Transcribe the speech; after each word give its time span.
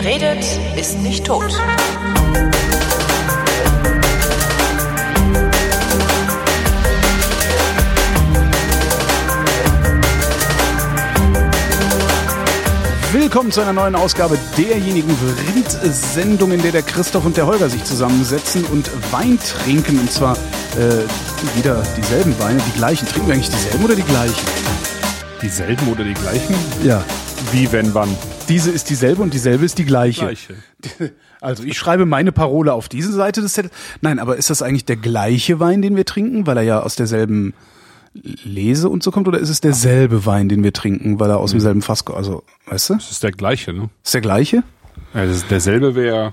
Wer 0.00 0.12
redet, 0.12 0.44
ist 0.76 0.96
nicht 1.00 1.26
tot. 1.26 1.52
Willkommen 13.10 13.50
zu 13.50 13.60
einer 13.60 13.72
neuen 13.72 13.96
Ausgabe 13.96 14.38
derjenigen 14.56 15.10
Vrind-Sendung, 15.10 16.52
in 16.52 16.62
der 16.62 16.70
der 16.70 16.82
Christoph 16.82 17.24
und 17.24 17.36
der 17.36 17.46
Holger 17.46 17.68
sich 17.68 17.82
zusammensetzen 17.82 18.64
und 18.66 18.88
Wein 19.10 19.36
trinken. 19.40 19.98
Und 19.98 20.12
zwar 20.12 20.36
äh, 20.76 21.56
wieder 21.56 21.82
dieselben 21.96 22.38
Weine, 22.38 22.60
die 22.72 22.78
gleichen. 22.78 23.08
Trinken 23.08 23.26
wir 23.26 23.34
eigentlich 23.34 23.50
dieselben 23.50 23.84
oder 23.84 23.96
die 23.96 24.02
gleichen? 24.02 24.46
Dieselben 25.42 25.88
oder 25.88 26.04
die 26.04 26.14
gleichen? 26.14 26.54
Ja. 26.84 27.04
Wie, 27.50 27.72
wenn, 27.72 27.92
wann? 27.94 28.16
Diese 28.48 28.70
ist 28.70 28.90
dieselbe 28.90 29.22
und 29.22 29.34
dieselbe 29.34 29.64
ist 29.64 29.78
die 29.78 29.84
gleiche. 29.84 30.24
Gleiche. 30.26 30.54
Also 31.40 31.62
ich 31.62 31.78
schreibe 31.78 32.04
meine 32.04 32.32
Parole 32.32 32.72
auf 32.72 32.88
diese 32.88 33.12
Seite 33.12 33.40
des 33.40 33.52
Zettels. 33.52 33.72
Nein, 34.00 34.18
aber 34.18 34.38
ist 34.38 34.50
das 34.50 34.60
eigentlich 34.60 34.86
der 34.86 34.96
gleiche 34.96 35.60
Wein, 35.60 35.82
den 35.82 35.94
wir 35.94 36.04
trinken, 36.04 36.48
weil 36.48 36.56
er 36.56 36.64
ja 36.64 36.82
aus 36.82 36.96
derselben 36.96 37.54
Lese 38.12 38.88
und 38.88 39.04
so 39.04 39.12
kommt, 39.12 39.28
oder 39.28 39.38
ist 39.38 39.48
es 39.48 39.60
derselbe 39.60 40.26
Wein, 40.26 40.48
den 40.48 40.64
wir 40.64 40.72
trinken, 40.72 41.20
weil 41.20 41.30
er 41.30 41.38
aus 41.38 41.52
demselben 41.52 41.80
Fass 41.82 42.04
kommt? 42.04 42.18
Also, 42.18 42.42
weißt 42.66 42.90
du? 42.90 42.94
Das 42.94 43.12
ist 43.12 43.22
der 43.22 43.30
gleiche, 43.30 43.72
ne? 43.72 43.88
Ist 44.04 44.14
der 44.14 44.20
gleiche? 44.20 44.64
Ist 45.14 45.48
derselbe 45.50 45.94
wäre, 45.94 46.32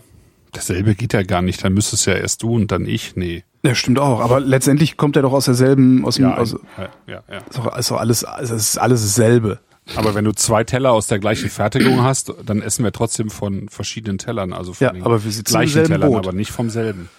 derselbe 0.56 0.96
geht 0.96 1.14
ja 1.14 1.24
gar 1.24 1.42
nicht, 1.42 1.64
dann 1.64 1.74
müsstest 1.74 2.08
ja 2.08 2.14
erst 2.14 2.42
du 2.42 2.56
und 2.56 2.72
dann 2.72 2.86
ich, 2.86 3.16
nee. 3.16 3.44
Ja, 3.64 3.76
stimmt 3.76 4.00
auch. 4.00 4.22
Aber 4.22 4.40
letztendlich 4.40 4.98
kommt 4.98 5.16
er 5.16 5.22
doch 5.22 5.34
aus 5.34 5.46
derselben, 5.46 6.06
aus 6.06 6.16
dem, 6.16 6.26
Ja, 6.26 6.38
aus, 6.38 6.56
ja, 6.78 6.90
ja, 7.08 7.24
ja. 7.30 7.38
ist 7.38 7.58
doch, 7.58 7.78
ist 7.78 7.92
doch 7.92 7.98
alles, 7.98 8.24
also 8.24 8.56
es 8.56 8.70
ist 8.70 8.78
alles 8.78 9.02
dasselbe. 9.02 9.60
Aber 9.96 10.16
wenn 10.16 10.26
du 10.26 10.32
zwei 10.32 10.64
Teller 10.64 10.92
aus 10.92 11.08
der 11.08 11.20
gleichen 11.20 11.50
Fertigung 11.50 12.02
hast, 12.02 12.34
dann 12.46 12.62
essen 12.62 12.84
wir 12.84 12.92
trotzdem 12.92 13.30
von 13.30 13.70
verschiedenen 13.70 14.18
Tellern, 14.18 14.52
also 14.52 14.74
von 14.74 14.86
Ja, 14.86 14.92
den 14.94 15.04
aber 15.04 15.24
wir 15.24 15.32
sitzen 15.32 15.54
im 15.54 15.60
gleichen 15.60 15.74
selben 15.74 15.88
Tellern, 15.90 16.10
Boot. 16.12 16.28
aber 16.28 16.36
nicht 16.36 16.52
vom 16.52 16.70
selben. 16.70 17.10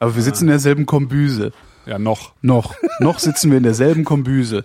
Aber 0.00 0.14
wir 0.16 0.22
sitzen 0.22 0.44
in 0.44 0.48
derselben 0.50 0.86
Kombüse. 0.86 1.52
Ja, 1.84 1.98
noch. 1.98 2.32
Noch. 2.42 2.74
Noch 3.00 3.18
sitzen 3.18 3.50
wir 3.50 3.58
in 3.58 3.62
derselben 3.64 4.04
Kombüse. 4.04 4.64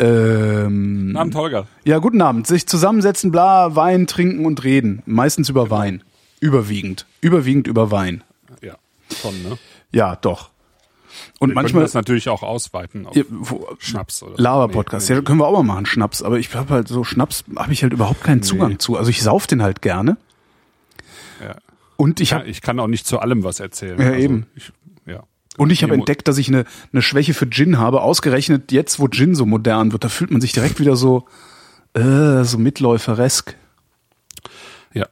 Ähm, 0.00 1.06
Guten 1.06 1.16
Abend, 1.16 1.34
Holger. 1.34 1.66
ja, 1.84 1.98
guten 1.98 2.20
Abend. 2.22 2.46
Sich 2.46 2.66
zusammensetzen, 2.66 3.30
bla, 3.32 3.74
Wein 3.76 4.06
trinken 4.06 4.44
und 4.46 4.64
reden. 4.64 5.02
Meistens 5.06 5.48
über 5.48 5.70
Wein. 5.70 6.02
Überwiegend. 6.40 7.06
Überwiegend 7.20 7.66
über 7.66 7.90
Wein. 7.90 8.22
Ja, 8.62 8.74
schon, 9.14 9.42
ne? 9.42 9.58
Ja, 9.92 10.16
doch. 10.16 10.50
Und 11.38 11.50
Wir 11.50 11.54
manchmal 11.54 11.82
das 11.82 11.94
natürlich 11.94 12.28
auch 12.28 12.42
ausweiten 12.42 13.06
auf 13.06 13.14
Ja, 13.16 13.24
wo- 13.30 13.68
Schnaps 13.78 14.22
oder 14.22 14.34
Lava-Podcast. 14.36 15.08
Nee, 15.08 15.16
Ja, 15.16 15.22
können 15.22 15.38
wir 15.38 15.46
auch 15.46 15.52
mal 15.52 15.62
machen, 15.62 15.86
Schnaps. 15.86 16.22
Aber 16.22 16.38
ich 16.38 16.54
habe 16.54 16.72
halt 16.74 16.88
so 16.88 17.04
Schnaps, 17.04 17.44
habe 17.56 17.72
ich 17.72 17.82
halt 17.82 17.92
überhaupt 17.92 18.22
keinen 18.22 18.42
Zugang 18.42 18.78
zu. 18.78 18.96
Also 18.96 19.10
ich 19.10 19.22
sauf 19.22 19.46
den 19.46 19.62
halt 19.62 19.82
gerne. 19.82 20.16
Ja. 21.42 21.56
Und 21.96 22.20
ich 22.20 22.30
Ja, 22.30 22.38
habe 22.38 22.48
ich 22.48 22.60
kann 22.62 22.78
auch 22.80 22.86
nicht 22.88 23.06
zu 23.06 23.18
allem 23.20 23.44
was 23.44 23.60
erzählen. 23.60 24.00
Ja, 24.00 24.14
eben. 24.14 24.46
Ich, 24.54 24.72
ja. 25.06 25.22
und 25.56 25.70
ich 25.70 25.82
habe 25.82 25.92
Nee, 25.94 25.98
entdeckt, 26.00 26.28
dass 26.28 26.38
ich 26.38 26.48
eine, 26.48 26.64
eine 26.92 27.02
Schwäche 27.02 27.34
für 27.34 27.48
Gin 27.48 27.78
habe. 27.78 28.02
Ausgerechnet 28.02 28.72
jetzt, 28.72 28.98
wo 29.00 29.08
Gin 29.08 29.34
so 29.34 29.46
modern 29.46 29.92
wird, 29.92 30.04
da 30.04 30.08
fühlt 30.08 30.30
man 30.30 30.40
sich 30.40 30.52
direkt 30.52 30.78
wieder 30.80 30.96
so 30.96 31.26
äh, 31.94 32.44
so 32.44 32.58
mitläuferesk. 32.58 33.56
Ja, 34.92 35.06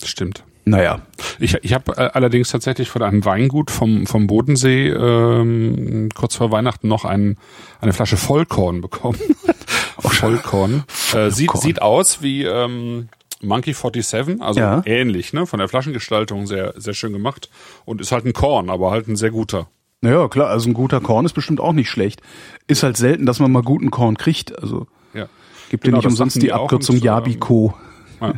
das 0.00 0.08
stimmt. 0.08 0.42
Naja, 0.66 1.00
Ich, 1.40 1.54
ich 1.62 1.74
habe 1.74 1.92
äh, 1.98 2.10
allerdings 2.14 2.48
tatsächlich 2.50 2.88
von 2.88 3.02
einem 3.02 3.24
Weingut 3.24 3.70
vom, 3.70 4.06
vom 4.06 4.26
Bodensee 4.26 4.88
ähm, 4.88 6.08
kurz 6.14 6.36
vor 6.36 6.50
Weihnachten 6.50 6.88
noch 6.88 7.04
ein, 7.04 7.36
eine 7.80 7.92
Flasche 7.92 8.16
Vollkorn 8.16 8.80
bekommen. 8.80 9.18
Vollkorn. 9.98 10.84
Äh, 11.12 11.30
sieht, 11.30 11.50
Vollkorn. 11.50 11.62
sieht 11.62 11.82
aus 11.82 12.22
wie 12.22 12.44
ähm, 12.44 13.08
Monkey 13.42 13.74
47, 13.74 14.40
also 14.40 14.60
Ja. 14.60 14.82
ähnlich, 14.86 15.32
ne? 15.32 15.46
Von 15.46 15.58
der 15.58 15.68
Flaschengestaltung 15.68 16.46
sehr, 16.46 16.72
sehr 16.76 16.94
schön 16.94 17.12
gemacht. 17.12 17.50
Und 17.84 18.00
ist 18.00 18.12
halt 18.12 18.24
ein 18.24 18.32
Korn, 18.32 18.70
aber 18.70 18.90
halt 18.90 19.06
ein 19.08 19.16
sehr 19.16 19.30
guter. 19.30 19.68
naja, 20.00 20.28
klar, 20.28 20.48
also 20.48 20.68
ein 20.70 20.74
guter 20.74 21.00
Korn 21.00 21.26
ist 21.26 21.32
bestimmt 21.34 21.60
auch 21.60 21.72
nicht 21.72 21.90
schlecht. 21.90 22.20
Ist 22.66 22.82
halt 22.82 22.96
selten, 22.96 23.26
dass 23.26 23.38
man 23.38 23.52
mal 23.52 23.62
guten 23.62 23.90
Korn 23.90 24.16
kriegt. 24.16 24.58
Also 24.58 24.86
Ja. 25.12 25.26
gibt 25.70 25.84
Genau, 25.84 25.96
ja 25.96 26.00
nicht 26.00 26.06
umsonst 26.06 26.40
die 26.42 26.52
Abkürzung 26.52 26.96
ähm, 26.96 27.02
Yabiko. 27.02 27.74
ja. 28.20 28.34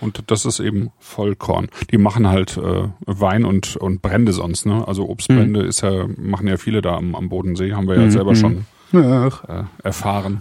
Und 0.00 0.24
das 0.26 0.44
ist 0.44 0.60
eben 0.60 0.90
Vollkorn. 0.98 1.68
Die 1.90 1.98
machen 1.98 2.26
halt 2.26 2.56
äh, 2.56 2.88
Wein 3.06 3.44
und, 3.44 3.76
und 3.76 4.02
Brände 4.02 4.32
sonst, 4.32 4.66
ne? 4.66 4.86
Also 4.86 5.08
Obstbrände 5.08 5.62
ist 5.62 5.82
ja, 5.82 6.06
machen 6.16 6.46
ja 6.48 6.56
viele 6.56 6.82
da 6.82 6.96
am, 6.96 7.14
am 7.14 7.28
Bodensee, 7.28 7.72
haben 7.72 7.88
wir 7.88 8.00
ja 8.00 8.10
selber 8.10 8.34
schon 8.34 8.66
Ach, 8.92 9.44
äh, 9.48 9.64
erfahren. 9.82 10.40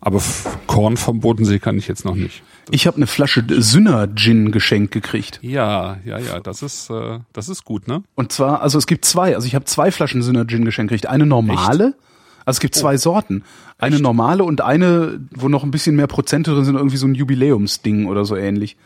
Aber 0.00 0.20
Korn 0.66 0.96
vom 0.96 1.20
Bodensee 1.20 1.60
kann 1.60 1.78
ich 1.78 1.86
jetzt 1.86 2.04
noch 2.04 2.16
nicht. 2.16 2.42
Ich 2.70 2.86
habe 2.86 2.96
eine 2.96 3.06
Flasche 3.06 3.44
Sünner 3.48 4.08
Gin 4.14 4.50
geschenkt 4.50 4.92
gekriegt. 4.92 5.38
Ja, 5.42 5.98
ja, 6.04 6.18
ja, 6.18 6.40
das 6.40 6.62
ist, 6.62 6.90
äh, 6.90 7.20
das 7.32 7.48
ist 7.48 7.64
gut, 7.64 7.86
ne? 7.86 8.02
Und 8.14 8.32
zwar, 8.32 8.62
also 8.62 8.78
es 8.78 8.86
gibt 8.86 9.04
zwei, 9.04 9.34
also 9.34 9.46
ich 9.46 9.54
habe 9.54 9.64
zwei 9.64 9.92
Flaschen 9.92 10.22
Sünner 10.22 10.46
Gin 10.46 10.64
geschenkt 10.64 10.90
gekriegt. 10.90 11.06
Eine 11.06 11.26
normale, 11.26 11.94
also 12.44 12.56
es 12.56 12.60
gibt 12.60 12.74
zwei 12.74 12.96
Sorten. 12.96 13.44
Eine 13.78 13.98
normale 14.00 14.44
und 14.44 14.60
eine, 14.60 15.20
wo 15.30 15.48
noch 15.48 15.64
ein 15.64 15.70
bisschen 15.70 15.96
mehr 15.96 16.06
Prozente 16.06 16.52
drin 16.52 16.64
sind, 16.64 16.76
irgendwie 16.76 16.96
so 16.96 17.06
ein 17.06 17.14
Jubiläumsding 17.14 18.06
oder 18.06 18.24
so 18.24 18.36
ähnlich. 18.36 18.76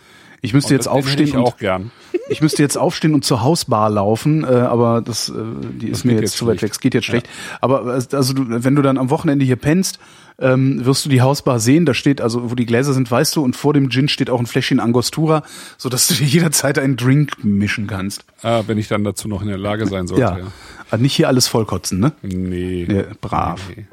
Ich 0.41 0.55
müsste 0.55 0.75
jetzt 0.75 0.87
Den 0.87 0.95
hätte 0.95 1.07
aufstehen 1.07 1.27
ich 1.27 1.35
und 1.35 1.43
auch 1.43 1.57
gern. 1.57 1.91
ich 2.29 2.41
müsste 2.41 2.63
jetzt 2.63 2.77
aufstehen 2.77 3.15
und 3.15 3.25
zur 3.25 3.43
Hausbar 3.43 3.91
laufen, 3.91 4.45
äh, 4.45 4.47
aber 4.47 5.01
das, 5.01 5.29
äh, 5.29 5.33
die 5.81 5.89
ist 5.89 6.05
mir 6.05 6.13
jetzt 6.13 6.23
jetzt 6.23 6.37
zu 6.37 6.47
weit 6.47 6.63
weg. 6.63 6.73
Es 6.73 6.81
geht 6.81 6.95
jetzt 6.95 7.05
schlecht. 7.05 7.29
Aber 7.61 7.97
äh, 7.97 8.17
also 8.17 8.33
du, 8.33 8.45
wenn 8.49 8.75
du 8.75 8.83
dann 8.83 8.99
am 8.99 9.11
Wochenende 9.11 9.45
hier 9.45 9.57
pennst, 9.57 9.99
ähm, 10.39 10.85
wirst 10.85 11.05
du 11.05 11.09
die 11.09 11.23
Hausbar 11.23 11.61
sehen. 11.61 11.87
Da 11.87 11.95
steht 11.95 12.21
also, 12.21 12.51
wo 12.51 12.55
die 12.55 12.67
Gläser 12.67 12.93
sind, 12.93 13.11
weißt 13.11 13.37
du, 13.37 13.43
und 13.43 13.57
vor 13.57 13.73
dem 13.73 13.91
Gin 13.91 14.09
steht 14.09 14.31
auch 14.31 14.41
ein 14.41 14.47
Fläschchen 14.47 14.81
Angostura, 14.81 15.43
so 15.79 15.89
dass 15.89 16.09
du 16.09 16.15
dir 16.15 16.27
jederzeit 16.27 16.79
einen 16.79 16.97
Drink 16.97 17.45
mischen 17.45 17.87
kannst. 17.87 18.25
Ah, 18.43 18.63
wenn 18.67 18.79
ich 18.79 18.89
dann 18.89 19.05
dazu 19.05 19.29
noch 19.29 19.43
in 19.43 19.49
der 19.49 19.59
Lage 19.59 19.87
sein 19.87 20.07
sollte. 20.07 20.23
Ja. 20.23 20.39
Ja. 20.39 20.47
Aber 20.91 21.03
nicht 21.03 21.15
hier 21.15 21.29
alles 21.29 21.49
vollkotzen, 21.49 21.99
ne? 21.99 22.13
Nee. 22.23 22.87
Ja, 22.89 23.05
brav. 23.21 23.61
Nee. 23.75 23.87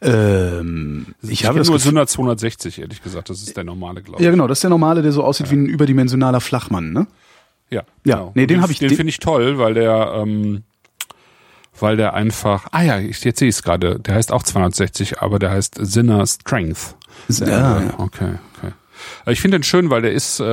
Ähm, 0.00 1.14
ich, 1.22 1.30
Ich, 1.30 1.40
habe 1.44 1.50
habe 1.50 1.58
das 1.60 1.68
nur 1.68 1.78
Sünder 1.78 2.06
260, 2.06 2.80
ehrlich 2.80 3.02
gesagt. 3.02 3.30
Das 3.30 3.42
ist 3.42 3.56
der 3.56 3.64
normale, 3.64 4.02
glaube 4.02 4.20
ich. 4.20 4.24
ja 4.24 4.30
genau, 4.30 4.46
das 4.46 4.58
ist 4.58 4.62
der 4.64 4.70
normale, 4.70 5.02
der 5.02 5.12
so 5.12 5.22
aussieht 5.24 5.50
wie 5.50 5.56
ein 5.56 5.66
überdimensionaler 5.66 6.40
Flachmann, 6.40 6.92
ne? 6.92 7.06
Ja, 7.70 7.82
Ja, 8.04 8.16
genau. 8.16 8.32
nee, 8.34 8.46
den 8.46 8.60
hab 8.62 8.70
ich- 8.70 8.78
Den 8.78 8.88
den- 8.88 8.96
finde 8.96 9.10
ich 9.10 9.18
toll, 9.18 9.58
weil 9.58 9.74
der, 9.74 10.12
ähm, 10.16 10.62
weil 11.80 11.96
der 11.96 12.14
einfach. 12.14 12.66
Ah 12.70 12.82
ja, 12.82 12.98
ich, 12.98 13.22
jetzt 13.24 13.38
sehe 13.38 13.48
ich 13.48 13.56
es 13.56 13.62
gerade. 13.62 13.98
Der 13.98 14.14
heißt 14.14 14.30
auch 14.32 14.42
260, 14.42 15.20
aber 15.20 15.38
der 15.38 15.50
heißt 15.50 15.76
Sinner 15.80 16.26
Strength. 16.26 16.96
Ja. 17.28 17.80
Äh, 17.80 17.84
okay, 17.98 18.34
okay. 18.58 18.72
Äh, 19.26 19.32
Ich 19.32 19.40
finde 19.40 19.58
den 19.58 19.62
schön, 19.64 19.88
weil 19.90 20.02
der 20.02 20.12
ist, 20.12 20.38
äh, 20.40 20.44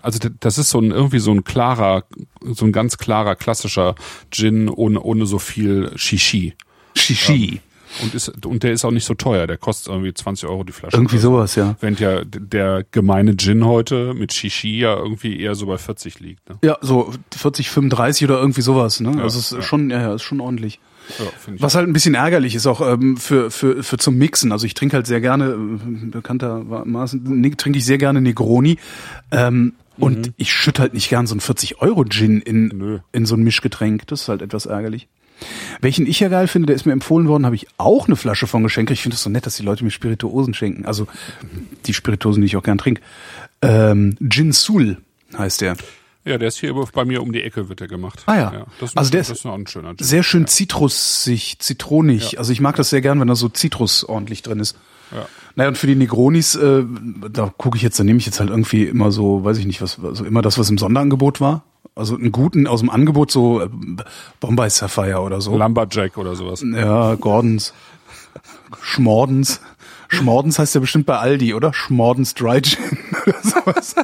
also 0.00 0.18
das 0.40 0.58
ist 0.58 0.70
so 0.70 0.78
ein 0.80 0.90
irgendwie 0.92 1.18
so 1.18 1.32
ein 1.32 1.42
klarer, 1.44 2.04
so 2.44 2.64
ein 2.64 2.72
ganz 2.72 2.98
klarer 2.98 3.34
klassischer 3.34 3.94
Gin 4.30 4.68
ohne 4.68 5.00
ohne 5.00 5.26
so 5.26 5.38
viel 5.38 5.90
Shishi. 5.96 6.54
Shishi. 6.94 7.60
Und 8.02 8.14
ist 8.14 8.44
und 8.44 8.62
der 8.62 8.72
ist 8.72 8.84
auch 8.84 8.90
nicht 8.90 9.04
so 9.04 9.14
teuer. 9.14 9.46
Der 9.46 9.56
kostet 9.56 9.92
irgendwie 9.92 10.12
20 10.12 10.48
Euro 10.48 10.64
die 10.64 10.72
Flasche. 10.72 10.96
Irgendwie 10.96 11.18
sowas, 11.18 11.54
ja. 11.54 11.76
Während 11.80 12.00
ja 12.00 12.22
der 12.24 12.84
gemeine 12.90 13.36
Gin 13.36 13.64
heute 13.64 14.14
mit 14.14 14.32
Shishi 14.32 14.78
ja 14.78 14.96
irgendwie 14.96 15.40
eher 15.40 15.54
so 15.54 15.66
bei 15.66 15.78
40 15.78 16.20
liegt. 16.20 16.48
Ne? 16.48 16.58
Ja, 16.62 16.78
so 16.80 17.12
40, 17.36 17.70
35 17.70 18.28
oder 18.28 18.40
irgendwie 18.40 18.62
sowas, 18.62 19.00
ne? 19.00 19.10
also 19.22 19.38
es 19.38 19.52
ist 19.52 19.52
ja. 19.52 19.62
schon, 19.62 19.90
ja, 19.90 20.00
ja, 20.00 20.14
ist 20.14 20.22
schon 20.22 20.40
ordentlich. 20.40 20.80
Ja. 21.18 21.24
Was 21.58 21.74
halt 21.74 21.88
ein 21.88 21.92
bisschen 21.94 22.14
ärgerlich 22.14 22.54
ist 22.54 22.66
auch 22.66 22.80
ähm, 22.80 23.16
für, 23.16 23.50
für, 23.50 23.82
für 23.82 23.96
zum 23.96 24.16
Mixen. 24.16 24.52
Also 24.52 24.66
ich 24.66 24.74
trinke 24.74 24.96
halt 24.96 25.06
sehr 25.06 25.22
gerne, 25.22 25.52
äh, 25.52 26.06
bekanntermaßen, 26.10 27.40
ne, 27.40 27.56
trinke 27.56 27.78
ich 27.78 27.84
sehr 27.86 27.98
gerne 27.98 28.20
Negroni. 28.20 28.76
Ähm, 29.30 29.72
Und 29.96 30.32
ich 30.36 30.52
schütte 30.52 30.82
halt 30.82 30.94
nicht 30.94 31.08
gern 31.08 31.26
so 31.26 31.32
einen 31.32 31.40
40 31.40 31.80
Euro 31.80 32.04
Gin 32.04 32.40
in, 32.40 32.68
Nö. 32.68 32.98
in 33.12 33.26
so 33.26 33.34
ein 33.36 33.42
Mischgetränk. 33.42 34.06
Das 34.06 34.22
ist 34.22 34.28
halt 34.28 34.42
etwas 34.42 34.66
ärgerlich. 34.66 35.08
Welchen 35.80 36.06
ich 36.06 36.20
ja 36.20 36.28
geil 36.28 36.48
finde, 36.48 36.66
der 36.66 36.76
ist 36.76 36.86
mir 36.86 36.92
empfohlen 36.92 37.28
worden, 37.28 37.44
habe 37.44 37.56
ich 37.56 37.66
auch 37.76 38.06
eine 38.06 38.16
Flasche 38.16 38.46
von 38.46 38.62
geschenkt. 38.62 38.90
Ich 38.90 39.02
finde 39.02 39.14
es 39.14 39.22
so 39.22 39.30
nett, 39.30 39.46
dass 39.46 39.56
die 39.56 39.62
Leute 39.62 39.84
mir 39.84 39.90
Spirituosen 39.90 40.54
schenken. 40.54 40.84
Also 40.84 41.06
die 41.86 41.94
Spirituosen, 41.94 42.40
die 42.40 42.46
ich 42.46 42.56
auch 42.56 42.62
gern 42.62 42.78
trinke. 42.78 43.00
Ähm, 43.62 44.16
Gin 44.28 44.52
Sul 44.52 44.98
heißt 45.36 45.60
der. 45.60 45.76
Ja, 46.24 46.36
der 46.36 46.48
ist 46.48 46.58
hier 46.58 46.74
bei 46.74 47.04
mir 47.04 47.22
um 47.22 47.32
die 47.32 47.42
Ecke, 47.42 47.68
wird 47.68 47.80
der 47.80 47.88
gemacht. 47.88 48.22
Ah 48.26 48.36
ja. 48.36 48.66
das, 48.80 48.96
Also 48.96 49.10
der 49.10 49.20
das 49.20 49.30
ist 49.30 49.46
ein 49.46 49.66
schöner 49.66 49.94
Gin. 49.96 50.06
Sehr 50.06 50.22
schön 50.22 50.46
zitrusig, 50.46 51.58
zitronig. 51.58 52.38
Also 52.38 52.52
ich 52.52 52.60
mag 52.60 52.76
das 52.76 52.90
sehr 52.90 53.00
gern, 53.00 53.20
wenn 53.20 53.28
da 53.28 53.34
so 53.34 53.48
Zitrus 53.48 54.04
ordentlich 54.04 54.42
drin 54.42 54.60
ist. 54.60 54.76
Ja. 55.12 55.26
Naja, 55.54 55.68
und 55.68 55.78
für 55.78 55.86
die 55.86 55.96
Negronis, 55.96 56.54
äh, 56.54 56.84
da 57.30 57.52
gucke 57.56 57.76
ich 57.76 57.82
jetzt, 57.82 57.98
da 57.98 58.04
nehme 58.04 58.18
ich 58.18 58.26
jetzt 58.26 58.40
halt 58.40 58.50
irgendwie 58.50 58.84
immer 58.84 59.10
so, 59.10 59.42
weiß 59.42 59.58
ich 59.58 59.66
nicht, 59.66 59.80
was, 59.80 59.98
also 60.02 60.24
immer 60.24 60.42
das, 60.42 60.58
was 60.58 60.68
im 60.70 60.78
Sonderangebot 60.78 61.40
war. 61.40 61.64
Also 61.98 62.16
einen 62.16 62.32
guten 62.32 62.66
aus 62.66 62.80
dem 62.80 62.90
Angebot, 62.90 63.30
so 63.30 63.60
äh, 63.62 63.68
Bombay 64.40 64.70
Sapphire 64.70 65.20
oder 65.20 65.40
so. 65.40 65.56
Lumberjack 65.56 66.16
oder 66.16 66.34
sowas. 66.36 66.64
Ja, 66.64 67.14
Gordons. 67.16 67.74
Schmordens. 68.80 69.60
Schmordens 70.08 70.58
heißt 70.58 70.74
ja 70.74 70.80
bestimmt 70.80 71.06
bei 71.06 71.18
Aldi, 71.18 71.54
oder? 71.54 71.72
Schmordens 71.74 72.34
Dry 72.34 72.62
Gin 72.62 72.78
oder 73.26 73.42
sowas. 73.42 73.94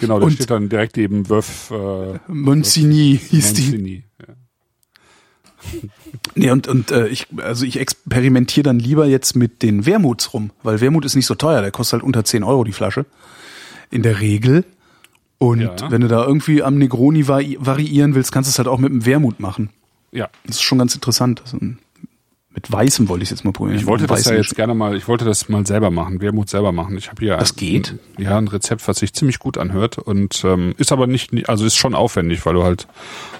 Genau, 0.00 0.18
da 0.20 0.26
Und- 0.26 0.32
steht 0.32 0.50
dann 0.50 0.68
direkt 0.68 0.96
neben 0.96 1.28
Wöff 1.28 1.70
äh, 1.72 2.18
Monsigny 2.32 3.18
hieß 3.22 3.52
die. 3.54 3.62
Monsigny. 3.62 4.04
Ja. 4.20 4.34
Nee, 6.34 6.50
und, 6.52 6.68
und 6.68 6.92
äh, 6.92 7.08
ich, 7.08 7.26
also 7.38 7.64
ich 7.66 7.80
experimentiere 7.80 8.62
dann 8.62 8.78
lieber 8.78 9.06
jetzt 9.06 9.34
mit 9.34 9.62
den 9.62 9.84
Wermuts 9.86 10.32
rum, 10.32 10.50
weil 10.62 10.80
Wermut 10.80 11.04
ist 11.04 11.16
nicht 11.16 11.26
so 11.26 11.34
teuer, 11.34 11.60
der 11.62 11.72
kostet 11.72 11.94
halt 11.94 12.02
unter 12.04 12.24
10 12.24 12.44
Euro 12.44 12.62
die 12.62 12.72
Flasche. 12.72 13.06
In 13.90 14.02
der 14.02 14.20
Regel. 14.20 14.64
Und 15.38 15.60
Ja. 15.60 15.90
wenn 15.90 16.00
du 16.00 16.08
da 16.08 16.24
irgendwie 16.26 16.62
am 16.62 16.78
Negroni 16.78 17.28
vari 17.28 17.56
variieren 17.60 18.14
willst, 18.14 18.32
kannst 18.32 18.48
du 18.48 18.50
es 18.50 18.58
halt 18.58 18.68
auch 18.68 18.78
mit 18.78 18.90
dem 18.90 19.06
Wermut 19.06 19.38
machen. 19.40 19.70
Ja. 20.10 20.28
Das 20.46 20.56
ist 20.56 20.62
schon 20.62 20.78
ganz 20.78 20.94
interessant. 20.94 21.42
Also, 21.44 21.58
mit 21.60 22.72
Weißem 22.72 23.08
wollte 23.08 23.22
ich 23.22 23.30
jetzt 23.30 23.44
mal 23.44 23.52
probieren. 23.52 23.78
Ich 23.78 23.86
wollte 23.86 24.08
das 24.08 24.24
ja 24.24 24.34
jetzt 24.34 24.56
gerne 24.56 24.74
mal, 24.74 24.96
ich 24.96 25.06
wollte 25.06 25.24
das 25.24 25.48
mal 25.48 25.64
selber 25.64 25.92
machen, 25.92 26.20
Wermut 26.20 26.48
selber 26.48 26.72
machen. 26.72 26.96
Ich 26.98 27.08
habe 27.08 27.22
hier 27.24 27.36
Das 27.36 27.52
ein, 27.52 27.56
geht? 27.56 27.94
Ja, 28.18 28.36
ein 28.36 28.48
Rezept, 28.48 28.88
was 28.88 28.98
sich 28.98 29.12
ziemlich 29.12 29.38
gut 29.38 29.58
anhört 29.58 29.98
und 29.98 30.42
ähm, 30.44 30.74
ist 30.76 30.90
aber 30.90 31.06
nicht, 31.06 31.48
also 31.48 31.64
ist 31.64 31.76
schon 31.76 31.94
aufwendig, 31.94 32.44
weil 32.46 32.54
du 32.54 32.64
halt 32.64 32.88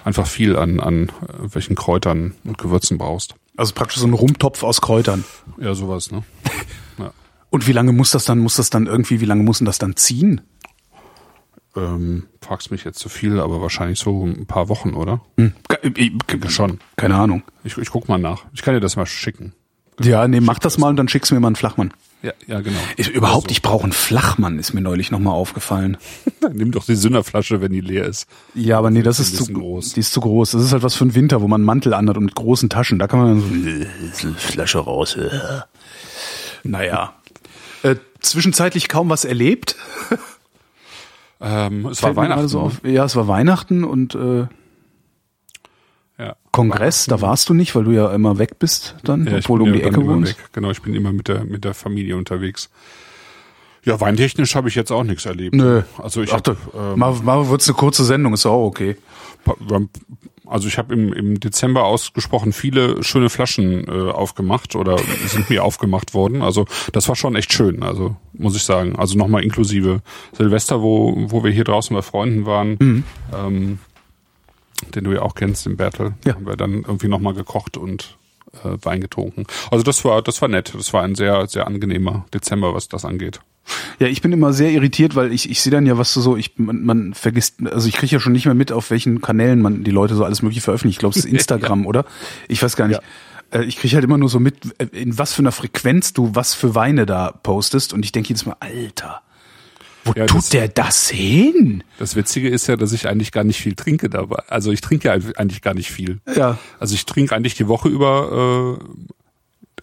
einfach 0.05 0.25
viel 0.25 0.55
an 0.55 0.79
an 0.79 1.11
welchen 1.41 1.75
Kräutern 1.75 2.33
und 2.45 2.57
Gewürzen 2.57 2.97
brauchst. 2.97 3.35
Also 3.57 3.73
praktisch 3.73 3.97
so 3.99 4.07
ein 4.07 4.13
Rumtopf 4.13 4.63
aus 4.63 4.79
Kräutern. 4.79 5.25
Ja, 5.59 5.73
sowas, 5.73 6.11
ne? 6.11 6.23
Ja. 6.97 7.11
Und 7.49 7.67
wie 7.67 7.73
lange 7.73 7.91
muss 7.91 8.11
das 8.11 8.23
dann, 8.23 8.39
muss 8.39 8.55
das 8.55 8.69
dann 8.69 8.85
irgendwie, 8.85 9.19
wie 9.19 9.25
lange 9.25 9.43
muss 9.43 9.57
denn 9.57 9.65
das 9.65 9.79
dann 9.79 9.97
ziehen? 9.97 10.39
Ähm, 11.79 12.23
fragst 12.41 12.71
mich 12.71 12.83
jetzt 12.83 12.99
zu 12.99 13.07
viel, 13.09 13.39
aber 13.39 13.61
wahrscheinlich 13.61 13.99
so 13.99 14.25
ein 14.25 14.45
paar 14.47 14.67
Wochen, 14.69 14.93
oder? 14.95 15.21
Hm. 15.37 15.53
Ke- 15.67 15.79
ich- 15.95 16.11
Schon. 16.51 16.79
Keine 16.97 17.15
Ahnung. 17.15 17.43
Ich, 17.63 17.77
ich 17.77 17.89
guck 17.89 18.09
mal 18.09 18.17
nach. 18.17 18.43
Ich 18.53 18.61
kann 18.63 18.73
dir 18.73 18.79
das 18.79 18.95
mal 18.95 19.05
schicken. 19.05 19.53
Ja, 20.01 20.27
nee, 20.27 20.39
mach 20.39 20.59
das 20.59 20.77
mal 20.77 20.89
und 20.89 20.95
dann 20.97 21.07
schickst 21.09 21.29
du 21.31 21.35
mir 21.35 21.41
mal 21.41 21.47
einen 21.49 21.55
Flachmann. 21.57 21.93
Ja, 22.21 22.31
ja, 22.47 22.59
genau. 22.61 22.79
Ich, 22.97 23.09
überhaupt, 23.09 23.49
ich 23.51 23.61
brauche 23.61 23.83
einen 23.83 23.91
Flachmann, 23.93 24.59
ist 24.59 24.73
mir 24.73 24.81
neulich 24.81 25.09
nochmal 25.11 25.33
aufgefallen. 25.33 25.97
Nimm 26.53 26.71
doch 26.71 26.85
die 26.85 26.95
Sünderflasche, 26.95 27.61
wenn 27.61 27.71
die 27.71 27.79
leer 27.81 28.05
ist. 28.05 28.27
Ja, 28.55 28.77
aber 28.77 28.91
nee, 28.91 29.03
das 29.03 29.19
ist 29.19 29.37
zu 29.37 29.45
groß. 29.53 29.93
Die 29.93 29.99
ist 30.01 30.11
zu 30.11 30.19
groß. 30.21 30.51
Das 30.51 30.63
ist 30.63 30.71
halt 30.73 30.83
was 30.83 30.95
für 30.95 31.05
den 31.05 31.15
Winter, 31.15 31.41
wo 31.41 31.47
man 31.47 31.61
einen 31.61 31.65
Mantel 31.65 31.93
anhat 31.93 32.17
und 32.17 32.25
mit 32.25 32.35
großen 32.35 32.69
Taschen. 32.69 32.99
Da 32.99 33.07
kann 33.07 33.19
man 33.19 33.27
dann 33.39 33.41
so 33.41 33.69
äh, 33.69 33.87
eine 34.29 34.33
Flasche 34.37 34.79
raus. 34.79 35.15
äh. 35.15 35.29
Naja. 36.63 37.13
Äh, 37.83 37.95
zwischenzeitlich 38.19 38.87
kaum 38.89 39.09
was 39.09 39.23
erlebt. 39.25 39.75
Ähm, 41.41 41.85
es 41.85 42.03
war 42.03 42.13
Fällt 42.13 42.15
gerade 42.15 42.15
Weihnachten. 42.31 42.47
So 42.47 42.59
auf. 42.59 42.81
Ja, 42.83 43.05
es 43.05 43.15
war 43.15 43.27
Weihnachten 43.27 43.83
und 43.83 44.15
äh, 44.15 44.47
ja. 46.17 46.35
Kongress, 46.51 47.05
da 47.05 47.21
warst 47.21 47.47
du 47.49 47.53
nicht, 47.53 47.75
weil 47.75 47.85
du 47.85 47.91
ja 47.91 48.13
immer 48.13 48.37
weg 48.39 48.59
bist 48.59 48.95
dann, 49.03 49.25
Ja, 49.25 49.37
obwohl 49.37 49.59
du 49.59 49.65
um 49.65 49.73
die 49.73 49.81
Ecke 49.83 50.05
wohnst. 50.05 50.37
weg. 50.37 50.49
Genau, 50.51 50.69
ich 50.69 50.81
bin 50.81 50.93
immer 50.93 51.13
mit 51.13 51.29
der 51.29 51.45
mit 51.45 51.63
der 51.63 51.73
Familie 51.73 52.17
unterwegs. 52.17 52.69
Ja, 53.85 54.01
weintechnisch 54.01 54.55
habe 54.55 54.67
ich 54.67 54.75
jetzt 54.75 54.91
auch 54.91 55.03
nichts 55.03 55.25
erlebt. 55.25 55.55
Nö. 55.55 55.83
Also 55.97 56.21
ich 56.21 56.31
Ach, 56.33 56.41
habe 56.45 56.57
da, 56.73 56.95
mal, 56.97 57.13
mal 57.23 57.47
wird's 57.47 57.67
eine 57.69 57.75
kurze 57.77 58.03
Sendung, 58.03 58.33
ist 58.33 58.45
auch 58.45 58.65
okay. 58.65 58.97
Also 60.49 60.67
ich 60.67 60.77
habe 60.77 60.93
im, 60.93 61.13
im 61.13 61.39
Dezember 61.39 61.85
ausgesprochen 61.85 62.51
viele 62.53 63.03
schöne 63.03 63.29
Flaschen 63.29 63.87
äh, 63.87 64.11
aufgemacht 64.11 64.75
oder 64.75 64.97
sind 65.27 65.49
mir 65.49 65.63
aufgemacht 65.63 66.13
worden. 66.13 66.41
Also 66.41 66.65
das 66.91 67.07
war 67.07 67.15
schon 67.15 67.35
echt 67.35 67.53
schön, 67.53 67.83
also 67.83 68.15
muss 68.33 68.55
ich 68.55 68.63
sagen. 68.63 68.95
Also 68.97 69.17
nochmal 69.17 69.43
inklusive 69.43 70.01
Silvester, 70.33 70.81
wo, 70.81 71.13
wo 71.31 71.43
wir 71.43 71.51
hier 71.51 71.63
draußen 71.63 71.95
bei 71.95 72.01
Freunden 72.01 72.45
waren, 72.45 72.77
Mhm. 72.79 73.03
ähm, 73.35 73.79
den 74.95 75.03
du 75.03 75.11
ja 75.11 75.21
auch 75.21 75.35
kennst, 75.35 75.65
den 75.65 75.77
Bertel. 75.77 76.13
Ja. 76.25 76.35
Haben 76.35 76.45
wir 76.47 76.55
dann 76.55 76.73
irgendwie 76.81 77.07
nochmal 77.09 77.33
gekocht 77.33 77.77
und 77.77 78.17
äh, 78.63 78.77
Wein 78.81 79.01
getrunken. 79.01 79.45
Also 79.71 79.83
das 79.83 80.03
war, 80.05 80.21
das 80.21 80.41
war 80.41 80.47
nett. 80.49 80.73
Das 80.75 80.93
war 80.93 81.03
ein 81.03 81.15
sehr, 81.15 81.47
sehr 81.47 81.67
angenehmer 81.67 82.25
Dezember, 82.33 82.73
was 82.73 82.87
das 82.87 83.05
angeht. 83.05 83.41
Ja, 83.99 84.07
ich 84.07 84.21
bin 84.21 84.31
immer 84.31 84.53
sehr 84.53 84.71
irritiert, 84.71 85.15
weil 85.15 85.31
ich, 85.33 85.49
ich 85.49 85.61
sehe 85.61 85.71
dann 85.71 85.85
ja, 85.85 85.97
was 85.97 86.13
du 86.13 86.21
so, 86.21 86.37
ich, 86.37 86.53
man, 86.57 86.83
man 86.83 87.13
vergisst, 87.13 87.55
also 87.65 87.87
ich 87.87 87.95
kriege 87.95 88.13
ja 88.15 88.19
schon 88.19 88.33
nicht 88.33 88.45
mehr 88.45 88.55
mit, 88.55 88.71
auf 88.71 88.89
welchen 88.91 89.21
Kanälen 89.21 89.61
man 89.61 89.83
die 89.83 89.91
Leute 89.91 90.15
so 90.15 90.23
alles 90.25 90.41
mögliche 90.41 90.61
veröffentlichen. 90.61 90.95
Ich 90.95 90.99
glaube, 90.99 91.17
es 91.17 91.25
ist 91.25 91.31
Instagram, 91.31 91.85
oder? 91.85 92.05
Ich 92.47 92.61
weiß 92.63 92.75
gar 92.75 92.87
nicht. 92.87 93.01
Äh, 93.51 93.63
Ich 93.63 93.77
kriege 93.77 93.95
halt 93.95 94.03
immer 94.05 94.17
nur 94.17 94.29
so 94.29 94.39
mit, 94.39 94.55
äh, 94.79 94.85
in 94.91 95.17
was 95.17 95.33
für 95.33 95.41
einer 95.41 95.51
Frequenz 95.51 96.13
du 96.13 96.31
was 96.35 96.53
für 96.53 96.75
Weine 96.75 97.05
da 97.05 97.31
postest 97.31 97.93
und 97.93 98.05
ich 98.05 98.11
denke 98.11 98.29
jedes 98.29 98.45
Mal, 98.45 98.55
Alter, 98.59 99.21
wo 100.05 100.13
Ja, 100.15 100.25
tut 100.27 100.37
das- 100.37 100.49
der 100.49 100.67
das 100.69 101.09
hin? 101.09 101.83
Das 101.97 102.15
Witzige 102.15 102.47
ist 102.49 102.67
ja, 102.67 102.75
dass 102.77 102.93
ich 102.93 103.07
eigentlich 103.07 103.31
gar 103.31 103.43
nicht 103.43 103.59
viel 103.59 103.75
trinke 103.75 104.09
dabei. 104.09 104.43
Also 104.47 104.71
ich 104.71 104.81
trinke 104.81 105.07
ja 105.09 105.13
eigentlich 105.35 105.61
gar 105.61 105.73
nicht 105.73 105.91
viel. 105.91 106.19
Ja. 106.35 106.57
Also 106.79 106.95
ich 106.95 107.05
trinke 107.05 107.35
eigentlich 107.35 107.55
die 107.55 107.67
Woche 107.67 107.89
über, 107.89 108.77
äh, 108.79 108.83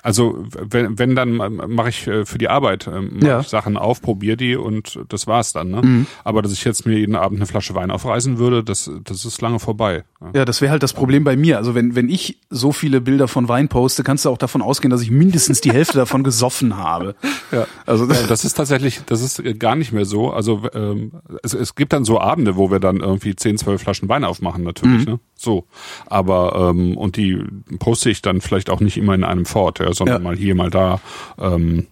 also 0.07 0.45
wenn, 0.57 1.01
wenn 1.01 1.17
dann 1.17 1.35
mache 1.35 1.89
ich 1.89 2.07
äh, 2.07 2.25
für 2.25 2.39
die 2.39 2.49
Arbeit 2.49 2.87
ähm, 2.87 3.19
Ja. 3.21 3.41
ich 3.41 3.49
Sachen 3.49 3.77
auf, 3.77 4.01
probiere 4.01 4.37
die 4.37 4.55
und 4.55 5.01
das 5.09 5.27
war's 5.27 5.53
dann. 5.53 5.71
Ne? 5.73 6.07
Aber 6.23 6.43
dass 6.43 6.53
ich 6.53 6.63
jetzt 6.63 6.87
mir 6.87 6.97
jeden 6.97 7.17
Abend 7.17 7.39
eine 7.41 7.47
Flasche 7.47 7.75
Wein 7.75 7.91
aufreißen 7.91 8.39
würde, 8.39 8.63
das, 8.63 8.89
das 9.03 9.25
ist 9.25 9.43
lange 9.43 9.59
vorbei. 9.59 10.05
Ja. 10.21 10.31
Ja, 10.33 10.45
das 10.45 10.61
wäre 10.61 10.71
halt 10.71 10.85
das 10.85 10.93
Problem 10.93 11.25
bei 11.25 11.37
mir. 11.37 11.57
Also 11.59 11.75
wenn, 11.75 11.97
wenn 11.97 12.09
ich 12.09 12.39
so 12.51 12.71
viele 12.71 13.01
Bilder 13.01 13.27
von 13.27 13.49
Wein 13.49 13.67
poste, 13.67 14.05
kannst 14.05 14.25
du 14.25 14.31
auch 14.31 14.39
davon 14.39 14.63
ausgehen, 14.63 14.91
dass 14.91 15.03
ich 15.03 15.11
mindestens 15.11 15.61
die 15.61 15.73
Hälfte 15.73 15.99
davon 15.99 16.23
gesoffen 16.23 16.77
habe. 16.77 17.17
Ja. 17.53 17.67
Also 17.87 18.07
Ja, 18.07 18.27
das 18.29 18.45
ist 18.45 18.55
tatsächlich, 18.55 19.03
das 19.07 19.23
ist 19.23 19.41
gar 19.61 19.77
nicht 19.77 19.93
mehr 19.93 20.05
so. 20.05 20.33
Also 20.33 20.63
ähm, 20.75 21.13
es, 21.45 21.55
es 21.55 21.77
gibt 21.77 21.93
dann 21.93 22.05
so 22.05 22.21
Abende, 22.21 22.57
wo 22.57 22.73
wir 22.73 22.81
dann 22.81 22.97
irgendwie 22.99 23.37
10, 23.37 23.59
12 23.59 23.81
Flaschen 23.81 24.09
Wein 24.09 24.25
aufmachen, 24.25 24.65
natürlich. 24.65 25.07
Ne? 25.07 25.21
So. 25.37 25.65
Aber 26.07 26.71
ähm, 26.71 26.97
und 26.97 27.17
die 27.17 27.41
poste 27.79 28.11
ich 28.11 28.21
dann 28.21 28.41
vielleicht 28.41 28.69
auch 28.69 28.81
nicht 28.81 28.97
immer 28.97 29.15
in 29.15 29.23
einem 29.23 29.47
Fort, 29.47 29.79
ja, 29.79 29.93
sondern 29.97 30.23
Ja. 30.23 30.29
mal 30.29 30.37
hier, 30.37 30.55
mal 30.55 30.71
da. 30.71 31.01
Ähm, 31.39 31.87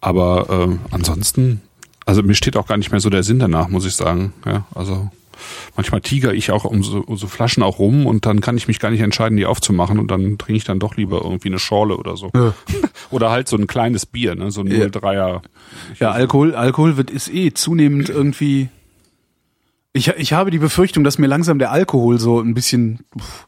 aber 0.00 0.46
ähm, 0.50 0.80
ansonsten, 0.90 1.60
also 2.06 2.22
mir 2.22 2.34
steht 2.34 2.56
auch 2.56 2.66
gar 2.66 2.76
nicht 2.76 2.90
mehr 2.90 3.00
so 3.00 3.10
der 3.10 3.22
Sinn 3.22 3.38
danach, 3.38 3.68
muss 3.68 3.86
ich 3.86 3.94
sagen. 3.94 4.32
Ja, 4.44 4.66
also 4.74 5.10
manchmal 5.76 6.00
tiger 6.00 6.34
ich 6.34 6.50
auch 6.52 6.64
um 6.64 6.82
so, 6.84 6.98
um 7.00 7.16
so 7.16 7.26
Flaschen 7.26 7.62
auch 7.62 7.78
rum 7.78 8.06
und 8.06 8.26
dann 8.26 8.40
kann 8.40 8.56
ich 8.56 8.68
mich 8.68 8.78
gar 8.78 8.90
nicht 8.90 9.00
entscheiden, 9.00 9.36
die 9.36 9.46
aufzumachen 9.46 9.98
und 9.98 10.10
dann 10.10 10.38
trinke 10.38 10.56
ich 10.56 10.64
dann 10.64 10.78
doch 10.78 10.96
lieber 10.96 11.20
irgendwie 11.22 11.48
eine 11.48 11.58
Schorle 11.58 11.96
oder 11.96 12.16
so. 12.16 12.30
Ja. 12.34 12.54
Oder 13.10 13.30
halt 13.30 13.46
so 13.46 13.56
ein 13.58 13.66
kleines 13.66 14.06
Bier, 14.06 14.34
ne? 14.34 14.50
so 14.50 14.62
ein 14.62 14.68
Ja. 14.68 14.86
03er. 14.86 15.42
Ja, 16.00 16.12
Alkohol, 16.12 16.54
Alkohol 16.54 16.96
wird 16.96 17.10
ist 17.10 17.28
eh 17.32 17.52
zunehmend 17.52 18.08
irgendwie. 18.08 18.68
Ich, 19.92 20.08
ich 20.08 20.32
habe 20.32 20.50
die 20.50 20.58
Befürchtung, 20.58 21.04
dass 21.04 21.18
mir 21.18 21.26
langsam 21.26 21.58
der 21.58 21.70
Alkohol 21.72 22.18
so 22.18 22.40
ein 22.40 22.54
bisschen 22.54 23.00
pff, 23.18 23.46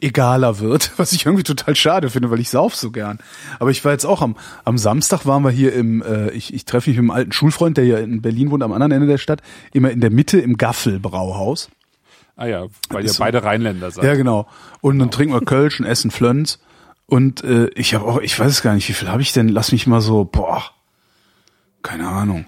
egaler 0.00 0.58
wird, 0.58 0.92
was 0.98 1.12
ich 1.12 1.26
irgendwie 1.26 1.42
total 1.44 1.74
schade 1.76 2.10
finde, 2.10 2.30
weil 2.30 2.40
ich 2.40 2.48
sauf 2.50 2.74
so 2.76 2.90
gern. 2.90 3.18
Aber 3.58 3.70
ich 3.70 3.84
war 3.84 3.92
jetzt 3.92 4.04
auch 4.06 4.22
am, 4.22 4.36
am 4.64 4.78
Samstag 4.78 5.26
waren 5.26 5.42
wir 5.42 5.50
hier 5.50 5.72
im, 5.74 6.02
äh, 6.02 6.30
ich, 6.30 6.54
ich 6.54 6.64
treffe 6.64 6.90
mich 6.90 6.96
mit 6.96 7.02
einem 7.04 7.10
alten 7.10 7.32
Schulfreund, 7.32 7.76
der 7.76 7.84
ja 7.86 7.98
in 7.98 8.22
Berlin 8.22 8.50
wohnt, 8.50 8.62
am 8.62 8.72
anderen 8.72 8.92
Ende 8.92 9.06
der 9.06 9.18
Stadt, 9.18 9.42
immer 9.72 9.90
in 9.90 10.00
der 10.00 10.10
Mitte 10.10 10.40
im 10.40 10.56
Gaffelbrauhaus. 10.56 11.70
Ah 12.36 12.46
ja, 12.46 12.66
weil 12.88 13.04
ihr 13.04 13.10
so- 13.10 13.22
beide 13.22 13.44
Rheinländer 13.44 13.90
seid. 13.90 14.04
Ja, 14.04 14.14
genau. 14.14 14.46
Und 14.80 14.98
dann 14.98 15.10
trinken 15.10 15.34
wir 15.34 15.42
Kölsch 15.42 15.78
und 15.80 15.86
essen 15.86 16.10
Flöns. 16.10 16.58
Und 17.06 17.44
äh, 17.44 17.66
ich 17.74 17.92
habe 17.94 18.06
auch, 18.06 18.20
ich 18.20 18.38
weiß 18.38 18.50
es 18.50 18.62
gar 18.62 18.74
nicht, 18.74 18.88
wie 18.88 18.92
viel 18.94 19.08
habe 19.08 19.20
ich 19.20 19.32
denn? 19.32 19.48
Lass 19.48 19.72
mich 19.72 19.86
mal 19.86 20.00
so, 20.00 20.24
boah, 20.24 20.62
keine 21.82 22.08
Ahnung, 22.08 22.46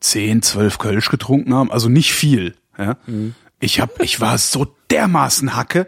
zehn, 0.00 0.42
zwölf 0.42 0.78
Kölsch 0.78 1.08
getrunken 1.08 1.54
haben. 1.54 1.72
Also 1.72 1.88
nicht 1.88 2.12
viel. 2.12 2.54
Ja? 2.78 2.96
Ich 3.58 3.80
hab, 3.80 4.00
ich 4.02 4.20
war 4.20 4.38
so 4.38 4.66
dermaßen 4.90 5.56
Hacke. 5.56 5.86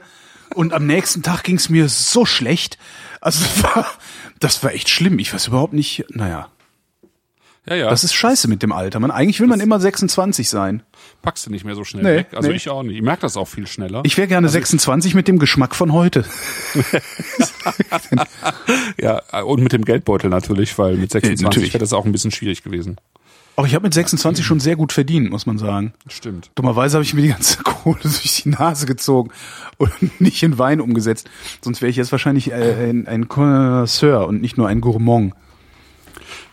Und 0.55 0.73
am 0.73 0.87
nächsten 0.87 1.23
Tag 1.23 1.43
ging 1.45 1.57
es 1.57 1.69
mir 1.69 1.89
so 1.89 2.25
schlecht. 2.25 2.79
Also 3.21 3.45
das 3.45 3.63
war, 3.63 3.87
das 4.41 4.63
war 4.63 4.73
echt 4.73 4.89
schlimm. 4.89 5.19
Ich 5.19 5.33
weiß 5.33 5.49
überhaupt 5.49 5.73
nicht, 5.73 6.05
naja. 6.11 6.49
ja, 7.67 7.77
ja. 7.77 7.91
Das 7.91 8.05
ist 8.05 8.15
scheiße 8.15 8.49
mit 8.49 8.63
dem 8.63 8.73
Alter. 8.73 9.01
Man, 9.01 9.11
eigentlich 9.11 9.41
will 9.41 9.47
man 9.47 9.61
immer 9.61 9.81
26 9.81 10.49
sein. 10.49 10.83
packst 11.23 11.47
du 11.47 11.51
nicht 11.51 11.65
mehr 11.65 11.75
so 11.75 11.85
schnell 11.85 12.03
Nee, 12.03 12.17
weg. 12.19 12.29
Also 12.35 12.51
nee. 12.51 12.57
ich 12.57 12.69
auch 12.69 12.83
nicht. 12.83 12.97
Ich 12.97 13.03
merke 13.03 13.23
das 13.23 13.37
auch 13.37 13.49
viel 13.49 13.67
schneller. 13.67 14.03
Ich 14.05 14.17
wäre 14.17 14.29
gerne 14.29 14.49
26 14.49 15.15
mit 15.15 15.29
dem 15.29 15.39
Geschmack 15.39 15.75
von 15.75 15.93
heute. 15.93 16.25
ja, 19.01 19.19
und 19.43 19.63
mit 19.63 19.73
dem 19.73 19.85
Geldbeutel 19.85 20.31
natürlich, 20.31 20.77
weil 20.79 20.97
mit 20.97 21.11
26 21.13 21.45
natürlich. 21.45 21.73
wäre 21.73 21.81
das 21.81 21.93
auch 21.93 22.05
ein 22.05 22.13
bisschen 22.13 22.31
schwierig 22.33 22.63
gewesen. 22.63 22.97
Auch 23.55 23.67
ich 23.67 23.75
habe 23.75 23.85
mit 23.85 23.93
26 23.93 24.45
schon 24.45 24.61
sehr 24.61 24.77
gut 24.77 24.93
verdient, 24.93 25.31
muss 25.31 25.45
man 25.45 25.59
sagen. 25.59 25.93
Stimmt. 26.09 26.51
Dummerweise 26.55 26.97
habe 26.97 27.05
ich 27.05 27.13
mir 27.13 27.23
die 27.23 27.29
ganze 27.29 27.59
Kohle 27.63 28.01
durch 28.03 28.43
die 28.43 28.49
Nase 28.49 28.87
gezogen 28.87 29.31
und 29.77 29.93
nicht 30.21 30.43
in 30.43 30.59
Wein 30.59 30.81
umgesetzt. 30.81 31.29
Sonst 31.61 31.83
wäre 31.83 31.91
ich 31.91 31.97
jetzt 31.97 32.13
wahrscheinlich 32.13 32.51
äh, 32.51 32.89
ein, 32.89 33.07
ein 33.07 33.29
Connoisseur 33.29 34.27
und 34.27 34.41
nicht 34.41 34.57
nur 34.57 34.69
ein 34.69 34.81
Gourmand. 34.81 35.35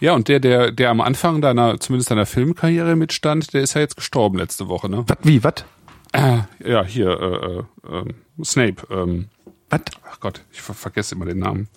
Ja, 0.01 0.13
und 0.13 0.27
der, 0.27 0.39
der, 0.39 0.71
der 0.71 0.89
am 0.89 1.01
Anfang 1.01 1.41
deiner, 1.41 1.79
zumindest 1.79 2.11
deiner 2.11 2.25
Filmkarriere 2.25 2.95
mitstand, 2.95 3.53
der 3.53 3.61
ist 3.61 3.75
ja 3.75 3.81
jetzt 3.81 3.95
gestorben 3.95 4.37
letzte 4.37 4.67
Woche, 4.67 4.89
ne? 4.89 5.03
Was, 5.07 5.17
wie, 5.23 5.43
was? 5.43 5.65
Äh, 6.11 6.39
ja, 6.65 6.83
hier, 6.83 7.09
äh, 7.19 7.95
äh, 7.95 7.99
äh, 7.99 8.43
Snape. 8.43 8.87
Ähm, 8.89 9.27
Was? 9.69 9.81
ach 10.09 10.19
Gott, 10.19 10.43
ich 10.51 10.61
ver 10.61 10.73
vergesse 10.73 11.15
immer 11.15 11.25
den 11.25 11.39
Namen. 11.39 11.67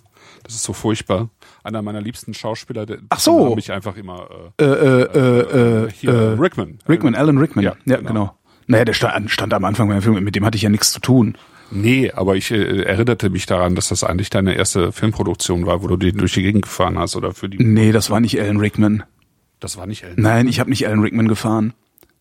Das 0.43 0.55
ist 0.55 0.63
so 0.63 0.73
furchtbar. 0.73 1.29
Einer 1.63 1.81
meiner 1.81 2.01
liebsten 2.01 2.33
Schauspieler, 2.33 2.85
der 2.85 2.97
Ach 3.09 3.19
so. 3.19 3.49
habe 3.49 3.59
ich 3.59 3.71
einfach 3.71 3.95
immer 3.95 4.27
Äh, 4.59 4.63
äh, 4.65 5.01
äh, 5.03 5.85
äh, 5.85 5.91
hier, 5.91 6.11
äh, 6.11 6.33
Rickman. 6.33 6.79
Rickman, 6.89 7.15
Alan 7.15 7.37
Rickman. 7.37 7.63
Ja, 7.63 7.75
Ja, 7.85 7.97
genau. 7.97 8.07
genau. 8.09 8.37
Naja, 8.67 8.85
der 8.85 8.93
stand, 8.93 9.29
stand 9.31 9.53
am 9.53 9.65
Anfang 9.65 9.87
beim 9.89 10.01
Film, 10.01 10.21
mit 10.23 10.35
dem 10.35 10.45
hatte 10.45 10.55
ich 10.57 10.61
ja 10.61 10.69
nichts 10.69 10.91
zu 10.91 10.99
tun. 10.99 11.37
Nee, 11.71 12.11
aber 12.11 12.35
ich 12.35 12.51
äh, 12.51 12.83
erinnerte 12.83 13.29
mich 13.29 13.45
daran, 13.45 13.75
dass 13.75 13.87
das 13.89 14.03
eigentlich 14.03 14.29
deine 14.29 14.53
erste 14.55 14.91
Filmproduktion 14.91 15.65
war, 15.65 15.81
wo 15.81 15.87
du 15.87 15.97
die 15.97 16.11
durch 16.11 16.33
die 16.33 16.43
Gegend 16.43 16.63
gefahren 16.63 16.99
hast 16.99 17.15
oder 17.15 17.33
für 17.33 17.49
die. 17.49 17.57
Nee, 17.63 17.91
das 17.91 18.09
war 18.09 18.19
nicht 18.19 18.39
Alan 18.39 18.57
Rickman. 18.57 19.03
Das 19.59 19.77
war 19.77 19.85
nicht 19.87 20.03
Ellen. 20.03 20.15
Nein, 20.17 20.47
ich 20.47 20.59
habe 20.59 20.69
nicht 20.69 20.85
Alan 20.85 20.99
Rickman 20.99 21.27
gefahren. 21.29 21.73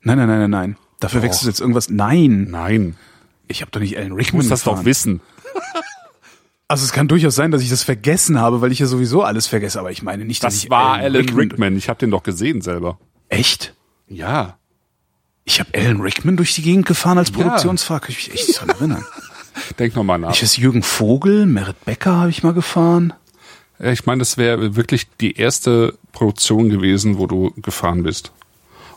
Nein, 0.02 0.18
nein, 0.18 0.28
nein, 0.28 0.38
nein, 0.40 0.50
nein. 0.50 0.76
Dafür 1.00 1.22
wechselst 1.22 1.42
du 1.44 1.48
jetzt 1.48 1.60
irgendwas. 1.60 1.90
Nein, 1.90 2.46
Nein, 2.50 2.96
ich 3.48 3.60
habe 3.60 3.70
doch 3.72 3.80
nicht 3.80 3.96
Alan 3.98 4.10
du 4.10 4.14
Rickman 4.16 4.38
musst 4.38 4.50
das 4.52 4.60
gefahren. 4.60 4.78
doch 4.78 4.84
wissen. 4.84 5.20
Also 6.72 6.86
es 6.86 6.92
kann 6.92 7.06
durchaus 7.06 7.34
sein, 7.34 7.50
dass 7.50 7.60
ich 7.60 7.68
das 7.68 7.82
vergessen 7.82 8.40
habe, 8.40 8.62
weil 8.62 8.72
ich 8.72 8.78
ja 8.78 8.86
sowieso 8.86 9.22
alles 9.22 9.46
vergesse, 9.46 9.78
aber 9.78 9.90
ich 9.90 10.02
meine 10.02 10.24
nicht, 10.24 10.42
dass 10.42 10.54
Das 10.54 10.64
ich 10.64 10.70
war 10.70 10.94
Alan 10.94 11.16
Rickman- 11.16 11.38
Rickman. 11.38 11.76
Ich 11.76 11.90
habe 11.90 11.98
den 11.98 12.10
doch 12.10 12.22
gesehen 12.22 12.62
selber. 12.62 12.98
Echt? 13.28 13.74
Ja. 14.08 14.56
Ich 15.44 15.60
habe 15.60 15.68
Alan 15.74 16.00
Rickman 16.00 16.38
durch 16.38 16.54
die 16.54 16.62
Gegend 16.62 16.86
gefahren 16.86 17.18
als 17.18 17.28
Ja. 17.28 17.34
Produktionsfahrer, 17.36 18.00
kann 18.00 18.10
ich 18.12 18.16
mich 18.28 18.34
echt 18.34 18.48
nicht 18.48 18.58
dran 18.60 18.70
erinnern. 18.70 19.04
Denk 19.78 19.94
noch 19.96 20.02
mal 20.02 20.16
nach. 20.16 20.32
Ich 20.34 20.42
weiß, 20.42 20.56
Jürgen 20.56 20.82
Vogel, 20.82 21.44
Merit 21.44 21.84
Becker 21.84 22.16
habe 22.16 22.30
ich 22.30 22.42
mal 22.42 22.54
gefahren. 22.54 23.12
Ja, 23.78 23.90
ich 23.92 24.06
meine, 24.06 24.20
das 24.20 24.38
wäre 24.38 24.74
wirklich 24.74 25.08
die 25.20 25.36
erste 25.36 25.98
Produktion 26.12 26.70
gewesen, 26.70 27.18
wo 27.18 27.26
du 27.26 27.52
gefahren 27.58 28.02
bist. 28.02 28.32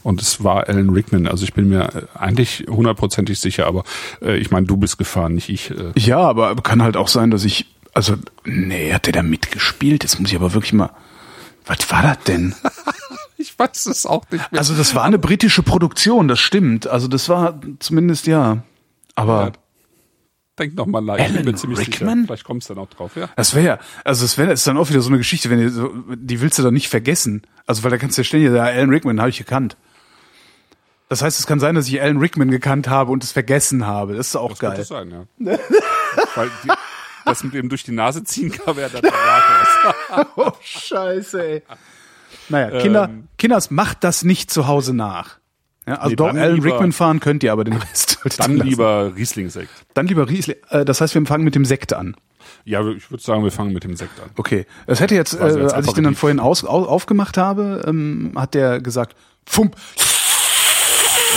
Und 0.06 0.22
es 0.22 0.44
war 0.44 0.70
Alan 0.70 0.92
Rickman. 0.92 1.26
Also 1.26 1.46
ich 1.46 1.54
bin 1.56 1.68
mir 1.68 1.90
äh, 1.96 2.02
eigentlich 2.14 2.66
hundertprozentig 2.70 3.40
sicher, 3.40 3.66
aber 3.66 3.84
äh, 4.22 4.38
ich 4.38 4.52
meine, 4.52 4.68
du 4.68 4.78
bist 4.78 5.00
gefahren, 5.00 5.34
nicht 5.34 5.50
ich. 5.50 5.72
Äh. 5.72 5.94
Ja, 5.98 6.20
aber 6.20 6.56
kann 6.58 6.84
halt 6.84 6.96
auch 6.96 7.08
sein, 7.08 7.32
dass 7.32 7.44
ich, 7.44 7.66
also, 7.96 8.14
nee, 8.44 8.94
hat 8.94 9.08
der 9.08 9.14
da 9.14 9.24
mitgespielt? 9.24 10.04
Jetzt 10.04 10.20
muss 10.20 10.30
ich 10.30 10.36
aber 10.36 10.54
wirklich 10.54 10.74
mal, 10.74 10.92
was 11.66 11.90
war 11.90 12.04
das 12.04 12.20
denn? 12.26 12.54
Ich 13.38 13.60
weiß 13.60 13.88
es 13.88 14.06
auch 14.06 14.24
nicht 14.32 14.50
mehr. 14.52 14.60
Also 14.60 14.74
das 14.76 14.96
war 14.96 15.04
eine 15.04 15.20
britische 15.20 15.62
Produktion, 15.62 16.30
das 16.30 16.40
stimmt. 16.40 16.88
Also 16.88 17.10
das 17.10 17.28
war 17.28 17.60
zumindest, 17.80 18.28
ja. 18.28 18.64
Aber 19.14 19.48
Ja. 19.48 19.52
Denk 20.58 20.76
noch 20.76 20.86
mal 20.86 21.02
nach. 21.02 21.16
Alan 21.16 21.28
ich 21.28 21.36
bin 21.36 21.46
mir 21.46 21.56
ziemlich 21.56 21.80
Rickman? 21.80 22.20
sicher. 22.20 22.28
Vielleicht 22.28 22.44
kommst 22.46 22.70
du 22.70 22.76
dann 22.76 22.84
auch 22.84 22.90
drauf, 22.90 23.18
ja. 23.18 23.30
das 23.36 23.56
wäre, 23.56 23.80
also 24.06 24.24
das 24.24 24.38
wäre, 24.38 24.54
ist 24.54 24.66
dann 24.66 24.78
auch 24.78 24.90
wieder 24.90 25.02
so 25.02 25.10
eine 25.10 25.18
Geschichte, 25.18 25.50
wenn 25.50 25.60
ihr 25.60 25.70
so, 25.70 25.92
die 26.16 26.40
willst 26.40 26.58
du 26.58 26.64
dann 26.64 26.74
nicht 26.74 26.88
vergessen. 26.88 27.42
Also 27.66 27.84
weil 27.84 27.92
da 27.92 27.98
kannst 27.98 28.18
du 28.18 28.22
ja 28.22 28.24
ständig, 28.24 28.54
ja, 28.54 28.64
Alan 28.64 28.90
Rickman 28.90 29.20
habe 29.20 29.30
ich 29.30 29.38
gekannt. 29.38 29.76
Das 31.10 31.22
heißt, 31.22 31.40
es 31.40 31.46
kann 31.48 31.60
sein, 31.60 31.76
dass 31.76 31.88
ich 31.88 32.02
Alan 32.02 32.18
Rickman 32.18 32.50
gekannt 32.50 32.88
habe 32.90 33.12
und 33.12 33.24
es 33.24 33.32
vergessen 33.32 33.86
habe. 33.86 34.16
Das 34.16 34.28
ist 34.28 34.36
auch 34.36 34.50
Das 34.50 34.60
geil. 34.60 34.70
könnte 34.72 34.84
sein, 34.86 35.12
ja. 35.12 35.26
Weil 36.36 36.50
die, 36.64 36.70
das 37.26 37.44
mit 37.44 37.54
dem 37.54 37.70
durch 37.70 37.84
die 37.84 37.92
Nase 37.92 38.24
ziehen 38.24 38.52
kam 38.52 38.78
ja 38.80 38.90
dann 38.90 39.02
danach 39.04 40.26
Oh, 40.36 40.52
scheiße, 40.62 41.44
ey. 41.48 41.64
Naja, 42.50 42.80
Kinder, 42.82 43.10
Kinders, 43.38 43.72
macht 43.72 44.04
das 44.04 44.24
nicht 44.24 44.52
zu 44.52 44.68
Hause 44.68 44.94
nach. 44.96 45.38
Ja, 45.88 45.96
also 45.96 46.10
Nee, 46.10 46.16
doch, 46.16 46.28
Alan 46.30 46.56
lieber- 46.56 46.66
Rickman 46.74 46.92
fahren 46.92 47.20
könnt 47.20 47.44
ihr, 47.44 47.52
aber 47.52 47.64
den 47.64 47.74
Rest 47.78 48.10
solltet 48.24 48.40
Dann 48.40 48.58
lieber 48.58 49.14
Riesling-Sekt. 49.16 49.70
Dann 49.94 50.08
lieber 50.08 50.28
Riesling. 50.28 50.58
Äh, 50.70 50.86
das 50.86 51.02
heißt, 51.02 51.14
wir 51.14 51.26
fangen 51.26 51.44
mit 51.44 51.54
dem 51.56 51.66
Sekt 51.66 51.94
an. 51.94 52.16
Ja, 52.64 52.82
ich 52.88 53.10
würde 53.12 53.24
sagen, 53.24 53.44
wir 53.44 53.52
fangen 53.52 53.74
mit 53.74 53.84
dem 53.84 53.96
Sekt 53.96 54.20
an. 54.20 54.30
Okay. 54.38 54.66
Das 54.88 55.00
hätte 55.00 55.14
jetzt, 55.16 55.34
äh, 55.34 55.44
als 55.44 55.88
ich 55.88 55.94
den 55.94 56.04
dann 56.04 56.16
vorhin 56.16 56.40
aus, 56.40 56.64
au, 56.66 56.84
aufgemacht 56.86 57.38
habe, 57.38 57.84
ähm, 57.88 58.34
hat 58.36 58.56
der 58.56 58.82
gesagt, 58.82 59.16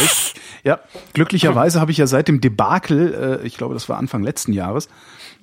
Fump. 0.07 0.45
Ja, 0.65 0.81
glücklicherweise 1.15 1.81
habe 1.81 1.91
ich 1.93 1.99
ja 1.99 2.07
seit 2.07 2.29
dem 2.29 2.41
Debakel, 2.41 3.41
äh, 3.43 3.47
ich 3.47 3.57
glaube, 3.57 3.75
das 3.75 3.89
war 3.89 3.97
Anfang 3.99 4.23
letzten 4.23 4.53
Jahres, 4.53 4.89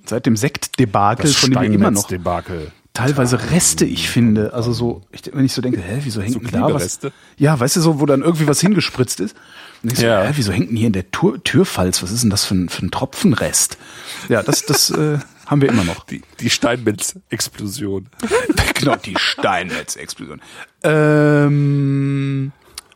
seit 0.05 0.25
dem 0.25 0.35
Sektdebakel, 0.35 1.27
von 1.31 1.51
dem 1.51 1.61
wir 1.61 1.67
immer 1.67 1.91
noch 1.91 2.05
Steinmetz-Debakel. 2.05 2.71
teilweise 2.93 3.51
Reste 3.51 3.85
ich 3.85 4.09
finde. 4.09 4.53
Also 4.53 4.73
so, 4.73 5.01
ich, 5.11 5.21
wenn 5.33 5.45
ich 5.45 5.53
so 5.53 5.61
denke, 5.61 5.81
hä, 5.81 5.99
wieso 6.03 6.21
hängt 6.21 6.35
denn 6.35 6.61
da 6.61 6.73
was? 6.73 6.99
Ja, 7.37 7.59
weißt 7.59 7.75
du 7.77 7.81
so, 7.81 7.99
wo 7.99 8.05
dann 8.05 8.21
irgendwie 8.21 8.47
was 8.47 8.59
hingespritzt 8.61 9.19
ist. 9.19 9.35
Und 9.83 9.93
ich 9.93 9.99
so, 9.99 10.05
Ja. 10.05 10.23
hä, 10.23 10.33
wieso 10.35 10.51
hängt 10.51 10.69
denn 10.69 10.77
hier 10.77 10.87
in 10.87 10.93
der 10.93 11.09
Tür, 11.11 11.41
Türfalz? 11.43 12.03
Was 12.03 12.11
ist 12.11 12.23
denn 12.23 12.29
das 12.29 12.45
für 12.45 12.55
ein, 12.55 12.69
für 12.69 12.85
ein 12.85 12.91
Tropfenrest? 12.91 13.77
Ja, 14.29 14.43
das, 14.43 14.63
das 14.65 14.89
äh, 14.91 15.19
haben 15.45 15.61
wir 15.61 15.69
immer 15.69 15.83
noch. 15.83 16.05
Die, 16.05 16.21
die 16.39 16.49
Steinmetz-Explosion. 16.49 18.07
genau, 18.75 18.95
die 18.97 19.15
Steinmetz-Explosion. 19.17 20.41
Ähm, 20.83 22.51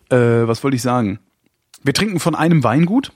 äh, 0.10 0.18
was 0.18 0.64
wollte 0.64 0.76
ich 0.76 0.82
sagen? 0.82 1.20
Wir 1.84 1.94
trinken 1.94 2.20
von 2.20 2.36
einem 2.36 2.64
Weingut, 2.64 3.12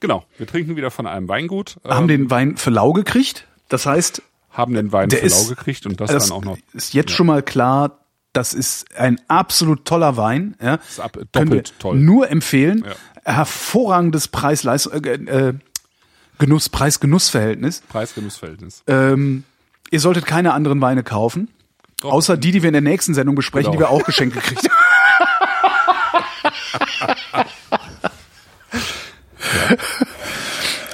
Genau, 0.00 0.24
wir 0.38 0.46
trinken 0.46 0.76
wieder 0.76 0.90
von 0.90 1.06
einem 1.06 1.28
Weingut, 1.28 1.76
äh, 1.84 1.88
haben 1.88 2.06
den 2.08 2.30
Wein 2.30 2.56
für 2.56 2.70
lau 2.70 2.92
gekriegt. 2.92 3.46
Das 3.68 3.86
heißt, 3.86 4.22
haben 4.50 4.74
den 4.74 4.92
Wein 4.92 5.10
für 5.10 5.16
lau 5.18 5.24
ist, 5.26 5.48
gekriegt 5.48 5.86
und 5.86 6.00
das, 6.00 6.10
das 6.12 6.28
dann 6.28 6.36
auch 6.36 6.44
noch. 6.44 6.58
ist 6.74 6.94
jetzt 6.94 7.10
schon 7.10 7.26
mal 7.26 7.42
klar, 7.42 7.98
das 8.32 8.54
ist 8.54 8.86
ein 8.96 9.20
absolut 9.28 9.84
toller 9.84 10.16
Wein. 10.16 10.56
Ja. 10.62 10.74
Ist 10.88 11.00
ab- 11.00 11.12
Können 11.14 11.26
wir 11.32 11.44
doppelt 11.62 11.74
toll. 11.78 11.96
Nur 11.98 12.30
empfehlen. 12.30 12.84
Ja. 12.86 13.32
Hervorragendes 13.34 14.28
Preis-Leistung, 14.28 15.04
äh, 15.04 15.14
äh, 15.14 15.54
Genuss, 16.38 16.68
Preis-Genuss-Verhältnis. 16.68 17.82
Preis-Genuss-Verhältnis. 17.88 18.82
Ähm, 18.86 19.44
ihr 19.90 20.00
solltet 20.00 20.26
keine 20.26 20.52
anderen 20.52 20.80
Weine 20.80 21.02
kaufen. 21.02 21.48
Doch. 22.00 22.12
Außer 22.12 22.36
die, 22.36 22.50
die 22.52 22.62
wir 22.62 22.68
in 22.68 22.74
der 22.74 22.82
nächsten 22.82 23.14
Sendung 23.14 23.34
besprechen, 23.34 23.72
Genau. 23.72 23.86
die 23.86 23.90
wir 23.90 23.90
auch 23.90 24.04
geschenkt 24.04 24.34
gekriegt 24.34 24.68
haben. 24.68 24.74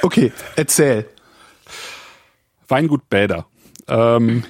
Okay, 0.03 0.33
erzähl. 0.57 1.07
Weingut 2.69 3.09
Bäder. 3.11 3.47
Ähm, 3.89 4.45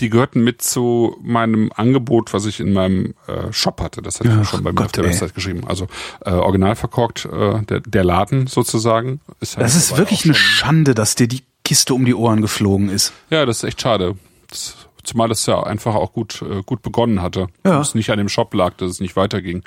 die 0.00 0.10
gehörten 0.10 0.42
mit 0.42 0.62
zu 0.62 1.16
meinem 1.22 1.70
Angebot, 1.74 2.32
was 2.32 2.46
ich 2.46 2.60
in 2.60 2.72
meinem 2.72 3.14
äh, 3.26 3.52
Shop 3.52 3.80
hatte. 3.80 4.02
Das 4.02 4.18
hatte 4.18 4.28
ich 4.30 4.34
ja 4.34 4.40
Ach 4.42 4.48
schon 4.48 4.62
bei 4.62 4.70
mir 4.70 4.76
Gott, 4.76 4.86
auf 4.86 4.92
der 4.92 5.04
ey. 5.04 5.10
Website 5.10 5.34
geschrieben. 5.34 5.62
Also 5.66 5.86
äh, 6.24 6.30
original 6.30 6.74
verkorkt, 6.76 7.26
äh, 7.26 7.62
der, 7.62 7.80
der 7.80 8.04
Laden 8.04 8.46
sozusagen. 8.46 9.20
Ist 9.40 9.56
ja 9.56 9.62
Das 9.62 9.74
ist 9.74 9.96
wirklich 9.96 10.24
eine 10.24 10.34
Schande, 10.34 10.94
dass 10.94 11.14
dir 11.14 11.28
die 11.28 11.42
Kiste 11.64 11.94
um 11.94 12.04
die 12.04 12.14
Ohren 12.14 12.40
geflogen 12.40 12.88
ist. 12.88 13.12
Ja, 13.28 13.46
das 13.46 13.58
ist 13.58 13.64
echt 13.64 13.80
schade. 13.82 14.16
Das, 14.48 14.74
zumal 15.10 15.28
das 15.28 15.46
ja 15.46 15.62
einfach 15.62 15.94
auch 15.94 16.12
gut, 16.12 16.42
äh, 16.42 16.62
gut 16.64 16.82
begonnen 16.82 17.22
hatte. 17.22 17.48
Ja. 17.64 17.76
Und 17.76 17.82
es 17.82 17.94
nicht 17.94 18.10
an 18.10 18.18
dem 18.18 18.28
Shop 18.28 18.52
lag, 18.54 18.74
dass 18.78 18.90
es 18.90 19.00
nicht 19.00 19.16
weiterging. 19.16 19.62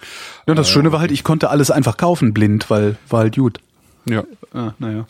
Ja, 0.48 0.54
das 0.56 0.70
Schöne 0.70 0.92
war 0.92 1.00
halt, 1.00 1.12
ich 1.12 1.24
konnte 1.24 1.50
alles 1.50 1.72
einfach 1.72 1.98
kaufen, 1.98 2.34
blind, 2.34 2.70
weil 2.70 2.98
war 3.10 3.20
halt 3.22 3.36
gut. 3.36 3.60
Ja. 4.06 4.24
Ah, 4.54 4.74
naja. 4.80 5.06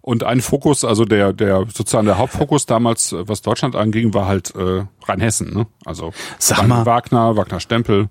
Und 0.00 0.22
ein 0.22 0.40
Fokus, 0.40 0.84
also 0.84 1.04
der, 1.04 1.32
der 1.32 1.64
sozusagen 1.66 2.06
der 2.06 2.16
Hauptfokus 2.16 2.64
damals, 2.66 3.10
äh, 3.12 3.26
was 3.28 3.42
Deutschland 3.42 3.74
anging, 3.74 4.14
war 4.14 4.26
halt 4.26 4.54
äh, 4.54 4.84
Rheinhessen. 5.04 5.52
Ne? 5.52 5.66
Also 5.84 6.12
Sag 6.38 6.58
Rhein- 6.60 6.68
mal. 6.68 6.86
Wagner, 6.86 7.36
Wagner 7.36 7.58
Stempel, 7.58 8.08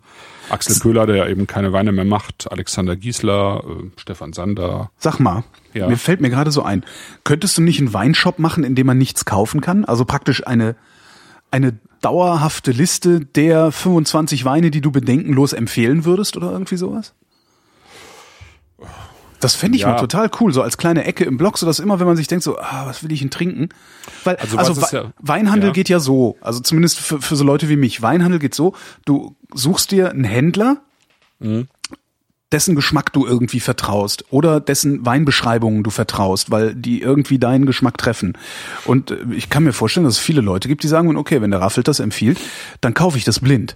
Axel 0.50 0.78
Köhler, 0.80 1.08
der 1.08 1.30
eben 1.30 1.48
keine 1.48 1.72
Weine 1.72 1.94
mehr 1.94 2.04
macht, 2.04 2.52
Alexander 2.52 2.98
Giesler, 2.98 3.64
äh, 3.66 3.90
Stefan 3.96 4.34
Sander. 4.34 4.92
Sag 4.98 5.20
mal, 5.20 5.46
Ja. 5.74 5.88
mir 5.88 5.96
fällt 5.98 6.20
mir 6.20 6.30
gerade 6.30 6.52
so 6.52 6.64
ein, 6.64 6.84
könntest 7.24 7.58
du 7.58 7.62
nicht 7.62 7.80
einen 7.80 7.94
Weinshop 7.94 8.40
machen, 8.40 8.66
in 8.66 8.76
dem 8.76 8.88
man 8.88 8.98
nichts 8.98 9.24
kaufen 9.24 9.62
kann? 9.62 9.86
Also 9.86 10.04
praktisch 10.04 10.46
eine, 10.46 10.76
eine 11.56 11.78
dauerhafte 12.02 12.72
Liste 12.72 13.22
der 13.22 13.72
25 13.72 14.44
Weine, 14.46 14.72
die 14.72 14.82
du 14.82 14.92
bedenkenlos 14.92 15.54
empfehlen 15.54 16.04
würdest 16.06 16.36
oder 16.36 16.52
irgendwie 16.52 16.76
sowas? 16.76 17.14
Das 19.40 19.56
fände 19.56 19.76
ich 19.76 19.84
Ja. 19.84 19.90
mal 19.90 20.00
total 20.00 20.30
cool, 20.40 20.52
so 20.54 20.62
als 20.62 20.78
kleine 20.78 21.04
Ecke 21.06 21.24
im 21.24 21.38
Blog, 21.38 21.58
so 21.58 21.66
dass 21.66 21.80
immer, 21.80 22.00
wenn 22.00 22.08
man 22.08 22.16
sich 22.18 22.28
denkt, 22.28 22.44
so, 22.44 22.58
ah, 22.58 22.84
was 22.86 23.04
will 23.04 23.12
ich 23.12 23.20
denn 23.20 23.30
trinken? 23.30 23.70
Weil, 24.24 24.38
also, 24.38 24.58
Also 24.58 24.82
ist 24.82 24.92
ja- 24.92 25.12
Weinhandel 25.20 25.70
ja. 25.70 25.74
geht 25.74 25.90
ja 25.90 26.00
so, 26.00 26.38
also 26.42 26.60
zumindest 26.62 27.00
für, 27.00 27.22
für 27.22 27.36
so 27.36 27.44
Leute 27.44 27.70
wie 27.70 27.76
mich. 27.76 28.02
Weinhandel 28.02 28.40
geht 28.40 28.56
so, 28.56 28.74
du 29.06 29.36
suchst 29.54 29.92
dir 29.92 30.10
einen 30.12 30.24
Händler, 30.24 30.78
dessen 32.56 32.74
Geschmack 32.74 33.12
du 33.12 33.26
irgendwie 33.26 33.60
vertraust 33.60 34.24
oder 34.30 34.62
dessen 34.62 35.06
Weinbeschreibungen 35.06 35.84
du 35.84 35.90
vertraust, 35.90 36.52
weil 36.52 36.74
die 36.74 37.02
irgendwie 37.02 37.38
deinen 37.38 37.66
Geschmack 37.66 37.98
treffen. 37.98 38.38
Und 38.86 39.12
äh, 39.12 39.18
ich 39.36 39.50
kann 39.50 39.66
mir 39.66 39.74
vorstellen, 39.74 40.06
dass 40.06 40.14
es 40.14 40.20
viele 40.22 40.40
Leute 40.40 40.70
gibt, 40.70 40.82
die 40.82 40.88
sagen, 40.88 41.18
okay, 41.18 41.42
wenn 41.42 41.52
der 41.52 41.60
Raffelt 41.60 41.90
das 41.90 42.00
empfiehlt, 42.00 42.40
dann 42.80 42.94
kaufe 42.94 43.18
ich 43.18 43.26
das 43.26 43.42
blind. 43.42 43.76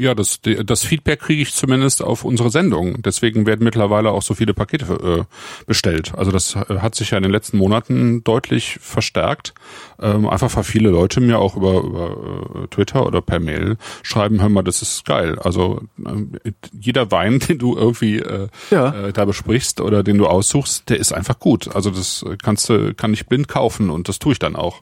Ja, 0.00 0.14
das, 0.14 0.38
das 0.42 0.84
Feedback 0.84 1.18
kriege 1.18 1.42
ich 1.42 1.52
zumindest 1.52 2.04
auf 2.04 2.24
unsere 2.24 2.50
Sendung. 2.50 3.02
Deswegen 3.02 3.46
werden 3.46 3.64
mittlerweile 3.64 4.12
auch 4.12 4.22
so 4.22 4.32
viele 4.32 4.54
Pakete 4.54 5.26
äh, 5.26 5.64
bestellt. 5.66 6.12
Also 6.16 6.30
das 6.30 6.54
äh, 6.54 6.78
hat 6.78 6.94
sich 6.94 7.10
ja 7.10 7.16
in 7.16 7.24
den 7.24 7.32
letzten 7.32 7.58
Monaten 7.58 8.22
deutlich 8.22 8.78
verstärkt. 8.80 9.54
Ähm, 10.00 10.28
einfach 10.28 10.54
weil 10.54 10.62
viele 10.62 10.90
Leute 10.90 11.20
mir 11.20 11.40
auch 11.40 11.56
über, 11.56 11.82
über 11.82 12.62
äh, 12.62 12.66
Twitter 12.68 13.04
oder 13.06 13.20
per 13.22 13.40
Mail 13.40 13.76
schreiben, 14.04 14.40
hör 14.40 14.48
mal, 14.48 14.62
das 14.62 14.82
ist 14.82 15.04
geil. 15.04 15.36
Also 15.40 15.80
ähm, 15.98 16.30
jeder 16.72 17.10
Wein, 17.10 17.40
den 17.48 17.58
du 17.58 17.76
irgendwie 17.76 18.18
äh, 18.20 18.46
Ja. 18.70 19.08
äh, 19.08 19.12
da 19.12 19.24
besprichst 19.24 19.80
oder 19.80 20.04
den 20.04 20.16
du 20.18 20.28
aussuchst, 20.28 20.88
der 20.90 20.98
ist 20.98 21.12
einfach 21.12 21.40
gut. 21.40 21.74
Also 21.74 21.90
das 21.90 22.22
äh, 22.22 22.36
kannst 22.40 22.68
du, 22.68 22.94
kann 22.94 23.12
ich 23.12 23.26
blind 23.26 23.48
kaufen 23.48 23.90
und 23.90 24.08
das 24.08 24.20
tue 24.20 24.30
ich 24.30 24.38
dann 24.38 24.54
auch. 24.54 24.80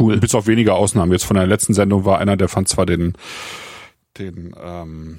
Cool. 0.00 0.16
Bis 0.16 0.34
auf 0.34 0.48
wenige 0.48 0.74
Ausnahmen. 0.74 1.12
Jetzt 1.12 1.26
von 1.26 1.36
der 1.36 1.46
letzten 1.46 1.74
Sendung 1.74 2.04
war 2.04 2.18
einer, 2.18 2.36
der 2.36 2.48
fand 2.48 2.68
zwar 2.68 2.86
den 2.86 3.12
den 4.18 4.54
ähm, 4.62 5.18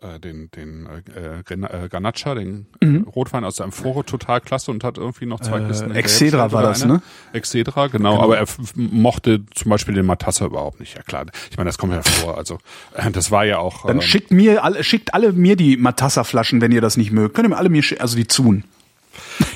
äh, 0.00 0.18
den 0.18 0.50
den 0.50 0.86
äh, 1.14 1.38
äh, 1.84 1.88
Garnacha, 1.88 2.34
den 2.34 2.66
Mhm. 2.80 3.04
äh, 3.06 3.08
Rotwein 3.10 3.44
aus 3.44 3.56
der 3.56 3.64
Amphore 3.66 4.04
total 4.04 4.40
klasse 4.40 4.70
und 4.70 4.82
hat 4.84 4.98
irgendwie 4.98 5.26
noch 5.26 5.40
zwei 5.40 5.60
Äh, 5.60 5.66
Kisten. 5.68 5.90
in 5.90 5.96
Excedra 5.96 6.42
Gelb, 6.42 6.52
war 6.52 6.62
das, 6.62 6.82
eine. 6.82 6.94
ne? 6.94 7.02
Excedra, 7.32 7.86
genau, 7.86 8.20
aber 8.20 8.38
er 8.38 8.46
mochte 8.74 9.42
zum 9.54 9.70
Beispiel 9.70 9.94
den 9.94 10.06
Matassa 10.06 10.44
überhaupt 10.46 10.80
nicht. 10.80 10.96
Ja 10.96 11.02
klar, 11.02 11.26
ich 11.50 11.56
meine, 11.56 11.68
das 11.68 11.78
kommt 11.78 11.92
ja 11.92 12.02
vor. 12.02 12.36
Also 12.36 12.58
äh, 12.94 13.10
das 13.12 13.30
war 13.30 13.44
ja 13.44 13.58
auch. 13.58 13.86
Dann 13.86 13.96
ähm, 13.96 14.02
schickt 14.02 14.30
mir 14.32 14.64
alle, 14.64 14.82
schickt 14.82 15.14
alle 15.14 15.32
mir 15.32 15.56
die 15.56 15.76
Matassa-Flaschen, 15.76 16.60
wenn 16.60 16.72
ihr 16.72 16.80
das 16.80 16.96
nicht 16.96 17.12
mögt. 17.12 17.34
Könnt 17.34 17.46
ihr 17.46 17.50
mir 17.50 17.56
alle 17.58 17.68
mir, 17.68 17.82
also 18.00 18.16
die 18.16 18.26
Zun. 18.26 18.64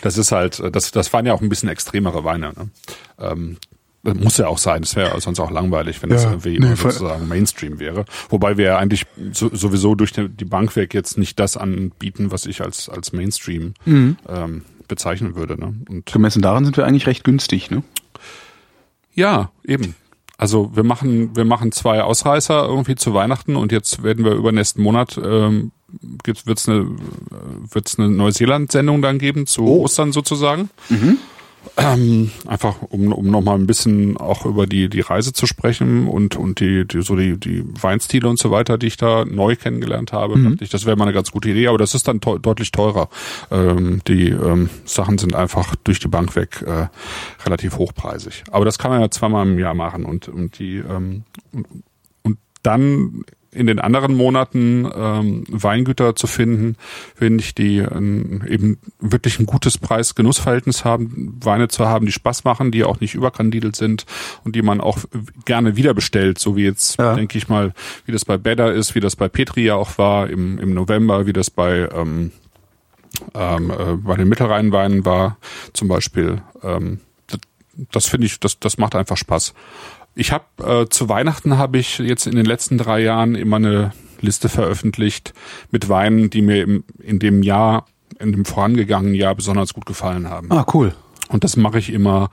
Das 0.02 0.16
ist 0.18 0.32
halt, 0.32 0.60
äh, 0.60 0.70
das, 0.70 0.90
das 0.92 1.12
waren 1.12 1.26
ja 1.26 1.32
auch 1.32 1.40
ein 1.40 1.48
bisschen 1.48 1.68
extremere 1.70 2.22
Weine. 2.24 2.52
Ne? 2.56 2.68
Ähm, 3.18 3.56
muss 4.14 4.36
ja 4.38 4.46
auch 4.48 4.58
sein. 4.58 4.82
Das 4.82 4.96
wäre 4.96 5.20
sonst 5.20 5.40
auch 5.40 5.50
langweilig, 5.50 6.02
wenn 6.02 6.10
das 6.10 6.24
Ja, 6.24 6.30
irgendwie 6.30 6.58
nee, 6.58 6.74
sozusagen 6.74 7.28
Mainstream 7.28 7.78
wäre. 7.78 8.04
Wobei 8.28 8.56
wir 8.56 8.64
ja 8.66 8.78
eigentlich 8.78 9.04
so, 9.32 9.50
sowieso 9.54 9.94
durch 9.94 10.12
die, 10.12 10.28
die 10.28 10.44
Bank 10.44 10.74
weg 10.76 10.94
jetzt 10.94 11.18
nicht 11.18 11.38
das 11.40 11.56
anbieten, 11.56 12.30
was 12.30 12.46
ich 12.46 12.60
als 12.62 12.88
als 12.88 13.12
Mainstream 13.12 13.74
Mhm. 13.84 14.16
ähm, 14.28 14.62
bezeichnen 14.88 15.34
würde. 15.34 15.58
Ne? 15.58 15.74
Und 15.88 16.06
Gemessen 16.06 16.42
daran 16.42 16.64
sind 16.64 16.76
wir 16.76 16.86
eigentlich 16.86 17.06
recht 17.06 17.24
günstig, 17.24 17.70
ne? 17.70 17.82
ja, 19.14 19.50
eben. 19.64 19.94
Also 20.38 20.70
wir 20.76 20.82
machen 20.84 21.34
wir 21.34 21.44
machen 21.46 21.72
zwei 21.72 22.02
Ausreißer 22.02 22.66
irgendwie 22.66 22.94
zu 22.94 23.14
Weihnachten 23.14 23.56
und 23.56 23.72
jetzt 23.72 24.02
werden 24.02 24.22
wir 24.24 24.32
übernächsten 24.32 24.82
Monat 24.82 25.18
ähm, 25.22 25.72
wird 26.22 26.58
es 26.58 26.68
eine 26.68 26.86
wird's 27.70 27.98
eine 27.98 28.10
Neuseeland-Sendung 28.10 29.00
dann 29.00 29.18
geben 29.18 29.46
zu 29.46 29.64
Oh. 29.64 29.84
Ostern 29.84 30.12
sozusagen. 30.12 30.68
Ähm, 31.76 32.30
einfach 32.46 32.76
um, 32.90 33.12
um 33.12 33.26
nochmal 33.26 33.58
ein 33.58 33.66
bisschen 33.66 34.16
auch 34.16 34.46
über 34.46 34.66
die, 34.66 34.88
die 34.88 35.00
Reise 35.00 35.32
zu 35.32 35.46
sprechen 35.46 36.08
und, 36.08 36.36
und 36.36 36.60
die, 36.60 36.86
die, 36.86 37.02
so 37.02 37.16
die, 37.16 37.38
die 37.38 37.64
Weinstile 37.80 38.28
und 38.28 38.38
so 38.38 38.50
weiter, 38.50 38.78
die 38.78 38.86
ich 38.86 38.96
da 38.96 39.24
neu 39.24 39.56
kennengelernt 39.56 40.12
habe. 40.12 40.38
Dachte 40.50 40.64
ich, 40.64 40.70
das 40.70 40.86
wäre 40.86 40.96
mal 40.96 41.04
eine 41.04 41.12
ganz 41.12 41.30
gute 41.32 41.50
Idee, 41.50 41.68
aber 41.68 41.78
das 41.78 41.94
ist 41.94 42.08
dann 42.08 42.20
teu- 42.20 42.38
deutlich 42.38 42.72
teurer. 42.72 43.08
Ähm, 43.50 44.00
die 44.06 44.28
ähm, 44.28 44.70
Sachen 44.84 45.18
sind 45.18 45.34
einfach 45.34 45.74
durch 45.76 45.98
die 45.98 46.08
Bank 46.08 46.36
weg 46.36 46.62
äh, 46.66 46.88
relativ 47.44 47.78
hochpreisig. 47.78 48.44
Aber 48.50 48.64
das 48.64 48.78
kann 48.78 48.90
man 48.90 49.00
ja 49.00 49.10
zweimal 49.10 49.46
im 49.46 49.58
Jahr 49.58 49.74
machen 49.74 50.04
und, 50.04 50.28
und 50.28 50.58
die 50.58 50.76
ähm, 50.76 51.24
und, 51.52 51.66
und 52.22 52.38
dann 52.62 53.24
in 53.56 53.66
den 53.66 53.78
anderen 53.78 54.14
Monaten 54.14 54.88
ähm, 54.94 55.44
Weingüter 55.48 56.14
zu 56.14 56.26
finden, 56.26 56.76
finde 57.14 57.42
ich, 57.42 57.54
die 57.54 57.78
ähm, 57.78 58.42
eben 58.48 58.78
wirklich 59.00 59.38
ein 59.40 59.46
gutes 59.46 59.78
Preis-Genuss-Verhältnis 59.78 60.84
haben, 60.84 61.38
Weine 61.42 61.68
zu 61.68 61.86
haben, 61.86 62.06
die 62.06 62.12
Spaß 62.12 62.44
machen, 62.44 62.70
die 62.70 62.84
auch 62.84 63.00
nicht 63.00 63.14
überkandidelt 63.14 63.76
sind 63.76 64.04
und 64.44 64.54
die 64.54 64.62
man 64.62 64.80
auch 64.80 64.98
gerne 65.44 65.76
wieder 65.76 65.94
bestellt, 65.94 66.38
so 66.38 66.56
wie 66.56 66.64
jetzt, 66.64 66.98
Ja. 66.98 67.14
denke 67.14 67.38
ich 67.38 67.48
mal, 67.48 67.72
wie 68.04 68.12
das 68.12 68.24
bei 68.24 68.36
Bedder 68.36 68.72
ist, 68.72 68.94
wie 68.94 69.00
das 69.00 69.16
bei 69.16 69.28
Petri 69.28 69.64
ja 69.64 69.74
auch 69.74 69.98
war 69.98 70.28
im, 70.28 70.58
im 70.58 70.74
November, 70.74 71.26
wie 71.26 71.32
das 71.32 71.50
bei 71.50 71.88
ähm, 71.92 72.32
ähm, 73.34 73.70
äh, 73.70 73.96
bei 73.96 74.16
den 74.16 74.28
Mittelrheinweinen 74.28 75.04
war, 75.04 75.38
zum 75.72 75.88
Beispiel. 75.88 76.42
Ähm, 76.62 77.00
das 77.26 77.40
das 77.92 78.06
finde 78.06 78.26
ich, 78.26 78.40
das, 78.40 78.58
das 78.58 78.78
macht 78.78 78.94
einfach 78.94 79.16
Spaß. 79.16 79.54
Ich 80.16 80.32
habe 80.32 80.44
äh, 80.64 80.88
zu 80.88 81.08
Weihnachten 81.08 81.58
habe 81.58 81.78
ich 81.78 81.98
jetzt 81.98 82.26
in 82.26 82.34
den 82.34 82.46
letzten 82.46 82.78
drei 82.78 83.00
Jahren 83.00 83.34
immer 83.34 83.56
eine 83.56 83.92
Liste 84.20 84.48
veröffentlicht 84.48 85.34
mit 85.70 85.90
Weinen, 85.90 86.30
die 86.30 86.40
mir 86.40 86.62
im, 86.62 86.84
in 86.98 87.18
dem 87.18 87.42
Jahr, 87.42 87.84
in 88.18 88.32
dem 88.32 88.46
vorangegangenen 88.46 89.14
Jahr 89.14 89.34
besonders 89.34 89.74
gut 89.74 89.84
gefallen 89.84 90.28
haben. 90.28 90.50
Ah, 90.50 90.64
cool. 90.72 90.94
Und 91.28 91.44
das 91.44 91.56
mache 91.56 91.78
ich 91.78 91.92
immer 91.92 92.30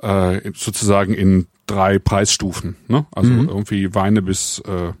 äh, 0.00 0.40
sozusagen 0.54 1.12
in 1.12 1.46
drei 1.66 1.98
Preisstufen. 1.98 2.76
Ne? 2.88 3.04
Also 3.12 3.30
irgendwie 3.30 3.94
Weine 3.94 4.22
bis 4.22 4.60
äh, 4.60 4.92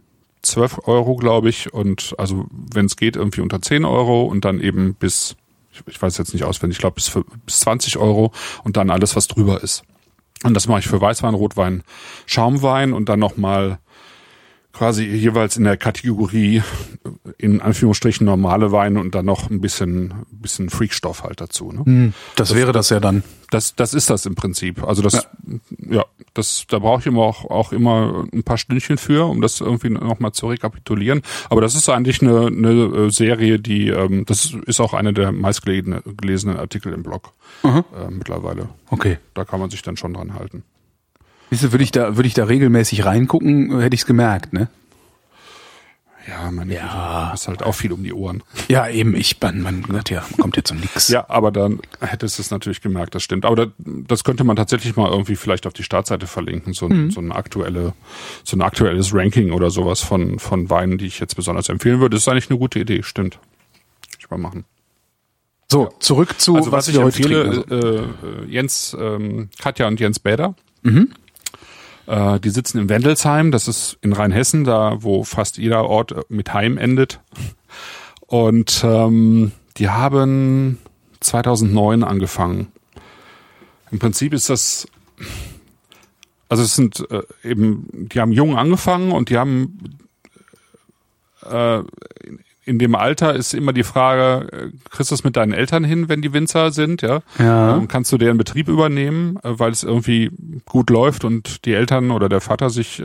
12 0.42 0.86
Euro, 0.86 1.16
glaube 1.16 1.48
ich. 1.48 1.72
Und 1.72 2.14
also 2.18 2.46
wenn 2.50 2.86
es 2.86 2.96
geht, 2.96 3.16
irgendwie 3.16 3.40
unter 3.40 3.62
10 3.62 3.86
Euro 3.86 4.24
und 4.24 4.44
dann 4.44 4.60
eben 4.60 4.94
bis, 4.94 5.36
ich, 5.72 5.82
ich 5.86 6.02
weiß 6.02 6.18
jetzt 6.18 6.34
nicht 6.34 6.44
auswendig, 6.44 6.76
ich 6.76 6.80
glaube 6.80 6.96
bis, 6.96 7.10
bis 7.46 7.60
20 7.60 7.96
Euro 7.96 8.32
und 8.64 8.76
dann 8.76 8.90
alles, 8.90 9.16
was 9.16 9.28
drüber 9.28 9.62
ist. 9.62 9.82
Und 10.44 10.54
das 10.54 10.66
mache 10.68 10.80
ich 10.80 10.88
für 10.88 11.00
Weißwein, 11.00 11.34
Rotwein, 11.34 11.82
Schaumwein 12.26 12.92
und 12.92 13.08
dann 13.08 13.20
nochmal 13.20 13.78
quasi 14.72 15.04
jeweils 15.04 15.56
in 15.56 15.64
der 15.64 15.76
Kategorie 15.76 16.62
in 17.38 17.60
Anführungsstrichen 17.60 18.24
normale 18.24 18.72
Weine 18.72 19.00
und 19.00 19.14
dann 19.14 19.26
noch 19.26 19.50
ein 19.50 19.60
bisschen, 19.60 20.14
bisschen 20.30 20.70
Freakstoff 20.70 21.22
halt 21.24 21.40
dazu. 21.40 21.72
Ne? 21.72 22.12
Das, 22.36 22.54
wäre 22.54 22.72
das 22.72 22.90
ja 22.90 23.00
dann. 23.00 23.22
Das, 23.50 23.74
das 23.74 23.92
ist 23.94 24.08
das 24.08 24.24
im 24.24 24.34
Prinzip. 24.34 24.82
Also 24.82 25.02
das, 25.02 25.28
ja, 25.78 26.04
das, 26.34 26.64
da 26.68 26.78
brauche 26.78 27.00
ich 27.00 27.06
immer 27.06 27.22
auch, 27.22 27.44
auch 27.50 27.72
immer 27.72 28.24
ein 28.32 28.42
paar 28.42 28.56
Stündchen 28.58 28.96
für, 28.96 29.28
um 29.28 29.40
das 29.42 29.60
irgendwie 29.60 29.90
nochmal 29.90 30.32
zu 30.32 30.46
rekapitulieren. 30.46 31.22
Aber 31.50 31.60
das 31.60 31.74
ist 31.74 31.88
eigentlich 31.88 32.22
eine, 32.22 32.46
eine 32.46 32.70
äh, 32.70 33.10
Serie, 33.10 33.58
die, 33.58 33.88
ähm, 33.88 34.24
das 34.26 34.54
ist 34.66 34.80
auch 34.80 34.94
eine 34.94 35.12
der 35.12 35.32
meistgelesenen 35.32 36.02
gelesenen 36.16 36.56
Artikel 36.56 36.92
im 36.92 37.02
Blog 37.02 37.32
äh, 37.62 38.10
mittlerweile. 38.10 38.68
Okay. 38.88 39.18
Da 39.34 39.44
kann 39.44 39.60
man 39.60 39.70
sich 39.70 39.82
dann 39.82 39.96
schon 39.96 40.14
dran 40.14 40.34
halten. 40.34 40.64
Siehst 41.52 41.64
du, 41.64 41.72
würde 41.72 41.84
ich 41.84 41.90
da, 41.90 42.16
würde 42.16 42.26
ich 42.26 42.32
da 42.32 42.44
regelmäßig 42.44 43.04
reingucken, 43.04 43.78
hätte 43.78 43.92
ich 43.94 44.00
es 44.00 44.06
gemerkt, 44.06 44.54
ne? 44.54 44.68
Ja, 46.26 46.50
meine 46.50 46.74
Ja. 46.74 47.28
Hast 47.30 47.46
halt 47.46 47.62
auch 47.62 47.74
viel 47.74 47.92
um 47.92 48.02
die 48.02 48.14
Ohren. 48.14 48.42
Ja, 48.68 48.88
eben, 48.88 49.14
ich, 49.14 49.38
man, 49.38 49.60
man 49.60 49.84
sagt 49.90 50.08
ja, 50.08 50.24
man 50.30 50.40
kommt 50.40 50.56
ja 50.56 50.64
zum 50.64 50.80
Nix. 50.80 51.08
Ja, 51.08 51.28
aber 51.28 51.50
dann 51.50 51.80
hättest 52.00 52.38
du 52.38 52.42
es 52.42 52.50
natürlich 52.50 52.80
gemerkt, 52.80 53.14
das 53.14 53.22
stimmt. 53.22 53.44
Aber 53.44 53.66
das, 53.66 53.68
das 53.76 54.24
könnte 54.24 54.44
man 54.44 54.56
tatsächlich 54.56 54.96
mal 54.96 55.10
irgendwie 55.10 55.36
vielleicht 55.36 55.66
auf 55.66 55.74
die 55.74 55.82
Startseite 55.82 56.26
verlinken, 56.26 56.72
so, 56.72 56.86
ein 56.86 57.10
so 57.10 57.20
ein 57.20 57.32
aktuelle, 57.32 57.92
so 58.44 58.56
ein 58.56 58.62
aktuelles 58.62 59.12
Ranking 59.12 59.52
oder 59.52 59.68
sowas 59.68 60.00
von, 60.00 60.38
von 60.38 60.70
Weinen, 60.70 60.96
die 60.96 61.04
ich 61.04 61.20
jetzt 61.20 61.34
besonders 61.36 61.68
empfehlen 61.68 62.00
würde. 62.00 62.16
Das 62.16 62.22
ist 62.22 62.28
eigentlich 62.28 62.48
eine 62.48 62.58
gute 62.58 62.78
Idee, 62.78 63.02
stimmt. 63.02 63.38
Ich 64.18 64.30
mal 64.30 64.38
machen. 64.38 64.64
So, 65.70 65.92
zurück 65.98 66.40
zu, 66.40 66.56
Also 66.56 66.72
was, 66.72 66.88
ich 66.88 66.94
wir 66.94 67.02
heute 67.02 67.18
empfehle, 67.18 67.44
trinken. 67.44 67.72
Also, 67.74 67.88
äh, 67.88 68.46
Jens, 68.46 68.96
ähm, 68.98 69.50
Katja 69.60 69.86
und 69.86 70.00
Jens 70.00 70.18
Bäder. 70.18 70.54
Äh, 72.06 72.40
die 72.40 72.50
sitzen 72.50 72.78
in 72.78 72.88
Wendelsheim, 72.88 73.50
das 73.50 73.68
ist 73.68 73.98
in 74.00 74.12
Rheinhessen, 74.12 74.64
da 74.64 75.02
wo 75.02 75.24
fast 75.24 75.58
jeder 75.58 75.84
Ort 75.84 76.30
mit 76.30 76.52
Heim 76.52 76.78
endet. 76.78 77.20
Und 78.26 78.82
ähm, 78.84 79.52
die 79.76 79.88
haben 79.88 80.78
2009 81.20 82.02
angefangen. 82.02 82.68
Im 83.90 83.98
Prinzip 83.98 84.32
ist 84.32 84.48
das, 84.48 84.88
also 86.48 86.62
es 86.62 86.74
sind 86.74 87.06
äh, 87.10 87.22
eben, 87.44 88.08
die 88.08 88.20
haben 88.20 88.32
jung 88.32 88.56
angefangen 88.56 89.12
und 89.12 89.28
die 89.28 89.38
haben 89.38 89.98
äh, 91.42 91.82
in 92.72 92.78
dem 92.78 92.94
Alter 92.94 93.34
ist 93.34 93.52
immer 93.54 93.72
die 93.72 93.82
Frage, 93.84 94.48
äh, 94.52 94.88
kriegst 94.90 95.10
du 95.10 95.14
es 95.14 95.24
mit 95.24 95.36
deinen 95.36 95.52
Eltern 95.52 95.84
hin, 95.84 96.08
wenn 96.08 96.22
die 96.22 96.32
Winzer 96.32 96.72
sind, 96.72 97.02
ja? 97.02 97.20
Ja. 97.38 97.76
Ähm, 97.76 97.86
kannst 97.86 98.10
du 98.12 98.18
deren 98.18 98.38
Betrieb 98.38 98.68
übernehmen, 98.68 99.36
äh, 99.44 99.58
weil 99.58 99.70
es 99.72 99.82
irgendwie 99.84 100.30
gut 100.64 100.88
läuft 100.90 101.24
und 101.24 101.64
die 101.66 101.74
Eltern 101.74 102.10
oder 102.10 102.28
der 102.28 102.40
Vater 102.40 102.70
sich, 102.70 103.00
äh, 103.00 103.04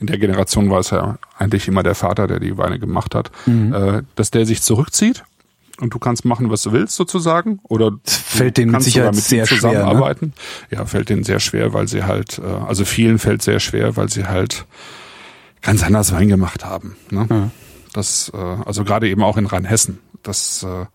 in 0.00 0.06
der 0.06 0.18
Generation 0.18 0.70
war 0.70 0.80
es 0.80 0.90
ja 0.90 1.18
eigentlich 1.38 1.68
immer 1.68 1.82
der 1.82 1.94
Vater, 1.94 2.26
der 2.26 2.40
die 2.40 2.56
Weine 2.56 2.78
gemacht 2.78 3.14
hat, 3.14 3.30
Mhm. 3.46 4.04
dass 4.16 4.30
der 4.30 4.46
sich 4.46 4.62
zurückzieht 4.62 5.24
und 5.80 5.92
du 5.92 5.98
kannst 5.98 6.24
machen, 6.24 6.50
was 6.50 6.62
du 6.62 6.72
willst 6.72 6.96
sozusagen 6.96 7.60
oder 7.64 7.90
Das 8.04 8.16
fällt 8.16 8.56
denen 8.56 8.68
mit 8.72 8.74
kannst 8.76 8.90
sogar 8.92 9.12
Sicherheit 9.12 9.14
mit 9.14 9.24
sehr 9.24 9.42
ihm 9.42 9.46
schwer, 9.46 9.70
ne? 9.70 9.76
zusammenarbeiten. 9.78 10.32
Ja, 10.70 10.86
fällt 10.86 11.08
denen 11.10 11.24
sehr 11.24 11.40
schwer, 11.40 11.72
weil 11.72 11.86
sie 11.88 12.04
halt, 12.04 12.40
also 12.66 12.84
vielen 12.84 13.18
fällt 13.18 13.42
sehr 13.42 13.60
schwer, 13.60 13.96
weil 13.96 14.08
sie 14.08 14.24
halt 14.26 14.64
ganz 15.62 15.82
anders 15.82 16.12
Wein 16.12 16.28
gemacht 16.28 16.64
haben. 16.64 16.96
Ne? 17.10 17.50
Das, 17.94 18.30
äh, 18.34 18.36
also 18.36 18.84
gerade 18.84 19.08
eben 19.08 19.22
auch 19.22 19.38
in 19.38 19.46
Rheinhessen. 19.46 20.00
Das, 20.22 20.62
äh, 20.64 20.86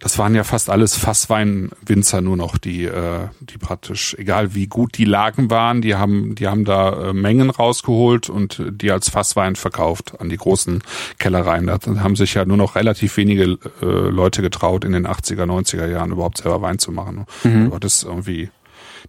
das 0.00 0.18
waren 0.18 0.34
ja 0.34 0.44
fast 0.44 0.70
alles 0.70 0.96
Fassweinwinzer 0.96 2.20
nur 2.20 2.36
noch, 2.36 2.58
die, 2.58 2.84
äh, 2.84 3.26
die 3.40 3.58
praktisch, 3.58 4.14
egal 4.18 4.54
wie 4.54 4.68
gut 4.68 4.96
die 4.96 5.04
Lagen 5.04 5.50
waren, 5.50 5.82
die 5.82 5.96
haben, 5.96 6.36
die 6.36 6.46
haben 6.46 6.64
da 6.64 7.08
äh, 7.08 7.12
Mengen 7.12 7.50
rausgeholt 7.50 8.30
und 8.30 8.62
die 8.70 8.92
als 8.92 9.10
Fasswein 9.10 9.56
verkauft 9.56 10.20
an 10.20 10.28
die 10.28 10.36
großen 10.36 10.82
Kellereien. 11.18 11.66
Da 11.66 11.78
haben 12.00 12.14
sich 12.14 12.34
ja 12.34 12.44
nur 12.44 12.56
noch 12.56 12.76
relativ 12.76 13.16
wenige 13.16 13.58
äh, 13.82 13.84
Leute 13.84 14.40
getraut, 14.40 14.84
in 14.84 14.92
den 14.92 15.06
80er, 15.06 15.44
90er 15.44 15.86
Jahren 15.86 16.12
überhaupt 16.12 16.38
selber 16.38 16.62
Wein 16.62 16.78
zu 16.78 16.92
machen. 16.92 17.26
Aber 17.66 17.80
das 17.80 17.94
ist 17.94 18.04
irgendwie 18.04 18.50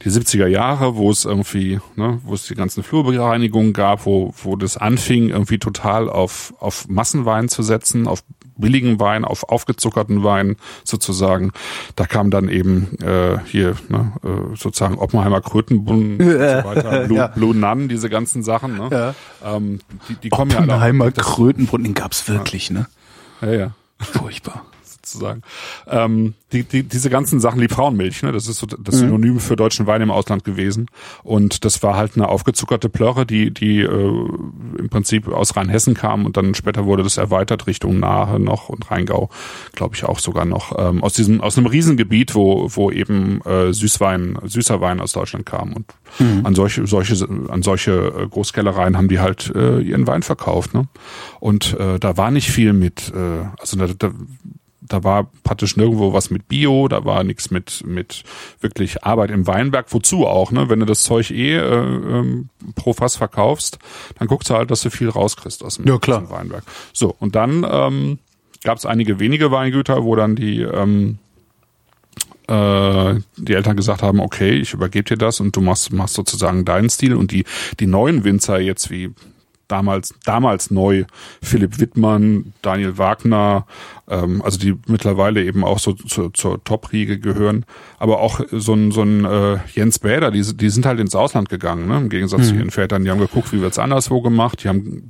die 0.03 0.09
70er 0.09 0.47
Jahre, 0.47 0.95
wo 0.95 1.11
es 1.11 1.25
irgendwie, 1.25 1.79
ne, 1.95 2.19
wo 2.23 2.33
es 2.33 2.47
die 2.47 2.55
ganzen 2.55 2.83
Flurbereinigungen 2.83 3.73
gab, 3.73 4.05
wo, 4.05 4.33
wo 4.43 4.55
das 4.55 4.77
anfing, 4.77 5.29
irgendwie 5.29 5.59
total 5.59 6.09
auf, 6.09 6.53
auf 6.59 6.87
Massenwein 6.87 7.49
zu 7.49 7.63
setzen, 7.63 8.07
auf 8.07 8.23
billigen 8.55 8.99
Wein, 8.99 9.23
auf 9.25 9.47
aufgezuckerten 9.49 10.23
Wein 10.23 10.57
sozusagen. 10.83 11.51
Da 11.95 12.05
kam 12.05 12.29
dann 12.29 12.49
eben 12.49 12.97
äh, 13.01 13.39
hier 13.45 13.75
ne, 13.87 14.11
äh, 14.23 14.55
sozusagen 14.55 14.97
Oppenheimer 14.97 15.41
Krötenbrunnen 15.41 16.17
und 16.19 16.25
so 16.27 16.29
weiter, 16.29 16.99
Blue, 17.07 17.17
Ja. 17.17 17.27
Blue 17.27 17.55
Nun, 17.55 17.87
diese 17.87 18.09
ganzen 18.09 18.43
Sachen. 18.43 18.77
Ne? 18.77 19.15
Ähm, 19.43 19.79
die, 20.09 20.15
die 20.15 20.29
kommen 20.29 20.51
ja. 20.51 20.59
Oppenheimer 20.59 21.09
das- 21.11 21.25
Krötenbrunnen, 21.25 21.85
den 21.85 21.93
gab's 21.93 22.27
wirklich, 22.27 22.69
ne? 22.69 22.87
Ja, 23.41 23.51
ja 23.53 23.71
Furchtbar. 23.99 24.65
Sozusagen. 25.11 25.41
Ähm, 25.87 26.33
die, 26.51 26.63
die, 26.63 26.83
diese 26.83 27.09
ganzen 27.09 27.39
Sachen, 27.39 27.61
die 27.61 27.67
Frauenmilch, 27.67 28.23
ne, 28.23 28.31
das 28.31 28.47
ist 28.47 28.57
so 28.57 28.65
das 28.65 28.95
Synonym 28.95 29.39
für 29.39 29.55
deutschen 29.55 29.85
Wein 29.87 30.01
im 30.01 30.11
Ausland 30.11 30.43
gewesen. 30.43 30.87
Und 31.23 31.63
das 31.65 31.83
war 31.83 31.95
halt 31.95 32.15
eine 32.15 32.27
aufgezuckerte 32.27 32.89
Plörre, 32.89 33.25
die, 33.25 33.51
die 33.51 33.81
äh, 33.81 34.29
im 34.77 34.89
Prinzip 34.89 35.27
aus 35.27 35.55
Rheinhessen 35.55 35.93
kam 35.93 36.25
und 36.25 36.37
dann 36.37 36.55
später 36.55 36.85
wurde 36.85 37.03
das 37.03 37.17
erweitert 37.17 37.67
Richtung 37.67 37.99
Nahe 37.99 38.39
noch 38.39 38.69
und 38.69 38.89
Rheingau, 38.89 39.29
glaube 39.73 39.95
ich 39.95 40.05
auch 40.05 40.19
sogar 40.19 40.45
noch. 40.45 40.77
Ähm, 40.77 41.03
aus 41.03 41.13
diesem, 41.13 41.41
aus 41.41 41.57
einem 41.57 41.67
Riesengebiet, 41.67 42.35
wo, 42.35 42.67
wo 42.69 42.91
eben 42.91 43.41
äh, 43.41 43.73
Süßwein, 43.73 44.39
süßer 44.43 44.81
Wein 44.81 44.99
aus 44.99 45.11
Deutschland 45.11 45.45
kam. 45.45 45.73
Und 45.73 45.93
an 46.43 46.55
solche, 46.55 46.87
solche, 46.87 47.27
an 47.49 47.61
solche 47.61 47.91
äh, 47.91 48.27
Großkellereien 48.27 48.97
haben 48.97 49.07
die 49.07 49.19
halt 49.19 49.51
äh, 49.55 49.79
ihren 49.79 50.07
Wein 50.07 50.23
verkauft. 50.23 50.73
Ne? 50.73 50.87
Und 51.39 51.79
äh, 51.79 51.99
da 51.99 52.17
war 52.17 52.31
nicht 52.31 52.51
viel 52.51 52.73
mit, 52.73 53.13
äh, 53.15 53.45
also 53.59 53.77
da, 53.77 53.87
da 53.97 54.11
da 54.89 55.03
war 55.03 55.29
praktisch 55.43 55.77
nirgendwo 55.77 56.11
was 56.11 56.29
mit 56.29 56.47
Bio, 56.49 56.87
da 56.89 57.05
war 57.05 57.23
nichts 57.23 57.51
mit 57.51 57.83
mit 57.85 58.23
wirklich 58.59 59.03
Arbeit 59.05 59.31
im 59.31 59.47
Weinberg. 59.47 59.85
Wozu 59.91 60.27
auch, 60.27 60.51
ne? 60.51 60.69
Wenn 60.69 60.81
du 60.81 60.85
das 60.85 61.03
Zeug 61.03 61.31
eh 61.31 61.55
äh, 61.55 61.61
ähm, 61.61 62.49
pro 62.75 62.93
Fass 62.93 63.15
verkaufst, 63.15 63.79
dann 64.17 64.27
guckst 64.27 64.49
du 64.49 64.55
halt, 64.55 64.69
dass 64.71 64.81
du 64.81 64.89
viel 64.89 65.09
rauskriegst 65.09 65.63
aus 65.63 65.77
dem, 65.77 65.87
Ja, 65.87 65.97
klar. 65.97 66.21
aus 66.23 66.27
dem 66.27 66.31
Weinberg. 66.35 66.63
So 66.91 67.15
und 67.19 67.35
dann 67.35 67.65
ähm, 67.69 68.19
gab 68.63 68.77
es 68.77 68.85
einige 68.85 69.19
wenige 69.19 69.51
Weingüter, 69.51 70.03
wo 70.03 70.15
dann 70.15 70.35
die 70.35 70.61
ähm, 70.61 71.19
äh, 72.47 73.15
die 73.37 73.53
Eltern 73.53 73.77
gesagt 73.77 74.01
haben, 74.01 74.19
okay, 74.19 74.51
ich 74.51 74.73
übergebe 74.73 75.03
dir 75.03 75.17
das 75.17 75.39
und 75.39 75.55
du 75.55 75.61
machst, 75.61 75.93
machst 75.93 76.15
sozusagen 76.15 76.65
deinen 76.65 76.89
Stil 76.89 77.13
und 77.13 77.31
die, 77.31 77.45
die 77.79 77.85
neuen 77.85 78.23
Winzer 78.23 78.59
jetzt 78.59 78.89
wie 78.89 79.11
damals, 79.69 80.13
damals 80.25 80.71
neu, 80.71 81.05
Philipp 81.41 81.79
Wittmann, 81.79 82.53
Daniel 82.61 82.97
Wagner, 82.97 83.65
ähm, 84.09 84.41
also 84.41 84.59
die 84.59 84.75
mittlerweile 84.87 85.43
eben 85.43 85.63
auch 85.63 85.79
so 85.79 85.93
zur, 85.93 86.33
zur 86.33 86.63
Top-Riege 86.63 87.19
gehören, 87.19 87.65
aber 87.97 88.19
auch 88.19 88.41
so 88.51 88.73
ein, 88.73 88.91
so 88.91 89.03
ein 89.03 89.23
äh, 89.23 89.59
Jens 89.73 89.99
Bäder, 89.99 90.31
die, 90.31 90.41
die 90.41 90.69
sind 90.69 90.85
halt 90.85 90.99
ins 90.99 91.15
Ausland 91.15 91.49
gegangen, 91.49 91.87
ne? 91.87 91.97
im 91.97 92.09
Gegensatz 92.09 92.41
mhm. 92.41 92.45
zu 92.45 92.55
ihren 92.55 92.71
Vätern, 92.71 93.03
die 93.03 93.11
haben 93.11 93.19
geguckt, 93.19 93.53
wie 93.53 93.61
wird's 93.61 93.79
anderswo 93.79 94.21
gemacht, 94.21 94.63
die 94.63 94.67
haben, 94.67 95.09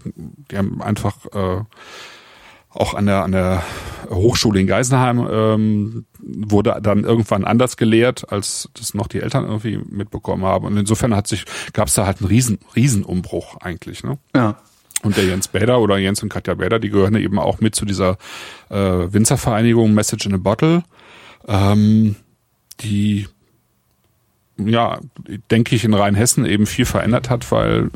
die 0.51 0.57
haben 0.57 0.81
einfach 0.81 1.25
äh, 1.33 1.63
auch 2.69 2.93
an 2.93 3.05
der, 3.05 3.23
an 3.23 3.31
der 3.31 3.63
Hochschule 4.09 4.59
in 4.59 4.67
Geisenheim 4.67 5.27
ähm, 5.29 6.05
wurde 6.19 6.79
dann 6.81 7.03
irgendwann 7.03 7.43
anders 7.43 7.77
gelehrt, 7.77 8.31
als 8.31 8.69
das 8.73 8.93
noch 8.93 9.07
die 9.07 9.21
Eltern 9.21 9.45
irgendwie 9.45 9.79
mitbekommen 9.89 10.43
haben. 10.43 10.65
Und 10.65 10.77
insofern 10.77 11.15
hat 11.15 11.27
sich, 11.27 11.45
gab 11.73 11.87
es 11.87 11.93
da 11.93 12.05
halt 12.05 12.19
einen 12.19 12.27
riesen, 12.27 12.59
Riesenumbruch 12.75 13.57
eigentlich. 13.57 14.03
Ne? 14.03 14.17
Ja. 14.35 14.57
Und 15.01 15.15
der 15.15 15.25
Jens 15.25 15.47
Bäder 15.47 15.79
oder 15.79 15.97
Jens 15.97 16.21
und 16.23 16.29
Katja 16.29 16.55
Bäder, 16.55 16.79
die 16.79 16.89
gehören 16.89 17.15
eben 17.15 17.39
auch 17.39 17.61
mit 17.61 17.75
zu 17.75 17.85
dieser 17.85 18.17
äh, 18.69 18.75
Winzervereinigung 18.75 19.93
Message 19.93 20.25
in 20.25 20.33
a 20.33 20.37
Bottle, 20.37 20.83
ähm, 21.47 22.15
die 22.81 23.27
ja, 24.57 24.99
denke 25.51 25.75
ich, 25.75 25.85
in 25.85 25.93
Rheinhessen 25.93 26.45
eben 26.45 26.65
viel 26.65 26.83
verändert 26.83 27.29
hat, 27.29 27.49
weil, 27.51 27.91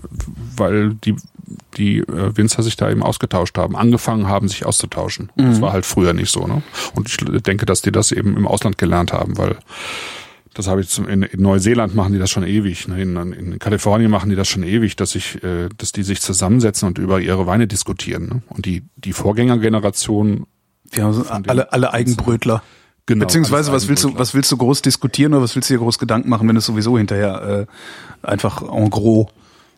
weil 0.55 0.93
die 0.93 1.15
die 1.77 1.99
äh, 1.99 2.37
Winzer 2.37 2.63
sich 2.63 2.75
da 2.75 2.89
eben 2.89 3.03
ausgetauscht 3.03 3.57
haben, 3.57 3.75
angefangen 3.75 4.27
haben, 4.27 4.47
sich 4.47 4.65
auszutauschen. 4.65 5.31
Mhm. 5.35 5.45
Das 5.45 5.61
war 5.61 5.73
halt 5.73 5.85
früher 5.85 6.13
nicht 6.13 6.31
so. 6.31 6.47
Ne? 6.47 6.61
Und 6.95 7.09
ich 7.09 7.17
denke, 7.43 7.65
dass 7.65 7.81
die 7.81 7.91
das 7.91 8.11
eben 8.11 8.37
im 8.37 8.47
Ausland 8.47 8.77
gelernt 8.77 9.13
haben, 9.13 9.37
weil 9.37 9.57
das 10.53 10.67
habe 10.67 10.81
ich 10.81 10.89
zum, 10.89 11.07
in, 11.07 11.23
in 11.23 11.41
Neuseeland 11.41 11.95
machen 11.95 12.13
die 12.13 12.19
das 12.19 12.29
schon 12.29 12.43
ewig. 12.43 12.87
Ne? 12.87 13.01
In, 13.01 13.33
in 13.33 13.59
Kalifornien 13.59 14.11
machen 14.11 14.29
die 14.29 14.35
das 14.35 14.47
schon 14.47 14.63
ewig, 14.63 14.95
dass 14.95 15.15
ich, 15.15 15.43
äh, 15.43 15.69
dass 15.77 15.91
die 15.91 16.03
sich 16.03 16.21
zusammensetzen 16.21 16.87
und 16.87 16.97
über 16.99 17.19
ihre 17.19 17.47
Weine 17.47 17.67
diskutieren. 17.67 18.25
Ne? 18.27 18.41
Und 18.49 18.65
die 18.65 18.83
die 18.95 19.13
Vorgängergeneration, 19.13 20.45
ja, 20.93 21.07
also 21.07 21.25
alle 21.27 21.73
alle 21.73 21.93
Eigenbrötler. 21.93 22.61
Genau, 23.05 23.25
Beziehungsweise 23.25 23.71
was 23.71 23.89
willst 23.89 24.03
du 24.03 24.17
was 24.17 24.33
willst 24.33 24.51
du 24.51 24.57
groß 24.57 24.81
diskutieren 24.81 25.33
oder 25.33 25.43
was 25.43 25.55
willst 25.55 25.69
du 25.69 25.73
dir 25.73 25.79
groß 25.79 25.97
Gedanken 25.99 26.29
machen, 26.29 26.47
wenn 26.47 26.55
es 26.55 26.65
sowieso 26.65 26.97
hinterher 26.97 27.67
äh, 28.23 28.27
einfach 28.27 28.61
en 28.61 28.89
gros 28.89 29.27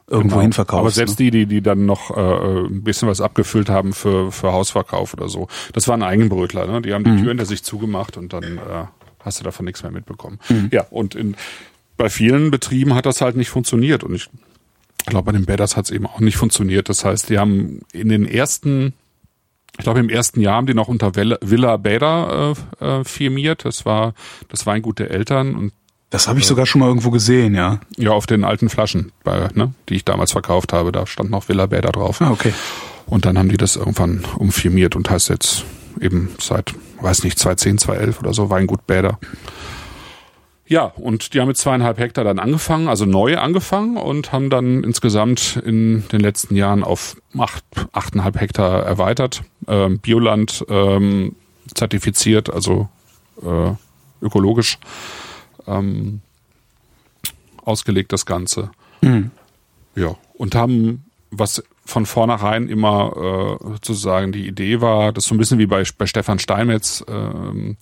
irgendwo 0.07 0.39
genau. 0.39 0.51
verkaufst. 0.51 0.79
Aber 0.79 0.91
selbst 0.91 1.19
ne? 1.19 1.31
die, 1.31 1.31
die, 1.31 1.45
die 1.47 1.61
dann 1.61 1.85
noch 1.85 2.15
äh, 2.15 2.67
ein 2.67 2.83
bisschen 2.83 3.07
was 3.07 3.21
abgefüllt 3.21 3.69
haben 3.69 3.93
für, 3.93 4.31
für 4.31 4.51
Hausverkauf 4.51 5.13
oder 5.13 5.29
so, 5.29 5.47
das 5.73 5.87
waren 5.87 6.03
Eigenbrötler, 6.03 6.67
ne? 6.67 6.81
Die 6.81 6.93
haben 6.93 7.03
die 7.03 7.11
mhm. 7.11 7.19
Tür 7.19 7.27
hinter 7.29 7.45
sich 7.45 7.63
zugemacht 7.63 8.17
und 8.17 8.33
dann 8.33 8.57
äh, 8.57 8.85
hast 9.19 9.39
du 9.39 9.43
davon 9.43 9.65
nichts 9.65 9.83
mehr 9.83 9.91
mitbekommen. 9.91 10.39
Mhm. 10.49 10.69
Ja, 10.71 10.85
und 10.89 11.15
in, 11.15 11.35
bei 11.97 12.09
vielen 12.09 12.51
Betrieben 12.51 12.93
hat 12.93 13.05
das 13.05 13.21
halt 13.21 13.35
nicht 13.35 13.49
funktioniert 13.49 14.03
und 14.03 14.13
ich 14.13 14.29
glaube, 15.05 15.25
bei 15.25 15.31
den 15.31 15.45
Bäders 15.45 15.75
hat 15.75 15.85
es 15.85 15.91
eben 15.91 16.05
auch 16.05 16.19
nicht 16.19 16.37
funktioniert. 16.37 16.89
Das 16.89 17.05
heißt, 17.05 17.29
die 17.29 17.39
haben 17.39 17.81
in 17.91 18.09
den 18.09 18.25
ersten 18.25 18.93
ich 19.77 19.83
glaube, 19.83 19.99
im 19.99 20.07
ersten 20.07 20.39
Jahr 20.39 20.55
haben 20.55 20.67
die 20.67 20.73
noch 20.73 20.87
unter 20.87 21.15
Villa 21.15 21.77
Bäder 21.77 22.55
äh, 22.79 22.85
äh, 22.85 23.03
firmiert. 23.03 23.65
Das 23.65 23.85
war 23.85 24.13
das 24.47 24.65
Weingut 24.65 24.99
der 24.99 25.11
Eltern 25.11 25.53
und 25.53 25.73
das 26.15 26.29
habe 26.29 26.39
ich 26.39 26.47
sogar 26.47 26.65
schon 26.65 26.79
mal 26.79 26.87
irgendwo 26.87 27.11
gesehen, 27.11 27.53
ja. 27.55 27.81
Ja, 27.97 28.11
auf 28.11 28.25
den 28.25 28.45
alten 28.45 28.69
Flaschen, 28.69 29.11
bei, 29.25 29.49
ne, 29.53 29.73
die 29.89 29.95
ich 29.95 30.05
damals 30.05 30.31
verkauft 30.31 30.71
habe. 30.71 30.93
Da 30.93 31.05
stand 31.05 31.29
noch 31.29 31.49
Villa 31.49 31.65
Bäder 31.65 31.91
drauf. 31.91 32.21
Ah, 32.21 32.31
okay. 32.31 32.53
Und 33.05 33.25
dann 33.25 33.37
haben 33.37 33.49
die 33.49 33.57
das 33.57 33.75
irgendwann 33.75 34.23
umfirmiert 34.37 34.95
und 34.95 35.09
heißt 35.09 35.27
jetzt 35.27 35.65
eben 35.99 36.29
seit, 36.39 36.73
weiß 37.01 37.25
nicht, 37.25 37.37
2010, 37.37 37.79
2011 37.79 38.19
oder 38.21 38.33
so, 38.33 38.49
Weingut 38.49 38.87
Bäder. 38.87 39.19
Ja, 40.65 40.85
und 40.85 41.33
die 41.33 41.41
haben 41.41 41.49
mit 41.49 41.57
zweieinhalb 41.57 41.99
Hektar 41.99 42.23
dann 42.23 42.39
angefangen, 42.39 42.87
also 42.87 43.03
neu 43.05 43.37
angefangen 43.37 43.97
und 43.97 44.31
haben 44.31 44.49
dann 44.49 44.85
insgesamt 44.85 45.61
in 45.65 46.07
den 46.13 46.21
letzten 46.21 46.55
Jahren 46.55 46.85
auf 46.85 47.17
acht, 47.37 47.65
achteinhalb 47.91 48.39
Hektar 48.39 48.83
erweitert. 48.83 49.43
Ähm, 49.67 49.99
Bioland 49.99 50.65
ähm, 50.69 51.35
zertifiziert, 51.73 52.49
also 52.49 52.87
äh, 53.43 53.73
ökologisch 54.25 54.79
ähm, 55.67 56.21
ausgelegt, 57.63 58.13
das 58.13 58.25
Ganze. 58.25 58.71
Mhm. 59.01 59.31
Ja, 59.95 60.15
und 60.33 60.55
haben, 60.55 61.05
was 61.31 61.63
von 61.85 62.05
vornherein 62.05 62.67
immer 62.67 63.59
äh, 63.61 63.63
sozusagen 63.73 64.31
die 64.31 64.47
Idee 64.47 64.81
war, 64.81 65.13
das 65.13 65.25
so 65.25 65.35
ein 65.35 65.37
bisschen 65.37 65.59
wie 65.59 65.67
bei, 65.67 65.83
bei 65.97 66.05
Stefan 66.07 66.39
Steinmetz, 66.39 67.05
äh, 67.07 67.75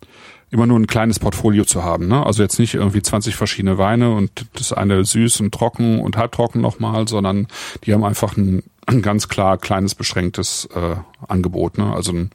immer 0.51 0.67
nur 0.67 0.77
ein 0.77 0.87
kleines 0.87 1.17
Portfolio 1.17 1.63
zu 1.63 1.83
haben. 1.83 2.07
Ne? 2.07 2.23
Also 2.23 2.43
jetzt 2.43 2.59
nicht 2.59 2.75
irgendwie 2.75 3.01
20 3.01 3.35
verschiedene 3.35 3.79
Weine 3.79 4.13
und 4.13 4.45
das 4.53 4.71
eine 4.71 5.03
süß 5.03 5.39
und 5.39 5.51
trocken 5.51 5.99
und 5.99 6.15
halbtrocken 6.15 6.61
nochmal, 6.61 7.07
sondern 7.07 7.47
die 7.83 7.93
haben 7.93 8.03
einfach 8.03 8.37
ein, 8.37 8.61
ein 8.85 9.01
ganz 9.01 9.29
klar 9.29 9.57
kleines, 9.57 9.95
beschränktes 9.95 10.69
äh, 10.75 10.95
Angebot. 11.27 11.79
Ne? 11.79 11.91
Also 11.91 12.11
ein, 12.11 12.31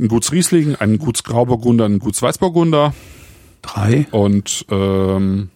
ein 0.00 0.08
Guts 0.08 0.32
Riesling, 0.32 0.74
ein 0.74 0.98
Guts 0.98 1.22
Grauburgunder, 1.22 1.84
ein 1.84 2.00
Guts 2.00 2.20
Weißburgunder, 2.22 2.92
Drei. 3.64 4.06
Und 4.10 4.66
ähm, 4.70 5.50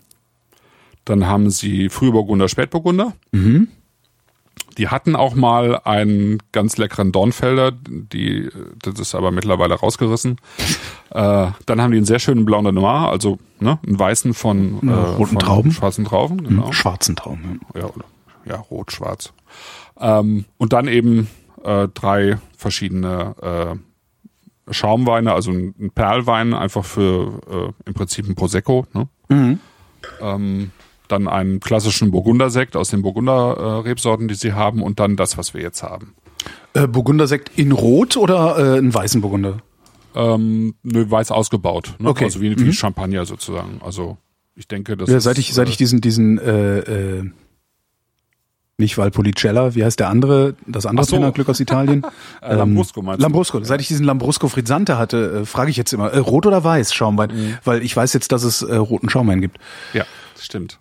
dann 1.04 1.26
haben 1.26 1.50
sie 1.50 1.88
Frühburgunder, 1.88 2.48
Spätburgunder. 2.48 3.12
Mhm. 3.32 3.68
Die 4.78 4.88
hatten 4.88 5.16
auch 5.16 5.34
mal 5.34 5.80
einen 5.84 6.38
ganz 6.52 6.76
leckeren 6.76 7.10
Dornfelder, 7.10 7.72
die, 7.72 8.48
das 8.80 9.00
ist 9.00 9.14
aber 9.14 9.32
mittlerweile 9.32 9.74
rausgerissen. 9.74 10.36
Äh, 11.10 11.52
dann 11.64 11.80
haben 11.80 11.90
die 11.90 11.96
einen 11.96 12.04
sehr 12.04 12.18
schönen 12.18 12.44
de 12.44 12.70
Noir, 12.70 13.08
also 13.08 13.38
ne, 13.60 13.78
einen 13.86 13.98
weißen 13.98 14.34
von, 14.34 14.86
äh, 14.86 14.92
roten 14.92 15.26
von 15.30 15.38
Trauben. 15.38 15.72
schwarzen 15.72 16.04
Trauben. 16.04 16.44
Genau. 16.44 16.66
Mhm, 16.66 16.72
schwarzen 16.74 17.16
Trauben. 17.16 17.60
Ja, 17.74 17.80
ja, 17.80 17.90
ja 18.44 18.56
rot, 18.56 18.92
schwarz. 18.92 19.32
Ähm, 19.98 20.44
und 20.58 20.74
dann 20.74 20.86
eben 20.86 21.28
äh, 21.64 21.88
drei 21.94 22.36
verschiedene 22.58 23.34
äh, 23.40 23.87
Schaumweine, 24.70 25.32
also 25.32 25.50
ein 25.50 25.90
Perlwein, 25.94 26.54
einfach 26.54 26.84
für 26.84 27.40
äh, 27.50 27.88
im 27.88 27.94
Prinzip 27.94 28.28
ein 28.28 28.34
Prosecco. 28.34 28.86
Ne? 28.92 29.08
Mhm. 29.28 29.60
Ähm, 30.20 30.70
dann 31.08 31.26
einen 31.26 31.60
klassischen 31.60 32.10
Burgundersekt 32.10 32.76
aus 32.76 32.90
den 32.90 33.02
Burgunder-Rebsorten, 33.02 34.26
äh, 34.26 34.28
die 34.28 34.34
sie 34.34 34.52
haben, 34.52 34.82
und 34.82 35.00
dann 35.00 35.16
das, 35.16 35.38
was 35.38 35.54
wir 35.54 35.62
jetzt 35.62 35.82
haben. 35.82 36.14
Äh, 36.74 36.86
Burgundersekt 36.86 37.58
in 37.58 37.72
Rot 37.72 38.16
oder 38.16 38.58
äh, 38.58 38.78
einen 38.78 38.92
weißen 38.92 39.20
Burgunder? 39.20 39.58
Ähm, 40.14 40.74
nö, 40.82 41.10
weiß 41.10 41.30
ausgebaut. 41.30 41.94
Ne? 41.98 42.08
Okay. 42.08 42.24
Also 42.24 42.40
wie, 42.40 42.58
wie 42.58 42.64
mhm. 42.64 42.72
Champagner 42.72 43.24
sozusagen. 43.24 43.80
Also 43.84 44.18
ich 44.54 44.68
denke, 44.68 44.96
das 44.96 45.08
ja, 45.08 45.20
seit 45.20 45.38
ist, 45.38 45.48
ich 45.48 45.54
seit 45.54 45.68
ich 45.68 45.76
äh, 45.76 45.78
diesen 45.78 46.00
diesen 46.00 46.38
äh, 46.38 46.78
äh, 46.78 47.30
nicht 48.78 48.96
Valpolicella, 48.96 49.74
wie 49.74 49.84
heißt 49.84 49.98
der 49.98 50.08
andere, 50.08 50.54
das 50.66 50.86
andere 50.86 51.04
so. 51.04 51.16
Pennerglück 51.16 51.48
aus 51.48 51.58
Italien? 51.58 52.06
äh, 52.42 52.54
Lambrusco 52.54 53.02
meinst 53.02 53.20
du? 53.20 53.22
Lambrusco. 53.24 53.62
Seit 53.64 53.80
ich 53.80 53.88
diesen 53.88 54.06
Lambrusco 54.06 54.48
Frizzante 54.48 54.98
hatte, 54.98 55.40
äh, 55.42 55.44
frage 55.44 55.70
ich 55.70 55.76
jetzt 55.76 55.92
immer, 55.92 56.12
äh, 56.12 56.18
rot 56.18 56.46
oder 56.46 56.62
weiß 56.62 56.94
Schaumwein? 56.94 57.30
Mhm. 57.34 57.58
Weil 57.64 57.82
ich 57.82 57.94
weiß 57.96 58.12
jetzt, 58.12 58.30
dass 58.30 58.44
es 58.44 58.62
äh, 58.62 58.76
roten 58.76 59.10
Schaumwein 59.10 59.40
gibt. 59.40 59.58
Ja, 59.92 60.04
stimmt. 60.38 60.78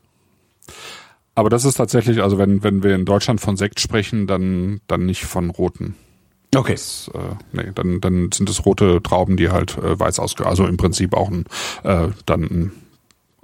Aber 1.33 1.49
das 1.49 1.65
ist 1.65 1.75
tatsächlich, 1.75 2.21
also 2.21 2.37
wenn, 2.37 2.63
wenn 2.63 2.83
wir 2.83 2.95
in 2.95 3.05
Deutschland 3.05 3.41
von 3.41 3.57
Sekt 3.57 3.79
sprechen, 3.79 4.27
dann, 4.27 4.79
dann 4.87 5.05
nicht 5.05 5.25
von 5.25 5.49
roten. 5.49 5.95
Okay. 6.55 6.73
Das, 6.73 7.09
äh, 7.13 7.19
nee, 7.51 7.71
dann, 7.73 7.99
dann 7.99 8.31
sind 8.31 8.49
es 8.49 8.65
rote 8.65 9.01
Trauben, 9.01 9.37
die 9.37 9.49
halt 9.49 9.77
äh, 9.77 9.99
weiß 9.99 10.19
ausge, 10.19 10.45
also 10.45 10.67
im 10.67 10.77
Prinzip 10.77 11.15
auch 11.15 11.29
ein, 11.29 11.45
äh, 11.83 12.09
dann 12.25 12.43
ein 12.43 12.71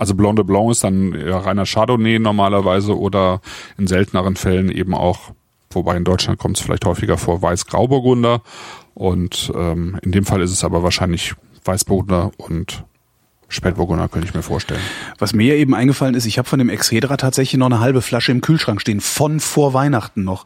also 0.03 0.15
Blanc 0.15 0.35
de 0.35 0.43
Blanc 0.43 0.69
ist 0.69 0.83
dann 0.83 1.13
ja 1.17 1.37
reiner 1.37 1.65
Chardonnay 1.65 2.19
normalerweise 2.19 2.99
oder 2.99 3.39
in 3.77 3.87
selteneren 3.87 4.35
Fällen 4.35 4.69
eben 4.69 4.93
auch, 4.93 5.31
wobei 5.71 5.95
in 5.95 6.03
Deutschland 6.03 6.39
kommt 6.39 6.57
es 6.57 6.61
vielleicht 6.61 6.83
häufiger 6.83 7.17
vor, 7.17 7.41
Weiß-Grauburgunder. 7.41 8.41
Und 8.95 9.49
ähm, 9.55 9.97
in 10.01 10.11
dem 10.11 10.25
Fall 10.25 10.41
ist 10.41 10.51
es 10.51 10.65
aber 10.65 10.83
wahrscheinlich 10.83 11.35
Weißburgunder 11.63 12.31
und 12.35 12.83
Spätburgunder, 13.47 14.09
könnte 14.09 14.27
ich 14.27 14.33
mir 14.33 14.41
vorstellen. 14.41 14.81
Was 15.19 15.33
mir 15.33 15.55
eben 15.55 15.73
eingefallen 15.73 16.15
ist, 16.15 16.25
ich 16.25 16.37
habe 16.37 16.49
von 16.49 16.59
dem 16.59 16.67
Excedra 16.67 17.15
tatsächlich 17.15 17.57
noch 17.57 17.67
eine 17.67 17.79
halbe 17.79 18.01
Flasche 18.01 18.33
im 18.33 18.41
Kühlschrank 18.41 18.81
stehen, 18.81 18.99
von 18.99 19.39
vor 19.39 19.73
Weihnachten 19.73 20.25
noch. 20.25 20.45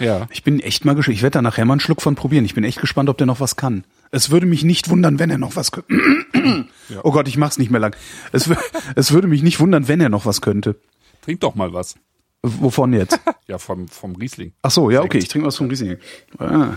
Ja. 0.00 0.28
Ich 0.30 0.44
bin 0.44 0.60
echt 0.60 0.86
mal 0.86 0.94
gespannt. 0.94 1.18
Ich 1.18 1.22
werde 1.22 1.34
da 1.34 1.42
nachher 1.42 1.66
mal 1.66 1.74
einen 1.74 1.80
Schluck 1.80 2.00
von 2.00 2.14
probieren. 2.14 2.46
Ich 2.46 2.54
bin 2.54 2.64
echt 2.64 2.80
gespannt, 2.80 3.10
ob 3.10 3.18
der 3.18 3.26
noch 3.26 3.40
was 3.40 3.56
kann. 3.56 3.84
Es 4.14 4.30
würde 4.30 4.46
mich 4.46 4.62
nicht 4.62 4.90
wundern, 4.90 5.18
wenn 5.18 5.28
er 5.28 5.38
noch 5.38 5.56
was 5.56 5.72
könnte. 5.72 5.92
ja. 6.88 7.00
Oh 7.02 7.10
Gott, 7.10 7.26
ich 7.26 7.36
mach's 7.36 7.58
nicht 7.58 7.72
mehr 7.72 7.80
lang. 7.80 7.96
Es, 8.30 8.48
es 8.94 9.12
würde 9.12 9.26
mich 9.26 9.42
nicht 9.42 9.58
wundern, 9.58 9.88
wenn 9.88 10.00
er 10.00 10.08
noch 10.08 10.24
was 10.24 10.40
könnte. 10.40 10.76
Trink 11.22 11.40
doch 11.40 11.56
mal 11.56 11.72
was. 11.72 11.96
Wovon 12.42 12.92
jetzt? 12.92 13.18
ja, 13.48 13.58
vom, 13.58 13.88
vom 13.88 14.14
Riesling. 14.14 14.52
Ach 14.62 14.70
so, 14.70 14.88
ja, 14.88 15.02
okay, 15.02 15.18
ich 15.18 15.26
trinke 15.28 15.48
was 15.48 15.56
vom 15.56 15.68
Riesling. 15.68 15.96
Ah. 16.38 16.74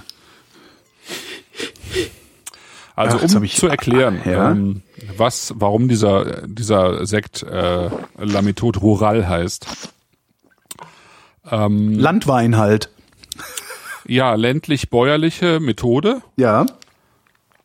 Also 2.96 3.20
Ach, 3.22 3.36
um 3.36 3.44
ich, 3.44 3.56
zu 3.56 3.68
erklären, 3.68 4.20
ja. 4.26 4.50
ähm, 4.50 4.82
was, 5.16 5.54
warum 5.58 5.88
dieser 5.88 6.48
dieser 6.48 7.06
Sekt 7.06 7.44
äh, 7.44 7.90
La 8.18 8.42
Méthode 8.42 8.80
Rural 8.80 9.30
heißt. 9.30 9.68
Ähm, 11.52 11.94
Landwein 11.94 12.58
halt. 12.58 12.90
Ja, 14.08 14.34
ländlich-bäuerliche 14.34 15.60
Methode. 15.60 16.22
Ja. 16.38 16.66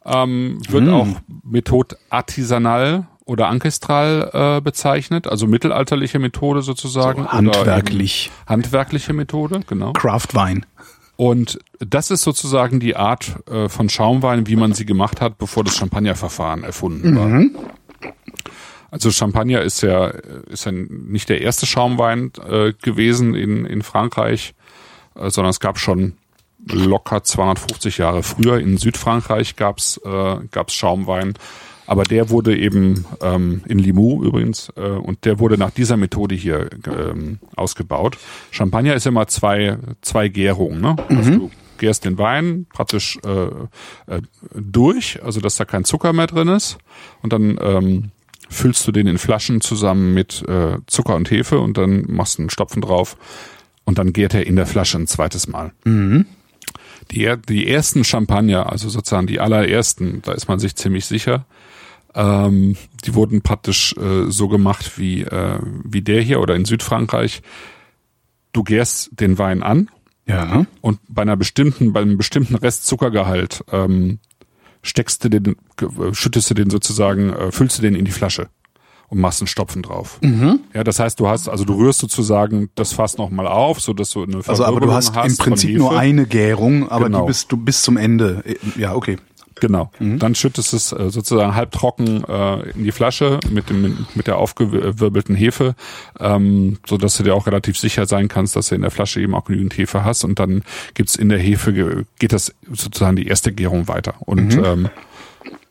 Ähm, 0.05 0.59
wird 0.69 0.88
auch 0.88 1.09
Methode 1.45 1.97
artisanal 2.11 3.07
oder 3.25 3.49
ancestral 3.49 4.31
äh, 4.33 4.61
bezeichnet, 4.61 5.27
also 5.27 5.47
mittelalterliche 5.47 6.19
Methode 6.19 6.62
sozusagen. 6.62 7.23
So 7.23 7.33
handwerklich. 7.33 8.31
Handwerkliche 8.47 9.12
Methode, 9.12 9.61
genau. 9.67 9.93
Craftwein. 9.93 10.67
Und 11.17 11.59
das 11.79 12.11
ist 12.11 12.23
sozusagen 12.23 12.81
die 12.81 12.97
Art 12.97 13.37
äh, 13.49 13.69
von 13.69 13.88
Schaumwein, 13.88 14.47
wie 14.47 14.57
man 14.57 14.73
sie 14.73 14.87
gemacht 14.87 15.21
hat, 15.21 15.38
bevor 15.38 15.62
das 15.62 15.77
Champagnerverfahren 15.77 16.65
erfunden 16.65 17.17
war. 17.17 18.12
Also 18.91 19.11
Champagner 19.11 19.62
ist 19.62 19.83
ja, 19.83 20.09
ist 20.09 20.67
ja 20.67 20.73
nicht 20.73 21.29
der 21.29 21.41
erste 21.41 21.65
Schaumwein 21.65 22.33
äh, 22.47 22.73
gewesen 22.73 23.35
in, 23.35 23.65
in 23.65 23.83
Frankreich, 23.83 24.55
äh, 25.15 25.31
sondern 25.31 25.51
es 25.51 25.61
gab 25.61 25.79
schon 25.79 26.15
locker 26.66 27.22
250 27.22 27.98
Jahre 27.98 28.22
früher 28.22 28.59
in 28.59 28.77
Südfrankreich 28.77 29.57
gab's 29.57 30.01
äh, 30.05 30.37
gab's 30.51 30.75
Schaumwein, 30.75 31.35
aber 31.87 32.05
der 32.05 32.31
wurde 32.31 32.57
eben 32.57 33.05
ähm, 33.20 33.62
in 33.66 33.79
Limoux 33.79 34.25
übrigens 34.25 34.72
äh, 34.77 34.83
und 34.83 35.25
der 35.25 35.38
wurde 35.38 35.59
nach 35.59 35.70
dieser 35.70 35.96
Methode 35.96 36.35
hier 36.35 36.70
ähm, 36.87 37.38
ausgebaut. 37.57 38.18
Champagner 38.51 38.94
ist 38.94 39.07
immer 39.07 39.27
zwei 39.27 39.77
zwei 40.01 40.29
Gärungen, 40.29 40.81
ne? 40.81 40.96
Also 41.09 41.31
du 41.31 41.51
gärst 41.79 42.05
den 42.05 42.16
Wein 42.16 42.66
praktisch 42.72 43.18
äh, 43.27 43.46
äh, 44.14 44.22
durch, 44.55 45.20
also 45.25 45.40
dass 45.40 45.57
da 45.57 45.64
kein 45.64 45.85
Zucker 45.85 46.12
mehr 46.12 46.29
drin 46.29 46.48
ist 46.48 46.79
und 47.22 47.33
dann 47.33 47.59
ähm, 47.61 48.11
füllst 48.48 48.87
du 48.87 48.92
den 48.92 49.09
in 49.09 49.18
Flaschen 49.18 49.61
zusammen 49.61 50.14
mit 50.14 50.44
äh, 50.48 50.77
Zucker 50.87 51.16
und 51.16 51.31
Hefe 51.31 51.59
und 51.59 51.77
dann 51.79 52.05
machst 52.09 52.38
du 52.38 52.42
einen 52.42 52.51
Stopfen 52.51 52.83
drauf 52.83 53.16
und 53.85 53.98
dann 53.98 54.12
gärt 54.12 54.35
er 54.35 54.46
in 54.46 54.57
der 54.57 54.66
Flasche 54.66 54.98
ein 54.98 55.07
zweites 55.09 55.48
Mal. 55.48 55.72
Die, 57.11 57.31
die 57.49 57.69
ersten 57.69 58.05
Champagner, 58.05 58.71
also 58.71 58.88
sozusagen 58.88 59.27
die 59.27 59.41
allerersten, 59.41 60.23
da 60.23 60.33
ist 60.33 60.49
man 60.49 60.59
sich 60.59 60.77
ziemlich 60.77 61.05
sicher, 61.05 61.47
ähm, 62.15 62.77
die 63.05 63.15
wurden 63.15 63.43
praktisch 63.43 63.95
äh, 63.97 64.31
so 64.31 64.49
gemacht 64.49 64.99
wie, 64.99 65.23
äh, 65.23 65.59
wie 65.85 66.03
der 66.03 66.23
hier 66.23 66.41
oder 66.41 66.55
in 66.55 66.65
Südfrankreich. 66.65 67.43
Du 68.53 68.62
gärst 68.62 69.11
den 69.19 69.38
Wein 69.38 69.62
an 69.62 69.88
Ja. 70.27 70.67
und 70.81 71.01
bei 71.09 71.23
einer 71.23 71.37
bestimmten, 71.37 71.93
bei 71.93 72.01
einem 72.03 72.19
bestimmten 72.19 72.55
Restzuckergehalt 72.55 73.65
ähm, 73.73 74.19
steckst 74.83 75.25
du 75.25 75.29
den, 75.31 75.57
äh, 75.81 76.12
schüttest 76.15 76.51
du 76.51 76.55
den 76.55 76.71
sozusagen, 76.71 77.31
äh, 77.33 77.51
füllst 77.51 77.79
du 77.79 77.83
den 77.83 77.95
in 77.95 78.05
die 78.05 78.11
Flasche 78.12 78.49
und 79.12 79.20
machst 79.20 79.42
einen 79.42 79.46
Stopfen 79.46 79.83
drauf. 79.83 80.18
Ja, 80.72 80.83
das 80.85 80.98
heißt, 80.98 81.20
du 81.20 81.29
hast, 81.29 81.46
also 81.46 81.66
du 81.66 81.75
rührst 81.75 81.98
sozusagen 81.98 82.70
das 82.77 82.94
Fass 82.94 83.18
nochmal 83.18 83.46
auf, 83.46 83.79
so 83.79 83.92
dass 83.92 84.09
du 84.09 84.22
eine 84.22 84.37
Also, 84.38 84.64
aber 84.64 84.81
du 84.81 84.87
Verwirbelung 84.87 84.94
hast 84.94 85.14
hast 85.14 85.31
im 85.33 85.37
Prinzip 85.37 85.77
nur 85.77 85.98
eine 85.98 86.25
Gärung, 86.27 86.88
aber 86.90 87.05
Genau. 87.05 87.20
die 87.20 87.27
bist 87.27 87.53
du 87.53 87.59
bis 87.59 87.83
zum 87.83 87.98
Ende. 87.98 88.42
Ja, 88.79 88.94
okay. 88.94 89.18
Genau. 89.61 89.92
Dann 90.01 90.35
schüttest 90.35 90.72
es 90.72 90.90
äh, 90.92 91.11
sozusagen 91.11 91.55
halbtrocken 91.55 92.25
äh, 92.25 92.70
in 92.70 92.83
die 92.85 92.90
Flasche 92.90 93.38
mit 93.51 93.68
dem 93.70 94.07
mit 94.16 94.27
der 94.27 94.38
aufgewirbelten 94.38 95.37
Hefe, 95.37 95.77
ähm, 96.18 96.79
so 96.87 96.96
dass 96.96 97.16
du 97.18 97.22
dir 97.22 97.35
auch 97.35 97.46
relativ 97.46 97.79
sicher 97.79 98.07
sein 98.07 98.27
kannst, 98.29 98.57
dass 98.57 98.70
du 98.70 98.75
in 98.75 98.81
der 98.81 98.90
Flasche 98.90 99.20
eben 99.20 99.35
auch 99.37 99.44
genügend 99.44 99.77
Hefe 99.77 100.05
hast. 100.05 100.25
Und 100.25 100.38
dann 100.40 100.62
gibt's 100.94 101.14
in 101.16 101.29
der 101.29 101.38
Hefe 101.38 101.72
ge- 101.72 102.05
geht 102.18 102.33
das 102.33 102.53
sozusagen 102.72 103.14
die 103.14 103.27
erste 103.29 103.53
Gärung 103.53 103.87
weiter. 103.87 104.14
Und 104.20 104.55
ähm, 104.57 104.88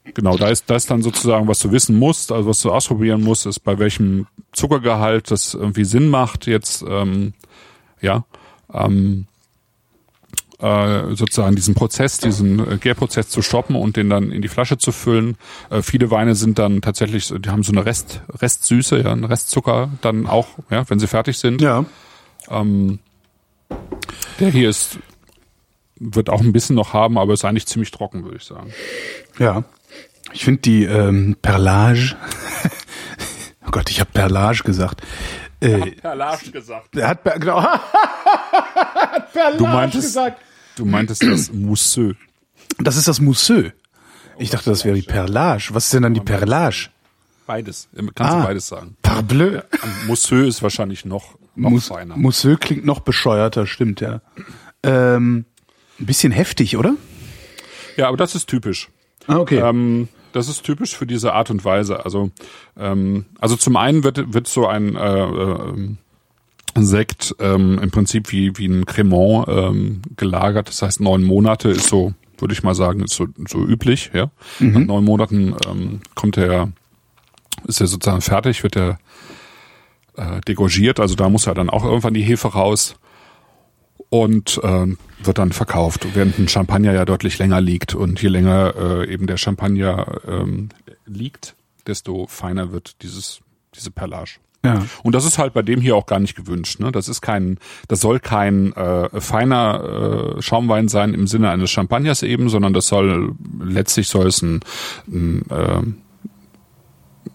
genau, 0.03 0.37
da 0.37 0.49
ist 0.49 0.69
da 0.69 0.75
ist 0.75 0.89
dann 0.89 1.01
sozusagen, 1.01 1.47
was 1.47 1.59
du 1.59 1.71
wissen 1.71 1.97
musst, 1.97 2.31
also 2.31 2.49
was 2.49 2.61
du 2.61 2.71
ausprobieren 2.71 3.21
musst, 3.21 3.45
ist 3.45 3.59
bei 3.59 3.79
welchem 3.79 4.27
Zuckergehalt 4.51 5.31
das 5.31 5.53
irgendwie 5.53 5.85
Sinn 5.85 6.09
macht 6.09 6.47
jetzt. 6.47 6.83
Ähm, 6.87 7.33
ja. 8.01 8.25
Ähm, 8.73 9.27
äh, 10.61 11.15
sozusagen 11.15 11.55
diesen 11.55 11.73
Prozess, 11.73 12.19
diesen 12.19 12.59
äh, 12.59 12.77
Gärprozess 12.77 13.29
zu 13.29 13.41
stoppen 13.41 13.75
und 13.75 13.97
den 13.97 14.09
dann 14.09 14.31
in 14.31 14.43
die 14.43 14.47
Flasche 14.47 14.77
zu 14.77 14.91
füllen. 14.91 15.35
Äh, 15.71 15.81
viele 15.81 16.11
Weine 16.11 16.35
sind 16.35 16.59
dann 16.59 16.81
tatsächlich, 16.81 17.33
die 17.35 17.49
haben 17.49 17.63
so 17.63 17.71
eine 17.71 17.85
Rest, 17.85 18.21
Restsüße, 18.29 18.99
ja, 18.99 19.11
einen 19.11 19.23
Restzucker 19.23 19.89
dann 20.01 20.27
auch, 20.27 20.49
ja, 20.69 20.87
wenn 20.89 20.99
sie 20.99 21.07
fertig 21.07 21.39
sind. 21.39 21.61
Ja. 21.61 21.85
Ähm, 22.47 22.99
der 24.39 24.49
hier 24.49 24.69
ist, 24.69 24.99
wird 25.99 26.29
auch 26.29 26.41
ein 26.41 26.53
bisschen 26.53 26.75
noch 26.75 26.93
haben, 26.93 27.17
aber 27.17 27.33
ist 27.33 27.45
eigentlich 27.45 27.65
ziemlich 27.65 27.89
trocken, 27.89 28.23
würde 28.23 28.37
ich 28.37 28.43
sagen. 28.43 28.71
Ja. 29.39 29.63
Ich 30.34 30.44
finde 30.46 30.62
die 30.62 30.84
ähm, 30.86 31.36
Perlage. 31.41 32.15
oh 33.67 33.72
Gott, 33.72 33.89
ich 33.89 34.00
habe 34.00 34.10
Perlage 34.12 34.63
gesagt. 34.63 35.02
Äh, 35.60 35.91
Perlage 35.91 36.52
gesagt. 36.52 36.96
er 36.96 37.10
hat 37.10 37.24
per 37.24 37.38
genau. 37.39 37.62
hat 37.63 39.34
Perlage 39.34 39.58
Du 39.58 39.65
meintest- 39.67 40.02
gesagt. 40.08 40.41
Du 40.76 40.86
meintest 40.86 41.24
das 41.24 41.52
Mousseux. 41.52 42.15
Das 42.80 42.96
ist 42.96 43.08
das 43.08 43.20
Mousseux. 43.20 43.72
Ich 44.39 44.50
dachte, 44.50 44.70
das 44.70 44.86
wäre 44.86 44.96
die 44.96 45.02
Perlage. 45.04 45.70
Was 45.72 45.86
ist 45.86 45.94
denn 45.94 46.04
dann 46.04 46.13
die 46.13 46.22
Perlage? 46.22 46.88
Beides. 47.46 47.89
Kannst 48.15 48.20
Ah. 48.34 48.39
du 48.41 48.48
beides 48.48 48.67
sagen. 48.67 48.96
Parbleu. 49.02 49.58
Und 49.84 50.08
Mousseux 50.08 50.48
ist 50.48 50.63
wahrscheinlich 50.63 51.04
noch, 51.06 51.36
noch 51.56 51.70
Mous 51.72 51.88
feiner. 51.89 52.15
Mousseux 52.15 52.58
klingt 52.60 52.86
noch 52.86 53.02
bescheuerter, 53.02 53.67
stimmt, 53.67 54.00
ja. 54.02 54.22
Ähm, 54.84 55.46
ein 56.00 56.06
bisschen 56.06 56.32
heftig, 56.32 56.78
oder? 56.78 56.96
Ja, 57.98 58.08
aber 58.08 58.17
das 58.17 58.34
ist 58.36 58.48
typisch. 58.48 58.89
Ah, 59.28 59.36
okay. 59.38 59.60
Ähm, 59.60 60.08
das 60.34 60.48
ist 60.48 60.63
typisch 60.63 60.96
für 60.96 61.06
diese 61.06 61.34
Art 61.34 61.50
und 61.50 61.63
Weise. 61.65 62.04
Also, 62.06 62.32
ähm, 62.78 63.26
also 63.39 63.56
zum 63.56 63.76
einen 63.76 64.04
wird, 64.04 64.34
wird 64.34 64.48
so 64.48 64.67
ein 64.67 64.96
äh, 64.96 65.24
äh, 65.24 65.96
Sekt 66.76 67.36
ähm, 67.39 67.80
im 67.80 67.91
Prinzip 67.91 68.32
wie, 68.32 68.58
wie 68.58 68.67
ein 68.67 68.86
Cremant 68.86 69.48
ähm, 69.50 70.02
gelagert. 70.15 70.70
Das 70.70 70.82
heißt, 70.82 71.02
neun 71.02 71.24
Monate 71.24 71.70
ist 71.70 71.88
so, 71.88 72.13
würde 72.38 72.54
ich 72.54 72.63
mal 72.63 72.76
sagen, 72.76 73.04
ist 73.04 73.15
so, 73.15 73.28
so 73.48 73.65
üblich. 73.65 74.12
Ja, 74.13 74.32
Nach 74.60 74.80
neun 74.80 75.04
Monaten 75.04 75.56
ähm, 75.67 76.02
kommt 76.15 76.38
er, 76.38 76.72
ist 77.67 77.82
er 77.82 77.88
sozusagen 77.88 78.22
fertig, 78.22 78.63
wird 78.63 78.78
er 78.78 79.00
äh, 80.15 80.41
degorgiert. 80.48 81.00
Also 81.00 81.15
da 81.15 81.30
muss 81.30 81.46
ja 81.46 81.54
dann 81.54 81.70
auch 81.70 81.84
irgendwann 81.84 82.13
die 82.13 82.24
Hefe 82.24 82.50
raus 82.50 82.96
und 84.10 84.60
äh, 84.63 84.88
wird 85.23 85.38
dann 85.38 85.51
verkauft, 85.51 86.07
während 86.13 86.38
ein 86.39 86.47
Champagner 86.47 86.93
ja 86.93 87.05
deutlich 87.05 87.38
länger 87.38 87.62
liegt. 87.62 87.95
Und 87.95 88.21
je 88.21 88.29
länger 88.29 88.73
äh, 88.75 89.13
eben 89.13 89.27
der 89.27 89.38
Champagner 89.38 90.21
ähm, 90.27 90.69
liegt, 91.05 91.55
desto 91.86 92.27
feiner 92.27 92.71
wird 92.71 93.01
dieses 93.01 93.41
diese 93.75 93.91
Perlage. 93.91 94.31
ja. 94.65 94.86
Und 95.03 95.15
das 95.15 95.25
ist 95.25 95.38
halt 95.38 95.53
bei 95.53 95.62
dem 95.62 95.81
hier 95.81 95.95
auch 95.95 96.05
gar 96.05 96.19
nicht 96.19 96.36
gewünscht. 96.36 96.79
Ne? 96.79 96.91
Das 96.91 97.07
ist 97.07 97.21
kein, 97.21 97.57
das 97.88 98.01
soll 98.01 98.19
kein 98.19 98.73
äh, 98.73 99.21
feiner 99.21 100.36
äh, 100.38 100.41
Schaumwein 100.41 100.88
sein 100.88 101.13
im 101.13 101.27
Sinne 101.27 101.49
eines 101.49 101.71
Champagners 101.71 102.23
eben, 102.23 102.49
sondern 102.49 102.73
das 102.73 102.88
soll 102.88 103.36
letztlich 103.63 104.07
soll 104.07 104.27
es 104.27 104.41
ein, 104.41 104.60
ein 105.07 105.45
ähm, 105.49 105.97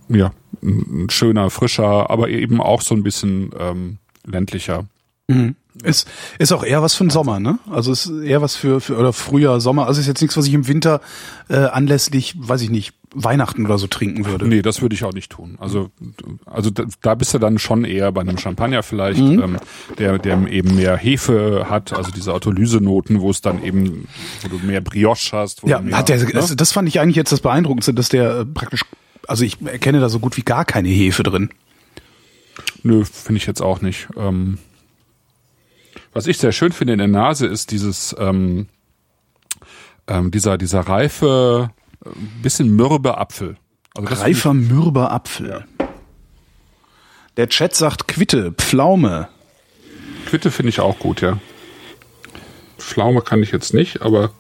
ja 0.09 0.33
ein 0.63 1.09
schöner, 1.11 1.51
frischer, 1.51 2.11
aber 2.11 2.29
eben 2.29 2.61
auch 2.61 2.81
so 2.81 2.95
ein 2.95 3.03
bisschen 3.03 3.51
ähm, 3.59 3.99
ländlicher 4.25 4.87
Ist, 5.83 6.09
ist 6.39 6.53
auch 6.53 6.65
eher 6.65 6.83
was 6.83 6.95
für 6.95 7.05
den 7.05 7.11
Sommer, 7.11 7.39
ne? 7.39 7.59
Also 7.71 7.93
ist 7.93 8.07
eher 8.07 8.41
was 8.41 8.57
für, 8.57 8.81
für 8.81 8.97
oder 8.97 9.13
Frühjahr, 9.13 9.61
Sommer. 9.61 9.87
Also 9.87 10.01
ist 10.01 10.07
jetzt 10.07 10.23
nichts, 10.23 10.37
was 10.37 10.47
ich 10.47 10.55
im 10.55 10.69
Winter 10.69 11.01
äh, 11.49 11.57
anlässlich, 11.57 12.35
weiß 12.39 12.63
ich 12.63 12.71
nicht, 12.71 12.95
Weihnachten 13.15 13.65
oder 13.65 13.79
so 13.79 13.87
trinken 13.87 14.27
würde. 14.27 14.47
Nee, 14.47 14.63
das 14.63 14.83
würde 14.83 14.95
ich 14.95 15.05
auch 15.05 15.13
nicht 15.13 15.31
tun. 15.33 15.57
Also, 15.59 15.91
also 16.45 16.71
da, 16.71 16.85
da 17.03 17.15
bist 17.15 17.33
du 17.35 17.39
dann 17.39 17.59
schon 17.59 17.85
eher 17.85 18.13
bei 18.13 18.21
einem 18.21 18.37
Champagner 18.37 18.83
vielleicht, 18.83 19.21
ähm, 19.21 19.59
der, 19.99 20.19
der 20.19 20.47
eben 20.49 20.75
mehr 20.75 20.97
Hefe 20.97 21.67
hat, 21.71 21.93
also 21.93 22.11
diese 22.11 22.33
Autolysenoten, 22.35 23.21
wo 23.21 23.31
es 23.31 23.41
dann 23.41 23.63
eben, 23.63 24.09
wo 24.43 24.49
du 24.49 24.59
mehr 24.59 24.81
Brioche 24.81 25.37
hast. 25.37 25.63
Wo 25.63 25.69
Ja, 25.69 25.81
mehr, 25.81 25.97
hat 25.97 26.09
der, 26.09 26.19
ne? 26.19 26.31
das, 26.33 26.55
das 26.55 26.73
fand 26.73 26.89
ich 26.89 27.01
eigentlich 27.01 27.17
jetzt 27.17 27.33
das 27.33 27.41
Beeindruckendste, 27.41 27.95
dass 27.95 28.09
der 28.09 28.41
äh, 28.41 28.45
praktisch, 28.45 28.83
also 29.27 29.45
ich 29.45 29.61
erkenne 29.63 30.01
da 30.01 30.09
so 30.09 30.19
gut 30.19 30.37
wie 30.37 30.43
gar 30.43 30.65
keine 30.65 30.89
Hefe 30.89 31.23
drin. 31.23 31.51
Nö, 32.83 33.05
finde 33.05 33.39
ich 33.39 33.47
jetzt 33.47 33.63
auch 33.63 33.81
nicht. 33.81 34.09
Ähm, 34.17 34.59
was 36.17 36.27
ich 36.27 36.39
sehr 36.39 36.53
schön 36.53 36.73
finde 36.73 36.95
in 36.95 36.99
der 36.99 37.09
Nase 37.09 37.47
ist 37.47 37.71
dieses, 37.71 38.17
ähm, 38.19 38.69
ähm, 40.07 40.31
dieser, 40.31 40.57
dieser 40.57 40.81
reife, 40.81 41.69
äh, 42.07 42.09
bisschen 42.43 42.75
mürbe 42.75 43.19
Apfel. 43.19 43.59
Also 43.95 44.15
Reifer 44.15 44.55
mürber 44.55 45.13
Apfel. 45.13 45.67
Der 47.37 47.51
Chat 47.51 47.75
sagt 47.75 48.09
Quitte, 48.09 48.53
Pflaume. 48.53 49.29
Quitte 50.25 50.51
finde 50.51 50.71
ich 50.71 50.81
auch 50.81 50.99
gut, 50.99 51.21
ja. 51.21 51.39
Pflaume 52.79 53.21
kann 53.21 53.43
ich 53.43 53.53
jetzt 53.53 53.75
nicht, 53.75 54.01
aber 54.01 54.31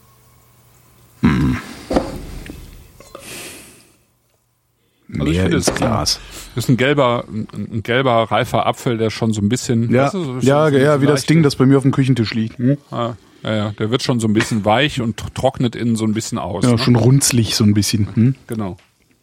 Also 5.27 5.37
ich 5.39 5.41
finde, 5.43 5.57
ins 5.57 5.75
Glas. 5.75 6.21
ist 6.55 6.69
ein 6.69 6.77
gelber, 6.77 7.25
ein, 7.29 7.47
ein 7.55 7.83
gelber 7.83 8.25
reifer 8.31 8.67
Apfel, 8.67 8.99
der 8.99 9.11
schon 9.11 9.33
so 9.33 9.41
ein 9.41 9.49
bisschen, 9.49 9.91
Ja, 9.93 10.05
weißt 10.05 10.15
du, 10.15 10.25
so- 10.25 10.39
ja, 10.41 10.71
so- 10.71 10.77
ja, 10.77 11.01
wie 11.01 11.07
das 11.07 11.27
Ding, 11.27 11.43
das 11.43 11.57
bei 11.57 11.67
mir 11.67 11.77
auf 11.77 11.83
dem 11.83 11.93
Küchentisch 11.93 12.35
liegt. 12.35 12.59
Hm? 12.59 12.79
Ah, 12.91 13.15
ja, 13.43 13.55
ja, 13.55 13.71
der 13.79 13.91
wird 13.91 14.03
schon 14.03 14.19
so 14.21 14.27
ein 14.29 14.33
bisschen 14.33 14.65
weich 14.65 15.01
und 15.01 15.23
trocknet 15.35 15.77
innen 15.77 15.97
so 15.97 16.05
ein 16.05 16.15
bisschen 16.15 16.39
aus. 16.39 16.65
Ja, 16.65 16.73
ne? 16.73 16.79
schon 16.79 16.97
runzlig 16.97 17.55
so 17.55 17.65
ein 17.65 17.75
bisschen. 17.75 18.09
Hm? 18.15 18.35
Genau. 18.47 18.77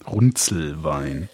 Runzelwein. 0.07 1.29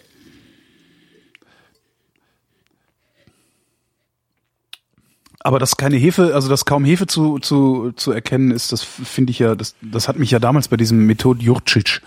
Aber 5.42 5.58
dass 5.58 5.76
keine 5.76 5.96
Hefe, 5.96 6.34
also 6.34 6.48
dass 6.48 6.66
kaum 6.66 6.84
Hefe 6.84 7.06
zu, 7.06 7.38
zu, 7.38 7.92
zu 7.96 8.12
erkennen 8.12 8.50
ist, 8.50 8.72
das 8.72 8.82
finde 8.82 9.30
ich 9.30 9.38
ja, 9.38 9.54
das, 9.54 9.74
das 9.80 10.06
hat 10.06 10.18
mich 10.18 10.30
ja 10.30 10.38
damals 10.38 10.68
bei 10.68 10.76
diesem 10.76 11.06
Method 11.06 11.38
Jurcic 11.42 12.02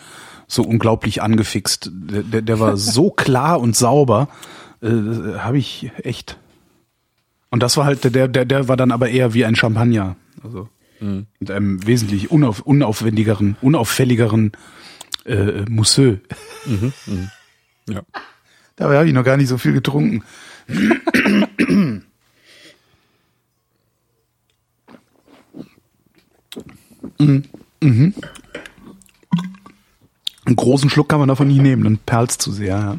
so 0.53 0.63
unglaublich 0.63 1.21
angefixt. 1.21 1.89
Der, 1.93 2.23
der, 2.23 2.41
der 2.41 2.59
war 2.59 2.77
so 2.77 3.09
klar 3.15 3.59
und 3.59 3.75
sauber, 3.75 4.29
äh, 4.81 4.87
habe 5.37 5.57
ich 5.57 5.91
echt. 6.03 6.37
Und 7.49 7.61
das 7.61 7.77
war 7.77 7.85
halt, 7.85 8.03
der, 8.03 8.27
der, 8.27 8.45
der 8.45 8.67
war 8.67 8.77
dann 8.77 8.91
aber 8.91 9.09
eher 9.09 9.33
wie 9.33 9.45
ein 9.45 9.55
Champagner. 9.55 10.15
Also 10.43 10.69
mit 11.39 11.51
einem 11.51 11.85
wesentlich 11.85 12.31
unauf, 12.31 12.61
unaufwendigeren, 12.61 13.57
unauffälligeren 13.61 14.53
äh, 15.25 15.63
Mousseux. 15.69 16.19
Ja. 17.89 18.01
Dabei 18.75 18.97
habe 18.97 19.07
ich 19.07 19.13
noch 19.13 19.23
gar 19.23 19.37
nicht 19.37 19.49
so 19.49 19.57
viel 19.57 19.73
getrunken. 19.73 20.23
Mhm. 27.19 27.43
Mhm. 27.81 28.13
Einen 30.45 30.55
großen 30.55 30.89
Schluck 30.89 31.09
kann 31.09 31.19
man 31.19 31.29
davon 31.29 31.47
nie 31.47 31.59
nehmen, 31.59 31.83
dann 31.83 31.97
perlt's 31.99 32.37
zu 32.37 32.51
sehr. 32.51 32.75
Ja. 32.75 32.97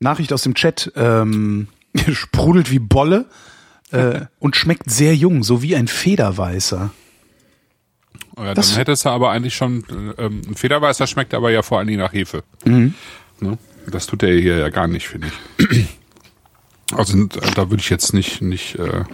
Nachricht 0.00 0.32
aus 0.32 0.42
dem 0.42 0.54
Chat. 0.54 0.92
Ähm, 0.96 1.68
sprudelt 2.12 2.70
wie 2.70 2.78
Bolle 2.80 3.26
äh, 3.92 4.22
und 4.38 4.56
schmeckt 4.56 4.90
sehr 4.90 5.14
jung, 5.14 5.42
so 5.44 5.62
wie 5.62 5.76
ein 5.76 5.88
Federweißer. 5.88 6.90
Ja, 8.36 8.44
dann 8.44 8.54
Das- 8.54 8.76
hättest 8.76 9.04
du 9.04 9.10
aber 9.10 9.30
eigentlich 9.30 9.54
schon, 9.54 9.84
ähm, 10.18 10.42
ein 10.48 10.54
Federweißer 10.56 11.06
schmeckt 11.06 11.34
aber 11.34 11.50
ja 11.50 11.62
vor 11.62 11.78
allen 11.78 11.86
Dingen 11.86 12.00
nach 12.00 12.12
Hefe. 12.12 12.42
Ne? 12.64 12.92
Das 13.86 14.06
tut 14.06 14.22
der 14.22 14.32
hier 14.40 14.58
ja 14.58 14.70
gar 14.70 14.88
nicht, 14.88 15.06
finde 15.08 15.28
ich. 15.68 15.86
Also 16.92 17.26
da 17.26 17.70
würde 17.70 17.80
ich 17.80 17.90
jetzt 17.90 18.12
nicht, 18.12 18.42
nicht, 18.42 18.76
äh, 18.76 19.04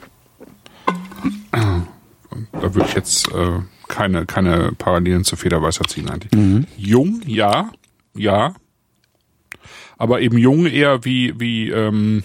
da 2.53 2.75
würde 2.75 2.89
ich 2.89 2.95
jetzt 2.95 3.29
äh, 3.33 3.61
keine, 3.89 4.27
keine 4.27 4.73
Parallelen 4.73 5.25
zu 5.25 5.37
Federweißer 5.37 5.85
ziehen 5.85 6.09
eigentlich. 6.09 6.33
Jung, 6.77 7.23
ja, 7.27 7.71
ja. 8.15 8.55
Aber 9.99 10.21
eben 10.21 10.39
jung 10.39 10.67
eher 10.67 11.05
wie, 11.05 11.39
wie, 11.39 11.71
ähm, 11.71 12.25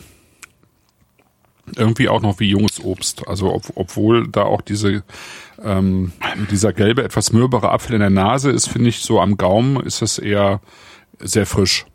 irgendwie 1.75 2.09
auch 2.09 2.21
noch 2.21 2.39
wie 2.39 2.49
junges 2.49 2.83
Obst. 2.83 3.27
Also 3.27 3.53
ob, 3.53 3.63
obwohl 3.75 4.27
da 4.27 4.43
auch 4.43 4.61
diese 4.61 5.03
ähm, 5.61 6.11
dieser 6.51 6.73
gelbe, 6.73 7.03
etwas 7.03 7.31
mürbere 7.31 7.71
Apfel 7.71 7.95
in 7.95 8.01
der 8.01 8.09
Nase 8.09 8.51
ist, 8.51 8.67
finde 8.67 8.89
ich, 8.89 8.99
so 8.99 9.19
am 9.19 9.37
Gaumen 9.37 9.79
ist 9.83 10.01
es 10.01 10.19
eher 10.19 10.61
sehr 11.19 11.45
frisch. 11.45 11.85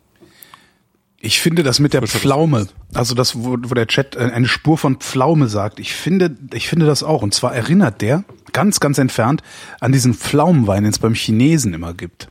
Ich 1.22 1.40
finde 1.40 1.62
das 1.62 1.80
mit 1.80 1.92
der 1.92 2.02
Pflaume, 2.02 2.66
also 2.94 3.14
das, 3.14 3.36
wo, 3.36 3.58
wo 3.60 3.74
der 3.74 3.86
Chat 3.86 4.16
äh, 4.16 4.20
eine 4.20 4.48
Spur 4.48 4.78
von 4.78 4.96
Pflaume 4.96 5.48
sagt, 5.48 5.78
ich 5.78 5.92
finde, 5.92 6.34
ich 6.54 6.66
finde 6.66 6.86
das 6.86 7.02
auch. 7.02 7.20
Und 7.22 7.34
zwar 7.34 7.54
erinnert 7.54 8.00
der 8.00 8.24
ganz, 8.52 8.80
ganz 8.80 8.96
entfernt 8.96 9.42
an 9.80 9.92
diesen 9.92 10.14
Pflaumenwein, 10.14 10.82
den 10.82 10.92
es 10.92 10.98
beim 10.98 11.14
Chinesen 11.14 11.74
immer 11.74 11.92
gibt. 11.92 12.28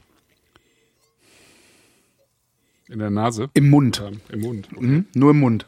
In 2.87 2.97
der 2.97 3.11
Nase? 3.11 3.51
Im 3.53 3.69
Mund. 3.69 4.01
Ähm, 4.05 4.21
Im 4.29 4.41
Mund. 4.41 4.81
Mhm, 4.81 5.05
nur 5.13 5.31
im 5.31 5.39
Mund. 5.39 5.67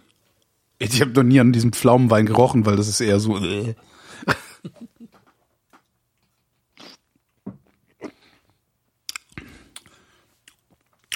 Ich 0.79 0.99
habe 0.99 1.11
noch 1.11 1.21
nie 1.21 1.39
an 1.39 1.53
diesem 1.53 1.73
Pflaumenwein 1.73 2.25
gerochen, 2.25 2.65
weil 2.65 2.75
das 2.75 2.87
ist 2.87 3.01
eher 3.01 3.19
so. 3.19 3.37
Äh. 3.37 3.75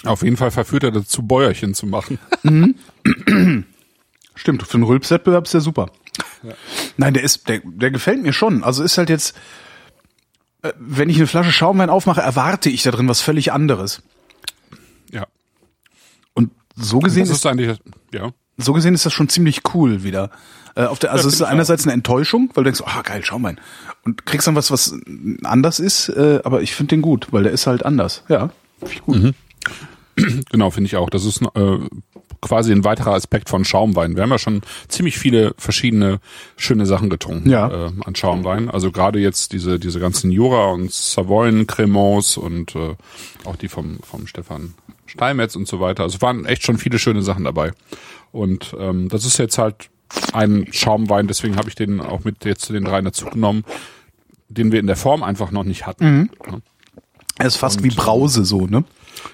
Auf 0.06 0.22
jeden 0.22 0.36
Fall 0.36 0.50
verführt 0.50 0.84
er 0.84 0.90
dazu, 0.92 1.22
Bäuerchen 1.22 1.74
zu 1.74 1.86
machen. 1.86 2.18
Stimmt, 4.34 4.62
für 4.62 4.74
einen 4.74 4.84
Rülpswettbewerb 4.84 5.44
ist 5.44 5.54
der 5.54 5.60
super. 5.60 5.90
Nein, 6.96 7.14
der 7.14 7.22
ist, 7.22 7.48
der, 7.48 7.60
der 7.64 7.90
gefällt 7.90 8.22
mir 8.22 8.32
schon. 8.32 8.62
Also 8.62 8.82
ist 8.82 8.98
halt 8.98 9.08
jetzt, 9.08 9.36
äh, 10.62 10.72
wenn 10.78 11.08
ich 11.08 11.16
eine 11.16 11.26
Flasche 11.26 11.52
Schaumwein 11.52 11.90
aufmache, 11.90 12.20
erwarte 12.20 12.70
ich 12.70 12.82
da 12.82 12.90
drin 12.90 13.08
was 13.08 13.20
völlig 13.20 13.52
anderes. 13.52 14.02
ja. 15.12 15.26
Und 16.34 16.52
so 16.74 16.98
gesehen 17.00 17.22
Das 17.22 17.30
ist, 17.30 17.36
ist 17.38 17.46
eigentlich, 17.46 17.78
ja. 18.12 18.30
so 18.56 18.72
gesehen 18.72 18.94
ist 18.94 19.06
das 19.06 19.12
schon 19.12 19.28
ziemlich 19.28 19.62
cool 19.74 20.04
wieder. 20.04 20.30
Äh, 20.74 20.84
auf 20.84 20.98
der, 20.98 21.10
also 21.12 21.24
Ja, 21.24 21.28
es 21.28 21.34
ist 21.34 21.42
einerseits 21.42 21.84
eine 21.84 21.94
Enttäuschung, 21.94 22.50
weil 22.54 22.64
du 22.64 22.70
denkst, 22.70 22.82
ah 22.84 23.02
geil, 23.02 23.24
Schaumwein. 23.24 23.58
Und 24.04 24.26
kriegst 24.26 24.46
dann 24.46 24.54
was, 24.54 24.70
was 24.70 24.94
anders 25.42 25.80
ist, 25.80 26.10
äh, 26.10 26.40
aber 26.44 26.60
ich 26.62 26.74
finde 26.74 26.90
den 26.90 27.02
gut, 27.02 27.28
weil 27.32 27.44
der 27.44 27.52
ist 27.52 27.66
halt 27.66 27.84
anders. 27.84 28.22
Ja, 28.28 28.50
find 28.80 28.92
ich 28.92 29.02
gut. 29.02 29.16
Genau, 30.50 30.70
finde 30.70 30.86
ich 30.88 30.96
auch. 30.96 31.10
Das 31.10 31.24
ist 31.24 31.42
äh, 31.42 31.78
quasi 32.40 32.72
ein 32.72 32.84
weiterer 32.84 33.12
Aspekt 33.14 33.48
von 33.48 33.64
Schaumwein. 33.64 34.16
Wir 34.16 34.22
haben 34.22 34.30
ja 34.30 34.38
schon 34.38 34.62
ziemlich 34.88 35.18
viele 35.18 35.54
verschiedene 35.58 36.20
schöne 36.56 36.86
Sachen 36.86 37.10
getrunken 37.10 37.50
Ja. 37.50 37.86
äh, 37.88 37.90
an 38.04 38.14
Schaumwein. 38.14 38.70
Also 38.70 38.90
gerade 38.92 39.18
jetzt 39.18 39.52
diese 39.52 39.78
diese 39.78 40.00
ganzen 40.00 40.30
Jura 40.30 40.66
und 40.66 40.92
Savoyen 40.92 41.66
Cremants 41.66 42.36
und 42.36 42.74
äh, 42.76 42.94
auch 43.44 43.56
die 43.56 43.68
vom 43.68 43.98
vom 44.02 44.26
Stefan 44.26 44.74
Steinmetz 45.06 45.56
und 45.56 45.68
so 45.68 45.80
weiter. 45.80 46.02
Also 46.02 46.20
waren 46.22 46.46
echt 46.46 46.64
schon 46.64 46.78
viele 46.78 46.98
schöne 46.98 47.22
Sachen 47.22 47.44
dabei. 47.44 47.72
Und 48.32 48.74
ähm, 48.78 49.08
das 49.08 49.24
ist 49.24 49.38
jetzt 49.38 49.58
halt 49.58 49.88
ein 50.32 50.66
Schaumwein, 50.72 51.26
deswegen 51.26 51.56
habe 51.56 51.68
ich 51.68 51.74
den 51.74 52.00
auch 52.00 52.24
mit 52.24 52.44
jetzt 52.44 52.64
zu 52.64 52.72
den 52.72 52.84
dreien 52.84 53.04
dazu 53.04 53.26
genommen, 53.26 53.64
den 54.48 54.70
wir 54.72 54.78
in 54.80 54.86
der 54.86 54.96
Form 54.96 55.22
einfach 55.22 55.50
noch 55.50 55.64
nicht 55.64 55.86
hatten. 55.86 56.30
Ja. 56.46 56.58
Er 57.38 57.46
ist 57.46 57.56
fast 57.56 57.82
wie 57.82 57.88
Brause 57.90 58.44
so, 58.44 58.66
ne? 58.66 58.84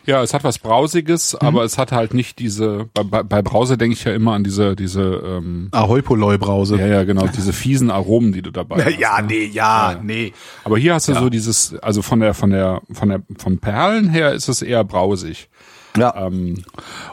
Ja, 0.06 0.22
es 0.22 0.34
hat 0.34 0.44
was 0.44 0.58
Brausiges, 0.58 1.34
aber 1.34 1.64
es 1.64 1.78
hat 1.78 1.92
halt 1.92 2.14
nicht 2.14 2.38
diese, 2.38 2.88
bei, 2.94 3.22
bei, 3.22 3.42
Brause 3.42 3.78
denke 3.78 3.94
ich 3.94 4.04
ja 4.04 4.12
immer 4.12 4.32
an 4.32 4.44
diese, 4.44 4.76
diese, 4.76 5.02
ähm, 5.02 5.68
Ahoi-Polloi-Brause. 5.72 6.78
ja, 6.78 6.86
ja, 6.86 7.04
genau, 7.04 7.26
diese 7.26 7.52
fiesen 7.52 7.90
Aromen, 7.90 8.32
die 8.32 8.42
du 8.42 8.50
dabei 8.50 8.84
hast. 8.84 8.98
Ja, 8.98 9.22
nee, 9.22 9.46
ja, 9.46 9.98
nee. 10.02 10.32
Aber 10.64 10.78
hier 10.78 10.94
hast 10.94 11.08
du 11.08 11.14
so 11.14 11.30
dieses, 11.30 11.74
also 11.80 12.02
von 12.02 12.20
der, 12.20 12.34
von 12.34 12.50
der, 12.50 12.82
von 12.92 13.08
der, 13.08 13.22
vom 13.38 13.58
Perlen 13.58 14.08
her 14.08 14.32
ist 14.32 14.48
es 14.48 14.62
eher 14.62 14.84
brausig. 14.84 15.48
Ja. 15.96 16.26
Ähm, 16.26 16.62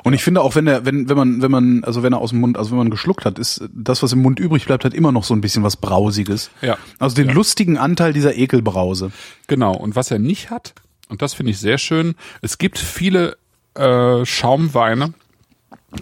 Und 0.03 0.13
ich 0.13 0.23
finde 0.23 0.41
auch, 0.41 0.55
wenn 0.55 0.67
er, 0.67 0.85
wenn, 0.85 1.09
wenn 1.09 1.17
man, 1.17 1.41
wenn 1.41 1.51
man, 1.51 1.83
also 1.83 2.03
wenn 2.03 2.13
er 2.13 2.19
aus 2.19 2.29
dem 2.29 2.39
Mund, 2.39 2.57
also 2.57 2.71
wenn 2.71 2.77
man 2.77 2.89
geschluckt 2.89 3.25
hat, 3.25 3.39
ist 3.39 3.67
das, 3.73 4.01
was 4.03 4.13
im 4.13 4.21
Mund 4.21 4.39
übrig 4.39 4.65
bleibt, 4.65 4.85
hat 4.85 4.93
immer 4.93 5.11
noch 5.11 5.23
so 5.23 5.33
ein 5.33 5.41
bisschen 5.41 5.63
was 5.63 5.75
Brausiges. 5.75 6.49
Ja. 6.61 6.77
Also 6.97 7.15
den 7.15 7.29
lustigen 7.29 7.77
Anteil 7.77 8.13
dieser 8.13 8.37
Ekelbrause. 8.37 9.11
Genau, 9.47 9.75
und 9.75 9.95
was 9.95 10.11
er 10.11 10.19
nicht 10.19 10.49
hat, 10.49 10.73
und 11.09 11.21
das 11.21 11.33
finde 11.33 11.51
ich 11.51 11.59
sehr 11.59 11.77
schön, 11.77 12.15
es 12.41 12.57
gibt 12.57 12.77
viele 12.77 13.37
äh, 13.75 14.25
Schaumweine, 14.25 15.13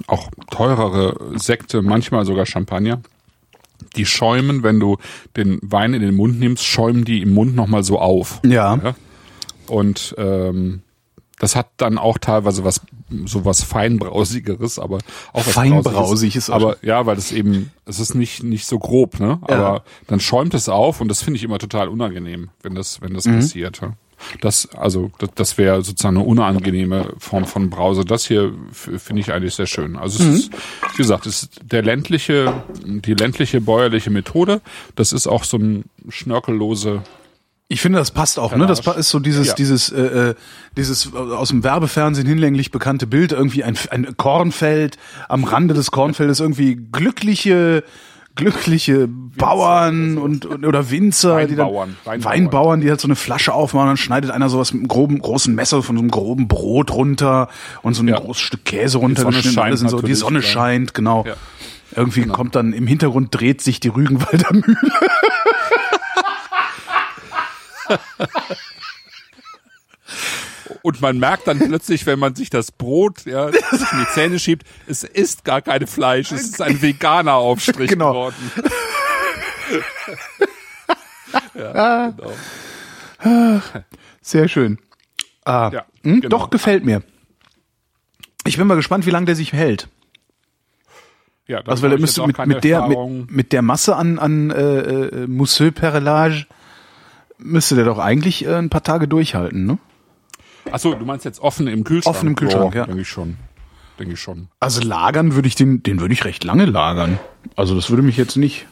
auch 0.07 0.29
teurere 0.51 1.37
Sekte, 1.39 1.81
manchmal 1.81 2.25
sogar 2.25 2.45
Champagner, 2.45 3.01
die 3.95 4.05
schäumen, 4.05 4.63
wenn 4.63 4.79
du 4.79 4.97
den 5.35 5.59
Wein 5.61 5.93
in 5.93 6.01
den 6.01 6.15
Mund 6.15 6.39
nimmst, 6.39 6.63
schäumen 6.65 7.05
die 7.05 7.21
im 7.21 7.33
Mund 7.33 7.55
nochmal 7.55 7.83
so 7.83 7.99
auf. 7.99 8.39
Ja. 8.45 8.75
Ja? 8.75 8.95
Und 9.67 10.15
ähm, 10.17 10.81
das 11.39 11.55
hat 11.55 11.67
dann 11.77 11.97
auch 11.97 12.17
teilweise 12.17 12.63
was 12.63 12.81
so 13.25 13.45
was 13.45 13.63
feinbrausigeres, 13.63 14.79
aber 14.79 14.97
auch 15.31 15.45
was 15.45 15.53
Feinbrausig 15.53 16.35
ist 16.35 16.49
aber 16.49 16.77
ja, 16.81 17.05
weil 17.05 17.15
das 17.15 17.31
eben 17.31 17.71
es 17.85 17.99
ist 17.99 18.15
nicht 18.15 18.43
nicht 18.43 18.65
so 18.65 18.79
grob, 18.79 19.19
ne? 19.19 19.39
Ja. 19.47 19.55
Aber 19.55 19.83
dann 20.07 20.19
schäumt 20.19 20.53
es 20.55 20.67
auf 20.67 20.99
und 20.99 21.07
das 21.07 21.21
finde 21.21 21.37
ich 21.37 21.43
immer 21.43 21.59
total 21.59 21.87
unangenehm, 21.89 22.49
wenn 22.63 22.75
das 22.75 22.99
wenn 23.01 23.13
das 23.13 23.25
Mhm. 23.25 23.35
passiert. 23.35 23.79
Ja? 23.81 23.93
Das 24.41 24.67
also 24.75 25.11
das, 25.19 25.29
das 25.35 25.57
wäre 25.57 25.83
sozusagen 25.83 26.17
eine 26.17 26.25
unangenehme 26.25 27.13
Form 27.19 27.45
von 27.45 27.69
Brause. 27.69 28.03
Das 28.03 28.25
hier 28.25 28.53
finde 28.71 29.21
ich 29.21 29.31
eigentlich 29.31 29.55
sehr 29.55 29.67
schön. 29.67 29.95
Also 29.95 30.19
es 30.23 30.27
Mhm. 30.29 30.35
ist 30.35 30.51
wie 30.93 30.97
gesagt, 30.97 31.25
es 31.27 31.43
ist 31.43 31.59
der 31.71 31.83
ländliche 31.83 32.63
die 32.83 33.13
ländliche 33.13 33.61
bäuerliche 33.61 34.09
Methode. 34.09 34.61
Das 34.95 35.13
ist 35.13 35.27
auch 35.27 35.43
so 35.43 35.57
ein 35.57 35.85
schnörkellose 36.09 37.03
Ich 37.69 37.81
finde, 37.81 37.99
das 37.99 38.11
passt 38.11 38.39
auch, 38.39 38.55
ne? 38.55 38.65
Das 38.65 38.79
ist 38.79 39.09
so 39.09 39.19
dieses, 39.19 39.47
Ja. 39.47 39.53
dieses, 39.53 39.91
äh, 39.91 40.29
äh, 40.29 40.35
dieses 40.77 41.11
äh, 41.13 41.17
aus 41.17 41.49
dem 41.49 41.63
Werbefernsehen 41.65 42.25
hinlänglich 42.25 42.71
bekannte 42.71 43.07
Bild, 43.07 43.33
irgendwie 43.33 43.63
ein, 43.65 43.77
ein 43.91 44.15
Kornfeld, 44.15 44.97
am 45.27 45.43
Rande 45.43 45.73
des 45.73 45.91
Kornfeldes 45.91 46.39
irgendwie 46.39 46.75
glückliche, 46.75 47.83
glückliche 48.37 49.07
Bauern 49.09 50.17
und, 50.17 50.45
und 50.45 50.65
oder 50.65 50.89
Winzer, 50.89 51.45
die 51.45 51.55
dann, 51.55 51.67
Weinbauern, 51.67 51.95
Weinbauern. 52.05 52.23
Weinbauern, 52.33 52.81
die 52.81 52.89
halt 52.89 53.01
so 53.01 53.07
eine 53.07 53.15
Flasche 53.15 53.53
aufmachen, 53.53 53.87
dann 53.87 53.97
schneidet 53.97 54.31
einer 54.31 54.49
sowas 54.49 54.71
mit 54.73 54.81
einem 54.81 54.87
groben, 54.87 55.19
großen 55.19 55.53
Messer 55.53 55.83
von 55.83 55.95
so 55.95 56.01
einem 56.01 56.09
groben 56.11 56.47
Brot 56.47 56.91
runter 56.91 57.49
und 57.81 57.93
so 57.93 58.03
ein 58.03 58.07
Ja. 58.07 58.17
großes 58.19 58.41
Stück 58.41 58.65
Käse 58.65 58.97
runter. 58.99 59.23
Sonne 59.23 59.35
geschnitten, 59.37 59.55
scheint 59.55 59.65
alles 59.67 59.81
in 59.81 59.89
so, 59.89 60.01
die 60.01 60.13
Sonne 60.15 60.41
scheint, 60.41 60.93
genau. 60.93 61.25
Ja. 61.27 61.35
Irgendwie 61.95 62.25
kommt 62.25 62.55
dann 62.55 62.73
im 62.73 62.85
Hintergrund 62.87 63.29
dreht 63.31 63.61
sich 63.61 63.79
die 63.79 63.87
Rügenwalder 63.89 64.53
Mühle. 64.53 64.77
Und 70.87 71.01
man 71.01 71.19
merkt 71.19 71.47
dann 71.49 71.59
plötzlich, 71.59 72.05
wenn 72.05 72.17
man 72.17 72.33
sich 72.35 72.49
das 72.49 72.71
Brot 72.71 73.25
ja, 73.25 73.47
in 73.49 73.53
die 73.53 74.07
Zähne 74.13 74.39
schiebt, 74.39 74.65
es 74.87 75.03
ist 75.03 75.43
gar 75.43 75.61
kein 75.61 75.85
Fleisch, 75.85 76.31
es 76.31 76.43
ist 76.43 76.61
ein 76.61 76.81
veganer 76.81 77.33
Aufstrich 77.33 77.89
Genau. 77.89 78.11
geworden. 78.11 78.51
ja, 81.55 82.13
genau. 83.21 83.61
Sehr 84.21 84.47
schön. 84.47 84.77
Ah, 85.43 85.71
Ja, 85.73 85.85
hm, 86.03 86.21
genau. 86.21 86.37
Doch, 86.37 86.49
gefällt 86.51 86.85
mir. 86.85 87.03
Ich 88.45 88.55
bin 88.55 88.65
mal 88.65 88.75
gespannt, 88.75 89.05
wie 89.05 89.11
lange 89.11 89.25
der 89.25 89.35
sich 89.35 89.51
hält. 89.51 89.89
Ja, 91.47 91.61
da 91.63 91.71
Also 91.71 91.83
weil 91.83 91.91
ich 91.95 91.99
müsste 91.99 92.25
mit, 92.25 92.37
mit 92.45 92.63
der 92.63 92.87
mit, 92.87 93.29
mit 93.29 93.51
der 93.51 93.61
Masse 93.61 93.97
an 93.97 94.19
an 94.19 94.51
äh, 94.51 94.79
äh, 94.79 95.27
Mousseux 95.27 95.73
Perlage 95.73 96.45
müsste 97.37 97.75
der 97.75 97.83
doch 97.83 97.99
eigentlich 97.99 98.45
äh, 98.45 98.55
ein 98.55 98.69
paar 98.69 98.83
Tage 98.83 99.09
durchhalten, 99.09 99.65
ne? 99.65 99.79
Achso, 100.71 100.93
du 100.93 101.05
meinst 101.05 101.25
jetzt 101.25 101.39
offen 101.39 101.67
im 101.67 101.83
Kühlschrank? 101.83 102.15
Offen 102.15 102.27
im 102.27 102.35
Kühlschrank, 102.35 102.75
ja. 102.75 102.85
Denke 102.85 103.01
ich 103.01 103.09
schon. 103.09 103.37
Denke 103.99 104.13
ich 104.13 104.19
schon. 104.19 104.47
Also 104.59 104.81
lagern 104.81 105.33
würde 105.35 105.47
ich 105.47 105.55
den, 105.55 105.81
den 105.83 105.99
würde 105.99 106.13
ich 106.13 106.23
recht 106.25 106.43
lange 106.43 106.65
lagern. 106.65 107.19
Also 107.55 107.73
das 107.75 107.89
würde 107.89 108.03
mich 108.03 108.17
jetzt 108.17 108.35
nicht. 108.37 108.67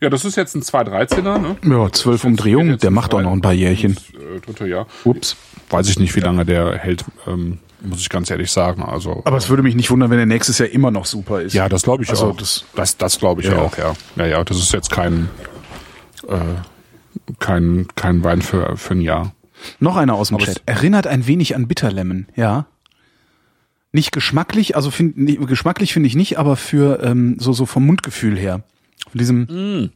Ja, 0.00 0.10
das 0.10 0.24
ist 0.24 0.36
jetzt 0.36 0.54
ein 0.54 0.62
213er, 0.62 1.38
ne? 1.38 1.56
Ja, 1.64 1.90
zwölf 1.90 2.24
Umdrehungen, 2.24 2.76
der 2.78 2.90
macht 2.90 3.14
auch 3.14 3.22
noch 3.22 3.32
ein 3.32 3.40
paar 3.40 3.54
Jährchen. 3.54 3.96
Äh, 4.12 4.40
dritte 4.40 4.66
Jahr. 4.66 4.86
Ups. 5.04 5.36
Weiß 5.70 5.88
ich 5.88 5.98
nicht, 5.98 6.14
wie 6.14 6.20
lange 6.20 6.44
der 6.44 6.76
hält, 6.76 7.04
ähm, 7.26 7.58
muss 7.80 8.00
ich 8.00 8.10
ganz 8.10 8.30
ehrlich 8.30 8.50
sagen. 8.52 8.82
Also 8.82 9.22
Aber 9.24 9.38
es 9.38 9.48
würde 9.48 9.62
mich 9.62 9.74
nicht 9.74 9.90
wundern, 9.90 10.10
wenn 10.10 10.18
der 10.18 10.26
nächstes 10.26 10.58
Jahr 10.58 10.68
immer 10.68 10.90
noch 10.90 11.06
super 11.06 11.40
ist. 11.40 11.54
ja, 11.54 11.68
das 11.70 11.82
glaube 11.82 12.02
ich 12.02 12.10
Also 12.10 12.26
auch. 12.32 12.36
das- 12.36 12.64
das, 12.74 12.96
das 12.98 13.18
glaube 13.18 13.40
ich 13.40 13.48
Ja. 13.48 13.56
auch, 13.58 13.78
ja. 13.78 13.94
Ja, 14.16 14.26
ja, 14.26 14.44
das 14.44 14.58
ist 14.58 14.72
jetzt 14.72 14.90
kein, 14.90 15.30
äh, 16.28 16.36
kein, 17.38 17.86
kein 17.94 18.22
Wein 18.22 18.42
für, 18.42 18.76
für 18.76 18.94
ein 18.94 19.00
Jahr. 19.00 19.32
Noch 19.80 19.96
einer 19.96 20.14
aus 20.14 20.28
dem 20.28 20.36
Aber 20.36 20.44
Chat. 20.46 20.62
Erinnert 20.66 21.06
ein 21.06 21.26
wenig 21.26 21.54
an 21.54 21.68
Bitterlemon, 21.68 22.26
ja. 22.36 22.66
Nicht 23.92 24.12
geschmacklich, 24.12 24.76
also 24.76 24.90
find, 24.90 25.16
nicht, 25.16 25.44
geschmacklich 25.46 25.92
finde 25.92 26.06
ich 26.08 26.16
nicht, 26.16 26.38
aber 26.38 26.56
für 26.56 27.02
ähm, 27.02 27.36
so 27.38 27.52
so 27.52 27.64
vom 27.66 27.86
Mundgefühl 27.86 28.36
her. 28.36 28.62
Von 29.10 29.18
diesem, 29.18 29.90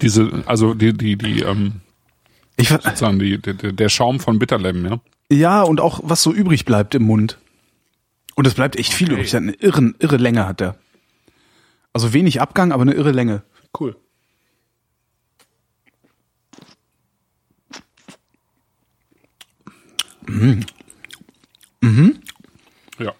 Diese, 0.00 0.42
also 0.46 0.74
die, 0.74 0.92
die, 0.92 1.16
die, 1.16 1.40
ähm, 1.40 1.80
ich 2.56 2.68
sozusagen 2.68 3.18
die, 3.18 3.38
der, 3.38 3.54
der 3.54 3.88
Schaum 3.88 4.20
von 4.20 4.38
Bitterlemon, 4.38 4.84
ja. 4.90 5.00
ja 5.36 5.62
und 5.62 5.80
auch 5.80 6.00
was 6.02 6.22
so 6.22 6.32
übrig 6.32 6.64
bleibt 6.64 6.94
im 6.94 7.02
Mund. 7.02 7.38
Und 8.36 8.46
es 8.46 8.54
bleibt 8.54 8.76
echt 8.76 8.92
viel 8.92 9.08
Okay. 9.08 9.14
übrig. 9.16 9.30
Der 9.32 9.40
hat 9.40 9.48
Eine 9.48 9.56
irre, 9.56 9.94
irre 9.98 10.16
Länge 10.16 10.46
hat 10.46 10.60
der. 10.60 10.76
Also 11.92 12.12
wenig 12.12 12.40
Abgang, 12.40 12.72
aber 12.72 12.82
eine 12.82 12.92
irre 12.94 13.10
Länge. 13.12 13.42
Cool. 13.78 13.96
Ja. 22.98 23.12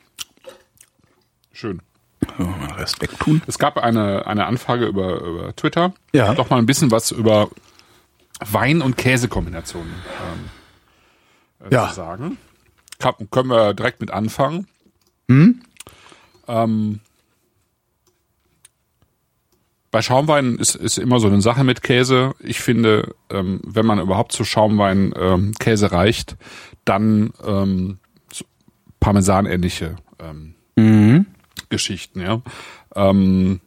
Schön. 1.53 1.81
Mal 2.39 2.73
Rest 2.73 3.01
wegtun. 3.03 3.43
Es 3.47 3.59
gab 3.59 3.77
eine, 3.79 4.27
eine 4.27 4.47
Anfrage 4.47 4.87
über, 4.87 5.21
über 5.21 5.57
Twitter. 5.57 5.95
Ja. 6.13 6.35
Doch 6.35 6.51
mal 6.51 6.59
ein 6.59 6.67
bisschen 6.67 6.91
was 6.91 7.11
über 7.11 7.51
Wein- 8.41 8.83
und 8.83 8.97
Käsekombinationen 8.97 9.93
ähm, 11.61 11.67
äh, 11.71 11.75
Ja. 11.75 11.89
zu 11.89 11.95
sagen. 11.95 12.39
Kann, 12.99 13.15
können 13.31 13.49
wir 13.51 13.75
direkt 13.75 14.01
mit 14.01 14.11
anfangen. 14.11 14.67
Hm? 15.29 15.63
Ähm, 16.49 17.01
bei 19.91 20.03
Schaumwein 20.03 20.57
ist, 20.57 20.77
ist 20.77 20.99
immer 20.99 21.19
so 21.19 21.27
eine 21.27 21.41
Sache 21.41 21.65
mit 21.65 21.83
Käse. 21.83 22.35
Ich 22.39 22.61
finde, 22.61 23.15
ähm, 23.29 23.61
wenn 23.65 23.87
man 23.87 23.99
überhaupt 23.99 24.33
zu 24.33 24.45
Schaumwein 24.45 25.13
ähm, 25.17 25.53
Käse 25.59 25.91
reicht, 25.93 26.37
dann 26.85 27.33
ähm, 27.45 27.99
so 28.33 28.45
Parmesan-ähnliche 29.01 29.97
ähm, 30.19 30.55
Mhm. 30.81 31.27
Geschichten, 31.69 32.21
ja. 32.21 32.43
Ähm, 32.95 33.61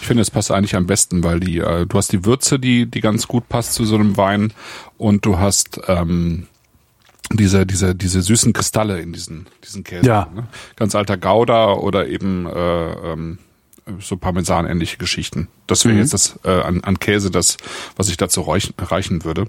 ich 0.00 0.06
finde, 0.06 0.22
es 0.22 0.30
passt 0.30 0.50
eigentlich 0.50 0.76
am 0.76 0.86
besten, 0.86 1.22
weil 1.22 1.40
die, 1.40 1.58
äh, 1.58 1.86
du 1.86 1.98
hast 1.98 2.12
die 2.12 2.24
Würze, 2.24 2.58
die, 2.58 2.86
die 2.86 3.00
ganz 3.00 3.28
gut 3.28 3.48
passt 3.48 3.74
zu 3.74 3.84
so 3.84 3.96
einem 3.96 4.16
Wein 4.16 4.54
und 4.96 5.26
du 5.26 5.38
hast 5.38 5.80
ähm, 5.88 6.46
diese, 7.30 7.66
diese, 7.66 7.94
diese 7.94 8.22
süßen 8.22 8.54
Kristalle 8.54 9.00
in 9.00 9.12
diesen, 9.12 9.46
diesen 9.64 9.84
Käse. 9.84 10.06
Ja. 10.06 10.30
Ne? 10.34 10.46
Ganz 10.76 10.94
alter 10.94 11.18
Gouda 11.18 11.74
oder 11.74 12.08
eben 12.08 12.46
äh, 12.46 13.12
ähm, 13.12 13.38
so 14.00 14.16
Parmesan-ähnliche 14.16 14.96
Geschichten. 14.96 15.48
Das 15.66 15.84
wäre 15.84 15.96
jetzt 15.96 16.14
das 16.14 16.38
äh, 16.44 16.62
an, 16.62 16.82
an 16.84 16.98
Käse, 16.98 17.30
das, 17.30 17.58
was 17.96 18.08
ich 18.08 18.16
dazu 18.16 18.40
reichen, 18.42 18.74
reichen 18.78 19.24
würde. 19.24 19.46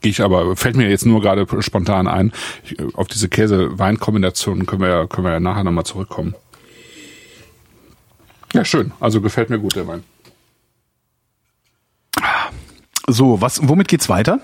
Gehe 0.00 0.10
ich 0.10 0.22
aber, 0.22 0.56
fällt 0.56 0.76
mir 0.76 0.88
jetzt 0.88 1.04
nur 1.04 1.20
gerade 1.20 1.46
spontan 1.62 2.06
ein. 2.06 2.32
Ich, 2.64 2.78
äh, 2.78 2.86
auf 2.94 3.08
diese 3.08 3.28
Käse-Wein-Kombinationen 3.28 4.66
können 4.66 4.82
wir 4.82 4.88
ja, 4.88 5.06
können 5.06 5.26
wir 5.26 5.32
ja 5.32 5.40
nachher 5.40 5.64
nochmal 5.64 5.84
zurückkommen. 5.84 6.34
Ja, 8.52 8.64
schön. 8.64 8.92
Also 9.00 9.20
gefällt 9.20 9.50
mir 9.50 9.58
gut 9.58 9.76
der 9.76 9.86
Wein. 9.86 10.04
So, 13.08 13.40
was, 13.40 13.60
womit 13.68 13.88
geht's 13.88 14.08
weiter? 14.08 14.40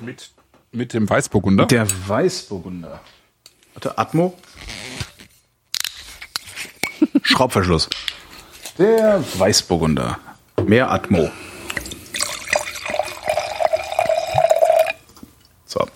Mit, 0.00 0.30
mit 0.70 0.94
dem 0.94 1.10
Weißburgunder. 1.10 1.66
Der 1.66 1.86
Weißburgunder. 2.06 3.00
Warte, 3.74 3.98
Atmo. 3.98 4.36
Schraubverschluss. 7.22 7.88
Der 8.78 9.22
Weißburgunder. 9.38 10.18
Mehr 10.64 10.90
Atmo. 10.90 11.30
So. 15.66 15.86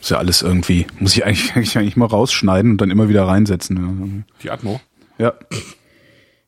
Ist 0.00 0.01
ja 0.12 0.18
alles 0.18 0.42
irgendwie, 0.42 0.86
muss 0.98 1.16
ich 1.16 1.24
eigentlich, 1.24 1.52
eigentlich, 1.56 1.76
eigentlich 1.76 1.96
mal 1.96 2.06
rausschneiden 2.06 2.72
und 2.72 2.80
dann 2.80 2.90
immer 2.90 3.08
wieder 3.08 3.26
reinsetzen. 3.26 4.24
Die 4.42 4.50
Atmo. 4.50 4.80
Ja. 5.18 5.34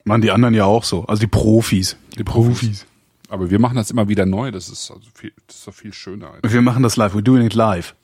Machen 0.04 0.22
die 0.22 0.30
anderen 0.30 0.54
ja 0.54 0.64
auch 0.64 0.84
so. 0.84 1.04
Also 1.06 1.20
die 1.20 1.26
Profis. 1.26 1.96
Die 2.18 2.24
Profis. 2.24 2.86
Aber 3.28 3.50
wir 3.50 3.58
machen 3.58 3.76
das 3.76 3.90
immer 3.90 4.08
wieder 4.08 4.26
neu. 4.26 4.50
Das 4.50 4.68
ist 4.68 4.90
also 4.90 5.08
viel, 5.14 5.32
das 5.46 5.56
ist 5.56 5.66
doch 5.66 5.74
viel 5.74 5.92
schöner. 5.92 6.32
Wir 6.42 6.62
machen 6.62 6.82
das 6.82 6.96
live. 6.96 7.14
We're 7.14 7.22
doing 7.22 7.44
it 7.44 7.54
live. 7.54 7.94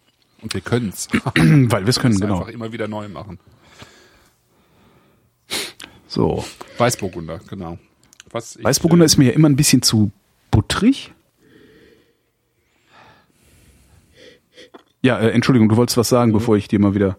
Und 0.43 0.55
wir 0.55 0.61
können's. 0.61 1.09
Weil 1.35 1.85
wir 1.85 1.89
es 1.89 2.01
können, 2.01 2.19
genau. 2.19 2.39
Einfach 2.39 2.49
immer 2.49 2.73
wieder 2.73 2.89
neu 2.89 3.09
machen. 3.09 3.39
So. 6.09 6.45
Weißburgunder, 6.79 7.41
genau. 7.49 7.79
Was 8.31 8.57
ich, 8.57 8.65
Weißburgunder 8.65 9.05
äh, 9.05 9.07
ist 9.07 9.19
mir 9.19 9.27
ja 9.27 9.33
immer 9.33 9.49
ein 9.49 9.57
bisschen 9.57 9.83
zu 9.83 10.11
butterig. 10.51 11.13
Ja, 15.03 15.19
äh, 15.19 15.31
Entschuldigung, 15.31 15.69
du 15.69 15.77
wolltest 15.77 15.97
was 15.97 16.09
sagen, 16.09 16.33
bevor 16.33 16.57
ich 16.57 16.69
dir 16.69 16.79
mal 16.79 16.95
wieder. 16.95 17.17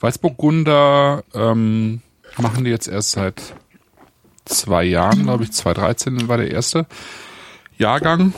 Weißburgunder 0.00 1.24
ähm, 1.32 2.02
machen 2.36 2.64
die 2.64 2.70
jetzt 2.70 2.88
erst 2.88 3.12
seit 3.12 3.54
zwei 4.44 4.84
Jahren, 4.84 5.22
glaube 5.22 5.44
ich, 5.44 5.52
2013 5.52 6.28
war 6.28 6.36
der 6.36 6.50
erste 6.50 6.86
Jahrgang. 7.78 8.34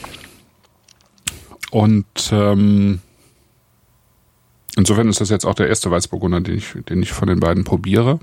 Und 1.72 2.30
ähm, 2.30 3.01
insofern 4.76 5.09
ist 5.09 5.20
das 5.20 5.30
jetzt 5.30 5.45
auch 5.45 5.55
der 5.55 5.68
erste 5.68 5.91
Weißburgunder, 5.91 6.41
den 6.41 6.57
ich, 6.57 6.74
den 6.89 7.03
ich 7.03 7.12
von 7.12 7.26
den 7.26 7.41
beiden 7.41 7.64
probiere. 7.64 8.20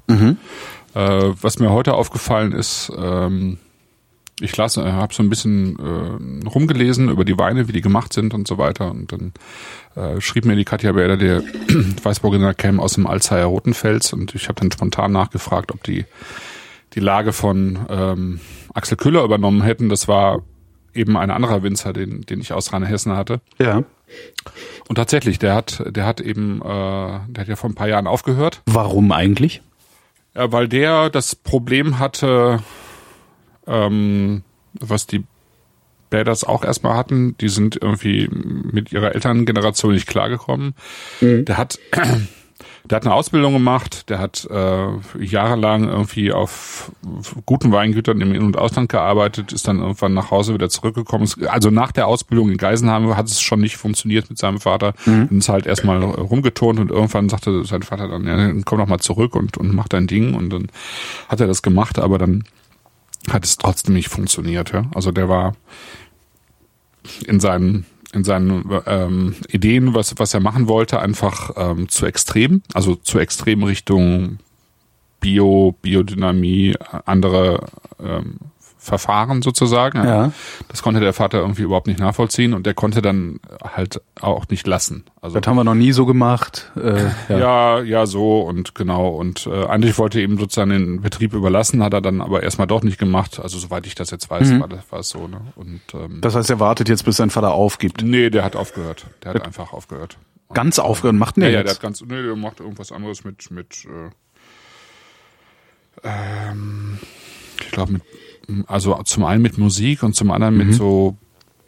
Äh, 0.93 1.33
was 1.41 1.59
mir 1.59 1.71
heute 1.71 1.95
aufgefallen 1.95 2.53
ist, 2.53 2.91
ähm, 2.97 3.57
ich 4.39 4.55
las, 4.57 4.77
äh, 4.77 4.83
habe 4.83 5.13
so 5.13 5.23
ein 5.23 5.29
bisschen 5.29 5.77
äh, 5.79 6.47
rumgelesen 6.47 7.09
über 7.09 7.25
die 7.25 7.37
Weine, 7.37 7.67
wie 7.67 7.71
die 7.71 7.81
gemacht 7.81 8.13
sind 8.13 8.33
und 8.33 8.47
so 8.47 8.57
weiter. 8.57 8.91
Und 8.91 9.11
dann 9.11 9.33
äh, 9.95 10.19
schrieb 10.21 10.45
mir 10.45 10.55
die 10.55 10.65
Katja 10.65 10.91
Berder, 10.91 11.17
der 11.17 11.43
Weißburgunder 12.03 12.53
käme 12.53 12.81
aus 12.81 12.93
dem 12.93 13.07
Alzheimer 13.07 13.45
Rotenfels 13.45 14.13
und 14.13 14.35
ich 14.35 14.47
habe 14.47 14.59
dann 14.59 14.71
spontan 14.71 15.11
nachgefragt, 15.11 15.71
ob 15.71 15.83
die 15.83 16.05
die 16.93 16.99
Lage 16.99 17.33
von 17.33 17.79
ähm, 17.89 18.39
Axel 18.73 18.97
Küller 18.97 19.23
übernommen 19.23 19.63
hätten. 19.63 19.89
Das 19.89 20.07
war 20.07 20.43
eben 20.93 21.17
ein 21.17 21.31
anderer 21.31 21.63
Winzer, 21.63 21.93
den, 21.93 22.21
den 22.21 22.39
ich 22.39 22.53
aus 22.53 22.71
Rheinhessen 22.71 23.13
hatte. 23.13 23.41
Ja. 23.59 23.83
Und 24.87 24.95
tatsächlich, 24.95 25.39
der 25.39 25.55
hat, 25.55 25.83
der 25.87 26.05
hat 26.05 26.21
eben, 26.21 26.61
äh, 26.61 26.65
der 26.65 27.37
hat 27.37 27.47
ja 27.47 27.55
vor 27.55 27.69
ein 27.69 27.75
paar 27.75 27.87
Jahren 27.87 28.05
aufgehört. 28.07 28.61
Warum 28.65 29.11
eigentlich? 29.11 29.61
Ja, 30.35 30.51
weil 30.51 30.67
der 30.67 31.09
das 31.09 31.35
Problem 31.35 31.99
hatte, 31.99 32.61
ähm, 33.67 34.43
was 34.73 35.07
die 35.07 35.23
Bäders 36.09 36.43
auch 36.43 36.63
erstmal 36.63 36.95
hatten, 36.95 37.35
die 37.39 37.49
sind 37.49 37.79
irgendwie 37.81 38.29
mit 38.29 38.91
ihrer 38.91 39.15
Elterngeneration 39.15 39.93
nicht 39.93 40.07
klargekommen. 40.07 40.75
Der 41.21 41.57
hat 41.57 41.79
der 42.85 42.97
hat 42.97 43.05
eine 43.05 43.15
Ausbildung 43.15 43.53
gemacht, 43.53 44.09
der 44.09 44.19
hat 44.19 44.47
äh, 44.51 44.87
jahrelang 45.19 45.87
irgendwie 45.87 46.33
auf 46.33 46.91
guten 47.45 47.71
Weingütern 47.71 48.19
im 48.19 48.33
In- 48.33 48.43
und 48.43 48.57
Ausland 48.57 48.89
gearbeitet, 48.89 49.53
ist 49.53 49.67
dann 49.67 49.79
irgendwann 49.79 50.13
nach 50.13 50.31
Hause 50.31 50.53
wieder 50.53 50.69
zurückgekommen. 50.69 51.29
Also 51.47 51.69
nach 51.69 51.93
der 51.93 52.07
Ausbildung 52.07 52.51
in 52.51 52.57
Geisenheim 52.57 53.15
hat 53.15 53.27
es 53.27 53.41
schon 53.41 53.61
nicht 53.61 53.77
funktioniert 53.77 54.29
mit 54.29 54.37
seinem 54.37 54.59
Vater. 54.59 54.93
Mhm. 55.05 55.29
Ist 55.39 55.49
halt 55.49 55.65
erstmal 55.65 56.03
rumgetont 56.03 56.79
und 56.79 56.91
irgendwann 56.91 57.29
sagte 57.29 57.63
sein 57.63 57.83
Vater 57.83 58.09
dann, 58.09 58.27
ja, 58.27 58.53
komm 58.65 58.79
doch 58.79 58.87
mal 58.87 58.99
zurück 58.99 59.35
und, 59.35 59.57
und 59.57 59.73
mach 59.73 59.87
dein 59.87 60.07
Ding. 60.07 60.33
Und 60.33 60.49
dann 60.49 60.67
hat 61.29 61.39
er 61.39 61.47
das 61.47 61.61
gemacht, 61.61 61.99
aber 61.99 62.17
dann 62.17 62.43
hat 63.29 63.45
es 63.45 63.57
trotzdem 63.57 63.93
nicht 63.93 64.09
funktioniert. 64.09 64.73
Ja? 64.73 64.85
Also 64.93 65.11
der 65.11 65.29
war 65.29 65.55
in 67.25 67.39
seinen 67.39 67.85
in 68.13 68.23
seinen 68.23 68.69
ähm, 68.85 69.35
Ideen, 69.49 69.95
was 69.95 70.13
was 70.19 70.33
er 70.33 70.39
machen 70.39 70.67
wollte, 70.67 70.99
einfach 70.99 71.51
ähm, 71.55 71.89
zu 71.89 72.05
extrem, 72.05 72.61
also 72.73 72.95
zu 72.95 73.17
extrem 73.17 73.63
Richtung 73.63 74.37
Bio, 75.19 75.73
Biodynamie, 75.81 76.75
andere 77.05 77.65
ähm, 77.99 78.35
Verfahren 78.83 79.41
sozusagen. 79.41 80.03
Ja. 80.03 80.31
Das 80.67 80.83
konnte 80.83 80.99
der 80.99 81.13
Vater 81.13 81.39
irgendwie 81.39 81.61
überhaupt 81.61 81.87
nicht 81.87 81.99
nachvollziehen 81.99 82.53
und 82.53 82.65
der 82.65 82.73
konnte 82.73 83.01
dann 83.01 83.39
halt 83.63 84.01
auch 84.19 84.47
nicht 84.49 84.67
lassen. 84.67 85.05
Also 85.21 85.39
Das 85.39 85.47
haben 85.47 85.55
wir 85.55 85.63
noch 85.63 85.73
nie 85.73 85.93
so 85.93 86.05
gemacht. 86.05 86.71
Äh, 86.75 87.05
ja. 87.29 87.37
ja, 87.37 87.79
ja, 87.81 88.05
so 88.05 88.41
und 88.41 88.75
genau. 88.75 89.07
Und 89.07 89.47
äh, 89.47 89.65
eigentlich 89.67 89.97
wollte 89.97 90.19
er 90.19 90.25
ihm 90.25 90.37
sozusagen 90.37 90.71
den 90.71 91.01
Betrieb 91.01 91.33
überlassen, 91.33 91.81
hat 91.81 91.93
er 91.93 92.01
dann 92.01 92.19
aber 92.19 92.43
erstmal 92.43 92.67
doch 92.67 92.83
nicht 92.83 92.97
gemacht. 92.97 93.39
Also 93.39 93.57
soweit 93.57 93.87
ich 93.87 93.95
das 93.95 94.11
jetzt 94.11 94.29
weiß, 94.29 94.59
war, 94.59 94.67
das, 94.67 94.91
war 94.91 94.99
es 94.99 95.09
so. 95.09 95.27
Ne? 95.29 95.39
Und 95.55 95.79
ähm, 95.93 96.19
Das 96.19 96.35
heißt, 96.35 96.49
er 96.49 96.59
wartet 96.59 96.89
jetzt, 96.89 97.05
bis 97.05 97.15
sein 97.15 97.29
Vater 97.29 97.53
aufgibt. 97.53 98.03
nee, 98.03 98.29
der 98.29 98.43
hat 98.43 98.57
aufgehört. 98.57 99.05
Der 99.23 99.33
hat 99.33 99.45
einfach 99.45 99.71
aufgehört. 99.71 100.17
Ganz 100.53 100.77
aufgehört, 100.77 101.15
macht 101.15 101.37
denn 101.37 101.43
Ja, 101.43 101.49
der 101.49 101.59
ja, 101.59 101.63
der 101.63 101.73
hat 101.73 101.81
ganz, 101.81 102.01
nee, 102.01 102.21
der 102.21 102.35
macht 102.35 102.59
irgendwas 102.59 102.91
anderes 102.91 103.23
mit, 103.23 103.49
mit, 103.49 103.85
äh, 103.85 104.09
ähm, 106.03 106.99
ich 107.61 107.71
glaube 107.71 107.93
mit, 107.93 108.01
also 108.67 108.95
zum 109.03 109.23
einen 109.25 109.41
mit 109.41 109.57
Musik 109.57 110.03
und 110.03 110.15
zum 110.15 110.31
anderen 110.31 110.57
Mhm. 110.57 110.67
mit 110.67 110.75
so 110.75 111.15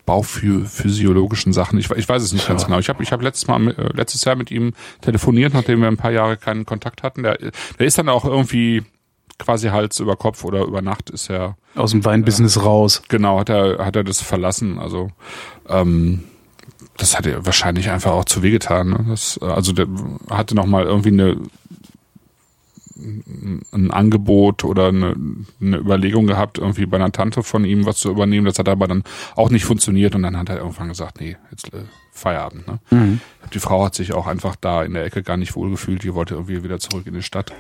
bauphysiologischen 0.06 1.54
Sachen. 1.54 1.80
Ich, 1.80 1.90
ich 1.92 2.08
weiß 2.08 2.22
es 2.22 2.34
nicht 2.34 2.48
ganz 2.48 2.66
genau. 2.66 2.80
Ich 2.80 2.90
habe 2.90 3.02
ich 3.04 3.12
hab 3.12 3.22
letztes 3.22 3.48
Mal 3.48 3.70
äh, 3.70 3.90
letztes 3.96 4.24
Jahr 4.24 4.36
mit 4.36 4.52
ihm 4.52 4.74
telefoniert, 5.02 5.54
nachdem 5.54 5.82
wir 5.82 5.88
ein 5.88 5.98
paar 5.98 6.12
Jahre 6.12 6.38
keinen 6.38 6.66
Kontakt 6.66 7.04
hatten. 7.04 7.24
Der, 7.24 7.38
der 7.80 7.86
ist 7.88 7.98
dann 7.98 8.10
auch 8.10 8.26
irgendwie 8.26 8.84
quasi 9.40 9.70
Hals 9.70 10.00
über 10.00 10.16
Kopf 10.16 10.44
oder 10.44 10.64
über 10.66 10.82
Nacht 10.82 11.10
ist 11.10 11.30
er 11.30 11.58
Aus 11.76 11.92
dem 11.92 12.06
Weinbusiness 12.06 12.64
raus. 12.64 13.02
genau 13.10 13.40
hat 13.40 13.50
er 13.50 13.84
hat 13.86 13.96
er 13.96 14.04
das 14.04 14.22
verlassen. 14.22 14.80
Also 14.80 15.10
ähm, 15.68 16.24
das 16.98 17.18
hat 17.18 17.26
er 17.26 17.46
wahrscheinlich 17.46 17.90
einfach 17.90 18.12
auch 18.12 18.26
zu 18.26 18.44
wehgetan. 18.44 18.90
Ne? 18.90 19.06
Das, 19.10 19.38
äh, 19.42 19.46
also 19.46 19.74
der 19.74 19.88
hatte 20.30 20.56
noch 20.56 20.66
mal 20.68 20.86
irgendwie 20.86 21.10
eine 21.10 21.38
ein 22.98 23.91
Angebot 23.91 24.64
oder 24.64 24.88
eine, 24.88 25.16
eine 25.62 25.78
Überlegung 25.78 26.28
gehabt, 26.28 26.58
irgendwie 26.58 26.86
bei 26.86 26.98
einer 26.98 27.12
Tante 27.12 27.43
von 27.43 27.66
ihm 27.66 27.86
was 27.86 27.98
zu 27.98 28.10
übernehmen. 28.10 28.46
Das 28.46 28.60
hat 28.60 28.70
aber 28.70 28.88
dann 28.88 29.04
auch 29.36 29.50
nicht 29.50 29.66
funktioniert 29.66 30.16
und 30.16 30.24
dann 30.24 30.38
hat 30.38 30.50
er 30.50 30.58
irgendwann 30.58 30.88
gesagt, 30.88 31.20
nee, 31.20 31.36
jetzt 31.52 31.74
äh, 31.74 31.84
Feierabend. 32.16 32.66
Ne? 32.66 32.80
Mhm. 32.91 33.20
Die 33.54 33.60
Frau 33.60 33.84
hat 33.84 33.93
sich 33.93 34.14
auch 34.14 34.26
einfach 34.26 34.56
da 34.56 34.84
in 34.84 34.93
der 34.93 35.04
Ecke 35.04 35.22
gar 35.22 35.36
nicht 35.36 35.56
wohlgefühlt. 35.56 36.04
Die 36.04 36.14
wollte 36.14 36.36
irgendwie 36.36 36.64
wieder 36.64 36.80
zurück 36.80 37.06
in 37.06 37.14
die 37.14 37.22
Stadt. 37.22 37.52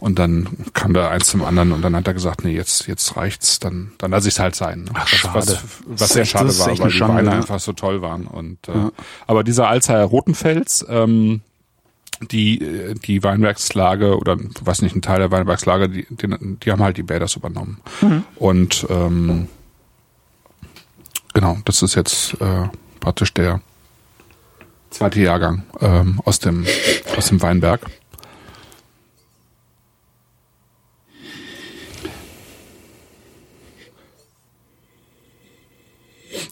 Und 0.00 0.18
dann 0.18 0.48
kam 0.72 0.94
da 0.94 1.10
eins 1.10 1.26
zum 1.26 1.44
anderen 1.44 1.72
und 1.72 1.82
dann 1.82 1.94
hat 1.94 2.06
er 2.06 2.14
gesagt, 2.14 2.42
nee, 2.42 2.54
jetzt, 2.54 2.86
jetzt 2.88 3.16
reicht's. 3.16 3.58
Dann, 3.60 3.92
dann 3.98 4.10
lasse 4.10 4.28
ich 4.28 4.34
es 4.34 4.40
halt 4.40 4.54
sein. 4.54 4.84
Ne? 4.84 4.90
Ach, 4.94 5.02
was, 5.02 5.10
schade. 5.10 5.36
Was, 5.36 5.60
was 5.86 6.08
sehr 6.08 6.24
schade 6.24 6.58
war, 6.58 6.78
weil 6.78 6.90
die 6.90 7.00
Weine 7.00 7.30
ja. 7.30 7.36
einfach 7.36 7.60
so 7.60 7.74
toll 7.74 8.00
waren. 8.00 8.26
Und 8.26 8.66
äh, 8.68 8.90
aber 9.26 9.44
dieser 9.44 9.68
Alzheimer 9.68 10.04
Rotenfels, 10.04 10.86
ähm, 10.88 11.42
die 12.20 12.62
äh, 12.62 12.94
die 12.94 13.22
Weinbergslage 13.22 14.16
oder 14.16 14.36
weiß 14.38 14.82
nicht 14.82 14.96
ein 14.96 15.02
Teil 15.02 15.18
der 15.18 15.30
Weinbergslage, 15.30 15.88
die, 15.88 16.06
die, 16.10 16.56
die 16.56 16.70
haben 16.70 16.82
halt 16.82 16.96
die 16.96 17.02
Bäders 17.02 17.36
übernommen 17.36 17.80
und 18.36 18.86
ähm, 18.90 19.48
genau, 21.34 21.58
das 21.64 21.82
ist 21.82 21.94
jetzt 21.94 22.40
äh, 22.40 22.68
praktisch 23.00 23.32
der 23.34 23.60
zweite 24.90 25.20
Jahrgang 25.20 25.62
ähm, 25.80 26.20
aus 26.24 26.38
dem 26.38 26.66
aus 27.16 27.28
dem 27.28 27.40
Weinberg. 27.42 27.80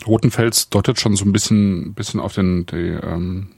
Rotenfels 0.06 0.68
deutet 0.68 1.00
schon 1.00 1.16
so 1.16 1.24
ein 1.24 1.32
bisschen, 1.32 1.94
bisschen 1.94 2.20
auf 2.20 2.34
den, 2.34 2.66
die, 2.66 2.76
ähm, 2.76 3.48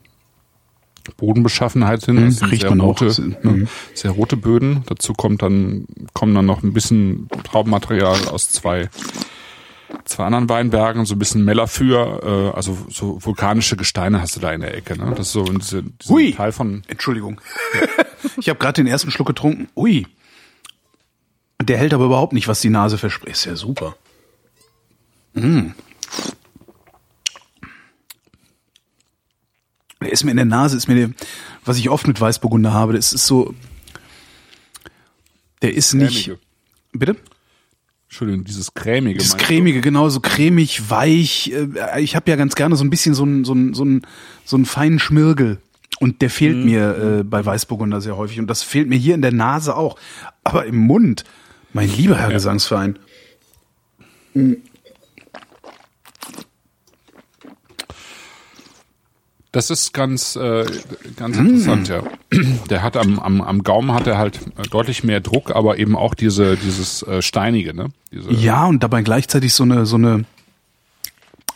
Bodenbeschaffenheit 1.16 2.04
hin. 2.04 2.16
Mhm, 2.16 2.30
sind 2.30 2.50
riecht 2.50 2.62
sehr 2.62 2.70
man 2.70 2.80
auch. 2.80 3.00
rote, 3.00 3.20
Mhm. 3.20 3.36
ne, 3.60 3.68
sehr 3.94 4.10
rote 4.12 4.36
Böden. 4.36 4.82
Dazu 4.86 5.12
kommt 5.14 5.42
dann, 5.42 5.86
kommen 6.12 6.34
dann 6.34 6.46
noch 6.46 6.62
ein 6.62 6.72
bisschen 6.72 7.28
Traubenmaterial 7.44 8.28
aus 8.28 8.50
zwei, 8.50 8.88
zwei 10.04 10.24
anderen 10.24 10.48
Weinbergen, 10.48 11.04
so 11.06 11.14
ein 11.14 11.18
bisschen 11.18 11.44
Mellafür, 11.44 12.52
äh, 12.52 12.56
also 12.56 12.76
so 12.90 13.18
vulkanische 13.24 13.76
Gesteine 13.76 14.20
hast 14.20 14.36
du 14.36 14.40
da 14.40 14.52
in 14.52 14.60
der 14.60 14.74
Ecke. 14.76 14.96
Ne? 14.98 15.10
Das 15.16 15.28
ist 15.28 15.32
so 15.32 15.44
diese, 15.44 15.82
dieser 15.82 16.14
Hui. 16.14 16.32
Teil 16.32 16.52
von, 16.52 16.82
Entschuldigung. 16.88 17.40
ich 18.38 18.48
habe 18.48 18.58
gerade 18.58 18.74
den 18.82 18.86
ersten 18.86 19.10
Schluck 19.10 19.28
getrunken. 19.28 19.68
Ui. 19.76 20.06
Der 21.60 21.76
hält 21.78 21.92
aber 21.92 22.04
überhaupt 22.04 22.32
nicht, 22.34 22.46
was 22.48 22.60
die 22.60 22.70
Nase 22.70 22.98
verspricht. 22.98 23.36
Ist 23.36 23.44
ja 23.46 23.56
super. 23.56 23.96
Mm. 25.34 25.70
Ist 30.00 30.24
mir 30.24 30.30
in 30.30 30.36
der 30.36 30.46
Nase, 30.46 30.76
ist 30.76 30.88
mir 30.88 30.94
der, 30.94 31.10
was 31.64 31.78
ich 31.78 31.90
oft 31.90 32.06
mit 32.06 32.20
Weißburgunder 32.20 32.72
habe, 32.72 32.92
das 32.92 33.12
ist 33.12 33.26
so, 33.26 33.54
der 35.62 35.74
ist 35.74 35.94
nicht, 35.94 36.24
Cremige. 36.26 36.40
bitte? 36.92 37.16
Entschuldigung, 38.08 38.44
dieses 38.44 38.72
cremige. 38.72 39.18
Das 39.18 39.30
meinst 39.30 39.42
du? 39.42 39.46
cremige, 39.46 39.80
genau, 39.82 40.08
so 40.08 40.20
cremig, 40.20 40.88
weich. 40.88 41.52
Äh, 41.52 42.00
Ich 42.00 42.16
habe 42.16 42.30
ja 42.30 42.36
ganz 42.36 42.54
gerne 42.54 42.74
so 42.74 42.82
ein 42.82 42.88
bisschen 42.88 43.14
so 43.14 43.22
einen 43.24 43.44
so 43.44 43.52
einen 43.52 43.74
so 43.74 43.82
einen 43.82 44.02
so 44.46 44.56
einen 44.56 44.64
feinen 44.64 44.98
Schmirgel. 44.98 45.58
Und 46.00 46.22
der 46.22 46.30
fehlt 46.30 46.56
mir 46.64 47.18
äh, 47.18 47.24
bei 47.24 47.44
Weißburgunder 47.44 48.00
sehr 48.00 48.16
häufig. 48.16 48.38
Und 48.38 48.46
das 48.46 48.62
fehlt 48.62 48.88
mir 48.88 48.96
hier 48.96 49.14
in 49.14 49.20
der 49.20 49.32
Nase 49.32 49.76
auch. 49.76 49.98
Aber 50.42 50.64
im 50.64 50.76
Mund, 50.76 51.24
mein 51.74 51.94
lieber 51.94 52.16
Herr 52.16 52.30
Gesangsverein. 52.32 52.98
Das 59.52 59.70
ist 59.70 59.94
ganz, 59.94 60.36
äh, 60.36 60.66
ganz 61.16 61.36
Mm. 61.38 61.46
interessant, 61.46 61.88
ja. 61.88 62.02
Der 62.68 62.82
hat 62.82 62.96
am, 62.98 63.18
am, 63.18 63.40
am 63.40 63.62
Gaumen 63.62 63.92
hat 63.94 64.06
er 64.06 64.18
halt 64.18 64.40
äh, 64.58 64.62
deutlich 64.68 65.04
mehr 65.04 65.20
Druck, 65.20 65.50
aber 65.56 65.78
eben 65.78 65.96
auch 65.96 66.14
diese, 66.14 66.56
dieses 66.58 67.02
äh, 67.04 67.22
Steinige, 67.22 67.72
ne? 67.74 67.88
Diese, 68.12 68.30
Ja, 68.32 68.66
und 68.66 68.82
dabei 68.82 69.00
gleichzeitig 69.02 69.54
so 69.54 69.62
eine, 69.64 69.86
so 69.86 69.96
eine. 69.96 70.24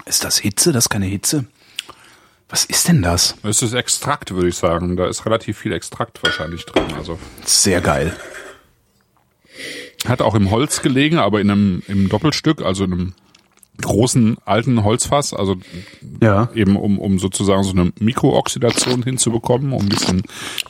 Ist 0.07 0.25
das 0.25 0.39
Hitze? 0.39 0.73
Das 0.73 0.87
ist 0.87 0.89
keine 0.89 1.07
Hitze. 1.07 1.45
Was 2.49 2.65
ist 2.65 2.89
denn 2.89 3.03
das? 3.03 3.37
Das 3.43 3.63
ist 3.63 3.73
Extrakt, 3.75 4.35
würde 4.35 4.49
ich 4.49 4.57
sagen. 4.57 4.97
Da 4.97 5.07
ist 5.07 5.25
relativ 5.27 5.59
viel 5.59 5.73
Extrakt 5.73 6.23
wahrscheinlich 6.23 6.65
drin. 6.67 6.85
Also 6.97 7.19
Sehr 7.45 7.81
geil. 7.83 8.15
hat 10.07 10.21
auch 10.23 10.35
im 10.35 10.51
Holz 10.51 10.83
gelegen, 10.83 11.19
aber 11.19 11.41
in 11.41 11.51
einem 11.51 11.83
im 11.89 12.09
Doppelstück, 12.09 12.63
also 12.63 12.85
in 12.85 12.93
einem 12.93 13.15
großen 13.81 14.37
alten 14.45 14.85
Holzfass, 14.85 15.33
also 15.33 15.57
Ja. 16.21 16.51
eben 16.55 16.77
um, 16.77 16.99
um 16.99 17.19
sozusagen 17.19 17.63
so 17.65 17.73
eine 17.73 17.93
Mikrooxidation 17.99 19.03
hinzubekommen, 19.03 19.73
um 19.73 19.83
ein 19.83 19.89
bisschen, 19.89 20.23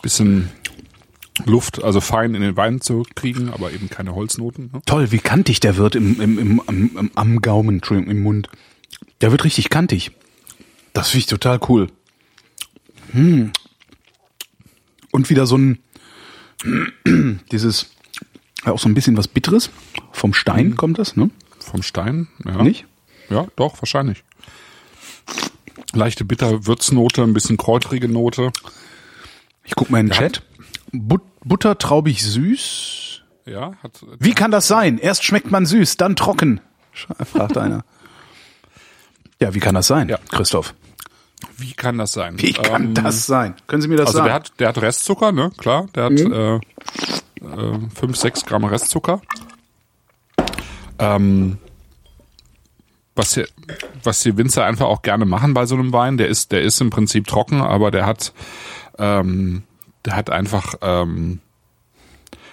bisschen 0.02 0.50
Luft, 1.46 1.82
also 1.82 2.00
fein 2.00 2.34
in 2.34 2.42
den 2.42 2.56
Wein 2.56 2.80
zu 2.80 3.04
kriegen, 3.14 3.48
aber 3.50 3.72
eben 3.72 3.88
keine 3.90 4.14
Holznoten. 4.14 4.70
Ne? 4.72 4.82
Toll, 4.86 5.10
wie 5.12 5.18
kantig 5.18 5.60
der 5.60 5.76
wird 5.76 5.94
im, 5.94 6.20
im, 6.20 6.38
im, 6.38 6.62
am, 6.66 7.10
am, 7.14 7.40
Gaumen, 7.40 7.76
Entschuldigung, 7.76 8.10
im 8.10 8.22
Mund. 8.22 8.48
Der 9.20 9.30
wird 9.30 9.44
richtig 9.44 9.70
kantig. 9.70 10.12
Das 10.92 11.08
finde 11.08 11.20
ich 11.20 11.26
total 11.26 11.58
cool. 11.68 11.88
Hm. 13.12 13.52
Und 15.10 15.30
wieder 15.30 15.46
so 15.46 15.56
ein, 15.56 15.78
dieses, 17.52 17.90
auch 18.64 18.78
so 18.78 18.88
ein 18.88 18.94
bisschen 18.94 19.16
was 19.16 19.28
Bitteres. 19.28 19.70
Vom 20.12 20.34
Stein 20.34 20.76
kommt 20.76 20.98
das, 20.98 21.16
ne? 21.16 21.30
Vom 21.58 21.82
Stein, 21.82 22.28
ja. 22.44 22.62
Nicht? 22.62 22.86
Ja, 23.30 23.46
doch, 23.56 23.80
wahrscheinlich. 23.80 24.24
Leichte 25.92 26.24
bitter 26.24 26.66
Würznote, 26.66 27.22
ein 27.22 27.34
bisschen 27.34 27.56
kräutrige 27.56 28.08
Note. 28.08 28.50
Ich 29.64 29.74
guck 29.74 29.90
mal 29.90 30.00
in 30.00 30.06
den 30.06 30.10
Der 30.18 30.30
Chat. 30.30 30.42
But, 30.92 31.22
Butter 31.44 31.78
traubig 31.78 32.22
süß. 32.22 33.22
Ja, 33.46 33.72
hat, 33.82 34.04
Wie 34.18 34.32
kann 34.34 34.50
das 34.50 34.68
sein? 34.68 34.98
Erst 34.98 35.24
schmeckt 35.24 35.50
man 35.50 35.66
süß, 35.66 35.96
dann 35.96 36.16
trocken. 36.16 36.60
Fragt 37.32 37.56
einer. 37.58 37.84
Ja, 39.40 39.54
wie 39.54 39.60
kann 39.60 39.74
das 39.74 39.86
sein, 39.86 40.08
Ja. 40.08 40.18
Christoph? 40.30 40.74
wie 41.56 41.72
kann 41.72 41.98
das 41.98 42.12
sein? 42.12 42.40
Wie 42.40 42.52
kann 42.52 42.84
Ähm, 42.84 42.94
das 42.94 43.26
sein? 43.26 43.54
Können 43.66 43.82
Sie 43.82 43.88
mir 43.88 43.96
das 43.96 44.08
Also 44.08 44.18
sagen? 44.18 44.26
der 44.28 44.34
hat, 44.34 44.52
der 44.60 44.68
hat 44.68 44.78
Restzucker, 44.80 45.32
ne? 45.32 45.50
Klar, 45.58 45.86
der 45.94 46.04
hat 46.04 46.12
äh, 46.12 46.54
äh, 46.56 47.78
5, 47.94 48.16
6 48.16 48.46
Gramm 48.46 48.64
Restzucker. 48.64 49.20
Ähm, 50.98 51.58
was 53.14 53.34
hier, 53.34 53.46
was 54.02 54.22
die 54.22 54.36
Winzer 54.36 54.64
einfach 54.64 54.86
auch 54.86 55.02
gerne 55.02 55.24
machen 55.24 55.54
bei 55.54 55.66
so 55.66 55.74
einem 55.74 55.92
Wein, 55.92 56.16
der 56.16 56.28
ist, 56.28 56.52
der 56.52 56.62
ist 56.62 56.80
im 56.80 56.90
Prinzip 56.90 57.26
trocken, 57.26 57.60
aber 57.60 57.90
der 57.90 58.06
hat, 58.06 58.32
ähm, 58.98 59.62
der 60.04 60.16
hat 60.16 60.30
einfach, 60.30 60.74
ähm, 60.80 61.40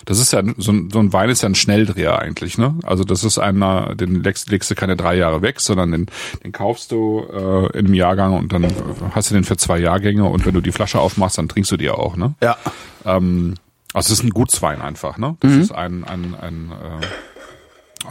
das 0.06 0.20
ist 0.20 0.34
ja 0.34 0.42
so 0.58 0.72
ein, 0.72 0.90
so 0.90 1.00
ein 1.00 1.14
Wein 1.14 1.30
ist 1.30 1.44
ja 1.44 1.50
ein 1.50 1.56
Schnelldreher 1.56 2.18
eigentlich, 2.18 2.58
ne? 2.58 2.76
Also 2.84 3.04
das 3.04 3.24
ist 3.24 3.38
einer, 3.38 3.96
den 3.96 4.24
legst, 4.24 4.50
legst 4.50 4.72
du 4.72 4.76
keine 4.76 4.98
drei 4.98 5.16
Jahre 5.16 5.42
weg, 5.42 5.60
sondern 5.60 5.92
den, 5.92 6.06
den 6.44 6.52
kaufst 6.52 6.92
du 6.92 7.26
äh, 7.32 7.78
in 7.78 7.86
einem 7.86 7.94
Jahrgang 7.94 8.36
und 8.36 8.52
dann 8.52 8.68
hast 9.14 9.30
du 9.30 9.36
den 9.36 9.44
für 9.44 9.58
zwei 9.58 9.78
Jahrgänge 9.78 10.26
und 10.26 10.46
wenn 10.46 10.54
du 10.54 10.62
die 10.62 10.72
Flasche 10.72 11.00
aufmachst, 11.00 11.38
dann 11.38 11.48
trinkst 11.48 11.72
du 11.72 11.78
die 11.78 11.90
auch, 11.90 12.16
ne? 12.18 12.34
ja. 12.42 12.58
Ähm, 13.06 13.56
also 13.94 14.14
es 14.14 14.20
ist 14.20 14.24
ein 14.24 14.30
Gutswein 14.30 14.82
einfach, 14.82 15.18
ne? 15.18 15.36
Das 15.40 15.52
ist 15.52 15.72
ein, 15.72 16.04
ein, 16.04 16.36
ein, 16.40 16.72
äh, 16.72 17.06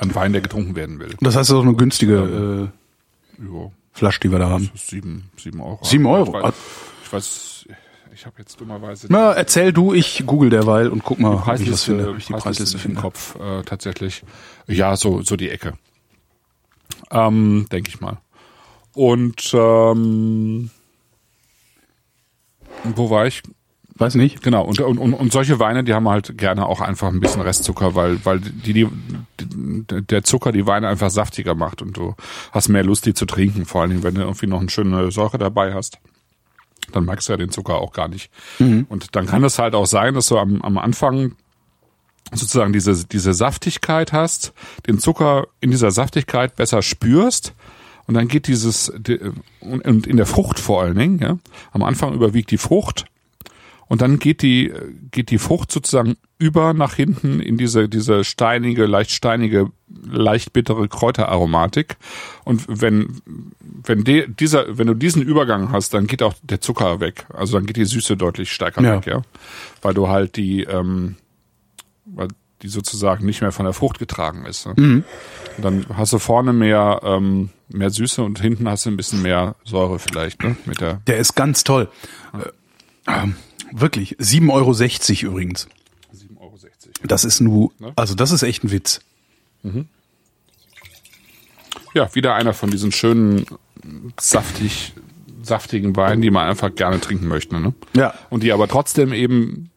ein 0.01 0.15
Wein, 0.15 0.33
der 0.33 0.43
getrunken 0.43 0.77
werden 0.77 0.99
will. 1.01 1.15
Das 1.21 1.35
heißt, 1.37 1.49
das 1.51 1.51
ist 1.51 1.55
auch 1.55 1.63
eine 1.63 1.75
günstige 1.75 2.71
äh, 3.39 3.43
Ja, 3.45 3.71
Flasche, 3.93 4.21
die 4.21 4.31
wir 4.31 4.39
da 4.39 4.49
haben. 4.51 4.71
sieben, 4.75 5.31
sieben 5.37 5.61
Euro. 5.61 5.81
Sieben 5.83 6.07
Euro? 6.07 6.37
Ich 6.39 6.45
weiß, 6.45 6.55
ich, 7.05 7.13
weiß, 7.13 7.67
ich 8.15 8.27
habe 8.27 8.37
jetzt 8.39 8.61
dummerweise 8.61 9.07
Na, 9.11 9.33
erzähl 9.33 9.73
du, 9.73 9.93
ich 9.95 10.25
google 10.27 10.51
derweil 10.51 10.89
und 10.89 11.05
guck 11.05 11.19
mal, 11.19 11.35
ob 11.35 11.61
ich 11.61 11.69
das 11.71 11.85
finde, 11.85 12.15
ich 12.19 12.27
die 12.27 12.33
Preisliste 12.33 12.79
im. 12.87 12.95
Kopf 12.97 13.37
äh, 13.41 13.63
tatsächlich. 13.63 14.23
Ja, 14.67 14.97
so 14.97 15.23
so 15.23 15.37
die 15.37 15.51
Ecke. 15.51 15.75
Ähm, 17.11 17.67
Denke 17.73 17.89
ich 17.91 18.01
mal. 18.01 18.19
Und 18.95 19.51
ähm, 19.55 20.71
wo 22.85 23.11
war 23.11 23.27
ich? 23.27 23.43
Weiß 23.99 24.15
nicht. 24.15 24.43
Genau, 24.43 24.65
und, 24.65 24.81
und, 24.81 24.99
und, 24.99 25.13
und 25.13 25.33
solche 25.33 25.59
Weine, 25.59 25.83
die 25.83 25.93
haben 25.93 26.09
halt 26.09 26.39
gerne 26.39 26.67
auch 26.67 26.81
einfach 26.81 27.09
ein 27.09 27.19
bisschen 27.19 27.43
Restzucker, 27.43 27.97
weil, 27.97 28.25
weil 28.25 28.39
die, 28.39 28.73
die, 28.73 28.89
der 29.41 30.23
Zucker 30.23 30.53
die 30.53 30.67
Weine 30.67 30.87
einfach 30.89 31.11
saftiger 31.11 31.55
macht 31.55 31.83
und 31.83 31.97
du 31.97 32.15
hast 32.53 32.69
mehr 32.69 32.85
Lust, 32.85 33.07
die 33.07 33.15
zu 33.15 33.27
trinken, 33.27 33.65
vor 33.65 33.81
allen 33.81 33.91
Dingen, 33.91 34.03
wenn 34.05 34.15
du 34.15 34.21
irgendwie 34.21 34.47
noch 34.47 34.61
eine 34.61 34.71
schöne 34.71 35.11
Säure 35.11 35.39
dabei 35.39 35.75
hast. 35.75 35.99
Dann 36.93 37.05
magst 37.05 37.29
du 37.29 37.33
ja 37.33 37.37
den 37.37 37.51
Zucker 37.51 37.75
auch 37.75 37.93
gar 37.93 38.09
nicht. 38.09 38.31
Und 38.89 39.17
dann 39.17 39.27
kann 39.27 39.43
es 39.45 39.59
halt 39.59 39.75
auch 39.75 39.87
sein, 39.87 40.15
dass 40.15 40.29
du 40.29 40.39
am, 40.39 40.63
am 40.63 40.79
Anfang 40.79 41.35
sozusagen 42.33 42.73
diese, 42.73 43.05
diese 43.05 43.35
Saftigkeit 43.35 44.13
hast, 44.13 44.53
den 44.87 44.99
Zucker 44.99 45.49
in 45.61 45.71
dieser 45.71 45.91
Saftigkeit 45.91 46.57
besser 46.57 46.83
spürst 46.83 47.55
und 48.07 48.15
dann 48.15 48.29
geht 48.29 48.47
dieses, 48.47 48.93
die- 48.97 49.19
und 49.61 49.85
und 49.85 50.07
in 50.07 50.17
der 50.17 50.27
Frucht 50.27 50.59
vor 50.59 50.83
allen 50.83 50.97
Dingen, 50.97 51.19
ja, 51.19 51.39
am 51.73 51.83
Anfang 51.83 52.15
überwiegt 52.15 52.51
die 52.51 52.59
Frucht 52.59 53.07
und 53.89 54.01
dann 54.03 54.19
geht 54.19 54.43
die, 54.43 54.73
geht 55.11 55.31
die 55.31 55.39
Frucht 55.39 55.73
sozusagen 55.73 56.17
über 56.39 56.73
nach 56.75 56.95
hinten 56.95 57.41
in 57.41 57.57
diese, 57.57 57.89
diese 57.89 58.23
steinige, 58.23 58.87
leicht 58.87 59.11
steinige, 59.11 59.71
leicht 60.09 60.53
bittere 60.53 60.89
Kräuteraromatik. 60.89 61.97
Und 62.45 62.65
wenn, 62.69 63.21
wenn 63.85 64.05
de, 64.05 64.29
dieser, 64.29 64.79
wenn 64.79 64.87
du 64.87 64.95
diesen 64.95 65.23
Übergang 65.23 65.73
hast, 65.73 65.95
dann 65.95 66.07
geht 66.07 66.23
auch 66.23 66.35
der 66.43 66.61
Zucker 66.61 67.01
weg. 67.01 67.27
Also 67.35 67.57
dann 67.59 67.67
geht 67.67 67.77
die 67.77 67.85
Süße 67.87 68.17
deutlich 68.17 68.53
stärker 68.53 68.83
Ja. 68.83 68.97
weg, 68.97 69.07
ja. 69.07 69.23
Weil 69.83 69.95
du 69.95 70.09
halt 70.09 70.37
die, 70.37 70.63
ähm, 70.65 71.17
weil 72.05 72.29
die 72.63 72.69
sozusagen 72.69 73.25
nicht 73.25 73.41
mehr 73.41 73.53
von 73.53 73.65
der 73.65 73.73
Frucht 73.73 73.99
getragen 73.99 74.45
ist. 74.45 74.67
Ne? 74.67 74.75
Und 75.57 75.65
dann 75.65 75.87
hast 75.95 76.13
du 76.13 76.19
vorne 76.19 76.53
mehr, 76.53 77.01
ähm, 77.05 77.51
mehr 77.69 77.91
Süße 77.91 78.23
und 78.23 78.41
hinten 78.41 78.69
hast 78.69 78.85
du 78.87 78.91
ein 78.91 78.97
bisschen 78.97 79.23
mehr 79.23 79.55
Säure 79.65 79.99
vielleicht, 79.99 80.43
ne? 80.43 80.57
Mit 80.67 80.81
der, 80.81 80.95
Der 81.07 81.19
ist 81.19 81.35
ganz 81.35 81.63
toll. 81.65 81.89
Äh, 82.35 83.13
ähm, 83.23 83.37
wirklich. 83.73 84.17
7,60 84.19 84.51
Euro 85.25 85.33
übrigens. 85.33 85.69
7,60 86.15 86.41
Euro. 86.41 86.59
Das 87.05 87.25
ist 87.25 87.41
nur, 87.41 87.73
also 87.97 88.15
das 88.15 88.33
ist 88.33 88.43
echt 88.43 88.65
ein 88.65 88.71
Witz. 88.71 89.01
Ja, 91.95 92.15
wieder 92.15 92.35
einer 92.35 92.55
von 92.55 92.71
diesen 92.71 92.93
schönen, 92.93 93.47
saftig, 94.21 94.93
saftigen 95.43 95.97
Weinen, 95.97 96.23
die 96.23 96.31
man 96.31 96.49
einfach 96.49 96.75
gerne 96.75 97.01
trinken 97.01 97.27
möchte. 97.29 97.59
Ne? 97.59 97.75
Ja. 97.97 98.15
Und 98.31 98.43
die 98.43 98.53
aber 98.53 98.69
trotzdem 98.69 99.13
eben, 99.13 99.71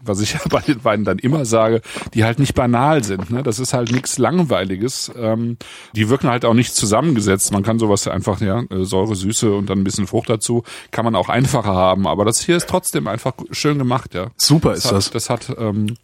was 0.00 0.20
ich 0.20 0.34
ja 0.34 0.40
bei 0.50 0.60
den 0.60 0.84
Weinen 0.84 1.04
dann 1.04 1.18
immer 1.18 1.44
sage, 1.44 1.82
die 2.14 2.24
halt 2.24 2.38
nicht 2.38 2.54
banal 2.54 3.04
sind. 3.04 3.30
Ne? 3.30 3.42
Das 3.42 3.58
ist 3.58 3.74
halt 3.74 3.92
nichts 3.92 4.18
Langweiliges. 4.18 5.10
Ähm, 5.16 5.56
die 5.94 6.08
wirken 6.08 6.28
halt 6.28 6.44
auch 6.44 6.54
nicht 6.54 6.74
zusammengesetzt. 6.74 7.52
Man 7.52 7.62
kann 7.62 7.78
sowas 7.78 8.08
einfach, 8.08 8.40
ja, 8.40 8.62
äh, 8.70 8.84
Säure, 8.84 9.14
Süße 9.14 9.52
und 9.54 9.68
dann 9.70 9.80
ein 9.80 9.84
bisschen 9.84 10.06
Frucht 10.06 10.30
dazu, 10.30 10.62
kann 10.90 11.04
man 11.04 11.14
auch 11.14 11.28
einfacher 11.28 11.74
haben. 11.74 12.06
Aber 12.06 12.24
das 12.24 12.40
hier 12.40 12.56
ist 12.56 12.68
trotzdem 12.68 13.06
einfach 13.06 13.32
schön 13.50 13.78
gemacht, 13.78 14.14
ja. 14.14 14.30
Super 14.36 14.74
ist 14.74 14.86
hat, 14.86 14.92
das. 14.92 15.10
Das 15.10 15.30
hat, 15.30 15.54
ähm, 15.58 15.96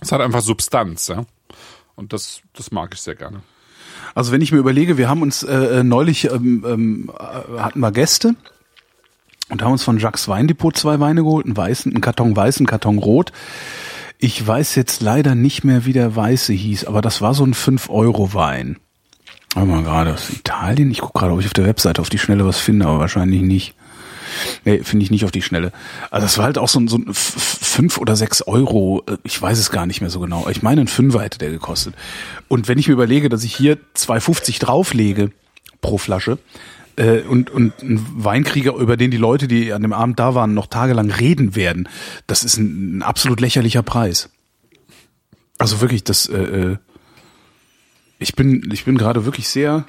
das 0.00 0.12
hat 0.12 0.20
einfach 0.20 0.40
Substanz, 0.40 1.08
ja. 1.08 1.24
Und 1.94 2.12
das, 2.12 2.40
das 2.54 2.72
mag 2.72 2.94
ich 2.94 3.00
sehr 3.00 3.14
gerne. 3.14 3.42
Also 4.14 4.32
wenn 4.32 4.40
ich 4.40 4.52
mir 4.52 4.58
überlege, 4.58 4.98
wir 4.98 5.08
haben 5.08 5.22
uns 5.22 5.42
äh, 5.42 5.80
äh, 5.80 5.84
neulich 5.84 6.24
ähm, 6.30 6.64
ähm, 6.66 7.12
äh, 7.18 7.60
hatten 7.60 7.80
wir 7.80 7.92
Gäste 7.92 8.34
und 9.52 9.62
haben 9.62 9.72
uns 9.72 9.82
von 9.84 9.98
Jacques 9.98 10.26
Weindepot 10.28 10.76
zwei 10.76 10.98
Weine 10.98 11.22
geholt, 11.22 11.44
einen 11.46 11.56
weißen, 11.56 11.92
einen 11.92 12.00
Karton 12.00 12.34
weiß, 12.34 12.58
einen 12.58 12.66
Karton 12.66 12.98
rot. 12.98 13.32
Ich 14.18 14.44
weiß 14.46 14.74
jetzt 14.76 15.02
leider 15.02 15.34
nicht 15.34 15.62
mehr, 15.62 15.84
wie 15.84 15.92
der 15.92 16.16
weiße 16.16 16.52
hieß, 16.52 16.84
aber 16.86 17.02
das 17.02 17.20
war 17.20 17.34
so 17.34 17.44
ein 17.44 17.54
5-Euro-Wein. 17.54 18.78
Warte 19.54 19.68
mal 19.68 19.82
gerade, 19.82 20.14
aus 20.14 20.30
Italien? 20.30 20.90
Ich 20.90 21.00
gucke 21.00 21.18
gerade, 21.18 21.32
ob 21.34 21.40
ich 21.40 21.46
auf 21.46 21.52
der 21.52 21.66
Webseite 21.66 22.00
auf 22.00 22.08
die 22.08 22.18
Schnelle 22.18 22.46
was 22.46 22.58
finde, 22.58 22.86
aber 22.86 22.98
wahrscheinlich 22.98 23.42
nicht. 23.42 23.74
Nee, 24.64 24.78
finde 24.82 25.04
ich 25.04 25.10
nicht 25.10 25.26
auf 25.26 25.30
die 25.32 25.42
Schnelle. 25.42 25.72
Also 26.10 26.24
das 26.24 26.38
war 26.38 26.46
halt 26.46 26.56
auch 26.56 26.68
so 26.68 26.80
ein, 26.80 26.88
so 26.88 26.96
ein 26.96 27.08
f- 27.10 27.34
f- 27.36 27.58
fünf 27.60 27.98
oder 27.98 28.16
sechs 28.16 28.40
Euro, 28.40 29.02
äh, 29.06 29.18
ich 29.24 29.40
weiß 29.42 29.58
es 29.58 29.70
gar 29.70 29.84
nicht 29.84 30.00
mehr 30.00 30.08
so 30.08 30.20
genau. 30.20 30.48
Ich 30.48 30.62
meine, 30.62 30.80
ein 30.80 30.88
Fünfer 30.88 31.20
hätte 31.20 31.36
der 31.38 31.50
gekostet. 31.50 31.94
Und 32.48 32.66
wenn 32.68 32.78
ich 32.78 32.88
mir 32.88 32.94
überlege, 32.94 33.28
dass 33.28 33.44
ich 33.44 33.54
hier 33.54 33.76
2,50 33.94 34.58
drauflege 34.60 35.32
pro 35.82 35.98
Flasche 35.98 36.38
äh, 36.96 37.20
und, 37.20 37.50
und 37.50 37.72
einen 37.82 38.06
Wein 38.24 38.44
kriege, 38.44 38.70
über 38.70 38.96
den 38.96 39.10
die 39.10 39.16
Leute, 39.16 39.48
die 39.48 39.72
an 39.72 39.82
dem 39.82 39.92
Abend 39.92 40.18
da 40.18 40.34
waren, 40.34 40.54
noch 40.54 40.66
tagelang 40.66 41.10
reden 41.10 41.54
werden, 41.56 41.88
das 42.26 42.44
ist 42.44 42.56
ein, 42.58 42.98
ein 42.98 43.02
absolut 43.02 43.40
lächerlicher 43.40 43.82
Preis. 43.82 44.30
Also 45.58 45.80
wirklich, 45.80 46.04
das 46.04 46.26
äh, 46.28 46.36
äh, 46.42 46.76
ich 48.18 48.34
bin 48.36 48.68
ich 48.72 48.84
bin 48.84 48.98
gerade 48.98 49.24
wirklich 49.24 49.48
sehr 49.48 49.84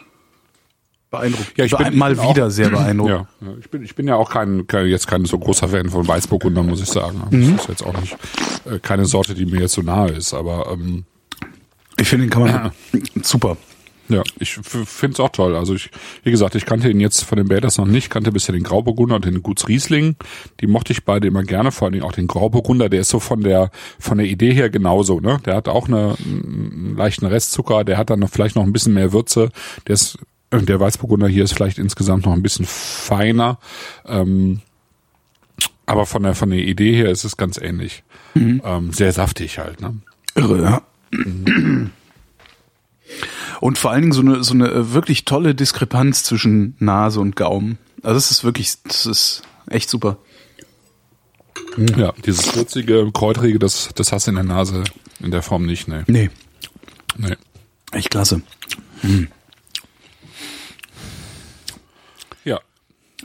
beeindruckt. 1.11 1.57
Ja, 1.57 1.65
ich 1.65 1.75
bin- 1.77 1.97
mal 1.97 2.11
ich 2.13 2.17
bin 2.17 2.25
auch- 2.27 2.35
wieder 2.35 2.49
sehr 2.51 2.69
beeindruckt. 2.71 3.09
Ja, 3.11 3.27
ja, 3.41 3.53
ich 3.59 3.69
bin, 3.69 3.83
ich 3.83 3.95
bin 3.95 4.07
ja 4.07 4.15
auch 4.15 4.29
kein, 4.29 4.65
kein 4.67 4.87
jetzt 4.87 5.07
kein 5.07 5.25
so 5.25 5.37
großer 5.37 5.67
Fan 5.67 5.89
von 5.89 6.07
Weißburgunder, 6.07 6.63
muss 6.63 6.81
ich 6.81 6.89
sagen. 6.89 7.21
Mhm. 7.29 7.53
Das 7.57 7.63
ist 7.65 7.69
jetzt 7.69 7.83
auch 7.85 7.99
nicht 7.99 8.17
äh, 8.65 8.79
keine 8.79 9.05
Sorte, 9.05 9.33
die 9.35 9.45
mir 9.45 9.61
jetzt 9.61 9.73
so 9.73 9.81
nahe 9.81 10.09
ist, 10.11 10.33
aber 10.33 10.71
ähm, 10.71 11.05
Ich 11.99 12.07
finde, 12.07 12.25
den 12.25 12.29
kann 12.31 12.41
man 12.43 12.71
super. 13.23 13.57
Ja, 14.09 14.21
ich 14.39 14.55
finde 14.55 15.13
es 15.13 15.19
auch 15.19 15.29
toll. 15.29 15.55
Also 15.55 15.75
ich, 15.75 15.89
wie 16.23 16.31
gesagt, 16.31 16.55
ich 16.55 16.65
kannte 16.65 16.89
ihn 16.89 16.99
jetzt 16.99 17.23
von 17.23 17.37
den 17.37 17.47
Bäders 17.47 17.77
noch 17.77 17.85
nicht, 17.85 18.09
kannte 18.09 18.31
bisher 18.31 18.53
den 18.53 18.63
Grauburgunder 18.63 19.15
und 19.15 19.25
den 19.25 19.41
Guts 19.41 19.67
Riesling. 19.67 20.15
Die 20.59 20.67
mochte 20.67 20.91
ich 20.91 21.05
beide 21.05 21.27
immer 21.27 21.43
gerne, 21.43 21.71
vor 21.71 21.85
allen 21.85 21.93
Dingen 21.93 22.05
auch 22.05 22.11
den 22.11 22.27
Grauburgunder, 22.27 22.89
der 22.89 23.01
ist 23.01 23.09
so 23.09 23.19
von 23.19 23.41
der 23.41 23.71
von 23.99 24.17
der 24.17 24.27
Idee 24.27 24.53
her 24.53 24.69
genauso, 24.69 25.19
ne? 25.19 25.39
Der 25.45 25.55
hat 25.55 25.69
auch 25.69 25.87
eine, 25.87 26.15
einen 26.23 26.95
leichten 26.97 27.25
Restzucker, 27.25 27.83
der 27.83 27.97
hat 27.97 28.09
dann 28.09 28.19
noch 28.19 28.29
vielleicht 28.29 28.55
noch 28.55 28.63
ein 28.63 28.73
bisschen 28.73 28.93
mehr 28.93 29.13
Würze. 29.13 29.49
Der 29.87 29.93
ist 29.93 30.17
der 30.51 30.79
Weißburgunder 30.79 31.27
hier 31.27 31.45
ist 31.45 31.53
vielleicht 31.53 31.79
insgesamt 31.79 32.25
noch 32.25 32.33
ein 32.33 32.43
bisschen 32.43 32.65
feiner. 32.65 33.57
Ähm, 34.05 34.61
aber 35.85 36.05
von 36.05 36.23
der 36.23 36.35
von 36.35 36.49
der 36.49 36.59
Idee 36.59 36.93
her 36.93 37.09
ist 37.09 37.23
es 37.23 37.37
ganz 37.37 37.57
ähnlich. 37.57 38.03
Ähm, 38.63 38.93
sehr 38.93 39.11
saftig 39.13 39.59
halt, 39.59 39.81
ne? 39.81 39.95
Irre, 40.35 40.61
ja. 40.61 40.81
Und 43.63 43.77
vor 43.77 43.91
allen 43.91 44.01
Dingen 44.01 44.11
so 44.11 44.19
eine, 44.19 44.43
so 44.43 44.53
eine 44.53 44.69
äh, 44.69 44.91
wirklich 44.91 45.23
tolle 45.23 45.55
Diskrepanz 45.55 46.23
zwischen 46.23 46.75
Nase 46.79 47.21
und 47.21 47.37
Gaumen. 47.37 47.77
Also 48.01 48.15
das 48.15 48.29
ist 48.29 48.43
wirklich, 48.43 48.73
das 48.83 49.05
ist 49.05 49.43
echt 49.69 49.89
super. 49.89 50.17
Ja, 51.95 52.11
dieses 52.25 52.53
würzige, 52.57 53.09
kräutrige, 53.13 53.59
das, 53.59 53.87
das 53.95 54.11
hast 54.11 54.27
du 54.27 54.31
in 54.31 54.35
der 54.35 54.43
Nase 54.43 54.83
in 55.21 55.31
der 55.31 55.41
Form 55.41 55.65
nicht, 55.65 55.87
ne. 55.87 56.03
Nee, 56.07 56.29
Nee. 57.15 57.37
echt 57.93 58.09
klasse. 58.09 58.41
Ja. 59.01 59.09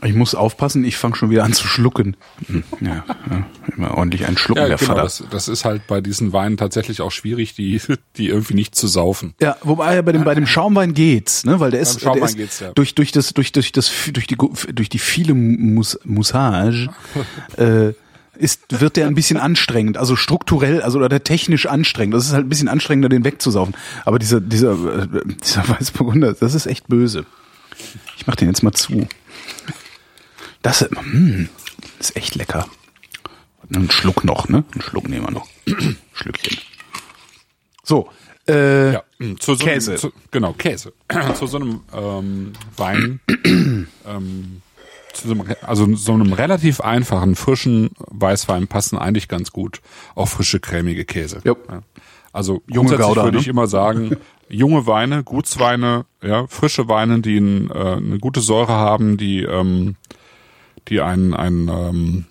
Ich 0.03 0.13
muss 0.13 0.35
aufpassen, 0.35 0.83
ich 0.83 0.97
fange 0.97 1.15
schon 1.15 1.29
wieder 1.29 1.43
an 1.43 1.53
zu 1.53 1.67
schlucken. 1.67 2.15
Hm, 2.47 2.63
Ja, 2.81 3.03
ja 3.29 3.45
immer 3.75 3.97
ordentlich 3.97 4.25
einen 4.25 4.37
Schlucken, 4.37 4.61
Ja, 4.61 4.67
der 4.67 4.77
genau, 4.77 4.89
Vater. 4.91 5.03
das, 5.03 5.23
das 5.29 5.47
ist 5.47 5.65
halt 5.65 5.87
bei 5.87 6.01
diesen 6.01 6.33
Weinen 6.33 6.57
tatsächlich 6.57 7.01
auch 7.01 7.11
schwierig, 7.11 7.55
die, 7.55 7.81
die 8.17 8.27
irgendwie 8.27 8.53
nicht 8.53 8.75
zu 8.75 8.87
saufen. 8.87 9.33
Ja, 9.41 9.57
wobei 9.63 10.01
bei 10.01 10.11
dem 10.11 10.23
bei 10.23 10.35
dem 10.35 10.47
Schaumwein 10.47 10.93
geht's, 10.93 11.45
ne, 11.45 11.59
weil 11.59 11.71
der 11.71 11.79
ist, 11.81 12.03
der 12.03 12.15
ist 12.15 12.59
ja. 12.61 12.71
durch 12.73 12.95
durch 12.95 13.11
das 13.11 13.33
durch 13.33 13.51
durch 13.51 13.71
das 13.71 13.91
durch 14.13 14.27
die 14.27 14.37
durch 14.73 14.89
die 14.89 14.99
viele 14.99 15.33
Mus, 15.33 15.99
Moussage 16.03 16.89
äh, 17.57 17.93
ist 18.37 18.79
wird 18.79 18.95
der 18.95 19.07
ein 19.07 19.15
bisschen 19.15 19.37
anstrengend, 19.37 19.97
also 19.97 20.15
strukturell, 20.15 20.81
also 20.81 20.99
oder 20.99 21.23
technisch 21.23 21.65
anstrengend. 21.65 22.13
Das 22.15 22.25
ist 22.25 22.33
halt 22.33 22.45
ein 22.45 22.49
bisschen 22.49 22.69
anstrengender, 22.69 23.09
den 23.09 23.25
wegzusaufen. 23.25 23.75
Aber 24.05 24.19
dieser 24.19 24.39
dieser 24.41 24.71
äh, 24.73 25.07
dieser 25.43 25.67
Weißburgunder, 25.69 26.33
das 26.33 26.53
ist 26.53 26.65
echt 26.65 26.87
böse. 26.87 27.25
Ich 28.17 28.27
mach 28.27 28.35
den 28.35 28.47
jetzt 28.49 28.63
mal 28.63 28.71
zu. 28.73 29.07
Das 30.61 30.81
hm, 30.81 31.49
ist 31.99 32.15
echt 32.15 32.35
lecker. 32.35 32.67
Einen 33.73 33.91
Schluck 33.91 34.23
noch, 34.23 34.49
ne? 34.49 34.63
Einen 34.71 34.81
Schluck 34.81 35.07
nehmen 35.07 35.25
wir 35.25 35.31
noch. 35.31 35.47
Schlückchen. 36.13 36.57
So, 37.83 38.09
äh, 38.47 38.93
Ja, 38.93 39.03
zu 39.39 39.55
so 39.55 39.65
Käse. 39.65 39.91
Einem, 39.91 39.99
zu, 39.99 40.13
genau, 40.31 40.53
Käse. 40.53 40.93
zu 41.35 41.47
so 41.47 41.57
einem 41.57 41.81
ähm, 41.93 42.53
Wein, 42.77 43.19
ähm, 43.45 44.61
zu 45.13 45.27
so 45.27 45.33
einem, 45.33 45.55
also 45.61 45.95
so 45.95 46.13
einem 46.13 46.33
relativ 46.33 46.81
einfachen, 46.81 47.35
frischen 47.35 47.91
Weißwein 47.97 48.67
passen 48.67 48.97
eigentlich 48.97 49.27
ganz 49.27 49.51
gut 49.51 49.81
auch 50.15 50.27
frische, 50.27 50.59
cremige 50.59 51.05
Käse. 51.05 51.41
Jo. 51.43 51.57
Ja. 51.69 51.81
Also 52.31 52.61
Junge 52.67 52.97
Gouda, 52.97 53.23
würde 53.23 53.37
ne? 53.37 53.41
ich 53.41 53.47
immer 53.47 53.67
sagen, 53.67 54.17
junge 54.49 54.85
Weine, 54.87 55.23
Gutsweine, 55.23 56.05
ja, 56.21 56.47
frische 56.47 56.87
Weine, 56.87 57.21
die 57.21 57.37
ein, 57.37 57.71
äh, 57.71 57.73
eine 57.73 58.19
gute 58.19 58.41
Säure 58.41 58.73
haben, 58.73 59.17
die, 59.17 59.43
ähm, 59.43 59.95
die 60.87 61.01
ein, 61.01 61.33
ein 61.33 61.67
ähm, 61.67 62.25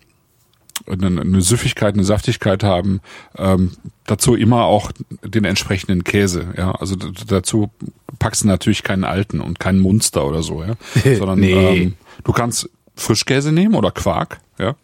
eine, 0.87 1.21
eine 1.21 1.41
Süffigkeit, 1.41 1.95
eine 1.95 2.05
Saftigkeit 2.05 2.63
haben, 2.63 3.01
ähm, 3.37 3.73
dazu 4.07 4.35
immer 4.35 4.65
auch 4.65 4.93
den 5.23 5.45
entsprechenden 5.45 6.05
Käse, 6.05 6.55
ja. 6.57 6.73
Also 6.73 6.97
dazu 6.97 7.71
packst 8.19 8.45
du 8.45 8.49
natürlich 8.49 8.83
keinen 8.83 9.05
alten 9.05 9.41
und 9.41 9.61
keinen 9.61 9.81
Munster 9.81 10.27
oder 10.27 10.43
so, 10.43 10.63
ja. 10.63 10.77
Sondern 11.17 11.41
Nee. 11.41 11.83
ähm, 11.83 11.95
du 12.25 12.33
kannst 12.33 12.71
Frischkäse 12.97 13.53
nehmen 13.53 13.75
oder 13.75 13.91
Quark, 13.91 14.41
ja. 14.59 14.77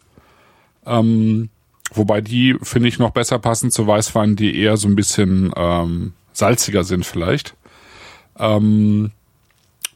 Ähm, 0.85 1.49
wobei 1.93 2.21
die, 2.21 2.55
finde 2.61 2.87
ich, 2.87 2.99
noch 2.99 3.11
besser 3.11 3.39
passen 3.39 3.71
zu 3.71 3.87
Weißweinen, 3.87 4.35
die 4.35 4.57
eher 4.57 4.77
so 4.77 4.87
ein 4.87 4.95
bisschen 4.95 5.51
ähm, 5.55 6.13
salziger 6.33 6.83
sind 6.83 7.05
vielleicht. 7.05 7.55
Ähm, 8.37 9.11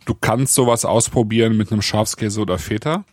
du 0.06 0.16
kannst 0.16 0.56
sowas 0.56 0.86
ausprobieren 0.86 1.58
mit 1.58 1.72
einem 1.72 1.82
Schafskäse 1.82 2.42
oder 2.42 2.58
Feta. 2.58 3.04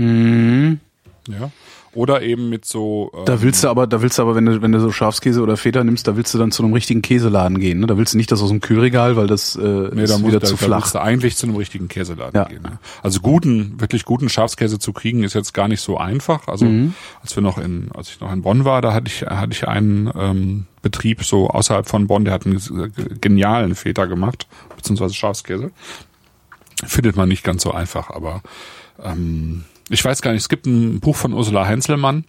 Mhm. 0.00 0.80
Ja. 1.28 1.50
Oder 1.92 2.22
eben 2.22 2.48
mit 2.50 2.64
so. 2.64 3.10
ähm, 3.12 3.24
Da 3.24 3.42
willst 3.42 3.64
du 3.64 3.68
aber, 3.68 3.88
da 3.88 4.00
willst 4.00 4.16
du 4.18 4.22
aber, 4.22 4.36
wenn 4.36 4.46
du, 4.46 4.62
wenn 4.62 4.70
du 4.70 4.78
so 4.78 4.92
Schafskäse 4.92 5.42
oder 5.42 5.56
Feta 5.56 5.82
nimmst, 5.82 6.06
da 6.06 6.16
willst 6.16 6.32
du 6.32 6.38
dann 6.38 6.52
zu 6.52 6.62
einem 6.62 6.72
richtigen 6.72 7.02
Käseladen 7.02 7.58
gehen. 7.58 7.80
Ne? 7.80 7.88
Da 7.88 7.98
willst 7.98 8.14
du 8.14 8.16
nicht 8.16 8.30
das 8.30 8.40
aus 8.42 8.48
dem 8.50 8.60
Kühlregal, 8.60 9.16
weil 9.16 9.26
das 9.26 9.56
äh, 9.56 9.60
Nee, 9.60 10.02
ist 10.04 10.10
da, 10.12 10.18
muss, 10.18 10.28
wieder 10.28 10.38
da, 10.38 10.46
zu 10.46 10.54
da 10.54 10.64
flach. 10.66 10.80
musst 10.82 10.94
du 10.94 11.00
eigentlich 11.02 11.36
zu 11.36 11.46
einem 11.48 11.56
richtigen 11.56 11.88
Käseladen 11.88 12.32
Ja. 12.40 12.44
gehen. 12.44 12.62
Ne? 12.62 12.78
Also 13.02 13.18
guten, 13.20 13.80
wirklich 13.80 14.04
guten 14.04 14.28
Schafskäse 14.28 14.78
zu 14.78 14.92
kriegen, 14.92 15.24
ist 15.24 15.34
jetzt 15.34 15.52
gar 15.52 15.66
nicht 15.66 15.80
so 15.80 15.98
einfach. 15.98 16.46
Also 16.46 16.64
Mhm. 16.64 16.94
als 17.22 17.34
wir 17.36 17.42
noch 17.42 17.58
in, 17.58 17.90
als 17.92 18.08
ich 18.10 18.20
noch 18.20 18.32
in 18.32 18.42
Bonn 18.42 18.64
war, 18.64 18.82
da 18.82 18.94
hatte 18.94 19.08
ich, 19.08 19.22
hatte 19.22 19.52
ich 19.52 19.66
einen 19.66 20.12
ähm, 20.16 20.66
Betrieb 20.82 21.24
so 21.24 21.48
außerhalb 21.50 21.88
von 21.88 22.06
Bonn, 22.06 22.24
der 22.24 22.34
hat 22.34 22.46
einen 22.46 22.56
äh, 22.56 22.88
genialen 23.20 23.74
Feta 23.74 24.04
gemacht, 24.04 24.46
beziehungsweise 24.76 25.14
Schafskäse. 25.14 25.72
Findet 26.84 27.16
man 27.16 27.28
nicht 27.28 27.42
ganz 27.42 27.62
so 27.64 27.72
einfach, 27.72 28.10
aber 28.10 28.42
ähm, 29.02 29.64
ich 29.90 30.04
weiß 30.04 30.22
gar 30.22 30.32
nicht, 30.32 30.42
es 30.42 30.48
gibt 30.48 30.66
ein 30.66 31.00
Buch 31.00 31.16
von 31.16 31.32
Ursula 31.32 31.66
Heinzelmann. 31.66 32.24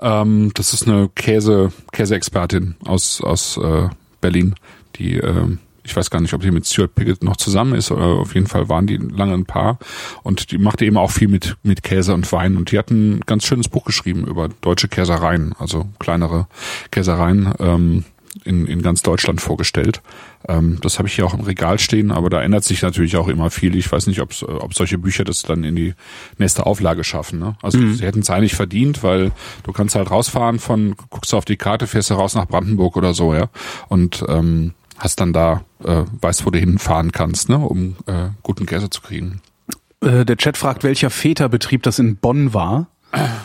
Ähm, 0.00 0.52
das 0.54 0.72
ist 0.72 0.88
eine 0.88 1.10
Käse, 1.14 1.72
Käseexpertin 1.92 2.76
aus, 2.84 3.20
aus 3.20 3.58
äh, 3.58 3.88
Berlin, 4.20 4.54
die 4.96 5.18
ähm, 5.18 5.58
ich 5.84 5.94
weiß 5.94 6.10
gar 6.10 6.20
nicht, 6.20 6.32
ob 6.32 6.40
die 6.40 6.50
mit 6.50 6.66
Stuart 6.66 6.94
Piggott 6.94 7.22
noch 7.22 7.36
zusammen 7.36 7.74
ist, 7.74 7.90
oder 7.90 8.06
auf 8.06 8.34
jeden 8.34 8.46
Fall 8.46 8.68
waren 8.70 8.86
die 8.86 8.96
lange 8.96 9.34
ein 9.34 9.44
Paar. 9.44 9.78
Und 10.22 10.50
die 10.50 10.58
machte 10.58 10.86
eben 10.86 10.96
auch 10.96 11.10
viel 11.10 11.28
mit, 11.28 11.56
mit 11.62 11.82
Käse 11.82 12.14
und 12.14 12.30
Wein. 12.32 12.56
Und 12.56 12.72
die 12.72 12.78
hat 12.78 12.90
ein 12.90 13.20
ganz 13.20 13.44
schönes 13.44 13.68
Buch 13.68 13.84
geschrieben 13.84 14.26
über 14.26 14.48
deutsche 14.48 14.88
Käsereien, 14.88 15.54
also 15.58 15.86
kleinere 15.98 16.48
Käsereien 16.90 17.52
ähm, 17.58 18.04
in, 18.44 18.66
in 18.66 18.82
ganz 18.82 19.02
Deutschland 19.02 19.40
vorgestellt. 19.40 20.02
Ähm, 20.48 20.78
das 20.80 20.98
habe 20.98 21.08
ich 21.08 21.14
hier 21.14 21.26
auch 21.26 21.34
im 21.34 21.40
Regal 21.40 21.78
stehen, 21.78 22.10
aber 22.10 22.30
da 22.30 22.42
ändert 22.42 22.64
sich 22.64 22.82
natürlich 22.82 23.16
auch 23.16 23.28
immer 23.28 23.50
viel. 23.50 23.76
Ich 23.76 23.90
weiß 23.90 24.06
nicht, 24.06 24.20
ob 24.20 24.32
ob 24.42 24.74
solche 24.74 24.98
Bücher 24.98 25.24
das 25.24 25.42
dann 25.42 25.64
in 25.64 25.76
die 25.76 25.94
nächste 26.38 26.66
Auflage 26.66 27.04
schaffen. 27.04 27.38
Ne? 27.38 27.56
Also 27.62 27.78
sie 27.78 28.04
hätten 28.04 28.20
es 28.20 28.30
eigentlich 28.30 28.54
verdient, 28.54 29.02
weil 29.02 29.32
du 29.62 29.72
kannst 29.72 29.94
halt 29.94 30.10
rausfahren 30.10 30.58
von, 30.58 30.96
guckst 31.10 31.32
du 31.32 31.36
auf 31.36 31.44
die 31.44 31.56
Karte, 31.56 31.86
fährst 31.86 32.10
du 32.10 32.14
raus 32.14 32.34
nach 32.34 32.46
Brandenburg 32.46 32.96
oder 32.96 33.14
so, 33.14 33.34
ja. 33.34 33.48
Und 33.88 34.24
ähm, 34.28 34.74
hast 34.98 35.20
dann 35.20 35.32
da, 35.32 35.64
äh, 35.84 36.04
weißt, 36.20 36.46
wo 36.46 36.50
du 36.50 36.58
hinfahren 36.58 37.12
kannst, 37.12 37.48
ne, 37.48 37.58
um 37.58 37.96
äh, 38.06 38.28
guten 38.42 38.66
Käse 38.66 38.90
zu 38.90 39.00
kriegen. 39.00 39.40
Äh, 40.00 40.24
der 40.24 40.36
Chat 40.36 40.56
fragt, 40.56 40.84
welcher 40.84 41.10
Väterbetrieb 41.10 41.82
das 41.82 41.98
in 41.98 42.16
Bonn 42.16 42.54
war. 42.54 42.88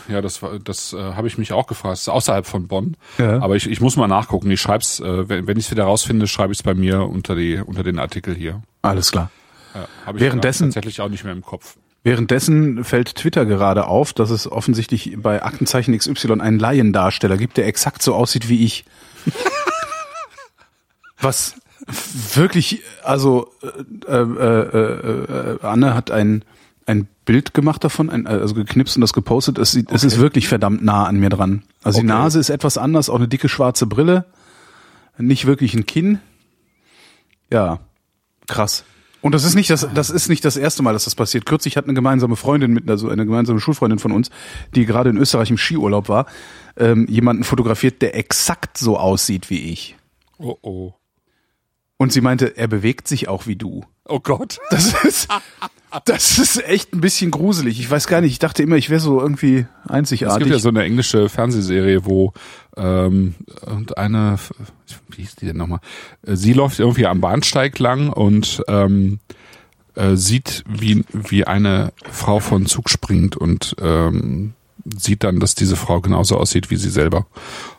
Ja, 0.07 0.21
das 0.21 0.41
war, 0.41 0.59
das 0.59 0.93
äh, 0.93 0.97
habe 0.97 1.27
ich 1.27 1.37
mich 1.37 1.53
auch 1.53 1.67
gefragt. 1.67 1.93
Das 1.93 2.01
ist 2.01 2.09
außerhalb 2.09 2.45
von 2.45 2.67
Bonn. 2.67 2.95
Ja. 3.17 3.39
Aber 3.41 3.55
ich, 3.55 3.69
ich 3.69 3.81
muss 3.81 3.95
mal 3.95 4.07
nachgucken. 4.07 4.49
Ich 4.51 4.61
schreib's, 4.61 4.99
äh, 4.99 5.29
wenn, 5.29 5.47
wenn 5.47 5.57
ich 5.57 5.65
es 5.65 5.71
wieder 5.71 5.83
rausfinde, 5.83 6.27
schreibe 6.27 6.53
ich 6.53 6.59
es 6.59 6.63
bei 6.63 6.73
mir 6.73 7.01
unter 7.03 7.35
die 7.35 7.57
unter 7.57 7.83
den 7.83 7.99
Artikel 7.99 8.35
hier. 8.35 8.61
Alles 8.81 9.11
klar. 9.11 9.29
Ja, 9.75 9.87
hab 10.05 10.15
ich 10.15 10.21
Währenddessen- 10.21 10.67
tatsächlich 10.67 11.01
auch 11.01 11.09
nicht 11.09 11.23
mehr 11.23 11.33
im 11.33 11.43
Kopf. 11.43 11.75
Währenddessen 12.03 12.83
fällt 12.85 13.15
Twitter 13.15 13.45
gerade 13.45 13.85
auf, 13.87 14.13
dass 14.13 14.29
es 14.29 14.49
offensichtlich 14.49 15.17
bei 15.17 15.43
Aktenzeichen 15.43 15.97
XY 15.97 16.39
einen 16.39 16.57
Laiendarsteller 16.57 17.35
gibt, 17.37 17.57
der 17.57 17.67
exakt 17.67 18.01
so 18.01 18.15
aussieht 18.15 18.47
wie 18.47 18.63
ich. 18.63 18.85
Was 21.21 21.55
wirklich, 22.33 22.81
also 23.03 23.51
äh, 24.07 24.11
äh, 24.11 24.21
äh, 24.21 25.53
äh, 25.55 25.59
Anne 25.61 25.93
hat 25.93 26.11
ein 26.11 26.43
ein 26.85 27.07
Bild 27.29 27.53
gemacht 27.53 27.83
davon, 27.83 28.09
ein, 28.09 28.25
also 28.25 28.55
geknipst 28.55 28.97
und 28.97 29.01
das 29.01 29.13
gepostet. 29.13 29.59
Es, 29.59 29.71
sieht, 29.71 29.91
es 29.91 30.03
ist 30.03 30.17
wirklich 30.17 30.47
verdammt 30.47 30.83
nah 30.83 31.05
an 31.05 31.19
mir 31.19 31.29
dran. 31.29 31.61
Also 31.83 31.99
die 31.99 32.07
Okay. 32.07 32.17
Nase 32.17 32.39
ist 32.39 32.49
etwas 32.49 32.79
anders, 32.79 33.07
auch 33.07 33.17
eine 33.17 33.27
dicke 33.27 33.47
schwarze 33.47 33.85
Brille, 33.85 34.25
nicht 35.19 35.45
wirklich 35.45 35.75
ein 35.75 35.85
Kinn. 35.85 36.17
Ja, 37.53 37.81
krass. 38.47 38.83
Und 39.21 39.35
das 39.35 39.43
ist 39.43 39.53
nicht 39.53 39.69
das, 39.69 39.87
das 39.93 40.09
ist 40.09 40.27
nicht 40.27 40.43
das 40.43 40.57
erste 40.57 40.81
Mal, 40.81 40.93
dass 40.93 41.03
das 41.03 41.13
passiert. 41.13 41.45
Kürzlich 41.45 41.77
hat 41.77 41.83
eine 41.85 41.93
gemeinsame 41.93 42.35
Freundin 42.35 42.73
mit, 42.73 42.89
also 42.89 43.09
eine 43.09 43.27
gemeinsame 43.27 43.59
Schulfreundin 43.59 43.99
von 43.99 44.11
uns, 44.11 44.31
die 44.73 44.87
gerade 44.87 45.11
in 45.11 45.17
Österreich 45.17 45.51
im 45.51 45.57
Skiurlaub 45.59 46.09
war, 46.09 46.25
ähm, 46.77 47.05
jemanden 47.07 47.43
fotografiert, 47.43 48.01
der 48.01 48.15
exakt 48.15 48.79
so 48.79 48.97
aussieht 48.97 49.51
wie 49.51 49.71
ich. 49.71 49.95
Oh 50.39 50.57
oh. 50.63 50.93
Und 51.97 52.11
sie 52.11 52.21
meinte, 52.21 52.57
er 52.57 52.67
bewegt 52.67 53.07
sich 53.07 53.27
auch 53.27 53.45
wie 53.45 53.55
du. 53.55 53.85
Oh 54.05 54.19
Gott. 54.19 54.57
Das 54.71 55.03
ist, 55.03 55.27
das 56.05 56.37
ist 56.37 56.63
echt 56.65 56.93
ein 56.93 57.01
bisschen 57.01 57.31
gruselig. 57.31 57.79
Ich 57.79 57.89
weiß 57.89 58.07
gar 58.07 58.21
nicht, 58.21 58.31
ich 58.31 58.39
dachte 58.39 58.63
immer, 58.63 58.75
ich 58.75 58.89
wäre 58.89 58.99
so 58.99 59.19
irgendwie 59.19 59.65
Es 59.85 59.89
einzigartig. 59.89 60.39
gibt 60.39 60.51
ja 60.51 60.59
so 60.59 60.69
eine 60.69 60.83
englische 60.83 61.29
Fernsehserie, 61.29 62.05
wo 62.05 62.33
ähm, 62.77 63.35
irgendeine, 63.65 64.37
wie 65.09 65.21
hieß 65.21 65.35
die 65.37 65.45
denn 65.47 65.57
nochmal? 65.57 65.79
Äh, 66.25 66.35
Sie 66.35 66.53
läuft 66.53 66.79
irgendwie 66.79 67.07
am 67.07 67.21
Bahnsteig 67.21 67.79
lang 67.79 68.09
und 68.09 68.61
ähm, 68.67 69.19
äh, 69.95 70.15
sieht, 70.15 70.63
wie, 70.67 71.03
wie 71.11 71.45
eine 71.45 71.91
Frau 72.09 72.39
von 72.39 72.65
Zug 72.67 72.89
springt 72.89 73.35
und 73.35 73.75
ähm, 73.81 74.53
sieht 74.85 75.23
dann, 75.23 75.39
dass 75.39 75.55
diese 75.55 75.75
Frau 75.75 76.01
genauso 76.01 76.37
aussieht 76.37 76.69
wie 76.69 76.77
sie 76.77 76.89
selber. 76.89 77.25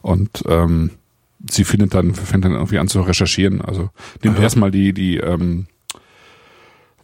Und 0.03 0.43
ähm, 0.47 0.91
sie 1.49 1.65
findet 1.65 1.95
dann, 1.95 2.15
fängt 2.15 2.45
dann 2.45 2.53
irgendwie 2.53 2.79
an 2.79 2.89
zu 2.89 3.01
recherchieren. 3.01 3.63
Also 3.63 3.91
nimmt 4.23 4.39
erstmal 4.39 4.71
die, 4.71 4.93
die 4.93 5.17
ähm, 5.17 5.67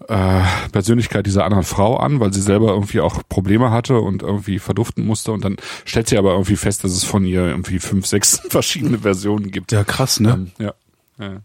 äh, 0.09 0.42
Persönlichkeit 0.72 1.26
dieser 1.26 1.44
anderen 1.44 1.64
Frau 1.64 1.96
an, 1.96 2.20
weil 2.20 2.32
sie 2.32 2.40
selber 2.40 2.68
irgendwie 2.68 3.00
auch 3.00 3.22
Probleme 3.28 3.70
hatte 3.70 3.98
und 4.00 4.22
irgendwie 4.22 4.59
verduften 4.59 5.04
musste 5.04 5.32
und 5.32 5.44
dann 5.44 5.57
stellt 5.84 6.09
sie 6.09 6.18
aber 6.18 6.32
irgendwie 6.32 6.57
fest, 6.57 6.84
dass 6.84 6.92
es 6.92 7.04
von 7.04 7.24
ihr 7.24 7.42
irgendwie 7.42 7.78
fünf, 7.78 8.07
sechs 8.07 8.40
verschiedene 8.48 8.98
Versionen 8.98 9.50
gibt. 9.50 9.72
ja, 9.72 9.84
krass, 9.84 10.20
ne? 10.20 10.48
Ähm, 10.59 10.64
ja. 10.64 10.74
ja. 11.18 11.40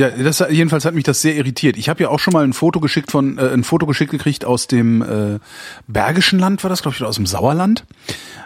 Ja, 0.00 0.08
das 0.10 0.42
jedenfalls 0.50 0.84
hat 0.84 0.94
mich 0.94 1.04
das 1.04 1.20
sehr 1.20 1.36
irritiert. 1.36 1.76
Ich 1.76 1.88
habe 1.88 2.02
ja 2.02 2.08
auch 2.08 2.18
schon 2.18 2.32
mal 2.32 2.42
ein 2.42 2.54
Foto 2.54 2.80
geschickt 2.80 3.12
von 3.12 3.38
äh, 3.38 3.50
ein 3.50 3.62
Foto 3.62 3.86
geschickt 3.86 4.10
gekriegt 4.10 4.44
aus 4.44 4.66
dem 4.66 5.02
äh, 5.02 5.38
Bergischen 5.86 6.40
Land 6.40 6.64
war 6.64 6.70
das, 6.70 6.82
glaube 6.82 6.94
ich, 6.96 7.00
oder 7.02 7.08
aus 7.08 7.16
dem 7.16 7.26
Sauerland 7.26 7.84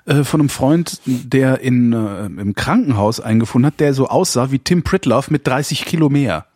äh, 0.04 0.24
von 0.24 0.40
einem 0.40 0.48
Freund, 0.48 1.00
der 1.06 1.60
in 1.60 1.92
äh, 1.92 2.26
im 2.26 2.54
Krankenhaus 2.54 3.20
eingefunden 3.20 3.68
hat, 3.68 3.80
der 3.80 3.94
so 3.94 4.08
aussah 4.08 4.50
wie 4.50 4.58
Tim 4.58 4.82
Pritloff 4.82 5.30
mit 5.30 5.46
30 5.46 5.86
Kilo 5.86 6.10
mehr. 6.10 6.46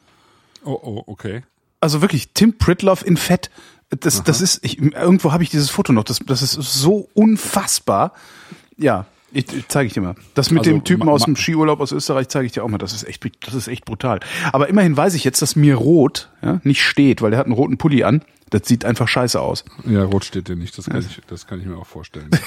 Oh, 0.64 0.78
oh, 0.82 1.02
okay. 1.06 1.42
Also 1.80 2.02
wirklich 2.02 2.30
Tim 2.34 2.58
Pritloff 2.58 3.06
in 3.06 3.16
Fett. 3.16 3.50
Das, 3.90 4.22
das 4.22 4.40
ist, 4.40 4.64
ich, 4.64 4.80
irgendwo 4.80 5.32
habe 5.32 5.42
ich 5.42 5.50
dieses 5.50 5.70
Foto 5.70 5.92
noch. 5.92 6.04
Das, 6.04 6.20
das 6.24 6.42
ist 6.42 6.54
so 6.54 7.08
unfassbar. 7.14 8.12
Ja, 8.76 9.06
ich, 9.32 9.52
ich 9.52 9.68
zeige 9.68 9.86
ich 9.86 9.92
dir 9.92 10.00
mal. 10.00 10.14
Das 10.34 10.50
mit 10.50 10.60
Also, 10.60 10.70
dem 10.70 10.84
Typen 10.84 11.08
aus 11.08 11.24
dem 11.24 11.36
Skiurlaub 11.36 11.80
aus 11.80 11.92
Österreich 11.92 12.28
zeige 12.28 12.46
ich 12.46 12.52
dir 12.52 12.64
auch 12.64 12.68
mal. 12.68 12.78
Das 12.78 12.92
ist 12.92 13.04
echt, 13.04 13.24
das 13.46 13.54
ist 13.54 13.68
echt 13.68 13.84
brutal. 13.84 14.20
Aber 14.52 14.68
immerhin 14.68 14.96
weiß 14.96 15.14
ich 15.14 15.24
jetzt, 15.24 15.42
dass 15.42 15.56
mir 15.56 15.76
rot 15.76 16.30
ja, 16.42 16.60
nicht 16.62 16.82
steht, 16.82 17.22
weil 17.22 17.30
der 17.30 17.38
hat 17.38 17.46
einen 17.46 17.54
roten 17.54 17.78
Pulli 17.78 18.04
an. 18.04 18.22
Das 18.50 18.62
sieht 18.66 18.84
einfach 18.84 19.06
scheiße 19.06 19.40
aus. 19.40 19.64
Ja, 19.86 20.04
rot 20.04 20.24
steht 20.24 20.48
dir 20.48 20.56
nicht, 20.56 20.76
das 20.76 20.86
kann, 20.86 21.00
ich, 21.00 21.20
das 21.28 21.46
kann 21.46 21.60
ich 21.60 21.66
mir 21.66 21.76
auch 21.76 21.86
vorstellen. 21.86 22.30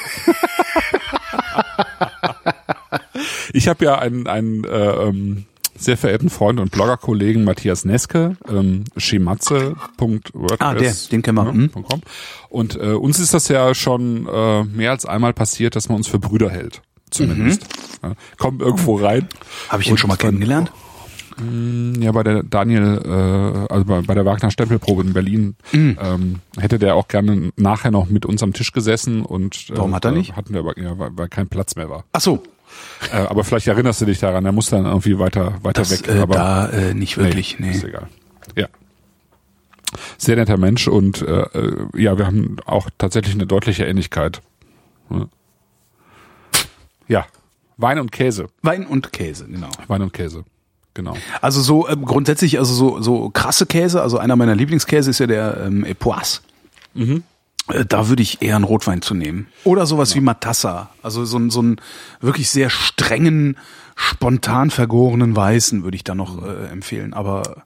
ich 3.54 3.70
habe 3.70 3.86
ja 3.86 4.00
einen, 4.00 4.28
einen 4.28 4.66
äh, 4.66 4.68
ähm, 4.68 5.46
sehr 5.84 5.98
verehrten 5.98 6.30
Freund 6.30 6.60
und 6.60 6.72
Bloggerkollegen 6.72 7.44
Matthias 7.44 7.86
Neske, 7.86 8.38
ähm, 8.50 8.86
schematze.wordpress. 8.98 10.60
Ah, 10.60 10.74
der, 10.74 10.94
den 11.12 11.22
kennen 11.22 11.38
wir. 11.38 11.46
Ja, 11.46 11.52
Mhm. 11.52 11.70
Und 12.50 12.76
äh, 12.76 12.94
uns 12.94 13.20
ist 13.20 13.34
das 13.34 13.48
ja 13.48 13.74
schon 13.76 14.28
äh, 14.28 14.64
mehr 14.64 14.92
als 14.92 15.06
einmal 15.06 15.34
passiert, 15.34 15.76
dass 15.76 15.90
man 15.90 15.98
uns 15.98 16.08
für 16.08 16.20
Brüder 16.20 16.50
hält. 16.50 16.82
Zumindest. 17.10 17.64
Ja, 18.02 18.14
kommen 18.38 18.60
irgendwo 18.60 18.96
rein. 18.98 19.28
Habe 19.70 19.84
ich 19.84 19.92
Und 19.92 20.00
schon 20.00 20.08
mal 20.08 20.16
dann- 20.16 20.30
kennengelernt? 20.32 20.72
Ja, 22.00 22.12
bei 22.12 22.22
der 22.22 22.44
Daniel, 22.44 23.02
äh, 23.04 23.74
also 23.74 23.86
bei, 23.86 24.02
bei 24.02 24.14
der 24.14 24.24
Wagner 24.24 24.52
Stempelprobe 24.52 25.02
in 25.02 25.14
Berlin, 25.14 25.56
Mhm. 25.72 25.98
ähm, 26.00 26.40
hätte 26.60 26.78
der 26.78 26.94
auch 26.96 27.08
gerne 27.08 27.50
nachher 27.56 27.90
noch 27.90 28.08
mit 28.08 28.28
uns 28.28 28.44
am 28.44 28.54
Tisch 28.54 28.72
gesessen 28.72 29.24
und 29.24 29.72
äh, 29.72 29.78
Warum 29.78 29.96
hat 29.96 30.06
er 30.06 30.12
da 30.12 30.18
nicht? 30.18 30.36
Hatten 30.36 30.54
wir 30.54 30.60
aber, 30.60 30.78
ja, 30.80 30.98
weil, 31.00 31.10
weil 31.16 31.30
kein 31.30 31.48
Platz 31.48 31.76
mehr 31.76 31.90
war. 31.90 32.04
Ach 32.14 32.22
so, 32.22 32.44
Äh, 33.12 33.18
aber 33.18 33.44
vielleicht 33.44 33.68
erinnerst 33.68 34.02
du 34.02 34.06
dich 34.06 34.20
daran, 34.20 34.46
er 34.46 34.52
muss 34.52 34.70
dann 34.70 34.86
irgendwie 34.86 35.20
weiter 35.20 35.56
weiter 35.62 35.82
das 35.82 35.92
weg. 35.92 36.08
äh, 36.08 36.20
aber 36.20 36.36
da 36.36 36.70
äh, 36.70 36.94
nicht 36.94 37.18
wirklich. 37.18 37.60
Nee, 37.60 37.72
ist 37.72 37.84
egal. 37.84 38.08
Ja. 38.56 38.68
Sehr 40.18 40.36
netter 40.36 40.58
Mensch 40.58 40.88
und 40.88 41.22
äh, 41.22 41.42
äh, 41.42 41.88
ja, 41.96 42.18
wir 42.18 42.26
haben 42.26 42.58
auch 42.66 42.90
tatsächlich 42.98 43.36
eine 43.36 43.46
deutliche 43.46 43.86
Ähnlichkeit. 43.86 44.42
Ja. 47.08 47.26
Wein 47.78 48.00
und 48.00 48.12
Käse. 48.12 48.48
Wein 48.62 48.86
und 48.88 49.12
Käse, 49.12 49.46
genau. 49.48 49.70
Wein 49.88 50.02
und 50.02 50.14
Käse. 50.14 50.46
Genau. 50.94 51.16
Also 51.42 51.62
so 51.62 51.90
ähm, 51.90 52.06
grundsätzlich, 52.06 52.60
also 52.60 52.74
so, 52.74 53.02
so 53.02 53.30
krasse 53.32 53.66
Käse, 53.66 54.02
also 54.02 54.20
einer 54.20 54.36
meiner 54.36 54.56
Lieblingskäse 54.56 55.10
ist 55.10 55.20
ja 55.20 55.28
der 55.28 55.58
ähm, 55.66 55.84
Epoisse. 55.86 56.42
Äh, 56.96 57.22
Da 57.88 58.10
würde 58.10 58.22
ich 58.22 58.42
eher 58.42 58.58
einen 58.58 58.66
Rotwein 58.66 59.02
zu 59.02 59.14
nehmen. 59.14 59.48
Oder 59.64 59.86
sowas 59.86 60.16
wie 60.16 60.20
Matassa. 60.20 60.90
Also 61.02 61.24
so, 61.24 61.50
so 61.50 61.60
einen 61.62 61.78
wirklich 62.20 62.50
sehr 62.50 62.70
strengen, 62.70 63.58
spontan 63.96 64.70
vergorenen 64.70 65.36
Weißen 65.36 65.84
würde 65.84 65.96
ich 65.96 66.04
da 66.04 66.14
noch 66.14 66.44
äh, 66.44 66.68
empfehlen. 66.68 67.14
Aber 67.14 67.64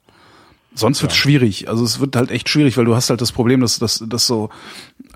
sonst 0.76 1.02
wird's 1.02 1.16
schwierig. 1.16 1.68
Also 1.68 1.84
es 1.84 2.00
wird 2.00 2.16
halt 2.16 2.30
echt 2.30 2.48
schwierig, 2.48 2.78
weil 2.78 2.86
du 2.86 2.96
hast 2.96 3.10
halt 3.10 3.22
das 3.22 3.32
Problem, 3.32 3.62
dass, 3.62 3.80
dass, 3.80 4.04
dass 4.08 4.28
so, 4.28 4.50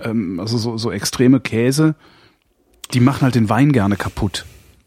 ähm, 0.04 0.40
also 0.40 0.58
so, 0.58 0.78
so 0.78 0.92
extreme 0.92 1.40
Käse, 1.40 1.96
die 2.94 3.00
machen 3.00 3.22
halt 3.22 3.36
den 3.36 3.50
Wein 3.50 3.72
gerne 3.72 3.98
kaputt. 3.98 4.46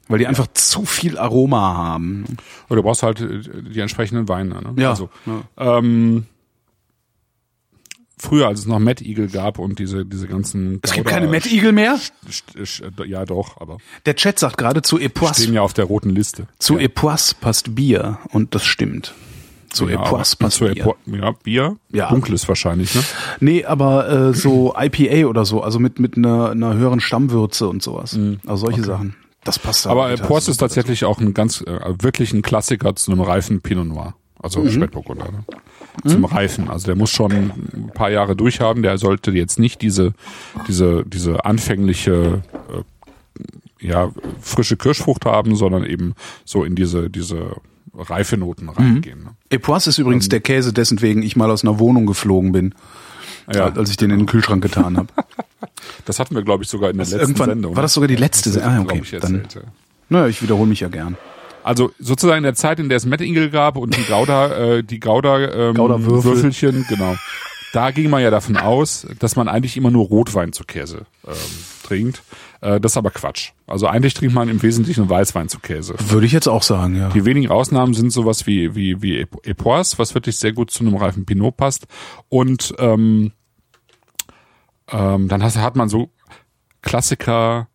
Weil 0.08 0.18
die 0.18 0.26
einfach 0.26 0.48
zu 0.52 0.84
viel 0.84 1.16
Aroma 1.16 1.74
haben. 1.76 2.24
Oder 2.68 2.76
du 2.76 2.82
brauchst 2.82 3.02
halt 3.02 3.20
äh, 3.20 3.40
die 3.62 3.80
entsprechenden 3.80 4.28
Weine. 4.28 4.60
Ne? 4.60 4.74
Ja. 4.76 4.90
Also, 4.90 5.08
ja. 5.24 5.78
ähm, 5.78 6.26
früher, 8.18 8.46
als 8.48 8.60
es 8.60 8.66
noch 8.66 8.78
Mad 8.78 9.04
Eagle 9.04 9.28
gab 9.28 9.58
und 9.58 9.78
diese, 9.78 10.04
diese 10.04 10.26
ganzen. 10.26 10.78
Es 10.82 10.92
gibt 10.92 11.06
keine 11.08 11.26
Mad 11.28 11.48
Eagle 11.48 11.72
mehr. 11.72 11.98
St- 12.28 13.04
Ja, 13.06 13.24
doch, 13.24 13.60
aber 13.60 13.78
Der 14.06 14.16
Chat 14.16 14.38
sagt 14.38 14.56
gerade 14.58 14.82
zu 14.82 14.98
Epoisse. 14.98 15.42
stehen 15.42 15.54
ja 15.54 15.62
auf 15.62 15.72
der 15.74 15.84
roten 15.86 16.10
Liste. 16.10 16.46
Zu 16.58 16.74
ja. 16.74 16.84
Epoisse 16.84 17.34
passt 17.40 17.74
Bier. 17.74 18.18
Und 18.30 18.54
das 18.54 18.64
stimmt. 18.64 19.14
Zu 19.70 19.88
ja, 19.88 19.94
Epoisse 20.00 20.36
passt 20.36 20.58
zu 20.58 20.66
Bier. 20.66 20.94
Ja, 21.06 21.32
Bier. 21.42 21.76
Ja. 21.92 22.08
Dunkles 22.10 22.46
wahrscheinlich, 22.48 22.94
ne? 22.94 23.02
Nee, 23.40 23.64
aber 23.64 24.08
äh, 24.08 24.32
so 24.34 24.72
IPA 24.78 25.26
oder 25.28 25.44
so, 25.44 25.62
also 25.62 25.80
mit, 25.80 25.98
mit 25.98 26.16
einer, 26.16 26.50
einer 26.50 26.74
höheren 26.74 27.00
Stammwürze 27.00 27.68
und 27.68 27.82
sowas. 27.82 28.18
Also 28.46 28.66
solche 28.66 28.84
Sachen. 28.84 29.16
Das 29.42 29.58
passt 29.58 29.84
da 29.84 29.90
Mhm. 29.92 29.98
Aber 30.00 30.10
Epoisse 30.12 30.50
ist 30.52 30.58
tatsächlich 30.58 31.04
auch 31.04 31.18
ein 31.20 31.34
ganz, 31.34 31.60
äh, 31.62 31.78
wirklich 32.00 32.32
ein 32.32 32.42
Klassiker 32.42 32.94
zu 32.96 33.10
einem 33.12 33.20
reifen 33.20 33.60
Pinot 33.60 33.86
Noir. 33.88 34.14
Also 34.40 34.60
Mhm. 34.60 34.70
Spätburgunder. 34.70 35.24
Ne? 35.32 35.44
Zum 36.06 36.24
Reifen. 36.24 36.68
Also 36.68 36.86
der 36.86 36.96
muss 36.96 37.10
schon 37.10 37.32
ein 37.32 37.90
paar 37.94 38.10
Jahre 38.10 38.34
durchhaben. 38.36 38.82
Der 38.82 38.98
sollte 38.98 39.30
jetzt 39.30 39.58
nicht 39.58 39.80
diese, 39.82 40.12
diese, 40.68 41.04
diese 41.06 41.44
anfängliche, 41.44 42.42
äh, 43.80 43.86
ja, 43.86 44.10
frische 44.40 44.76
Kirschfrucht 44.76 45.24
haben, 45.24 45.56
sondern 45.56 45.84
eben 45.84 46.14
so 46.44 46.64
in 46.64 46.74
diese, 46.74 47.10
diese 47.10 47.56
reife 47.96 48.36
Noten 48.36 48.68
reingehen. 48.68 49.20
Ne? 49.20 49.24
dazu. 49.26 49.36
Epoisse 49.50 49.90
ist 49.90 49.98
übrigens 49.98 50.28
der 50.28 50.40
Käse, 50.40 50.72
dessen 50.72 51.00
wegen 51.00 51.22
ich 51.22 51.36
mal 51.36 51.50
aus 51.50 51.62
einer 51.64 51.78
Wohnung 51.78 52.06
geflogen 52.06 52.50
bin, 52.52 52.74
Ja, 53.52 53.72
als 53.72 53.90
ich 53.90 53.96
den 53.96 54.10
in 54.10 54.18
den 54.18 54.26
Kühlschrank 54.26 54.62
getan 54.62 54.96
habe. 54.96 55.08
das 56.06 56.18
hatten 56.18 56.34
wir, 56.34 56.42
glaube 56.42 56.64
ich, 56.64 56.70
sogar 56.70 56.90
in 56.90 56.96
der 56.96 57.06
letzten 57.06 57.20
irgendwann- 57.20 57.48
Sendung. 57.50 57.76
war 57.76 57.82
das 57.82 57.92
sogar 57.92 58.08
die 58.08 58.16
letzte 58.16 58.50
Das 58.50 58.62
Sendung? 58.62 58.88
Ah, 58.88 58.92
okay, 58.92 59.00
ich, 59.04 59.10
dann- 59.20 59.34
erzählt, 59.42 59.54
ja. 59.64 59.70
naja, 60.08 60.26
ich 60.28 60.42
wiederhole 60.42 60.68
mich 60.68 60.80
ja 60.80 60.88
gern. 60.88 61.16
Also 61.64 61.90
sozusagen 61.98 62.38
in 62.38 62.42
der 62.44 62.54
Zeit, 62.54 62.78
in 62.78 62.88
der 62.88 62.96
es 62.98 63.06
Mad 63.06 63.24
Eagle 63.24 63.50
gab 63.50 63.76
und 63.76 63.96
die 63.96 64.04
Gouda, 64.04 64.56
äh, 64.76 64.82
die 64.84 65.00
Gouda, 65.00 65.40
ähm, 65.70 65.74
Gouda-Würfel. 65.74 66.32
Würfelchen, 66.32 66.86
genau. 66.88 67.16
Da 67.72 67.90
ging 67.90 68.08
man 68.08 68.22
ja 68.22 68.30
davon 68.30 68.56
aus, 68.56 69.04
dass 69.18 69.34
man 69.34 69.48
eigentlich 69.48 69.76
immer 69.76 69.90
nur 69.90 70.04
Rotwein 70.06 70.52
zu 70.52 70.62
Käse 70.62 71.06
ähm, 71.26 71.32
trinkt. 71.82 72.22
Äh, 72.60 72.78
das 72.80 72.92
ist 72.92 72.96
aber 72.96 73.10
Quatsch. 73.10 73.50
Also 73.66 73.88
eigentlich 73.88 74.14
trinkt 74.14 74.32
man 74.34 74.48
im 74.48 74.62
Wesentlichen 74.62 75.08
Weißwein 75.10 75.48
zu 75.48 75.58
Käse. 75.58 75.94
Würde 76.08 76.24
ich 76.26 76.32
jetzt 76.32 76.46
auch 76.46 76.62
sagen, 76.62 76.94
ja. 76.96 77.08
Die 77.08 77.24
wenigen 77.24 77.50
Ausnahmen 77.50 77.92
sind 77.94 78.10
sowas 78.10 78.46
wie 78.46 78.76
wie 78.76 79.02
wie 79.02 79.18
Ep- 79.18 79.44
Epoisse, 79.44 79.98
was 79.98 80.14
wirklich 80.14 80.36
sehr 80.36 80.52
gut 80.52 80.70
zu 80.70 80.84
einem 80.84 80.94
reifen 80.96 81.24
Pinot 81.26 81.56
passt. 81.56 81.86
Und 82.28 82.74
ähm, 82.78 83.32
ähm, 84.92 85.28
dann 85.28 85.42
hast, 85.42 85.56
hat 85.56 85.74
man 85.76 85.88
so 85.88 86.10
Klassiker, 86.82 87.68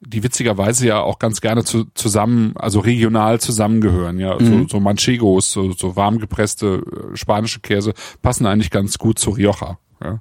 die 0.00 0.22
witzigerweise 0.22 0.86
ja 0.86 1.00
auch 1.00 1.18
ganz 1.18 1.40
gerne 1.40 1.64
zu, 1.64 1.84
zusammen, 1.94 2.54
also 2.56 2.80
regional 2.80 3.40
zusammengehören. 3.40 4.18
Ja, 4.18 4.36
so, 4.38 4.68
so 4.68 4.80
Manchegos, 4.80 5.52
so, 5.52 5.72
so 5.72 5.96
warm 5.96 6.18
gepresste 6.18 6.82
äh, 7.12 7.16
spanische 7.16 7.60
Käse 7.60 7.94
passen 8.22 8.46
eigentlich 8.46 8.70
ganz 8.70 8.98
gut 8.98 9.18
zu 9.18 9.30
Rioja. 9.30 9.78
Ja. 10.02 10.20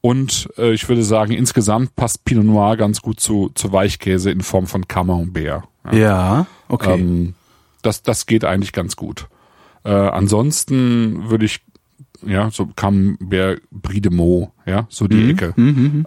Und 0.00 0.48
äh, 0.56 0.72
ich 0.72 0.88
würde 0.88 1.02
sagen, 1.02 1.32
insgesamt 1.32 1.96
passt 1.96 2.24
Pinot 2.24 2.44
Noir 2.44 2.76
ganz 2.76 3.02
gut 3.02 3.18
zu, 3.18 3.50
zu 3.54 3.72
Weichkäse 3.72 4.30
in 4.30 4.42
Form 4.42 4.66
von 4.66 4.86
Camembert. 4.86 5.64
Ja. 5.84 5.92
Ja, 5.92 6.46
okay. 6.68 6.94
Ähm, 6.94 7.34
das, 7.82 8.02
das 8.02 8.26
geht 8.26 8.44
eigentlich 8.44 8.72
ganz 8.72 8.96
gut. 8.96 9.28
Äh, 9.84 9.90
ansonsten 9.90 11.30
würde 11.30 11.46
ich, 11.46 11.60
ja, 12.26 12.50
so 12.50 12.68
Camembert 12.74 13.62
Brie 13.70 14.00
de 14.00 14.12
Meaux, 14.12 14.50
ja, 14.66 14.86
so 14.88 15.06
die 15.08 15.30
Ecke. 15.30 15.54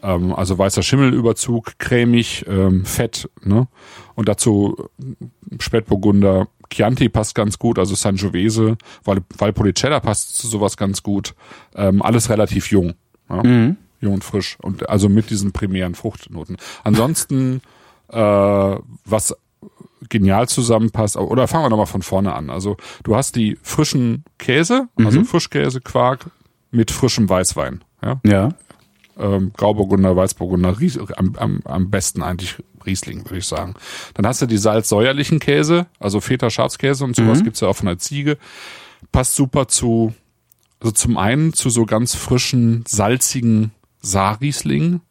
Ähm, 0.04 0.34
also 0.34 0.58
weißer 0.58 0.84
Schimmelüberzug, 0.84 1.78
cremig, 1.80 2.46
ähm, 2.48 2.86
fett, 2.86 3.30
ne? 3.44 3.68
Und 4.16 4.28
dazu 4.28 4.90
Spätburgunder, 5.60 6.48
Chianti 6.72 7.10
passt 7.10 7.36
ganz 7.36 7.60
gut, 7.60 7.80
also 7.80 7.96
Sangiovese, 7.96 8.78
Val 9.04 9.22
Valpolicella 9.38 10.00
passt 10.00 10.38
zu 10.38 10.48
sowas 10.48 10.78
ganz 10.78 11.04
gut. 11.04 11.36
Ähm, 11.76 12.02
alles 12.02 12.30
relativ 12.30 12.72
jung. 12.72 12.94
Ja? 13.30 13.44
Jung 14.00 14.14
und 14.16 14.24
frisch. 14.24 14.58
Und 14.62 14.90
also 14.90 15.10
mit 15.10 15.30
diesen 15.30 15.52
primären 15.52 15.96
Fruchtnoten. 15.96 16.58
Ansonsten, 16.84 17.62
äh, 18.10 18.18
was 18.18 19.36
genial 20.10 20.48
zusammenpasst. 20.48 21.18
Oder 21.18 21.48
fangen 21.48 21.66
wir 21.66 21.70
nochmal 21.70 21.86
von 21.86 22.02
vorne 22.02 22.34
an. 22.34 22.50
Also 22.50 22.78
du 23.04 23.16
hast 23.16 23.36
die 23.36 23.58
frischen 23.62 24.24
Käse, 24.38 24.88
also 24.96 25.24
Frischkäse, 25.24 25.82
Quark 25.82 26.32
mit 26.72 26.92
frischem 26.92 27.30
Weißwein. 27.30 27.84
Ja? 28.04 28.22
ja. 28.26 28.50
Ähm, 29.18 29.52
Grauburgunder, 29.56 30.16
Weißburgunder, 30.16 30.80
Ries 30.80 30.98
am, 30.98 31.36
am, 31.36 31.62
am 31.66 31.90
besten 31.90 32.24
eigentlich 32.24 32.58
Riesling, 32.86 33.26
würde 33.26 33.38
ich 33.38 33.46
sagen. 33.46 33.76
Dann 34.14 34.26
hast 34.26 34.42
du 34.42 34.46
die 34.46 34.58
salzsäuerlichen 34.58 35.40
Käse, 35.40 35.86
also 36.00 36.22
Feta, 36.22 36.50
Schafskäse 36.50 37.04
und 37.04 37.16
sowas 37.16 37.44
gibt's 37.44 37.60
ja 37.60 37.68
auch 37.68 37.76
von 37.76 37.88
der 37.88 38.00
Ziege. 38.00 38.38
Passt 39.12 39.36
super 39.36 39.68
zu, 39.68 40.14
also 40.80 40.92
zum 40.92 41.18
einen 41.18 41.54
zu 41.54 41.70
so 41.70 41.86
ganz 41.86 42.16
frischen, 42.16 42.84
salzigen 42.88 43.72
Saarriesling 44.02 45.02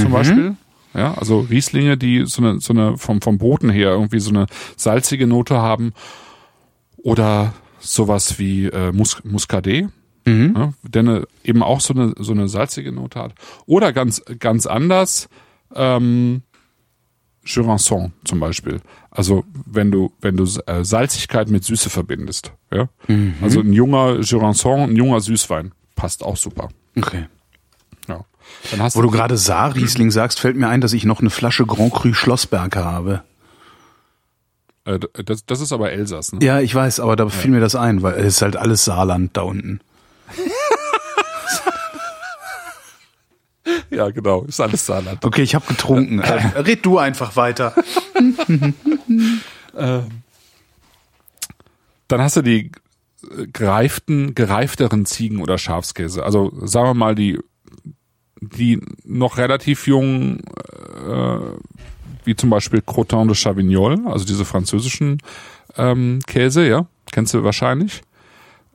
zum 0.00 0.10
Beispiel. 0.10 0.56
Ja, 0.94 1.14
also 1.14 1.40
Rieslinge, 1.40 1.96
die 1.96 2.24
so 2.26 2.42
eine, 2.42 2.60
so 2.60 2.72
eine 2.72 2.98
vom, 2.98 3.20
vom 3.20 3.38
Boden 3.38 3.70
her 3.70 3.90
irgendwie 3.90 4.20
so 4.20 4.30
eine 4.30 4.46
salzige 4.76 5.26
Note 5.26 5.56
haben. 5.56 5.92
Oder 6.96 7.54
sowas 7.78 8.38
wie 8.38 8.66
äh, 8.66 8.92
Mus 8.92 9.22
Muscadet, 9.24 9.88
ja, 10.54 10.72
der 10.82 11.00
eine, 11.00 11.26
eben 11.44 11.62
auch 11.62 11.80
so 11.80 11.94
eine, 11.94 12.14
so 12.18 12.32
eine 12.32 12.48
salzige 12.48 12.92
Note 12.92 13.18
hat. 13.18 13.34
Oder 13.66 13.92
ganz, 13.92 14.22
ganz 14.38 14.66
anders, 14.66 15.28
ähm, 15.74 16.42
Jurançon 17.44 18.10
zum 18.24 18.38
Beispiel. 18.40 18.80
Also 19.10 19.44
wenn 19.66 19.90
du, 19.90 20.12
wenn 20.20 20.36
du 20.36 20.44
äh, 20.66 20.84
Salzigkeit 20.84 21.48
mit 21.48 21.64
Süße 21.64 21.88
verbindest. 21.90 22.52
Ja? 22.72 22.88
Also 23.42 23.60
ein 23.60 23.72
junger 23.72 24.20
Jurançon, 24.20 24.84
ein 24.90 24.96
junger 24.96 25.20
Süßwein. 25.20 25.72
Passt 25.96 26.22
auch 26.22 26.36
super. 26.36 26.68
Okay. 26.96 27.26
Ja. 28.64 28.70
Dann 28.72 28.82
hast 28.82 28.96
Wo 28.96 29.02
du 29.02 29.10
gerade 29.10 29.36
Saarriesling 29.36 30.10
sagst, 30.10 30.40
fällt 30.40 30.56
mir 30.56 30.68
ein, 30.68 30.80
dass 30.80 30.92
ich 30.92 31.04
noch 31.04 31.20
eine 31.20 31.30
Flasche 31.30 31.66
Grand 31.66 31.92
Cru 31.92 32.12
Schlossberg 32.12 32.76
habe. 32.76 33.22
äh, 34.84 34.98
das, 35.24 35.44
das 35.46 35.60
ist 35.60 35.72
aber 35.72 35.92
Elsass, 35.92 36.32
ne? 36.32 36.44
Ja, 36.44 36.60
ich 36.60 36.74
weiß, 36.74 37.00
aber 37.00 37.16
da 37.16 37.28
fiel 37.28 37.50
mir 37.50 37.60
das 37.60 37.74
ein, 37.74 38.02
weil 38.02 38.14
es 38.14 38.36
ist 38.36 38.42
halt 38.42 38.56
alles 38.56 38.84
Saarland 38.84 39.36
da 39.36 39.42
unten. 39.42 39.80
Ja, 43.90 44.10
genau. 44.10 44.42
Ist 44.44 44.60
alles 44.60 44.86
Saarland. 44.86 45.24
Okay, 45.24 45.42
ich 45.42 45.54
habe 45.54 45.66
getrunken. 45.66 46.20
Äh, 46.20 46.58
red 46.60 46.84
du 46.86 46.98
einfach 46.98 47.36
weiter. 47.36 47.74
Dann 49.72 50.22
hast 52.10 52.36
du 52.36 52.42
die 52.42 52.72
gereiften, 53.52 54.34
gereifteren 54.34 55.06
Ziegen- 55.06 55.40
oder 55.42 55.58
Schafskäse. 55.58 56.24
Also 56.24 56.52
sagen 56.66 56.88
wir 56.88 56.94
mal 56.94 57.14
die, 57.14 57.38
die 58.40 58.80
noch 59.04 59.36
relativ 59.38 59.86
jungen, 59.86 60.40
äh, 61.06 61.38
wie 62.24 62.36
zum 62.36 62.50
Beispiel 62.50 62.82
Croton 62.82 63.28
de 63.28 63.36
Chavignol, 63.36 64.06
also 64.06 64.24
diese 64.24 64.44
französischen 64.44 65.18
ähm, 65.76 66.20
Käse, 66.26 66.66
ja, 66.66 66.86
kennst 67.12 67.34
du 67.34 67.44
wahrscheinlich. 67.44 68.02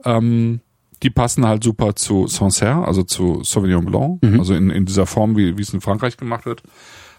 Ähm, 0.04 0.62
die 1.04 1.10
passen 1.10 1.46
halt 1.46 1.64
super 1.64 1.96
zu 1.96 2.28
Sancerre, 2.28 2.86
also 2.86 3.04
zu 3.04 3.44
Sauvignon 3.44 3.86
Blanc, 3.86 4.20
also 4.40 4.56
in, 4.56 4.70
in 4.70 4.86
dieser 4.86 5.06
Form, 5.06 5.36
wie, 5.36 5.58
wie 5.58 5.62
es 5.62 5.74
in 5.74 5.82
Frankreich 5.82 6.18
gemacht 6.18 6.46
wird, 6.46 6.64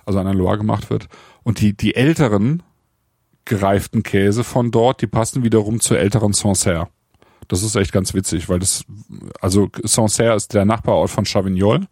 also 0.06 0.18
an 0.18 0.24
der 0.24 0.34
Loire 0.34 0.58
gemacht 0.58 0.90
wird. 0.90 1.08
Und 1.42 1.60
die, 1.60 1.76
die 1.76 1.94
älteren 1.94 2.62
gereiften 3.44 4.02
Käse 4.02 4.44
von 4.44 4.70
dort, 4.70 5.02
die 5.02 5.06
passen 5.06 5.44
wiederum 5.44 5.80
zur 5.80 5.98
älteren 5.98 6.32
Sancerre. 6.32 6.88
Das 7.48 7.62
ist 7.62 7.76
echt 7.76 7.92
ganz 7.92 8.14
witzig, 8.14 8.48
weil 8.48 8.58
das, 8.58 8.84
also 9.40 9.70
Sancerre 9.82 10.36
ist 10.36 10.54
der 10.54 10.64
Nachbarort 10.64 11.10
von 11.10 11.24
Chavignol. 11.24 11.86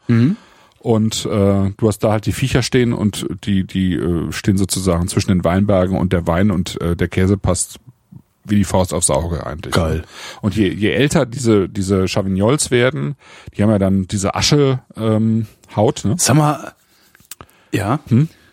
Und 0.79 1.25
äh, 1.25 1.71
du 1.77 1.89
hast 1.89 2.01
da 2.01 2.13
halt 2.13 2.27
die 2.27 2.33
Viecher 2.33 2.63
stehen 2.63 2.93
und 2.93 3.27
die, 3.45 3.67
die 3.67 3.95
äh, 3.95 4.31
stehen 4.33 4.59
sozusagen 4.59 5.09
zwischen 5.09 5.31
den 5.31 5.43
Weinbergen 5.43 5.97
und 5.97 6.13
der 6.13 6.27
Wein 6.27 6.51
und 6.51 6.79
äh, 6.83 6.95
der 6.95 7.09
Käse 7.09 7.39
passt 7.39 7.79
wie 8.45 8.57
die 8.57 8.65
Faust 8.65 8.93
aufs 8.93 9.09
Auge 9.09 9.47
eigentlich. 9.47 9.73
Geil. 9.73 10.05
Und 10.43 10.55
je, 10.55 10.69
je 10.69 10.91
älter 10.91 11.25
diese, 11.25 11.69
diese 11.71 12.07
Chavignols 12.07 12.71
werden, 12.71 13.17
die 13.57 13.63
haben 13.63 13.71
ja 13.71 13.79
dann 13.79 14.07
diese 14.07 14.35
Asche 14.35 14.81
ähm, 14.97 15.47
Haut, 15.75 16.05
ne? 16.05 16.17
Sag 16.19 16.37
mal, 16.37 16.73
ja, 17.73 18.01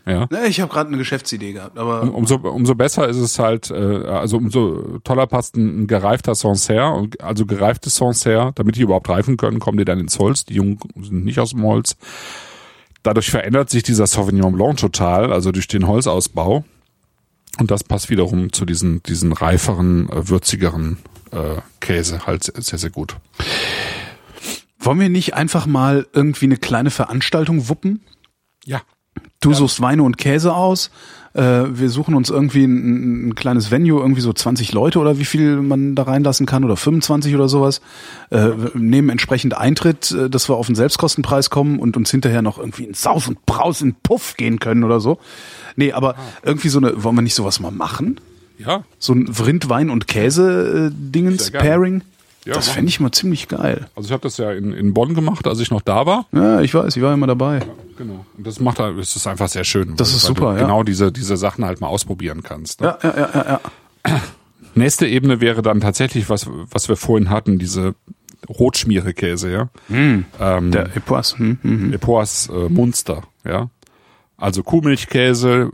Ja. 0.05 0.27
Ne, 0.31 0.47
ich 0.47 0.59
habe 0.61 0.71
gerade 0.73 0.87
eine 0.87 0.97
Geschäftsidee 0.97 1.53
gehabt, 1.53 1.77
aber 1.77 2.01
Umso, 2.13 2.35
umso 2.37 2.73
besser 2.73 3.07
ist 3.07 3.17
es 3.17 3.37
halt, 3.37 3.69
äh, 3.69 3.73
also 3.75 4.37
umso 4.37 4.97
toller 5.03 5.27
passt 5.27 5.55
ein, 5.55 5.83
ein 5.83 5.87
gereifter 5.87 6.33
Sancerre, 6.33 6.91
und- 6.93 7.21
also 7.21 7.45
gereifte 7.45 7.89
Sancerre, 7.91 8.51
damit 8.55 8.77
die 8.77 8.81
überhaupt 8.81 9.09
reifen 9.09 9.37
können, 9.37 9.59
kommen 9.59 9.77
die 9.77 9.85
dann 9.85 9.99
ins 9.99 10.17
Holz. 10.17 10.43
Die 10.45 10.55
Jungen 10.55 10.79
sind 10.99 11.23
nicht 11.23 11.39
aus 11.39 11.51
dem 11.51 11.63
Holz. 11.63 11.95
Dadurch 13.03 13.29
verändert 13.29 13.69
sich 13.69 13.83
dieser 13.83 14.07
Sauvignon 14.07 14.53
Blanc 14.53 14.77
total, 14.77 15.31
also 15.31 15.51
durch 15.51 15.67
den 15.67 15.87
Holzausbau. 15.87 16.63
Und 17.59 17.69
das 17.69 17.83
passt 17.83 18.09
wiederum 18.09 18.53
zu 18.53 18.65
diesen, 18.65 19.03
diesen 19.03 19.33
reiferen, 19.33 20.09
äh, 20.09 20.29
würzigeren 20.29 20.97
äh, 21.31 21.61
Käse 21.79 22.25
halt 22.25 22.43
sehr, 22.43 22.79
sehr 22.79 22.89
gut. 22.89 23.17
wollen 24.79 24.99
wir 24.99 25.09
nicht 25.09 25.35
einfach 25.35 25.65
mal 25.67 26.07
irgendwie 26.13 26.45
eine 26.45 26.57
kleine 26.57 26.89
Veranstaltung 26.89 27.69
wuppen? 27.69 28.01
Ja. 28.65 28.81
Du 29.41 29.53
suchst 29.53 29.81
Weine 29.81 30.03
und 30.03 30.17
Käse 30.17 30.53
aus. 30.53 30.91
Äh, 31.33 31.41
wir 31.41 31.89
suchen 31.89 32.13
uns 32.13 32.29
irgendwie 32.29 32.63
ein, 32.65 33.29
ein 33.29 33.35
kleines 33.35 33.71
Venue, 33.71 33.99
irgendwie 33.99 34.21
so 34.21 34.33
20 34.33 34.73
Leute 34.73 34.99
oder 34.99 35.17
wie 35.17 35.25
viel 35.25 35.57
man 35.57 35.95
da 35.95 36.03
reinlassen 36.03 36.45
kann 36.45 36.63
oder 36.63 36.75
25 36.75 37.33
oder 37.35 37.47
sowas. 37.47 37.81
Äh, 38.29 38.49
nehmen 38.73 39.09
entsprechend 39.09 39.57
Eintritt, 39.57 40.11
äh, 40.11 40.29
dass 40.29 40.49
wir 40.49 40.55
auf 40.55 40.67
den 40.67 40.75
Selbstkostenpreis 40.75 41.49
kommen 41.49 41.79
und 41.79 41.97
uns 41.97 42.11
hinterher 42.11 42.41
noch 42.41 42.57
irgendwie 42.57 42.83
in 42.83 42.93
Sauf 42.93 43.27
und 43.27 43.45
Braus 43.45 43.81
in 43.81 43.95
Puff 43.95 44.35
gehen 44.37 44.59
können 44.59 44.83
oder 44.83 44.99
so. 44.99 45.19
Nee, 45.75 45.93
aber 45.93 46.15
irgendwie 46.43 46.69
so 46.69 46.79
eine, 46.79 47.03
wollen 47.03 47.15
wir 47.15 47.21
nicht 47.21 47.35
sowas 47.35 47.59
mal 47.59 47.71
machen? 47.71 48.19
Ja, 48.59 48.83
So 48.99 49.13
ein 49.13 49.27
Rindwein 49.27 49.89
und 49.89 50.07
Käse-Dingens, 50.07 51.51
gerne. 51.51 51.67
Pairing? 51.67 52.01
Ja, 52.45 52.53
das 52.55 52.69
fände 52.69 52.89
ich 52.89 52.99
mal 52.99 53.11
ziemlich 53.11 53.47
geil. 53.47 53.87
also 53.95 54.07
ich 54.07 54.11
habe 54.13 54.23
das 54.23 54.37
ja 54.37 54.51
in, 54.51 54.73
in 54.73 54.93
Bonn 54.95 55.13
gemacht, 55.13 55.45
als 55.47 55.59
ich 55.59 55.69
noch 55.69 55.81
da 55.81 56.05
war. 56.07 56.25
Ja, 56.31 56.61
ich 56.61 56.73
weiß, 56.73 56.95
ich 56.95 57.03
war 57.03 57.13
immer 57.13 57.27
dabei. 57.27 57.59
Genau. 57.97 58.25
Und 58.35 58.47
das 58.47 58.59
macht 58.59 58.79
halt, 58.79 58.97
es 58.97 59.15
ist 59.15 59.27
einfach 59.27 59.47
sehr 59.47 59.63
schön. 59.63 59.95
Das 59.95 60.09
weil- 60.09 60.15
ist 60.17 60.23
weil 60.23 60.27
super, 60.27 60.51
du 60.53 60.57
ja. 60.57 60.61
Genau 60.65 60.81
diese, 60.83 61.11
diese 61.11 61.37
Sachen 61.37 61.65
halt 61.65 61.81
mal 61.81 61.87
ausprobieren 61.87 62.41
kannst. 62.41 62.81
Ne? 62.81 62.97
Ja, 63.03 63.09
ja, 63.09 63.17
ja, 63.17 63.29
ja, 63.33 63.59
ja. 64.07 64.21
Nächste 64.73 65.05
Ebene 65.05 65.39
wäre 65.41 65.61
dann 65.61 65.81
tatsächlich, 65.81 66.29
was, 66.29 66.47
was 66.49 66.89
wir 66.89 66.95
vorhin 66.95 67.29
hatten, 67.29 67.59
diese 67.59 67.93
Rotschmierekäse, 68.49 69.51
ja. 69.51 69.69
Ähm, 69.89 70.25
Der 70.71 70.95
Epoisse. 70.95 71.37
Hm, 71.37 71.59
hm, 71.61 71.79
hm. 71.81 71.93
Epoas 71.93 72.49
äh, 72.51 72.69
Munster, 72.69 73.23
ja. 73.45 73.69
Also 74.37 74.63
Kuhmilchkäse, 74.63 75.69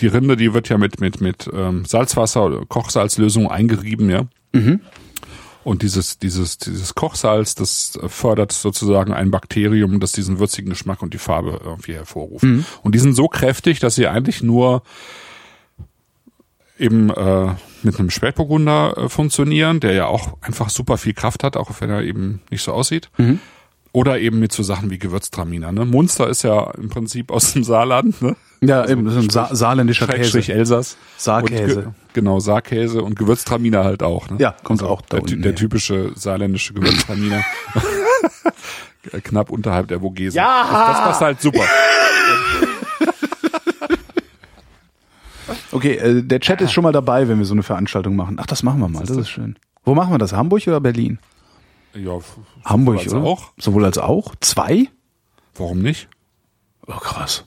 die 0.00 0.06
Rinde, 0.06 0.36
die 0.36 0.52
wird 0.52 0.68
ja 0.68 0.76
mit, 0.78 1.00
mit, 1.00 1.20
mit 1.20 1.48
ähm, 1.52 1.84
Salzwasser 1.86 2.44
oder 2.44 2.66
Kochsalzlösung 2.66 3.50
eingerieben, 3.50 4.10
ja. 4.10 4.22
Und 5.64 5.82
dieses, 5.82 6.18
dieses, 6.18 6.58
dieses 6.58 6.94
Kochsalz, 6.94 7.54
das 7.54 7.98
fördert 8.08 8.52
sozusagen 8.52 9.12
ein 9.12 9.30
Bakterium, 9.30 10.00
das 10.00 10.12
diesen 10.12 10.38
würzigen 10.38 10.70
Geschmack 10.70 11.02
und 11.02 11.14
die 11.14 11.18
Farbe 11.18 11.60
irgendwie 11.64 11.94
hervorruft. 11.94 12.44
Und 12.82 12.94
die 12.94 12.98
sind 12.98 13.14
so 13.14 13.28
kräftig, 13.28 13.78
dass 13.78 13.94
sie 13.94 14.06
eigentlich 14.08 14.42
nur 14.42 14.82
eben 16.78 17.10
äh, 17.10 17.54
mit 17.82 17.98
einem 17.98 18.10
Spätburgunder 18.10 18.96
äh, 18.96 19.08
funktionieren, 19.08 19.78
der 19.80 19.92
ja 19.92 20.06
auch 20.06 20.36
einfach 20.40 20.68
super 20.68 20.98
viel 20.98 21.14
Kraft 21.14 21.44
hat, 21.44 21.56
auch 21.56 21.70
wenn 21.80 21.90
er 21.90 22.02
eben 22.02 22.40
nicht 22.50 22.62
so 22.62 22.72
aussieht. 22.72 23.10
Oder 23.92 24.18
eben 24.20 24.40
mit 24.40 24.52
so 24.52 24.62
Sachen 24.62 24.90
wie 24.90 24.98
Gewürztraminer. 24.98 25.70
Ne? 25.70 25.84
Munster 25.84 26.28
ist 26.28 26.42
ja 26.42 26.70
im 26.72 26.88
Prinzip 26.88 27.30
aus 27.30 27.52
dem 27.52 27.62
Saarland, 27.62 28.20
ne? 28.22 28.36
Ja, 28.62 28.88
eben, 28.88 29.04
das 29.04 29.16
ist 29.16 29.24
ein 29.24 29.30
Sa 29.30 29.54
saarländischer 29.54 30.06
Käse. 30.06 30.52
Elsass. 30.52 30.96
Saarkäse. 31.18 31.94
Genau, 32.14 32.40
Saarkäse 32.40 33.02
und 33.02 33.18
Gewürztraminer 33.18 33.84
halt 33.84 34.02
auch. 34.02 34.28
Ne? 34.28 34.36
Ja, 34.38 34.54
kommt 34.62 34.82
auch 34.82 35.00
da 35.02 35.16
der, 35.16 35.22
unten 35.22 35.42
der 35.42 35.54
typische 35.54 36.12
saarländische 36.14 36.74
Gewürztraminer. 36.74 37.42
Knapp 39.24 39.50
unterhalb 39.50 39.88
der 39.88 40.00
Vogesen. 40.00 40.36
Ja! 40.36 40.62
Das, 40.70 40.96
das 40.96 41.04
passt 41.04 41.20
halt 41.20 41.40
super. 41.40 41.64
Okay, 45.72 45.96
äh, 45.96 46.22
der 46.22 46.40
Chat 46.40 46.60
ist 46.60 46.72
schon 46.72 46.84
mal 46.84 46.92
dabei, 46.92 47.28
wenn 47.28 47.38
wir 47.38 47.46
so 47.46 47.54
eine 47.54 47.62
Veranstaltung 47.62 48.14
machen. 48.14 48.36
Ach, 48.38 48.46
das 48.46 48.62
machen 48.62 48.80
wir 48.80 48.88
mal, 48.88 49.04
das 49.04 49.16
ist 49.16 49.30
schön. 49.30 49.58
Wo 49.84 49.94
machen 49.94 50.12
wir 50.12 50.18
das? 50.18 50.32
Hamburg 50.32 50.66
oder 50.66 50.80
Berlin? 50.80 51.18
Ja, 51.94 52.18
Hamburg, 52.64 52.98
also 52.98 53.16
oder? 53.16 53.26
auch. 53.26 53.52
Sowohl 53.58 53.84
als 53.84 53.98
auch? 53.98 54.34
Zwei? 54.40 54.88
Warum 55.54 55.80
nicht? 55.80 56.08
Oh, 56.86 56.92
krass. 56.92 57.44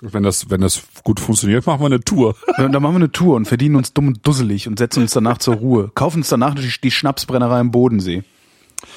Wenn 0.00 0.22
das, 0.22 0.48
wenn 0.48 0.60
das 0.60 0.82
gut 1.02 1.18
funktioniert, 1.18 1.66
machen 1.66 1.80
wir 1.80 1.86
eine 1.86 2.00
Tour. 2.00 2.36
Ja, 2.56 2.68
Dann 2.68 2.82
machen 2.82 2.94
wir 2.94 3.00
eine 3.00 3.12
Tour 3.12 3.34
und 3.34 3.46
verdienen 3.46 3.74
uns 3.74 3.92
dumm 3.92 4.08
und 4.08 4.26
dusselig 4.26 4.68
und 4.68 4.78
setzen 4.78 5.02
uns 5.02 5.12
danach 5.12 5.38
zur 5.38 5.56
Ruhe. 5.56 5.90
Kaufen 5.94 6.18
uns 6.18 6.28
danach 6.28 6.54
die, 6.54 6.70
die 6.82 6.90
Schnapsbrennerei 6.90 7.60
im 7.60 7.72
Bodensee. 7.72 8.22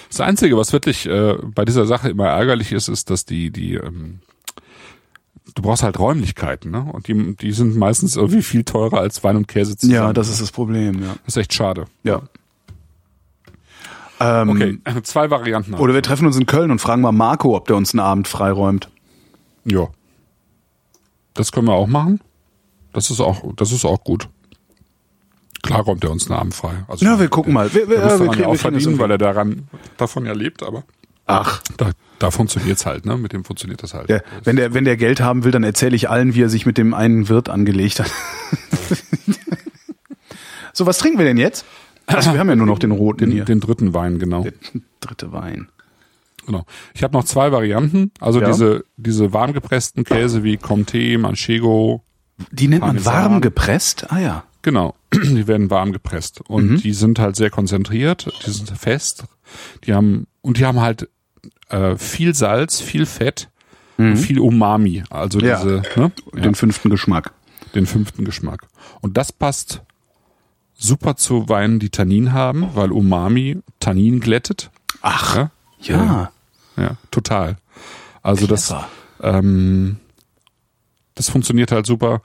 Das 0.10 0.22
Einzige, 0.22 0.58
was 0.58 0.74
wirklich 0.74 1.08
äh, 1.08 1.38
bei 1.43 1.66
dieser 1.66 1.88
Sache 1.88 2.10
immer 2.10 2.28
ärgerlich 2.28 2.72
ist, 2.72 2.88
ist, 2.88 3.10
dass 3.10 3.26
die, 3.26 3.49
die, 3.49 3.76
ähm, 3.76 4.20
du 5.56 5.62
brauchst 5.64 5.82
halt 5.82 5.97
Räumlichkeiten, 5.97 6.70
ne? 6.70 6.86
Und 6.91 7.08
die, 7.08 7.36
die 7.36 7.52
sind 7.52 7.76
meistens 7.76 8.16
irgendwie 8.16 8.43
viel 8.43 8.64
teurer 8.64 8.99
als 8.99 9.24
Wein 9.24 9.38
und 9.38 9.47
Käse 9.47 9.76
zusammen. 9.78 9.95
Ja, 9.95 10.14
das 10.14 10.30
ist 10.30 10.39
das 10.39 10.52
Problem, 10.52 11.02
ja. 11.02 11.16
das 11.26 11.36
ist 11.36 11.38
echt 11.38 11.54
schade. 11.54 11.86
Ja. 12.04 12.22
Ähm, 14.20 14.49
Okay, 14.49 14.78
zwei 15.02 15.32
Varianten. 15.32 15.74
Oder 15.74 15.95
wir 15.95 16.04
treffen 16.04 16.28
uns 16.28 16.38
in 16.38 16.45
Köln 16.45 16.70
und 16.70 16.80
fragen 16.80 17.02
mal 17.02 17.12
Marco, 17.12 17.56
ob 17.56 17.68
der 17.68 17.76
uns 17.76 17.93
einen 17.93 18.02
Abend 18.02 18.28
freiräumt. 18.28 18.89
Ja. 19.66 19.89
Das 21.34 21.52
können 21.52 21.68
wir 21.68 21.74
auch 21.74 21.88
machen. 21.88 22.20
Das 22.94 23.10
ist 23.10 23.20
auch, 23.20 23.44
das 23.56 23.72
ist 23.72 23.86
auch 23.86 24.04
gut. 24.04 24.28
Klar 25.64 25.82
räumt 25.82 26.04
er 26.04 26.12
uns 26.12 26.30
einen 26.30 26.40
Abend 26.40 26.56
frei. 26.56 26.84
Also 26.88 27.06
Ja, 27.06 27.20
wir 27.20 27.30
gucken 27.30 27.54
mal. 27.54 27.74
Wir, 27.74 27.88
wir, 27.88 27.98
Er 27.98 28.04
muss 28.04 28.14
ja, 28.14 28.20
wir 28.20 28.26
daran 28.26 28.32
kriegen, 28.32 28.42
ja 28.44 28.48
auch 28.50 28.56
verdienen, 28.56 29.00
weil 29.00 29.12
er 29.12 29.18
daran, 29.18 29.68
davon 29.98 30.26
ja 30.26 30.34
lebt, 30.34 30.64
aber 30.64 30.84
Ach, 31.28 31.62
da, 31.78 31.92
da 32.20 32.32
funktioniert's 32.32 32.86
halt, 32.86 33.06
ne? 33.06 33.16
Mit 33.16 33.32
dem 33.32 33.46
funktioniert 33.46 33.82
das 33.84 33.94
halt. 33.94 34.10
der, 34.10 34.24
wenn 34.44 34.56
der, 34.58 34.74
wenn 34.74 34.84
der 34.84 34.98
Geld 34.98 35.22
haben 35.22 35.44
will, 35.44 35.52
dann 35.52 35.64
erzähle 35.64 35.96
ich 35.96 36.10
allen, 36.10 36.36
wie 36.36 36.42
er 36.42 36.50
sich 36.50 36.66
mit 36.66 36.78
dem 36.78 36.94
einen 36.94 37.30
Wirt 37.30 37.48
angelegt 37.48 38.00
hat. 38.00 38.12
so, 40.74 40.86
was 40.86 40.98
trinken 40.98 41.20
wir 41.20 41.26
denn 41.26 41.38
jetzt? 41.38 41.66
Also, 42.06 42.34
wir 42.34 42.40
haben 42.40 42.50
ja 42.50 42.56
nur 42.56 42.66
noch 42.66 42.80
den 42.80 42.92
roten 42.92 43.20
den, 43.20 43.32
hier. 43.32 43.46
den 43.46 43.62
dritten 43.62 43.94
Wein, 43.94 44.20
genau. 44.20 44.46
Dritte 45.00 45.32
Wein. 45.32 45.70
Genau. 46.52 46.66
Ich 46.93 47.04
habe 47.04 47.14
noch 47.14 47.24
zwei 47.24 47.52
Varianten. 47.52 48.12
Also 48.20 48.39
Ja. 48.41 48.47
diese, 48.47 48.86
diese 48.97 49.34
warmgepressten 49.34 50.04
Käse 50.04 50.43
wie 50.43 50.58
Comté, 50.58 51.18
Manchego, 51.18 52.04
Die 52.52 52.68
nennt 52.68 52.82
man 52.82 52.95
Parmesan. 52.97 53.14
warm 53.14 53.41
gepresst? 53.41 54.12
Ah 54.12 54.20
ja. 54.20 54.43
Genau, 54.64 54.93
die 55.14 55.47
werden 55.47 55.70
warm 55.72 55.91
gepresst 55.91 56.41
und 56.41 56.72
Mhm. 56.72 56.78
die 56.78 56.93
sind 56.93 57.18
halt 57.20 57.36
sehr 57.36 57.49
konzentriert, 57.49 58.32
die 58.45 58.52
sind 58.52 58.70
fest, 58.78 59.24
die 59.86 59.93
haben 59.93 60.28
und 60.41 60.58
die 60.58 60.66
haben 60.66 60.82
halt 60.82 61.10
äh, 61.70 61.95
viel 61.97 62.36
Salz, 62.36 62.80
viel 62.82 63.06
Fett 63.06 63.49
und 63.97 64.18
viel 64.18 64.39
Umami, 64.39 65.04
also 65.10 65.39
Mhm. 65.39 65.45
Ja. 65.45 65.56
diese 65.58 65.82
ne, 65.95 66.12
ja, 66.36 66.41
Den 66.41 66.56
fünften 66.56 66.89
Geschmack. 66.89 67.34
den 67.76 67.86
fünften 67.86 68.26
Geschmack. 68.26 68.68
Und 69.02 69.16
das 69.18 69.32
passt 69.32 69.82
super 70.74 71.16
zu 71.16 71.47
Weinen, 71.49 71.80
die 71.80 71.89
Tannin 71.89 72.34
haben, 72.34 72.68
weil 72.74 72.91
Umami 72.91 73.60
Tannin 73.80 74.20
glättet. 74.20 74.72
Ach, 75.02 75.36
Ja, 75.36 75.49
ja. 75.82 76.32
Ja 76.82 76.98
total. 77.12 77.58
Also 78.22 78.48
das 78.48 78.68
Clever. 78.68 78.88
ähm, 79.22 79.98
das 81.16 81.30
funktioniert 81.30 81.72
halt 81.72 81.86
super. 81.86 82.22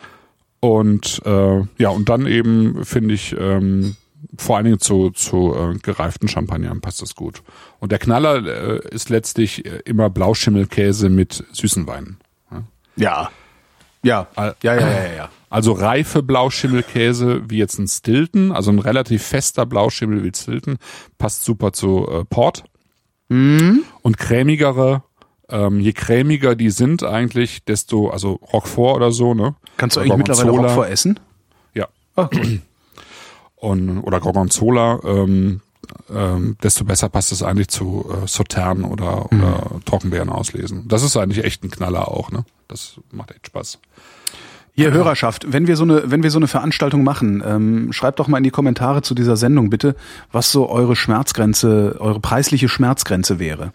Und 0.61 1.21
äh, 1.25 1.63
ja, 1.79 1.91
und 1.91 2.09
dann 2.09 2.27
eben 2.27 2.85
finde 2.85 3.15
ich 3.15 3.37
ähm, 3.39 3.97
vor 4.39 4.57
allen 4.57 4.65
Dingen 4.65 4.81
zu, 4.81 5.11
zu 5.11 5.55
äh, 5.55 5.79
gereiften 5.79 6.29
Champagnern 6.29 6.81
passt 6.81 7.03
das 7.03 7.15
gut. 7.15 7.43
Und 7.79 7.93
der 7.93 7.99
Knaller 7.99 8.45
äh, 8.47 8.89
ist 8.91 9.11
letztlich 9.11 9.65
äh, 9.65 9.81
immer 9.85 10.11
Blauschimmelkäse 10.11 11.09
mit 11.09 11.45
süßen 11.53 11.87
Weinen. 11.87 12.19
Ja. 12.51 12.65
Ja. 12.97 13.31
Ja, 14.03 14.29
ja, 14.37 14.55
ja, 14.63 14.75
ja, 14.79 15.13
ja. 15.15 15.29
Also 15.51 15.73
reife 15.73 16.23
Blauschimmelkäse 16.23 17.43
wie 17.49 17.59
jetzt 17.59 17.79
ein 17.79 17.89
Stilton, 17.89 18.53
also 18.53 18.71
ein 18.71 18.79
relativ 18.79 19.23
fester 19.25 19.67
Blauschimmel 19.67 20.23
wie 20.23 20.33
Stilton, 20.35 20.79
passt 21.19 21.45
super 21.45 21.73
zu 21.73 22.07
äh, 22.09 22.25
Port. 22.25 22.65
Mhm. 23.29 23.83
Und 24.03 24.19
cremigere, 24.19 25.03
ähm, 25.49 25.81
je 25.81 25.93
cremiger 25.93 26.55
die 26.55 26.71
sind 26.71 27.03
eigentlich, 27.03 27.65
desto, 27.65 28.11
also 28.11 28.33
Roquefort 28.53 28.97
oder 28.97 29.11
so, 29.13 29.35
ne? 29.35 29.55
Kannst 29.77 29.97
du 29.97 30.01
Oder 30.01 30.15
eigentlich 30.15 30.29
mittlerweile. 30.29 30.51
Roquefort 30.51 30.89
essen? 30.91 31.21
Ja. 31.75 31.89
Cool. 32.17 32.61
Und, 33.59 34.01
oder 34.01 34.21
Gorgonzola, 34.21 35.01
ähm, 35.05 35.61
ähm, 36.15 36.57
desto 36.63 36.85
besser 36.85 37.09
passt 37.09 37.33
es 37.33 37.43
eigentlich 37.43 37.69
zu 37.69 38.05
äh, 38.11 38.27
Sautern 38.29 38.85
oder, 38.85 39.27
Mhm. 39.31 39.43
oder 39.43 39.81
Trockenbeeren 39.87 40.29
auslesen. 40.29 40.87
Das 40.89 41.03
ist 41.03 41.17
eigentlich 41.17 41.43
echt 41.45 41.65
ein 41.65 41.71
Knaller 41.71 42.09
auch, 42.09 42.31
ne? 42.31 42.45
Das 42.69 43.01
macht 43.13 43.31
echt 43.31 43.47
Spaß. 43.47 43.79
Hier, 44.77 44.93
Hörerschaft, 44.93 45.51
wenn 45.51 45.67
wir 45.67 45.75
so 45.75 45.85
eine, 45.85 46.11
wenn 46.11 46.23
wir 46.23 46.31
so 46.31 46.39
eine 46.39 46.49
Veranstaltung 46.49 47.03
machen, 47.03 47.43
ähm, 47.47 47.93
schreibt 47.93 48.19
doch 48.19 48.29
mal 48.29 48.37
in 48.39 48.45
die 48.45 48.51
Kommentare 48.51 49.01
zu 49.01 49.15
dieser 49.15 49.37
Sendung 49.37 49.71
bitte, 49.71 49.97
was 50.33 50.53
so 50.53 50.69
eure 50.69 50.97
Schmerzgrenze, 50.97 51.97
eure 51.99 52.21
preisliche 52.21 52.69
Schmerzgrenze 52.69 53.39
wäre. 53.39 53.73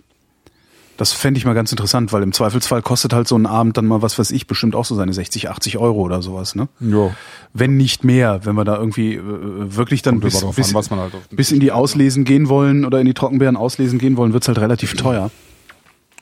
Das 0.98 1.14
fände 1.14 1.40
ich 1.40 1.46
mal 1.46 1.56
ganz 1.56 1.72
interessant, 1.72 2.14
weil 2.14 2.22
im 2.22 2.32
Zweifelsfall 2.32 2.84
kostet 2.84 3.14
halt 3.14 3.28
so 3.28 3.36
ein 3.36 3.48
Abend 3.48 3.76
dann 3.78 3.88
mal, 3.88 4.04
was 4.04 4.20
weiß 4.20 4.30
ich, 4.30 4.46
bestimmt 4.46 4.76
auch 4.76 4.86
so 4.86 4.94
seine 4.94 5.12
60, 5.12 5.50
80 5.50 5.80
Euro 5.80 6.02
oder 6.02 6.22
sowas, 6.22 6.54
ne? 6.54 6.68
Ja. 6.80 7.16
Wenn 7.56 7.76
nicht 7.76 8.04
mehr, 8.04 8.42
wenn 8.44 8.54
wir 8.54 8.66
da 8.66 8.78
irgendwie 8.78 9.16
äh, 9.16 9.22
wirklich 9.24 10.04
dann 10.04 10.20
bis, 10.20 10.46
bis, 10.56 10.76
an, 10.76 11.00
halt 11.00 11.14
bis 11.32 11.52
in 11.52 11.60
die 11.60 11.68
ne? 11.68 11.74
Auslesen 11.74 12.24
gehen 12.24 12.50
wollen 12.50 12.86
oder 12.86 13.00
in 13.00 13.08
die 13.08 13.16
Trockenbeeren 13.16 13.58
auslesen 13.58 13.98
gehen 13.98 14.18
wollen, 14.18 14.34
wird's 14.34 14.48
halt 14.48 14.60
relativ 14.60 14.94
teuer. 14.94 15.32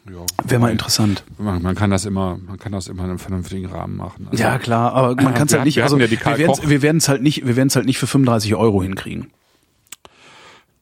Ja. 0.08 0.26
Wäre 0.43 0.60
mal 0.60 0.72
interessant. 0.72 1.24
Man, 1.38 1.62
man 1.62 1.76
kann 1.76 1.89
das 1.91 2.06
immer, 2.06 2.38
man 2.38 2.58
kann 2.58 2.72
das 2.72 2.88
immer 2.88 3.04
in 3.04 3.10
einem 3.10 3.20
vernünftigen 3.20 3.68
Rahmen 3.68 3.95
machen. 3.97 4.28
Also, 4.32 4.41
Ja, 4.43 4.58
klar, 4.58 4.93
aber 4.93 5.16
man 5.22 5.34
kann 5.34 5.47
es 5.47 5.54
wir 5.54 5.60
halt 5.60 5.66
nicht, 5.66 5.78
hatten 5.78 5.93
also 5.93 5.97
ja 5.97 6.10
wir 6.12 6.70
wir 6.70 6.82
werden 6.82 6.97
es 6.97 7.10
halt 7.10 7.22
nicht, 7.22 7.45
wir 7.45 7.56
werden 7.56 7.68
es 7.68 7.76
halt 7.76 7.86
nicht 7.86 8.00
für 8.00 8.08
35 8.08 8.56
Euro 8.56 8.82
hinkriegen. 8.82 9.32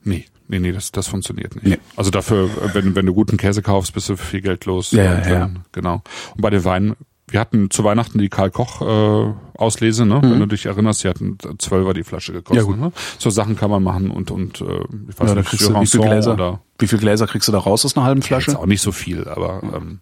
Nee, 0.03 0.25
nee, 0.47 0.59
nee, 0.59 0.71
das, 0.71 0.91
das 0.91 1.07
funktioniert 1.07 1.55
nicht. 1.55 1.65
Nee. 1.65 1.77
Also 1.95 2.11
dafür, 2.11 2.49
wenn, 2.73 2.95
wenn 2.95 3.05
du 3.05 3.13
guten 3.13 3.37
Käse 3.37 3.61
kaufst, 3.61 3.93
bist 3.93 4.07
du 4.07 4.15
viel 4.15 4.41
Geld 4.41 4.65
los. 4.65 4.91
Ja, 4.91 5.03
ja, 5.03 5.29
ja. 5.29 5.49
Genau. 5.73 6.01
Und 6.35 6.41
bei 6.41 6.49
den 6.49 6.63
Weinen 6.63 6.95
wir 7.29 7.39
hatten 7.39 7.69
zu 7.69 7.83
Weihnachten 7.83 8.19
die 8.19 8.29
Karl 8.29 8.51
Koch 8.51 8.81
äh, 8.81 9.33
Auslese, 9.57 10.05
ne? 10.05 10.21
Wenn 10.21 10.39
du 10.39 10.45
dich 10.45 10.65
erinnerst, 10.65 11.03
die 11.03 11.09
hatten 11.09 11.37
zwölfer 11.57 11.93
die 11.93 12.03
Flasche 12.03 12.31
gekostet. 12.31 12.65
Mhm. 12.65 12.73
Ja, 12.73 12.77
gut. 12.77 12.79
Ne? 12.79 12.91
So 13.17 13.29
Sachen 13.29 13.55
kann 13.57 13.69
man 13.69 13.83
machen 13.83 14.11
und 14.11 14.31
und 14.31 14.61
äh, 14.61 14.65
ich 15.09 15.19
weiß 15.19 15.29
Ja, 15.29 15.35
nicht, 15.35 15.49
kriegst 15.49 15.67
du, 15.67 15.79
wie 15.79 15.85
viel 15.85 15.99
Gläser, 15.99 16.33
oder 16.33 16.59
wie 16.79 16.87
viel 16.87 16.99
Gläser 16.99 17.27
kriegst 17.27 17.47
du 17.47 17.51
da 17.51 17.57
raus 17.57 17.83
aus 17.83 17.97
einer 17.97 18.05
halben 18.05 18.21
Flasche? 18.21 18.57
auch 18.57 18.65
nicht 18.65 18.81
so 18.81 18.91
viel, 18.91 19.27
aber 19.27 19.61
ähm, 19.63 19.99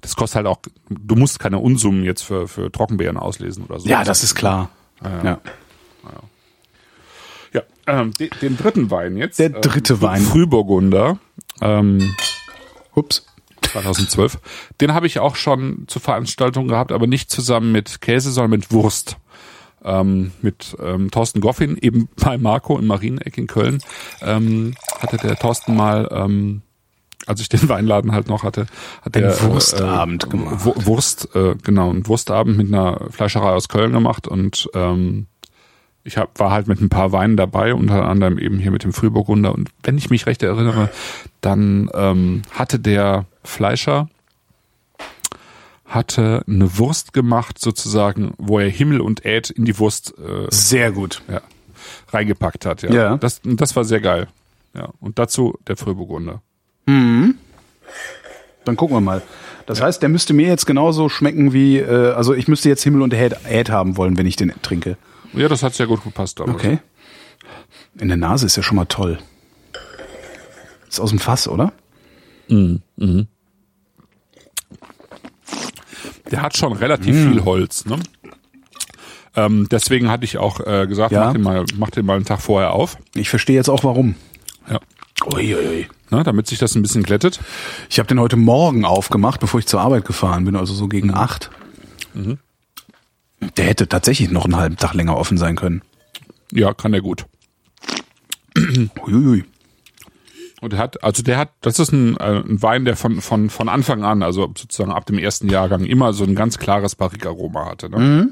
das 0.00 0.16
kostet 0.16 0.36
halt 0.36 0.46
auch. 0.46 0.58
Du 0.88 1.16
musst 1.16 1.38
keine 1.38 1.58
Unsummen 1.58 2.04
jetzt 2.04 2.22
für 2.22 2.48
für 2.48 2.72
Trockenbeeren 2.72 3.16
auslesen 3.16 3.64
oder 3.64 3.80
so. 3.80 3.88
Ja, 3.88 4.04
das 4.04 4.22
ist 4.22 4.34
klar. 4.34 4.70
Ja. 5.02 5.40
Ja, 7.52 7.62
ähm, 7.86 8.12
den, 8.14 8.30
den 8.42 8.56
dritten 8.56 8.90
Wein 8.90 9.16
jetzt. 9.16 9.38
Der 9.38 9.50
dritte 9.50 9.94
ähm, 9.94 10.02
Wein. 10.02 10.22
Frühburgunder. 10.22 11.18
Ähm, 11.60 12.14
Ups. 12.94 13.26
2012. 13.74 14.38
Den 14.80 14.94
habe 14.94 15.06
ich 15.06 15.18
auch 15.18 15.36
schon 15.36 15.84
zur 15.86 16.00
Veranstaltung 16.00 16.68
gehabt, 16.68 16.92
aber 16.92 17.06
nicht 17.06 17.30
zusammen 17.30 17.72
mit 17.72 18.00
Käse, 18.00 18.30
sondern 18.32 18.50
mit 18.50 18.72
Wurst. 18.72 19.16
Ähm, 19.84 20.32
mit 20.40 20.74
ähm, 20.82 21.10
Thorsten 21.10 21.40
Goffin, 21.42 21.76
eben 21.78 22.08
bei 22.16 22.38
Marco 22.38 22.78
im 22.78 22.86
Marieneck 22.86 23.36
in 23.36 23.46
Köln, 23.46 23.80
ähm, 24.22 24.74
hatte 24.98 25.18
der 25.18 25.36
Thorsten 25.36 25.76
mal, 25.76 26.08
ähm, 26.10 26.62
als 27.26 27.40
ich 27.42 27.50
den 27.50 27.68
Weinladen 27.68 28.12
halt 28.12 28.28
noch 28.28 28.44
hatte, 28.44 28.66
hat 29.02 29.14
Einen 29.14 29.26
der 29.26 29.42
Wurstabend 29.42 30.30
gemacht. 30.30 30.64
Wu- 30.64 30.74
Wurst, 30.86 31.28
äh, 31.34 31.54
genau, 31.62 31.90
einen 31.90 32.06
Wurstabend 32.06 32.56
mit 32.56 32.68
einer 32.68 33.08
Fleischerei 33.10 33.50
aus 33.50 33.68
Köln 33.68 33.92
gemacht 33.92 34.26
und 34.26 34.70
ähm, 34.72 35.26
ich 36.02 36.16
hab, 36.16 36.38
war 36.38 36.50
halt 36.50 36.66
mit 36.66 36.80
ein 36.80 36.88
paar 36.90 37.12
Weinen 37.12 37.36
dabei, 37.36 37.74
unter 37.74 38.06
anderem 38.06 38.38
eben 38.38 38.58
hier 38.58 38.70
mit 38.70 38.84
dem 38.84 38.92
Frühburgunder. 38.94 39.54
Und 39.54 39.70
wenn 39.82 39.96
ich 39.98 40.08
mich 40.10 40.24
recht 40.26 40.42
erinnere, 40.42 40.90
dann 41.42 41.90
ähm, 41.94 42.42
hatte 42.52 42.78
der 42.78 43.24
Fleischer 43.44 44.08
hatte 45.86 46.42
eine 46.48 46.78
Wurst 46.78 47.12
gemacht, 47.12 47.58
sozusagen, 47.58 48.34
wo 48.38 48.58
er 48.58 48.68
Himmel 48.68 49.00
und 49.00 49.24
Äd 49.24 49.50
in 49.50 49.64
die 49.64 49.78
Wurst 49.78 50.14
äh, 50.18 50.46
Sehr 50.50 50.90
gut. 50.92 51.22
ja, 51.28 51.40
reingepackt 52.08 52.66
hat. 52.66 52.82
Ja. 52.82 52.90
Ja. 52.92 53.16
Das, 53.16 53.40
das 53.44 53.76
war 53.76 53.84
sehr 53.84 54.00
geil. 54.00 54.26
Ja. 54.74 54.88
Und 55.00 55.18
dazu 55.18 55.56
der 55.68 55.76
Frühburgunder. 55.76 56.42
Dann 58.64 58.76
gucken 58.76 58.96
wir 58.96 59.00
mal. 59.00 59.22
Das 59.66 59.80
heißt, 59.80 60.02
der 60.02 60.08
müsste 60.08 60.32
mir 60.34 60.48
jetzt 60.48 60.66
genauso 60.66 61.08
schmecken 61.08 61.52
wie, 61.52 61.78
äh, 61.78 62.12
also 62.12 62.34
ich 62.34 62.48
müsste 62.48 62.68
jetzt 62.68 62.82
Himmel 62.82 63.02
und 63.02 63.12
Äd 63.14 63.36
Äd 63.48 63.70
haben 63.70 63.96
wollen, 63.96 64.16
wenn 64.16 64.26
ich 64.26 64.36
den 64.36 64.52
trinke. 64.62 64.96
Ja, 65.32 65.48
das 65.48 65.62
hat 65.62 65.74
sehr 65.74 65.86
gut 65.86 66.02
gepasst. 66.02 66.40
Aber 66.40 66.52
Okay. 66.52 66.78
In 67.98 68.08
der 68.08 68.16
Nase 68.16 68.46
ist 68.46 68.56
ja 68.56 68.62
schon 68.62 68.76
mal 68.76 68.86
toll. 68.86 69.18
Ist 70.88 70.98
aus 71.00 71.10
dem 71.10 71.18
Fass, 71.18 71.46
oder? 71.46 71.72
Der 76.34 76.42
hat 76.42 76.56
schon 76.56 76.72
relativ 76.72 77.14
viel 77.14 77.44
Holz, 77.44 77.84
ne? 77.86 77.98
Ähm, 79.36 79.68
deswegen 79.70 80.10
hatte 80.10 80.24
ich 80.24 80.38
auch 80.38 80.60
äh, 80.60 80.86
gesagt, 80.86 81.12
Ja. 81.12 81.26
mach, 81.26 81.32
den 81.32 81.42
mal, 81.42 81.64
mach 81.76 81.90
den 81.90 82.06
mal 82.06 82.16
einen 82.16 82.24
Tag 82.24 82.40
vorher 82.40 82.72
auf. 82.72 82.98
Ich 83.14 83.28
verstehe 83.30 83.56
jetzt 83.56 83.68
auch 83.68 83.84
warum. 83.84 84.14
Ja. 84.68 84.80
Uiuiui. 85.32 85.86
Ne, 86.10 86.22
damit 86.22 86.46
sich 86.46 86.58
das 86.58 86.74
ein 86.74 86.82
bisschen 86.82 87.02
glättet. 87.02 87.40
Ich 87.88 87.98
habe 87.98 88.06
den 88.08 88.20
heute 88.20 88.36
Morgen 88.36 88.84
aufgemacht, 88.84 89.40
bevor 89.40 89.58
ich 89.60 89.66
zur 89.66 89.80
Arbeit 89.80 90.04
gefahren 90.04 90.44
bin, 90.44 90.54
also 90.56 90.74
so 90.74 90.86
gegen 90.88 91.12
acht. 91.14 91.50
Der 93.56 93.64
hätte 93.64 93.88
tatsächlich 93.88 94.30
noch 94.30 94.44
einen 94.44 94.56
halben 94.56 94.76
Tag 94.76 94.94
länger 94.94 95.16
offen 95.16 95.38
sein 95.38 95.56
können. 95.56 95.82
Ja, 96.52 96.72
kann 96.74 96.92
der 96.92 97.00
gut. 97.00 97.26
Uiuiui. 99.06 99.44
Und 100.64 100.72
der 100.72 100.78
hat, 100.78 101.04
also 101.04 101.22
der 101.22 101.36
hat, 101.36 101.50
das 101.60 101.78
ist 101.78 101.92
ein, 101.92 102.16
äh, 102.16 102.40
ein 102.40 102.62
Wein, 102.62 102.86
der 102.86 102.96
von, 102.96 103.20
von, 103.20 103.50
von 103.50 103.68
Anfang 103.68 104.02
an, 104.02 104.22
also 104.22 104.50
sozusagen 104.56 104.92
ab 104.92 105.04
dem 105.04 105.18
ersten 105.18 105.50
Jahrgang, 105.50 105.84
immer 105.84 106.14
so 106.14 106.24
ein 106.24 106.34
ganz 106.34 106.56
klares 106.56 106.94
Barrique-Aroma 106.94 107.66
hatte. 107.66 107.90
Ne? 107.90 108.30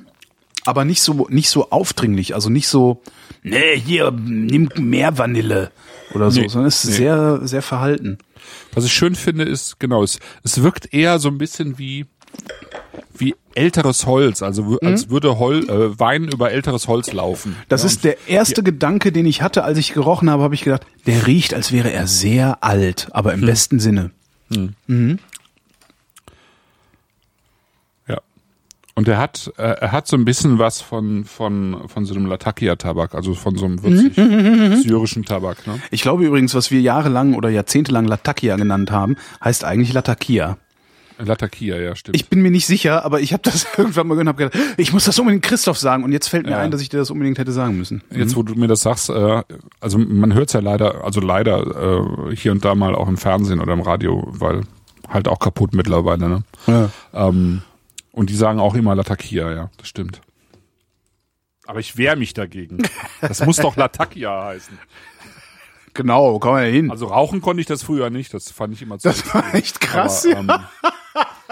Aber 0.64 0.87
nicht 0.87 1.03
so, 1.03 1.26
nicht 1.28 1.51
so 1.51 1.68
aufdringlich, 1.68 2.35
also 2.35 2.49
nicht 2.49 2.68
so, 2.68 3.03
nee, 3.43 3.78
hier, 3.78 4.11
nimm 4.12 4.70
mehr 4.78 5.18
Vanille 5.18 5.72
oder 6.14 6.30
so, 6.30 6.41
Nee, 6.41 6.49
sondern 6.49 6.68
es 6.68 6.85
ist 6.85 6.91
nee. 6.93 6.97
sehr, 6.97 7.41
sehr 7.47 7.61
verhalten. 7.61 8.16
Was 8.72 8.87
ich 8.87 8.95
schön 8.95 9.14
finde, 9.14 9.45
ist, 9.45 9.78
genau, 9.78 10.03
es, 10.03 10.18
es 10.43 10.62
wirkt 10.62 10.95
eher 10.95 11.18
so 11.18 11.28
ein 11.28 11.37
bisschen 11.37 11.76
wie, 11.76 12.07
wie 13.14 13.34
älteres 13.54 14.06
Holz, 14.06 14.42
also 14.42 14.72
w- 14.72 14.86
als 14.86 15.10
würde 15.10 15.38
Hol, 15.38 15.68
äh, 15.68 15.98
Wein 15.98 16.28
über 16.28 16.50
älteres 16.52 16.88
Holz 16.88 17.12
laufen. 17.12 17.56
Das 17.68 17.82
ja, 17.82 17.86
ist 17.86 18.04
der 18.04 18.28
erste 18.28 18.62
Gedanke, 18.62 19.12
den 19.12 19.26
ich 19.26 19.42
hatte, 19.42 19.64
als 19.64 19.78
ich 19.78 19.92
gerochen 19.92 20.30
habe, 20.30 20.42
habe 20.42 20.54
ich 20.54 20.62
gedacht, 20.62 20.86
der 21.06 21.26
riecht, 21.26 21.52
als 21.54 21.72
wäre 21.72 21.92
er 21.92 22.06
sehr 22.06 22.64
alt, 22.64 23.08
aber 23.12 23.34
im 23.34 23.42
besten 23.42 23.78
Sinne. 23.80 24.10
Ja. 28.08 28.18
Und 28.94 29.08
er 29.08 29.16
hat, 29.16 29.50
äh, 29.56 29.62
er 29.62 29.90
hat 29.92 30.06
so 30.06 30.16
ein 30.18 30.26
bisschen 30.26 30.58
was 30.58 30.82
von, 30.82 31.24
von, 31.24 31.88
von 31.88 32.04
so 32.04 32.14
einem 32.14 32.26
Latakia-Tabak, 32.26 33.14
also 33.14 33.32
von 33.32 33.56
so 33.56 33.64
einem 33.64 33.82
würzig 33.82 34.14
syrischen 34.84 35.24
Tabak, 35.24 35.66
ne? 35.66 35.80
Ich 35.90 36.02
glaube 36.02 36.26
übrigens, 36.26 36.54
was 36.54 36.70
wir 36.70 36.80
jahrelang 36.82 37.32
oder 37.34 37.48
jahrzehntelang 37.48 38.06
Latakia 38.06 38.56
genannt 38.56 38.90
haben, 38.90 39.16
heißt 39.42 39.64
eigentlich 39.64 39.94
Latakia. 39.94 40.58
Latakia, 41.18 41.76
ja, 41.78 41.94
stimmt. 41.96 42.16
Ich 42.16 42.28
bin 42.28 42.40
mir 42.42 42.50
nicht 42.50 42.66
sicher, 42.66 43.04
aber 43.04 43.20
ich 43.20 43.32
habe 43.32 43.42
das 43.42 43.66
irgendwann 43.76 44.06
mal 44.06 44.14
gehört 44.14 44.26
und 44.38 44.40
habe 44.44 44.50
gedacht, 44.50 44.78
ich 44.78 44.92
muss 44.92 45.04
das 45.04 45.18
unbedingt 45.18 45.42
Christoph 45.44 45.78
sagen. 45.78 46.04
Und 46.04 46.12
jetzt 46.12 46.28
fällt 46.28 46.46
mir 46.46 46.52
Ja. 46.52 46.58
ein, 46.58 46.70
dass 46.70 46.80
ich 46.80 46.88
dir 46.88 46.98
das 46.98 47.10
unbedingt 47.10 47.38
hätte 47.38 47.52
sagen 47.52 47.76
müssen. 47.78 48.02
Jetzt, 48.10 48.36
wo 48.36 48.42
du 48.42 48.54
mir 48.54 48.68
das 48.68 48.82
sagst, 48.82 49.10
äh, 49.10 49.42
also 49.80 49.98
man 49.98 50.34
hört 50.34 50.48
es 50.48 50.52
ja 50.54 50.60
leider, 50.60 51.04
also 51.04 51.20
leider 51.20 52.28
äh, 52.30 52.36
hier 52.36 52.52
und 52.52 52.64
da 52.64 52.74
mal 52.74 52.94
auch 52.94 53.08
im 53.08 53.16
Fernsehen 53.16 53.60
oder 53.60 53.72
im 53.72 53.80
Radio, 53.80 54.24
weil 54.28 54.62
halt 55.08 55.28
auch 55.28 55.38
kaputt 55.38 55.74
mittlerweile, 55.74 56.28
ne? 56.28 56.42
Ja. 56.66 56.90
Ähm, 57.12 57.62
und 58.12 58.30
die 58.30 58.34
sagen 58.36 58.60
auch 58.60 58.74
immer 58.74 58.94
Latakia, 58.94 59.52
ja, 59.52 59.70
das 59.78 59.88
stimmt. 59.88 60.20
Aber 61.66 61.80
ich 61.80 61.96
wehre 61.96 62.16
mich 62.16 62.34
dagegen. 62.34 62.78
Das 63.20 63.44
muss 63.46 63.56
doch 63.56 63.76
Latakia 63.76 64.46
heißen. 64.46 64.78
Genau, 65.94 66.42
wir 66.42 66.62
denn 66.64 66.72
hin? 66.74 66.90
Also 66.90 67.06
rauchen 67.06 67.40
konnte 67.42 67.60
ich 67.60 67.66
das 67.66 67.82
früher 67.82 68.10
nicht, 68.10 68.32
das 68.32 68.50
fand 68.50 68.72
ich 68.74 68.82
immer 68.82 68.98
zu. 68.98 69.08
Das 69.08 69.34
war 69.34 69.54
echt 69.54 69.80
krass. 69.80 70.26
Aber, 70.26 70.38
ähm, 70.38 70.50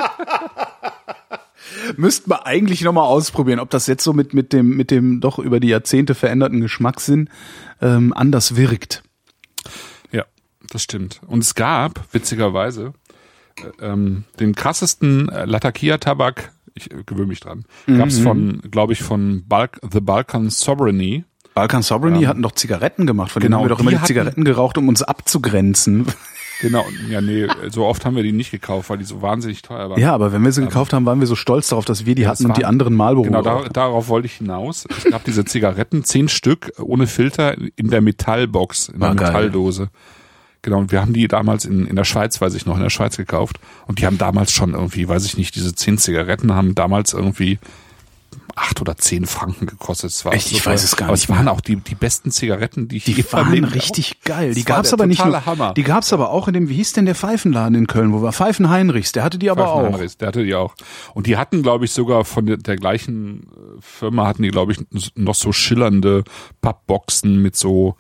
Müssten 1.96 2.30
wir 2.30 2.46
eigentlich 2.46 2.82
nochmal 2.82 3.05
ausprobieren, 3.05 3.61
ob 3.61 3.70
das 3.70 3.86
jetzt 3.86 4.03
so 4.03 4.12
mit, 4.12 4.34
mit, 4.34 4.53
dem, 4.53 4.76
mit 4.76 4.90
dem 4.90 5.20
doch 5.20 5.38
über 5.38 5.61
die 5.61 5.68
Jahrzehnte 5.68 6.14
veränderten 6.14 6.61
Geschmackssinn 6.61 7.28
ähm, 7.80 8.12
anders 8.14 8.57
wirkt. 8.57 9.03
Ja, 10.11 10.24
das 10.68 10.82
stimmt. 10.82 11.20
Und 11.26 11.42
es 11.44 11.55
gab, 11.55 12.01
witzigerweise, 12.12 12.92
äh, 13.80 13.84
ähm, 13.86 14.24
den 14.40 14.55
krassesten 14.55 15.28
äh, 15.28 15.44
Latakia-Tabak, 15.44 16.53
ich 16.74 16.90
äh, 16.90 17.03
gewöhne 17.05 17.26
mich 17.28 17.40
dran, 17.40 17.64
gab's 17.86 18.18
von, 18.18 18.62
glaube 18.70 18.92
ich, 18.94 19.03
von 19.03 19.44
Balk 19.46 19.78
The 19.90 20.01
Balkan 20.01 20.51
Sovereignty. 20.51 21.24
Balkan 21.55 21.82
Sovereignty 21.82 22.24
hatten 22.24 22.42
doch 22.42 22.53
Zigaretten 22.53 23.07
gemacht, 23.07 23.32
von 23.32 23.40
denen 23.40 23.51
Genau, 23.51 23.59
haben 23.61 23.64
wir 23.66 23.68
doch 23.70 23.80
immer 23.80 23.90
die 23.90 23.96
hatten- 23.98 24.07
Zigaretten 24.07 24.44
geraucht, 24.44 24.78
um 24.78 24.88
uns 24.88 25.03
abzugrenzen. 25.03 26.07
Genau, 26.61 26.84
ja, 27.08 27.20
nee, 27.20 27.46
so 27.70 27.86
oft 27.86 28.04
haben 28.04 28.16
wir 28.16 28.22
die 28.22 28.32
nicht 28.32 28.50
gekauft, 28.50 28.90
weil 28.90 28.98
die 28.98 29.04
so 29.04 29.22
wahnsinnig 29.22 29.62
teuer 29.62 29.88
waren. 29.88 29.98
Ja, 30.00 30.12
aber 30.14 30.32
wenn 30.32 30.44
wir 30.44 30.52
sie 30.52 30.61
gekauft 30.61 30.92
haben, 30.92 31.06
waren 31.06 31.18
wir 31.20 31.26
so 31.26 31.34
stolz 31.36 31.68
darauf, 31.68 31.84
dass 31.84 32.04
wir 32.06 32.14
die 32.14 32.26
hatten 32.26 32.44
und 32.44 32.50
waren- 32.50 32.58
die 32.58 32.64
anderen 32.66 32.94
Marlboro. 32.94 33.24
Genau, 33.26 33.42
da, 33.42 33.64
darauf 33.72 34.08
wollte 34.08 34.26
ich 34.26 34.34
hinaus. 34.34 34.84
Es 34.96 35.04
gab 35.11 35.24
diese 35.24 35.44
Zigaretten, 35.44 36.04
zehn 36.04 36.28
Stück 36.28 36.72
ohne 36.78 37.06
Filter 37.06 37.56
in 37.76 37.88
der 37.90 38.00
Metallbox, 38.02 38.88
in 38.90 39.00
der 39.00 39.11
Ah, 39.11 39.14
geil. 39.14 39.26
Metalldose. 39.28 39.88
Genau, 40.62 40.78
und 40.78 40.92
wir 40.92 41.00
haben 41.00 41.14
die 41.14 41.26
damals 41.26 41.64
in, 41.64 41.86
in 41.86 41.96
der 41.96 42.04
Schweiz, 42.04 42.38
weiß 42.38 42.53
ich 42.54 42.66
noch, 42.66 42.76
in 42.76 42.82
der 42.82 42.91
Schweiz 42.91 43.16
gekauft. 43.16 43.58
Und 43.87 43.99
die 43.99 44.04
haben 44.07 44.18
damals 44.18 44.53
schon 44.53 44.74
irgendwie, 44.74 45.08
weiß 45.08 45.24
ich 45.24 45.38
nicht, 45.38 45.54
diese 45.54 45.74
zehn 45.74 45.96
Zigaretten 45.96 46.54
haben 46.54 46.74
damals 46.74 47.14
irgendwie 47.14 47.58
acht 48.54 48.80
oder 48.80 48.96
zehn 48.96 49.26
Franken 49.26 49.66
gekostet. 49.66 50.11
Es 50.11 50.24
war 50.24 50.32
Echt? 50.32 50.52
Ich 50.52 50.64
weiß 50.64 50.82
es 50.84 50.96
gar 50.96 51.08
Aber 51.08 51.14
nicht 51.14 51.24
es 51.24 51.30
waren 51.30 51.48
auch 51.48 51.61
die, 51.61 51.76
die 51.76 51.94
besten 51.94 52.30
Zigaretten, 52.30 52.88
die 52.88 52.98
ich 52.98 53.04
Die 53.04 53.12
je 53.12 53.24
waren 53.32 53.64
richtig 53.64 54.20
geil. 54.22 54.54
Die 54.54 54.64
gab's 54.64 54.90
der 54.90 54.98
aber 54.98 55.07
nicht 55.07 55.24
nur. 55.24 55.46
Hammer. 55.46 55.74
Die 55.74 55.82
gab's 55.82 56.12
aber 56.12 56.30
auch 56.30 56.48
in 56.48 56.54
dem, 56.54 56.68
wie 56.68 56.74
hieß 56.74 56.92
denn 56.92 57.07
der 57.07 57.14
Pfeifenladen 57.14 57.74
in 57.76 57.86
Köln, 57.86 58.12
wo 58.12 58.22
war 58.22 58.32
Pfeifen 58.32 58.68
Heinrichs, 58.68 59.12
der 59.12 59.22
hatte 59.24 59.38
die 59.38 59.50
aber 59.50 59.68
auch. 59.68 59.80
Pfeifenheinrichs, 59.80 60.16
Der 60.18 60.28
hatte 60.28 60.44
die 60.44 60.54
auch. 60.54 60.74
Und 61.14 61.26
die 61.26 61.36
hatten, 61.36 61.62
glaube 61.62 61.84
ich, 61.84 61.92
sogar 61.92 62.24
von 62.24 62.46
der, 62.46 62.57
der 62.57 62.76
gleichen 62.76 63.44
äh, 63.44 63.80
Firma 63.80 64.26
hatten 64.26 64.42
die, 64.42 64.50
glaube 64.50 64.72
ich, 64.72 64.78
noch 65.14 65.34
so 65.34 65.52
schillernde 65.52 66.24
Pappboxen 66.61 67.40
mit 67.40 67.57
so 67.57 67.96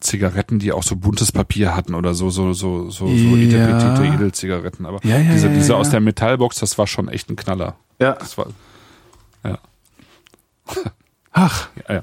Zigaretten, 0.00 0.58
die 0.60 0.72
auch 0.72 0.84
so 0.84 0.94
buntes 0.96 1.32
Papier 1.32 1.74
hatten 1.74 1.94
oder 1.94 2.14
so, 2.14 2.30
so, 2.30 2.52
so, 2.52 2.88
so, 2.90 3.08
so 3.08 3.14
Ja. 3.36 4.14
Edelzigaretten. 4.14 4.86
Aber 4.86 5.00
Ja, 5.02 5.18
ja, 5.18 5.32
diese, 5.32 5.48
diese 5.48 5.76
aus 5.76 5.90
der 5.90 6.00
Metallbox, 6.00 6.60
das 6.60 6.78
war 6.78 6.86
schon 6.86 7.08
echt 7.08 7.30
ein 7.30 7.36
Knaller. 7.36 7.76
Ja. 8.00 8.12
Das 8.12 8.38
war, 8.38 8.46
ja, 8.46 8.52
Ach, 11.32 11.68
ja, 11.88 11.96
ja. 11.96 12.02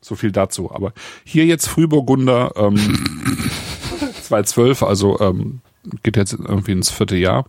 So 0.00 0.16
viel 0.16 0.32
dazu. 0.32 0.72
Aber 0.72 0.92
hier 1.24 1.46
jetzt 1.46 1.68
Frühburgunder, 1.68 2.52
ähm, 2.56 2.76
2012, 4.22 4.82
also 4.82 5.20
ähm, 5.20 5.60
geht 6.02 6.16
jetzt 6.16 6.32
irgendwie 6.32 6.72
ins 6.72 6.90
vierte 6.90 7.16
Jahr. 7.16 7.44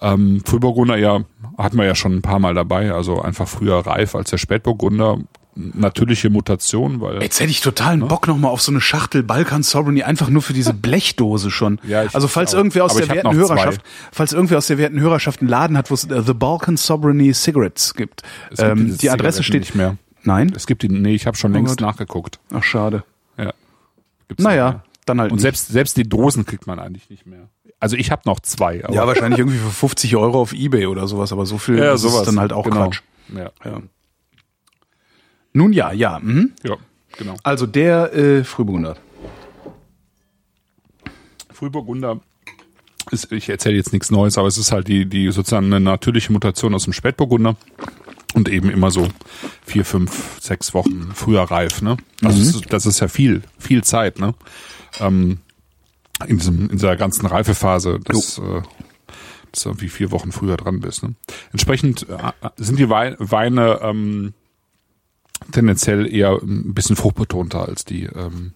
Ähm, 0.00 0.42
Frühburgunder 0.44 0.96
ja 0.96 1.24
hatten 1.58 1.76
wir 1.76 1.84
ja 1.84 1.94
schon 1.94 2.16
ein 2.16 2.22
paar 2.22 2.38
Mal 2.38 2.54
dabei, 2.54 2.92
also 2.92 3.20
einfach 3.20 3.48
früher 3.48 3.78
reif 3.78 4.14
als 4.14 4.30
der 4.30 4.38
Spätburgunder. 4.38 5.18
Natürliche 5.58 6.30
Mutation, 6.30 7.00
weil 7.00 7.20
Jetzt 7.22 7.40
hätte 7.40 7.50
ich 7.50 7.60
totalen 7.60 8.06
Bock 8.06 8.26
nochmal 8.28 8.50
auf 8.52 8.62
so 8.62 8.70
eine 8.72 8.80
Schachtel 8.80 9.22
Balkan 9.22 9.62
Sovereignty, 9.62 10.02
einfach 10.04 10.30
nur 10.30 10.42
für 10.42 10.52
diese 10.52 10.72
Blechdose 10.74 11.50
schon. 11.50 11.80
Ja, 11.86 12.04
also 12.12 12.28
falls 12.28 12.54
auch. 12.54 12.58
irgendwer 12.58 12.84
aus 12.84 12.92
Aber 12.92 13.00
der 13.06 13.14
werten 13.16 13.36
noch 13.36 13.46
zwei. 13.46 13.54
Hörerschaft, 13.56 13.80
falls 14.12 14.32
irgendwer 14.32 14.58
aus 14.58 14.66
der 14.68 14.78
werten 14.78 15.00
Hörerschaft 15.00 15.40
einen 15.40 15.48
Laden 15.50 15.76
hat, 15.76 15.90
wo 15.90 15.94
es 15.94 16.04
äh, 16.04 16.22
The 16.22 16.34
Balkan 16.34 16.76
Sovereignty 16.76 17.32
Cigarettes 17.34 17.94
gibt. 17.94 18.22
Ähm, 18.56 18.96
die 18.96 19.10
Adresse 19.10 19.42
steht 19.42 19.60
nicht 19.62 19.74
mehr. 19.74 19.96
Nein? 20.22 20.52
es 20.54 20.66
gibt 20.66 20.82
die, 20.82 20.88
nee, 20.88 21.14
ich 21.14 21.26
habe 21.26 21.36
schon 21.36 21.52
längst 21.52 21.78
Gott. 21.78 21.86
nachgeguckt. 21.86 22.38
Ach 22.52 22.62
schade. 22.62 23.04
Ja. 23.36 23.52
Gibt's 24.28 24.42
Naja, 24.44 24.82
dann 25.06 25.20
halt 25.20 25.30
Und 25.32 25.36
nicht. 25.36 25.42
selbst, 25.42 25.68
selbst 25.68 25.96
die 25.96 26.08
Dosen 26.08 26.44
kriegt 26.44 26.66
man 26.66 26.78
eigentlich 26.78 27.08
nicht 27.10 27.26
mehr. 27.26 27.48
Also 27.80 27.96
ich 27.96 28.10
habe 28.10 28.22
noch 28.26 28.40
zwei. 28.40 28.84
Aber 28.84 28.92
Ja, 28.94 29.06
wahrscheinlich 29.06 29.38
irgendwie 29.38 29.58
für 29.58 29.70
50 29.70 30.16
Euro 30.16 30.40
auf 30.40 30.52
Ebay 30.52 30.86
oder 30.86 31.06
sowas, 31.06 31.32
aber 31.32 31.46
so 31.46 31.58
viel 31.58 31.78
ja, 31.78 31.94
ist 31.94 32.04
dann 32.26 32.40
halt 32.40 32.52
auch 32.52 32.64
genau. 32.64 32.86
Quatsch. 32.86 33.02
Ja. 33.34 33.50
Ja. 33.64 33.80
Nun 35.58 35.72
ja, 35.72 35.90
ja. 35.92 36.20
Mhm. 36.20 36.52
ja, 36.62 36.76
genau. 37.16 37.34
Also 37.42 37.66
der 37.66 38.14
äh, 38.14 38.44
Frühburgunder. 38.44 38.96
Frühburgunder 41.50 42.20
ist, 43.10 43.32
ich 43.32 43.48
erzähle 43.48 43.76
jetzt 43.76 43.92
nichts 43.92 44.12
Neues, 44.12 44.38
aber 44.38 44.46
es 44.46 44.56
ist 44.56 44.70
halt 44.70 44.86
die, 44.86 45.06
die 45.06 45.32
sozusagen 45.32 45.66
eine 45.66 45.80
natürliche 45.80 46.32
Mutation 46.32 46.74
aus 46.74 46.84
dem 46.84 46.92
Spätburgunder 46.92 47.56
und 48.34 48.48
eben 48.48 48.70
immer 48.70 48.92
so 48.92 49.08
vier, 49.66 49.84
fünf, 49.84 50.40
sechs 50.40 50.74
Wochen 50.74 51.10
früher 51.12 51.42
reif, 51.42 51.82
ne? 51.82 51.96
Also 52.22 52.40
es 52.40 52.54
ist, 52.54 52.72
das 52.72 52.86
ist 52.86 53.00
ja 53.00 53.08
viel, 53.08 53.42
viel 53.58 53.82
Zeit, 53.82 54.20
ne? 54.20 54.34
Ähm, 55.00 55.38
in 56.26 56.38
diesem, 56.38 56.62
in 56.70 56.76
dieser 56.76 56.96
ganzen 56.96 57.26
Reifephase, 57.26 57.98
dass, 58.04 58.38
äh, 58.38 58.62
dass 59.50 59.62
du 59.64 59.70
irgendwie 59.70 59.88
vier 59.88 60.12
Wochen 60.12 60.30
früher 60.30 60.56
dran 60.56 60.78
bist. 60.80 61.02
Ne? 61.02 61.14
Entsprechend 61.52 62.06
äh, 62.08 62.32
sind 62.56 62.78
die 62.78 62.88
Wei- 62.90 63.16
Weine 63.18 63.80
ähm, 63.82 64.34
tendenziell 65.52 66.12
eher 66.12 66.38
ein 66.42 66.74
bisschen 66.74 66.96
fruchtbetonter 66.96 67.66
als 67.66 67.84
die 67.84 68.04
ähm, 68.04 68.52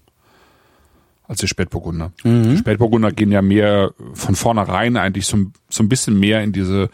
als 1.29 1.41
die 1.41 1.49
Spätburgunder. 1.49 2.13
Die 2.25 2.29
Spätburgunder 2.59 3.11
gehen 3.13 3.33
ja 3.33 3.41
mehr 3.43 3.93
von 4.13 4.35
vornherein 4.35 4.97
eigentlich 4.97 5.27
so, 5.27 5.37
ein- 5.39 5.53
so 5.71 5.83
ein 5.83 5.89
bisschen 5.89 6.19
mehr 6.19 6.43
in 6.43 6.53
diese 6.53 6.91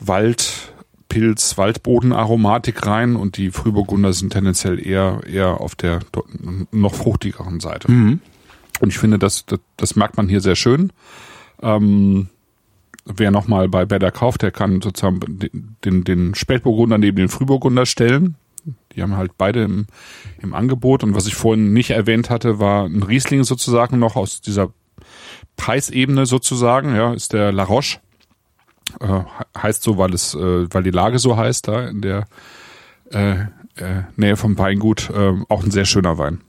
Waldpilz, 0.00 1.56
Waldbodenaromatik 1.58 2.86
rein 2.86 3.16
und 3.16 3.36
die 3.36 3.50
Frühburgunder 3.50 4.12
sind 4.12 4.32
tendenziell 4.32 4.84
eher 4.84 5.20
eher 5.26 5.60
auf 5.60 5.74
der 5.74 6.00
noch 6.70 6.94
fruchtigeren 6.94 7.60
Seite. 7.60 7.88
Und 8.80 8.88
ich 8.88 8.98
finde, 8.98 9.18
das, 9.18 9.46
das, 9.46 9.60
das 9.76 9.96
merkt 9.96 10.16
man 10.16 10.28
hier 10.28 10.40
sehr 10.40 10.56
schön. 10.56 10.92
Ähm, 11.62 12.28
wer 13.06 13.30
nochmal 13.30 13.68
bei 13.68 13.86
Better 13.86 14.10
kauft, 14.10 14.42
der 14.42 14.50
kann 14.50 14.82
sozusagen 14.82 15.20
den, 15.38 15.76
den, 15.84 16.04
den 16.04 16.34
Spätburgunder 16.34 16.98
neben 16.98 17.16
den 17.16 17.28
Frühburgunder 17.28 17.86
stellen. 17.86 18.36
Die 18.96 19.02
haben 19.02 19.16
halt 19.16 19.32
beide 19.38 19.62
im, 19.62 19.86
im 20.42 20.54
Angebot. 20.54 21.04
Und 21.04 21.14
was 21.14 21.26
ich 21.26 21.34
vorhin 21.34 21.72
nicht 21.72 21.90
erwähnt 21.90 22.30
hatte, 22.30 22.58
war 22.58 22.86
ein 22.86 23.02
Riesling 23.02 23.44
sozusagen 23.44 23.98
noch 23.98 24.16
aus 24.16 24.40
dieser 24.40 24.70
Preisebene 25.56 26.26
sozusagen, 26.26 26.94
ja, 26.96 27.12
ist 27.12 27.32
der 27.32 27.52
La 27.52 27.62
Roche. 27.64 27.98
Äh, 29.00 29.06
he- 29.06 29.60
heißt 29.62 29.82
so, 29.82 29.98
weil 29.98 30.12
es, 30.14 30.34
äh, 30.34 30.66
weil 30.72 30.82
die 30.82 30.90
Lage 30.90 31.18
so 31.18 31.36
heißt, 31.36 31.68
da 31.68 31.86
in 31.88 32.00
der 32.00 32.26
äh, 33.12 33.32
äh, 33.76 34.02
Nähe 34.16 34.36
vom 34.36 34.56
Weingut. 34.58 35.10
Äh, 35.10 35.34
auch 35.48 35.62
ein 35.62 35.70
sehr 35.70 35.84
schöner 35.84 36.18
Wein. 36.18 36.40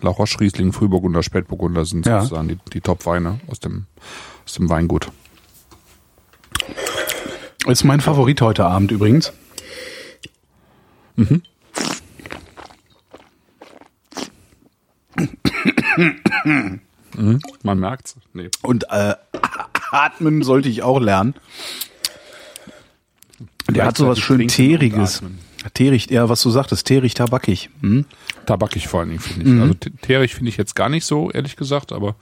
La 0.00 0.10
Roche, 0.10 0.40
Riesling, 0.40 0.72
Frühburgunder, 0.72 1.22
Spätburgunder 1.22 1.84
sind 1.84 2.06
Ja. 2.06 2.22
sozusagen 2.22 2.48
die, 2.48 2.58
die 2.72 2.80
Top-Weine 2.80 3.40
aus 3.48 3.60
dem, 3.60 3.84
aus 4.46 4.54
dem 4.54 4.68
Weingut. 4.70 5.10
Ist 7.66 7.84
mein 7.84 8.00
Favorit 8.00 8.40
heute 8.40 8.64
Abend 8.66 8.90
übrigens. 8.92 9.32
Man 17.62 17.78
merkt's. 17.78 18.16
Nee. 18.32 18.50
Und 18.62 18.84
äh, 18.90 19.14
atmen 19.90 20.42
sollte 20.42 20.68
ich 20.68 20.82
auch 20.82 21.00
lernen. 21.00 21.34
Der 23.70 23.86
hat 23.86 23.96
sowas 23.96 24.18
schön 24.18 24.48
Teeriges. 24.48 25.22
Teerig, 25.72 26.10
ja, 26.10 26.28
was 26.28 26.42
du 26.42 26.50
sagtest, 26.50 26.86
teerig, 26.86 27.14
tabakig. 27.14 27.70
Hm? 27.80 28.04
Tabakig 28.44 28.86
vor 28.86 29.00
allen 29.00 29.10
Dingen, 29.10 29.20
finde 29.20 29.46
ich. 29.46 29.52
Mhm. 29.52 29.62
Also 29.62 29.74
teerig 30.02 30.34
finde 30.34 30.50
ich 30.50 30.58
jetzt 30.58 30.74
gar 30.76 30.90
nicht 30.90 31.06
so, 31.06 31.30
ehrlich 31.30 31.56
gesagt, 31.56 31.90
aber 31.90 32.16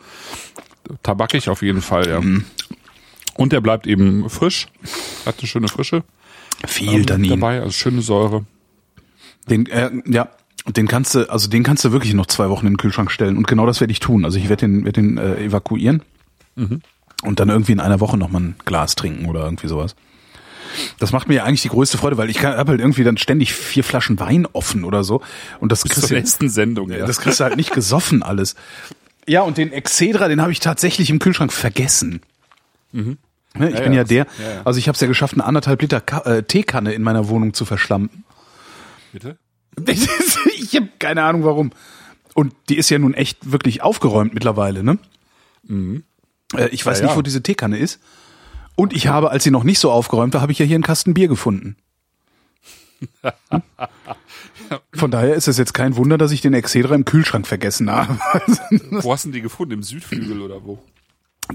tabakig 1.03 1.49
auf 1.49 1.63
jeden 1.63 1.83
Fall, 1.83 2.09
ja. 2.09 2.21
Mhm. 2.21 2.45
Und 3.35 3.53
der 3.53 3.61
bleibt 3.61 3.89
eben 3.89 4.31
frisch, 4.31 4.69
hat 5.27 5.39
eine 5.39 5.49
schöne 5.49 5.67
Frische 5.67 6.05
Viel 6.67 7.01
ähm, 7.01 7.07
Tannin. 7.07 7.31
dabei, 7.31 7.61
also 7.61 7.73
schöne 7.73 8.03
Säure. 8.03 8.45
Den, 9.49 9.67
äh, 9.67 9.91
ja, 10.07 10.29
den 10.67 10.87
kannst 10.87 11.15
du, 11.15 11.31
also 11.31 11.49
den 11.49 11.63
kannst 11.63 11.85
du 11.85 11.93
wirklich 11.93 12.15
noch 12.15 12.27
zwei 12.27 12.49
Wochen 12.49 12.67
in 12.67 12.75
den 12.75 12.79
Kühlschrank 12.79 13.11
stellen. 13.11 13.37
Und 13.37 13.47
genau 13.49 13.67
das 13.67 13.81
werde 13.81 13.93
ich 13.93 14.01
tun. 14.01 14.25
Also 14.25 14.39
ich 14.39 14.49
werde 14.49 14.67
den, 14.67 14.85
werd 14.85 14.97
den 14.97 15.19
äh, 15.19 15.45
evakuieren 15.45 16.03
und 17.23 17.41
dann 17.41 17.49
irgendwie 17.49 17.73
in 17.73 17.81
einer 17.81 18.01
Woche 18.01 18.17
noch 18.17 18.29
mal 18.29 18.41
ein 18.41 18.57
Glas 18.65 18.95
trinken 18.95 19.27
oder 19.27 19.45
irgendwie 19.45 19.69
sowas. 19.69 19.97
Das 20.99 21.13
macht 21.13 21.29
mir 21.29 21.35
ja 21.35 21.45
eigentlich 21.45 21.63
die 21.63 21.69
größte 21.69 21.99
Freude, 21.99 22.17
weil 22.17 22.31
ich 22.31 22.43
habe 22.45 22.71
halt 22.71 22.81
irgendwie 22.81 23.05
dann 23.05 23.19
ständig 23.19 23.53
vier 23.53 23.85
Flaschen 23.85 24.19
Wein 24.21 24.47
offen 24.53 24.85
oder 24.85 25.05
so. 25.05 25.23
Und 25.61 25.71
das 25.71 25.83
Bis 25.83 25.93
kriegst 25.93 26.09
zur 26.09 26.17
du, 26.17 26.21
nächsten 26.21 26.49
Sendung, 26.49 26.91
ja. 26.91 27.07
das 27.07 27.21
kriegst 27.21 27.41
du 27.41 27.45
halt 27.45 27.57
nicht 27.57 27.73
gesoffen 27.73 28.23
alles. 28.23 28.55
Ja, 29.27 29.43
und 29.43 29.59
den 29.59 29.73
Excedra, 29.73 30.29
den 30.29 30.41
habe 30.41 30.53
ich 30.53 30.61
tatsächlich 30.61 31.11
im 31.11 31.19
Kühlschrank 31.19 31.53
vergessen. 31.53 32.23
Ne, 32.93 33.01
Ich 33.01 33.07
Mhm. 33.07 33.19
Ja, 33.59 33.67
bin 33.67 33.93
ja, 33.93 33.99
ja 34.01 34.05
der, 34.05 34.25
ja. 34.25 34.63
also 34.65 34.79
ich 34.79 34.89
habe 34.89 34.95
es 34.95 35.01
ja 35.03 35.07
geschafft, 35.07 35.35
eine 35.35 35.45
anderthalb 35.45 35.83
Liter 35.83 36.01
Ka 36.01 36.21
äh, 36.21 36.43
Teekanne 36.43 36.95
in 36.95 37.03
meiner 37.03 37.29
Wohnung 37.29 37.53
zu 37.53 37.67
verschlampen. 37.67 38.25
Bitte? 39.13 39.39
ich 39.87 40.77
habe 40.77 40.89
keine 40.99 41.23
Ahnung 41.25 41.45
warum. 41.45 41.71
Und 42.35 42.55
die 42.69 42.77
ist 42.77 42.91
ja 42.91 42.99
nun 42.99 43.15
echt 43.15 43.53
wirklich 43.53 43.83
aufgeräumt 43.83 44.35
mittlerweile, 44.35 44.83
ne? 44.83 44.99
Äh, 45.69 46.69
ich 46.71 46.85
weiß 46.85 47.01
Ja, 47.01 47.07
nicht, 47.07 47.17
wo 47.17 47.23
diese 47.23 47.43
Teekanne 47.43 47.79
ist. 47.79 48.01
Und 48.75 48.93
ich 48.95 49.07
habe, 49.07 49.31
als 49.31 49.45
sie 49.45 49.51
noch 49.51 49.65
nicht 49.65 49.79
so 49.79 49.91
aufgeräumt 49.91 50.33
war, 50.35 50.41
habe 50.41 50.53
ich 50.53 50.59
ja 50.59 50.65
hier 50.67 50.77
einen 50.77 50.83
Kasten 50.85 51.15
Bier 51.15 51.29
gefunden. 51.29 51.77
Hm? 53.51 53.63
Von 54.95 55.11
daher 55.11 55.35
ist 55.35 55.49
es 55.49 55.59
jetzt 55.59 55.75
kein 55.75 55.97
Wunder, 55.97 56.17
dass 56.17 56.33
ich 56.33 56.41
den 56.41 56.55
Excedra 56.55 56.95
im 56.95 57.05
Kühlschrank 57.05 57.47
vergessen 57.47 57.91
habe. 57.91 58.19
Wo 58.91 59.13
hast 59.13 59.27
du 59.27 59.31
die 59.31 59.43
gefunden? 59.43 59.75
Im 59.75 59.83
Südflügel 59.83 60.41
oder 60.41 60.65
wo? 60.65 60.83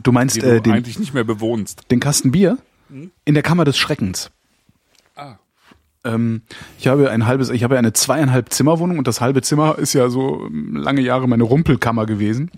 Du 0.03 0.11
meinst 0.11 0.35
Die 0.35 0.41
äh, 0.41 0.55
du 0.55 0.61
den, 0.61 0.73
eigentlich 0.73 0.99
nicht 0.99 1.13
mehr 1.13 1.23
bewohnst. 1.23 1.83
den 1.89 1.99
Kasten 1.99 2.31
Bier 2.31 2.57
in 3.25 3.33
der 3.33 3.43
Kammer 3.43 3.65
des 3.65 3.77
Schreckens. 3.77 4.29
Ähm, 6.07 6.41
ich 6.79 6.87
habe 6.87 7.11
ein 7.11 7.25
halbes, 7.25 7.49
ich 7.49 7.63
habe 7.63 7.77
eine 7.77 7.93
zweieinhalb 7.93 8.51
Zimmerwohnung 8.51 8.97
und 8.97 9.07
das 9.07 9.21
halbe 9.21 9.41
Zimmer 9.41 9.77
ist 9.77 9.93
ja 9.93 10.09
so 10.09 10.45
ähm, 10.47 10.75
lange 10.75 11.01
Jahre 11.01 11.27
meine 11.27 11.43
Rumpelkammer 11.43 12.05
gewesen. 12.05 12.49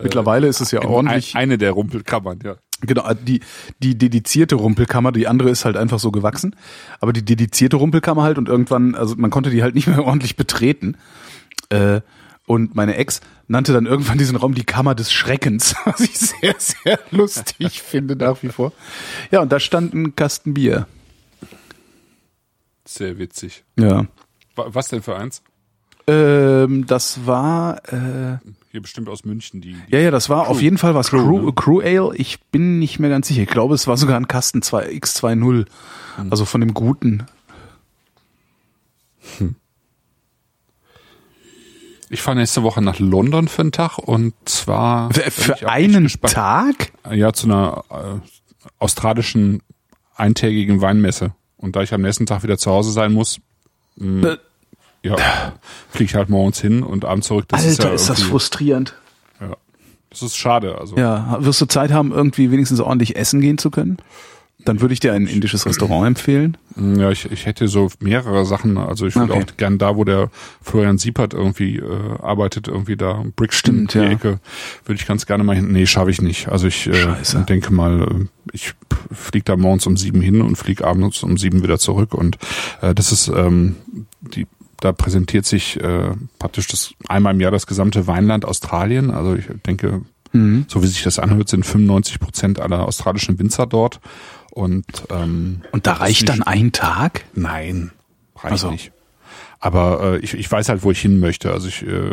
Mittlerweile 0.00 0.46
ist 0.46 0.60
es 0.60 0.70
ja 0.70 0.82
ordentlich. 0.84 1.34
Ein, 1.34 1.42
eine 1.42 1.58
der 1.58 1.72
Rumpelkammern, 1.72 2.40
ja. 2.42 2.56
Genau, 2.80 3.08
die, 3.14 3.40
die 3.78 3.96
dedizierte 3.96 4.56
Rumpelkammer, 4.56 5.12
die 5.12 5.28
andere 5.28 5.50
ist 5.50 5.64
halt 5.64 5.76
einfach 5.76 6.00
so 6.00 6.10
gewachsen. 6.10 6.56
Aber 7.00 7.12
die 7.12 7.24
dedizierte 7.24 7.76
Rumpelkammer 7.76 8.22
halt 8.22 8.38
und 8.38 8.48
irgendwann, 8.48 8.94
also 8.94 9.14
man 9.16 9.30
konnte 9.30 9.50
die 9.50 9.62
halt 9.62 9.74
nicht 9.74 9.86
mehr 9.86 10.04
ordentlich 10.04 10.36
betreten. 10.36 10.96
Äh, 11.68 12.00
und 12.46 12.74
meine 12.74 12.96
Ex 12.96 13.20
nannte 13.46 13.72
dann 13.72 13.86
irgendwann 13.86 14.18
diesen 14.18 14.36
Raum 14.36 14.54
die 14.54 14.64
Kammer 14.64 14.94
des 14.94 15.12
Schreckens, 15.12 15.76
was 15.84 16.00
ich 16.00 16.18
sehr, 16.18 16.54
sehr 16.58 16.98
lustig 17.10 17.82
finde 17.82 18.16
nach 18.16 18.42
wie 18.42 18.48
vor. 18.48 18.72
Ja, 19.30 19.40
und 19.40 19.52
da 19.52 19.60
stand 19.60 19.94
ein 19.94 20.16
Kasten 20.16 20.54
Bier. 20.54 20.86
Sehr 22.92 23.18
witzig. 23.18 23.64
Ja. 23.78 24.06
Wa- 24.54 24.66
Was 24.68 24.88
denn 24.88 25.02
für 25.02 25.16
eins? 25.16 25.42
Ähm, 26.06 26.84
das 26.86 27.26
war, 27.26 27.76
äh, 27.92 28.38
Hier 28.72 28.82
bestimmt 28.82 29.08
aus 29.08 29.24
München, 29.24 29.60
die. 29.60 29.74
die 29.74 29.92
ja, 29.92 30.00
ja, 30.00 30.10
das 30.10 30.28
war 30.28 30.48
auf 30.48 30.60
jeden 30.60 30.76
Fall 30.78 30.94
was 30.94 31.10
Crew, 31.10 31.24
Crew, 31.24 31.46
ne? 31.46 31.52
Crew 31.52 31.80
Ale. 31.80 32.16
Ich 32.16 32.40
bin 32.50 32.78
nicht 32.80 32.98
mehr 32.98 33.08
ganz 33.08 33.28
sicher. 33.28 33.42
Ich 33.42 33.48
glaube, 33.48 33.74
es 33.76 33.86
war 33.86 33.96
sogar 33.96 34.16
ein 34.16 34.26
Kasten 34.28 34.62
2, 34.62 34.88
X20. 34.90 35.66
Also 36.30 36.44
von 36.44 36.60
dem 36.60 36.74
guten. 36.74 37.24
Ich 42.10 42.20
fahre 42.20 42.36
nächste 42.36 42.62
Woche 42.62 42.82
nach 42.82 42.98
London 42.98 43.48
für 43.48 43.62
einen 43.62 43.72
Tag 43.72 43.98
und 43.98 44.34
zwar 44.44 45.12
Für, 45.14 45.68
einen. 45.68 46.08
Tag? 46.08 46.92
Ja, 47.10 47.32
zu 47.32 47.46
einer 47.46 47.84
äh, 47.90 48.68
australischen 48.78 49.62
eintägigen 50.14 50.80
Weinmesse. 50.82 51.34
Und 51.62 51.74
da 51.76 51.82
ich 51.82 51.94
am 51.94 52.02
nächsten 52.02 52.26
Tag 52.26 52.42
wieder 52.42 52.58
zu 52.58 52.70
Hause 52.70 52.92
sein 52.92 53.12
muss, 53.12 53.38
Äh, 53.98 54.36
ja, 55.02 55.16
fliege 55.90 56.10
ich 56.10 56.14
halt 56.14 56.28
morgens 56.28 56.60
hin 56.60 56.82
und 56.82 57.04
abends 57.04 57.26
zurück. 57.28 57.46
Das 57.48 57.60
Alter, 57.60 57.70
ist, 57.72 57.82
ja 57.82 57.90
ist 57.90 58.08
das 58.10 58.22
frustrierend. 58.22 58.94
Ja. 59.40 59.56
Das 60.10 60.22
ist 60.22 60.36
schade. 60.36 60.76
Also 60.78 60.96
Ja, 60.96 61.38
wirst 61.40 61.60
du 61.60 61.66
Zeit 61.66 61.90
haben, 61.92 62.12
irgendwie 62.12 62.50
wenigstens 62.50 62.80
ordentlich 62.80 63.16
essen 63.16 63.40
gehen 63.40 63.58
zu 63.58 63.70
können? 63.70 63.96
Dann 64.64 64.80
würde 64.80 64.94
ich 64.94 65.00
dir 65.00 65.12
ein 65.12 65.26
indisches 65.26 65.66
Restaurant 65.66 66.06
empfehlen. 66.06 66.56
Ja, 66.76 67.10
ich, 67.10 67.30
ich 67.30 67.46
hätte 67.46 67.66
so 67.68 67.90
mehrere 68.00 68.44
Sachen. 68.46 68.78
Also 68.78 69.06
ich 69.06 69.16
würde 69.16 69.32
Okay. 69.32 69.44
auch 69.52 69.56
gern 69.56 69.78
da, 69.78 69.96
wo 69.96 70.04
der 70.04 70.30
Florian 70.62 70.98
Siepert 70.98 71.34
irgendwie 71.34 71.78
äh, 71.78 72.18
arbeitet, 72.22 72.68
irgendwie 72.68 72.96
da 72.96 73.24
Brixton, 73.36 73.88
Stimmt, 73.88 73.94
die 73.94 73.98
ja. 73.98 74.04
Ecke, 74.10 74.40
würde 74.84 75.00
ich 75.00 75.06
ganz 75.06 75.26
gerne 75.26 75.42
mal 75.44 75.56
hin. 75.56 75.72
Nee, 75.72 75.86
schaffe 75.86 76.10
ich 76.10 76.22
nicht. 76.22 76.48
Also 76.48 76.66
ich 76.68 76.86
äh, 76.86 76.94
Scheiße. 76.94 77.44
denke 77.48 77.72
mal, 77.72 78.02
äh, 78.02 78.26
ich 78.52 78.74
fliege 79.10 79.44
da 79.44 79.56
morgens 79.56 79.86
um 79.86 79.96
sieben 79.96 80.20
hin 80.20 80.40
und 80.40 80.56
fliege 80.56 80.86
abends 80.86 81.22
um 81.22 81.36
sieben 81.36 81.62
wieder 81.62 81.78
zurück. 81.78 82.14
Und 82.14 82.38
äh, 82.80 82.94
das 82.94 83.10
ist 83.12 83.28
ähm, 83.28 83.76
die 84.20 84.46
da 84.80 84.90
präsentiert 84.92 85.46
sich 85.46 85.78
äh, 85.80 86.10
praktisch 86.40 86.66
das 86.66 86.94
einmal 87.08 87.34
im 87.34 87.40
Jahr 87.40 87.52
das 87.52 87.68
gesamte 87.68 88.08
Weinland 88.08 88.44
Australien. 88.44 89.10
Also 89.10 89.34
ich 89.34 89.44
denke, 89.66 90.02
Mhm. 90.34 90.64
so 90.66 90.82
wie 90.82 90.86
sich 90.86 91.02
das 91.02 91.18
anhört, 91.18 91.50
sind 91.50 91.66
95 91.66 92.18
Prozent 92.18 92.58
aller 92.58 92.88
australischen 92.88 93.38
Winzer 93.38 93.66
dort. 93.66 94.00
Und 94.54 94.84
ähm, 95.10 95.62
Und 95.72 95.86
da 95.86 95.94
reicht 95.94 96.28
dann 96.28 96.42
ein 96.42 96.72
Tag? 96.72 97.24
Nein, 97.34 97.90
reicht 98.36 98.54
Ach 98.54 98.58
so. 98.58 98.70
nicht. 98.70 98.92
Aber 99.60 100.14
äh, 100.14 100.18
ich, 100.18 100.34
ich 100.34 100.50
weiß 100.50 100.68
halt, 100.68 100.82
wo 100.82 100.90
ich 100.90 101.00
hin 101.00 101.20
möchte. 101.20 101.52
Also 101.52 101.68
ich 101.68 101.82
äh, 101.86 102.10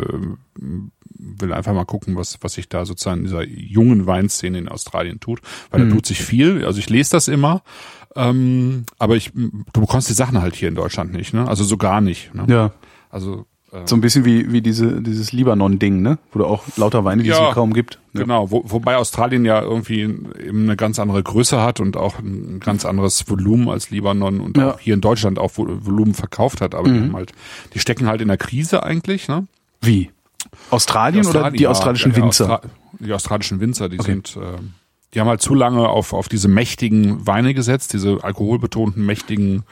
will 0.56 1.52
einfach 1.52 1.74
mal 1.74 1.84
gucken, 1.84 2.16
was, 2.16 2.38
was 2.40 2.54
sich 2.54 2.68
da 2.68 2.86
sozusagen 2.86 3.18
in 3.20 3.24
dieser 3.24 3.44
jungen 3.44 4.06
Weinszene 4.06 4.56
in 4.58 4.68
Australien 4.68 5.20
tut. 5.20 5.40
Weil 5.70 5.84
Mhm. 5.84 5.88
da 5.90 5.94
tut 5.96 6.06
sich 6.06 6.22
viel. 6.22 6.64
Also 6.64 6.78
ich 6.78 6.88
lese 6.88 7.10
das 7.12 7.28
immer. 7.28 7.62
Ähm, 8.16 8.84
aber 8.98 9.16
ich, 9.16 9.32
du 9.34 9.80
bekommst 9.80 10.08
die 10.08 10.14
Sachen 10.14 10.40
halt 10.40 10.54
hier 10.54 10.68
in 10.68 10.74
Deutschland 10.74 11.12
nicht, 11.12 11.32
ne? 11.34 11.46
Also 11.46 11.62
so 11.64 11.76
gar 11.76 12.00
nicht. 12.00 12.34
Ne? 12.34 12.46
Ja. 12.48 12.72
Also 13.10 13.46
So 13.84 13.94
ein 13.94 14.00
bisschen 14.00 14.24
wie, 14.24 14.50
wie 14.52 14.62
diese, 14.62 15.00
dieses 15.00 15.30
Libanon-Ding, 15.32 16.02
ne? 16.02 16.18
Wo 16.32 16.40
du 16.40 16.44
auch 16.46 16.64
lauter 16.76 17.04
Weine, 17.04 17.22
die 17.22 17.28
es 17.30 17.36
Ja, 17.38 17.44
hier 17.46 17.54
kaum 17.54 17.72
gibt. 17.72 18.00
Ja. 18.14 18.22
Genau, 18.22 18.50
wo, 18.50 18.64
wobei 18.66 18.96
Australien 18.96 19.44
ja 19.44 19.62
irgendwie 19.62 20.00
eben 20.00 20.64
eine 20.64 20.74
ganz 20.76 20.98
andere 20.98 21.22
Größe 21.22 21.62
hat 21.62 21.78
und 21.78 21.96
auch 21.96 22.18
ein 22.18 22.58
ganz 22.58 22.84
anderes 22.84 23.28
Volumen 23.30 23.68
als 23.68 23.90
Libanon 23.90 24.40
und 24.40 24.56
Ja. 24.56 24.72
auch 24.72 24.80
hier 24.80 24.94
in 24.94 25.00
Deutschland 25.00 25.38
auch 25.38 25.52
Vo- 25.52 25.68
Volumen 25.86 26.14
verkauft 26.14 26.60
hat. 26.60 26.74
Aber 26.74 26.88
die, 26.88 26.98
haben 26.98 27.14
halt, 27.14 27.32
die 27.74 27.78
stecken 27.78 28.06
halt 28.08 28.20
in 28.20 28.26
der 28.28 28.38
Krise 28.38 28.82
eigentlich. 28.82 29.28
Ne? 29.28 29.46
Wie? 29.80 30.10
Australien, 30.70 31.20
oder 31.24 31.28
Australien, 31.28 31.56
die 31.58 31.62
ja, 31.64 31.70
australischen 31.70 32.10
ja, 32.12 32.16
Winzer? 32.16 32.44
Austra 32.54 32.60
die 32.98 33.12
australischen 33.12 33.60
Winzer, 33.60 33.88
die 33.88 34.00
Okay. 34.00 34.10
sind, 34.12 34.36
äh, 34.36 34.58
die 35.14 35.20
haben 35.20 35.28
halt 35.28 35.40
zu 35.42 35.54
lange 35.54 35.88
auf, 35.88 36.12
auf 36.12 36.28
diese 36.28 36.48
mächtigen 36.48 37.26
Weine 37.26 37.54
gesetzt, 37.54 37.92
diese 37.92 38.18
alkoholbetonten, 38.22 39.06
mächtigen, 39.06 39.62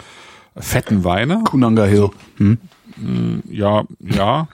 fetten 0.60 1.04
Weine. 1.04 1.42
Kunanga 1.44 1.84
Hill. 1.84 2.10
Hm? 2.36 2.58
Ja, 3.50 3.84
ja. 4.00 4.48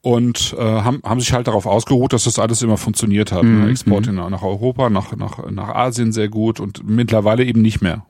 Und 0.00 0.54
äh, 0.58 0.62
haben, 0.62 1.00
haben 1.02 1.20
sich 1.20 1.32
halt 1.32 1.46
darauf 1.46 1.64
ausgeruht, 1.64 2.12
dass 2.12 2.24
das 2.24 2.38
alles 2.38 2.60
immer 2.60 2.76
funktioniert 2.76 3.32
hat. 3.32 3.42
Mhm, 3.42 3.64
Ne? 3.64 3.70
Export 3.70 4.06
in, 4.06 4.16
nach 4.16 4.42
Europa, 4.42 4.90
nach, 4.90 5.16
nach, 5.16 5.50
nach 5.50 5.68
Asien 5.70 6.12
sehr 6.12 6.28
gut 6.28 6.60
und 6.60 6.86
mittlerweile 6.86 7.42
eben 7.44 7.62
nicht 7.62 7.80
mehr. 7.80 8.04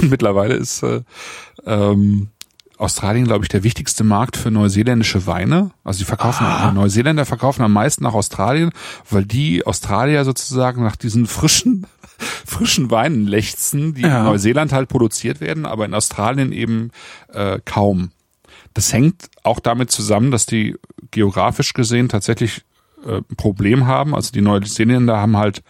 Und 0.00 0.10
mittlerweile 0.10 0.54
ist 0.54 0.84
äh, 0.84 1.00
ähm, 1.66 2.28
Australien, 2.78 3.24
glaube 3.26 3.44
ich, 3.44 3.48
der 3.48 3.62
wichtigste 3.62 4.04
Markt 4.04 4.36
für 4.36 4.50
neuseeländische 4.50 5.26
Weine. 5.26 5.70
Also 5.84 5.98
die 6.00 6.04
verkaufen, 6.04 6.44
Ah. 6.46 6.72
Neuseeländer 6.72 7.24
verkaufen 7.24 7.62
am 7.62 7.72
meisten 7.72 8.02
nach 8.04 8.14
Australien, 8.14 8.70
weil 9.10 9.24
die 9.24 9.64
Australier 9.66 10.24
sozusagen 10.24 10.82
nach 10.82 10.96
diesen 10.96 11.26
frischen, 11.26 11.86
frischen 12.46 12.90
Weinen 12.90 13.26
lechzen, 13.26 13.94
die 13.94 14.02
Ja. 14.02 14.18
in 14.20 14.24
Neuseeland 14.24 14.72
halt 14.72 14.88
produziert 14.88 15.40
werden, 15.40 15.66
aber 15.66 15.84
in 15.84 15.94
Australien 15.94 16.52
eben 16.52 16.90
äh, 17.32 17.60
kaum. 17.64 18.10
Das 18.74 18.92
hängt 18.92 19.28
auch 19.44 19.60
damit 19.60 19.90
zusammen, 19.92 20.30
dass 20.32 20.46
die 20.46 20.76
geografisch 21.12 21.74
gesehen 21.74 22.08
tatsächlich 22.08 22.62
äh, 23.06 23.18
ein 23.18 23.36
Problem 23.36 23.86
haben. 23.86 24.14
Also 24.16 24.32
die 24.32 24.40
Neuseeländer 24.40 25.16
haben 25.16 25.36
halt 25.36 25.62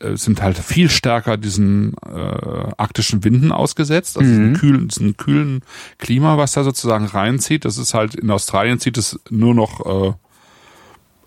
sind 0.00 0.42
halt 0.42 0.58
viel 0.58 0.90
stärker 0.90 1.36
diesen 1.36 1.94
äh, 2.06 2.72
arktischen 2.76 3.24
Winden 3.24 3.50
ausgesetzt, 3.52 4.18
also 4.18 4.28
diesen 4.28 4.54
kühlen, 4.54 4.88
diesen 4.88 5.16
kühlen 5.16 5.62
Klima, 5.98 6.36
was 6.36 6.52
da 6.52 6.64
sozusagen 6.64 7.06
reinzieht. 7.06 7.64
Das 7.64 7.78
ist 7.78 7.94
halt 7.94 8.14
in 8.14 8.30
Australien 8.30 8.78
zieht 8.78 8.98
es 8.98 9.18
nur 9.30 9.54
noch 9.54 10.16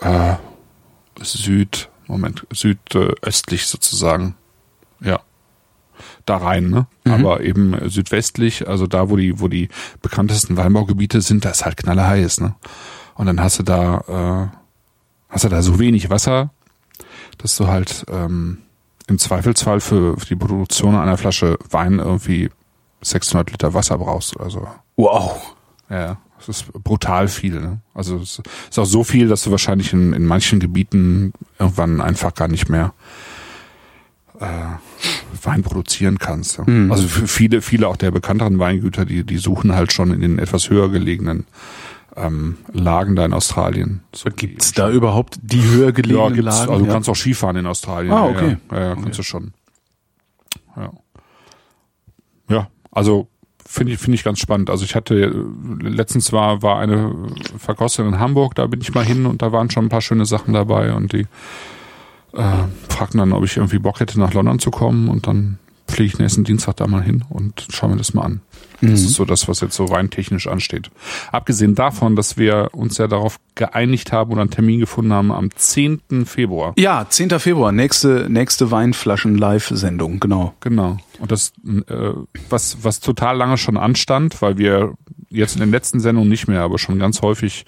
äh, 0.03 0.07
äh, 0.07 0.35
Süd, 1.21 1.89
Moment, 2.07 2.47
südöstlich 2.51 3.67
sozusagen, 3.67 4.35
ja, 5.01 5.19
da 6.25 6.37
rein, 6.37 6.69
ne? 6.69 6.87
Aber 7.05 7.41
eben 7.41 7.75
südwestlich, 7.89 8.67
also 8.67 8.87
da, 8.87 9.09
wo 9.09 9.17
die, 9.17 9.39
wo 9.39 9.47
die 9.47 9.69
bekanntesten 10.01 10.57
Weinbaugebiete 10.57 11.21
sind, 11.21 11.43
da 11.43 11.49
ist 11.49 11.65
halt 11.65 11.75
knallerheiß, 11.77 12.39
ne? 12.41 12.55
Und 13.15 13.25
dann 13.25 13.41
hast 13.41 13.59
du 13.59 13.63
da, 13.63 14.51
äh, 14.51 14.57
hast 15.29 15.43
du 15.43 15.49
da 15.49 15.61
so 15.61 15.79
wenig 15.79 16.09
Wasser, 16.09 16.51
dass 17.39 17.57
du 17.57 17.67
halt 17.67 18.05
ähm, 18.11 18.59
im 19.07 19.17
Zweifelsfall 19.17 19.79
für, 19.79 20.17
für 20.17 20.27
die 20.27 20.35
Produktion 20.35 20.95
einer 20.95 21.17
Flasche 21.17 21.57
Wein 21.71 21.97
irgendwie 21.99 22.49
600 23.01 23.51
Liter 23.51 23.73
Wasser 23.73 23.97
brauchst. 23.97 24.39
Also 24.39 24.67
Wow. 24.95 25.55
ja, 25.89 26.17
es 26.39 26.49
ist 26.49 26.73
brutal 26.73 27.27
viel. 27.27 27.59
Ne? 27.59 27.79
Also 27.93 28.17
es 28.17 28.41
ist 28.69 28.77
auch 28.77 28.85
so 28.85 29.03
viel, 29.03 29.27
dass 29.27 29.43
du 29.43 29.51
wahrscheinlich 29.51 29.93
in, 29.93 30.13
in 30.13 30.25
manchen 30.25 30.59
Gebieten 30.59 31.33
irgendwann 31.57 32.01
einfach 32.01 32.33
gar 32.35 32.49
nicht 32.49 32.69
mehr 32.69 32.93
äh, 34.39 34.45
Wein 35.41 35.63
produzieren 35.63 36.19
kannst. 36.19 36.57
Ja? 36.57 36.65
Mhm. 36.67 36.91
Also 36.91 37.07
für 37.07 37.27
viele, 37.27 37.61
viele 37.61 37.87
auch 37.87 37.97
der 37.97 38.11
bekannteren 38.11 38.59
Weingüter, 38.59 39.05
die, 39.05 39.23
die 39.23 39.37
suchen 39.37 39.73
halt 39.73 39.93
schon 39.93 40.13
in 40.13 40.21
den 40.21 40.39
etwas 40.39 40.69
höher 40.69 40.89
gelegenen 40.89 41.45
ähm, 42.15 42.57
Lagen 42.71 43.15
da 43.15 43.25
in 43.25 43.33
Australien. 43.33 44.01
So 44.13 44.29
Gibt's 44.29 44.73
da 44.73 44.89
überhaupt 44.89 45.39
die 45.41 45.63
höher 45.63 45.91
gelegenen 45.91 46.35
ja, 46.35 46.41
Lagen? 46.41 46.71
also 46.71 46.79
du 46.79 46.85
ja. 46.85 46.93
kannst 46.93 47.09
auch 47.09 47.15
Skifahren 47.15 47.55
in 47.57 47.65
Australien. 47.65 48.11
Ah, 48.11 48.25
okay. 48.25 48.57
Ja, 48.71 48.79
ja, 48.79 48.95
kannst 48.95 49.19
du 49.19 49.23
schon. 49.23 49.53
Ja. 50.75 50.91
Ja, 52.49 52.67
also 52.91 53.27
finde 53.65 53.93
ich, 53.93 53.99
finde 53.99 54.15
ich 54.15 54.23
ganz 54.23 54.39
spannend. 54.39 54.69
Also 54.69 54.83
ich 54.83 54.95
hatte, 54.95 55.45
letztens 55.81 56.33
war, 56.33 56.63
war 56.63 56.79
eine 56.79 57.13
Verkostung 57.57 58.07
in 58.07 58.19
Hamburg, 58.19 58.55
da 58.55 58.65
bin 58.65 58.81
ich 58.81 58.93
mal 58.93 59.05
hin 59.05 59.25
und 59.25 59.41
da 59.41 59.51
waren 59.51 59.69
schon 59.69 59.85
ein 59.85 59.89
paar 59.89 60.01
schöne 60.01 60.25
Sachen 60.25 60.53
dabei 60.53 60.93
und 60.93 61.13
die 61.13 61.27
äh, 62.33 62.63
fragten 62.89 63.19
dann, 63.19 63.33
ob 63.33 63.43
ich 63.43 63.57
irgendwie 63.57 63.79
Bock 63.79 63.99
hätte, 63.99 64.19
nach 64.19 64.33
London 64.33 64.59
zu 64.59 64.71
kommen 64.71 65.07
und 65.07 65.27
dann 65.27 65.59
fliege 65.89 66.13
ich 66.13 66.19
nächsten 66.19 66.43
Dienstag 66.43 66.77
da 66.77 66.87
mal 66.87 67.03
hin 67.03 67.23
und 67.29 67.67
schaue 67.69 67.91
mir 67.91 67.97
das 67.97 68.13
mal 68.13 68.23
an. 68.23 68.41
Das 68.81 69.01
ist 69.01 69.15
so 69.15 69.25
das, 69.25 69.47
was 69.47 69.59
jetzt 69.59 69.75
so 69.75 69.85
rein 69.85 70.09
technisch 70.09 70.47
ansteht. 70.47 70.89
Abgesehen 71.31 71.75
davon, 71.75 72.15
dass 72.15 72.37
wir 72.37 72.69
uns 72.71 72.97
ja 72.97 73.07
darauf 73.07 73.37
geeinigt 73.55 74.13
haben 74.13 74.31
oder 74.31 74.41
einen 74.41 74.51
Termin 74.51 74.79
gefunden 74.79 75.11
haben 75.11 75.31
am 75.31 75.49
10. 75.53 76.25
Februar. 76.25 76.73
Ja, 76.77 77.05
10. 77.07 77.31
Februar, 77.39 77.71
nächste, 77.71 78.27
nächste 78.29 78.71
Weinflaschen-Live-Sendung, 78.71 80.21
genau. 80.21 80.53
Genau. 80.61 80.97
Und 81.19 81.31
das, 81.31 81.51
äh, 81.87 82.11
was, 82.49 82.77
was 82.81 83.01
total 83.01 83.35
lange 83.35 83.57
schon 83.57 83.77
anstand, 83.77 84.41
weil 84.41 84.57
wir 84.57 84.93
jetzt 85.29 85.55
in 85.55 85.61
den 85.61 85.71
letzten 85.71 85.99
Sendungen 85.99 86.29
nicht 86.29 86.47
mehr, 86.47 86.61
aber 86.61 86.79
schon 86.79 86.99
ganz 86.99 87.21
häufig 87.21 87.65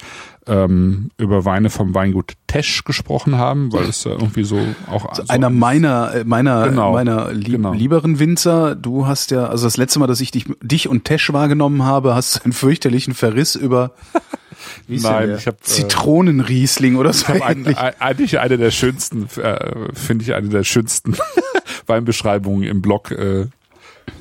ähm, 0.47 1.11
über 1.17 1.45
Weine 1.45 1.69
vom 1.69 1.93
Weingut 1.93 2.33
Tesch 2.47 2.83
gesprochen 2.83 3.37
haben, 3.37 3.71
weil 3.71 3.83
es 3.85 4.03
ja 4.03 4.11
irgendwie 4.11 4.43
so 4.43 4.59
auch 4.89 5.13
so 5.13 5.23
Einer 5.27 5.49
meiner, 5.49 6.13
äh, 6.13 6.23
meiner, 6.23 6.69
Genau, 6.69 6.93
meiner 6.93 7.31
lieb, 7.31 7.57
genau. 7.57 7.73
lieberen 7.73 8.19
Winzer, 8.19 8.75
du 8.75 9.05
hast 9.05 9.31
ja, 9.31 9.45
also 9.45 9.65
das 9.65 9.77
letzte 9.77 9.99
Mal, 9.99 10.07
dass 10.07 10.21
ich 10.21 10.31
dich, 10.31 10.45
dich 10.61 10.87
und 10.87 11.05
Tesch 11.05 11.31
wahrgenommen 11.31 11.83
habe, 11.83 12.15
hast 12.15 12.37
du 12.37 12.43
einen 12.43 12.53
fürchterlichen 12.53 13.13
Verriss 13.13 13.55
über 13.55 13.91
Nein, 14.87 15.35
ich 15.37 15.47
hab, 15.47 15.55
äh, 15.55 15.61
Zitronenriesling 15.61 16.95
oder 16.95 17.13
so 17.13 17.23
Ich 17.23 17.29
habe 17.29 17.45
ein, 17.45 17.59
ähnlich. 17.59 17.77
ein, 17.77 17.93
eigentlich 17.99 18.39
eine 18.39 18.57
der 18.57 18.71
schönsten, 18.71 19.27
äh, 19.39 19.93
finde 19.93 20.23
ich 20.23 20.33
eine 20.33 20.49
der 20.49 20.63
schönsten 20.63 21.15
Weinbeschreibungen 21.85 22.63
im 22.63 22.81
Blog. 22.81 23.11
Äh, 23.11 23.47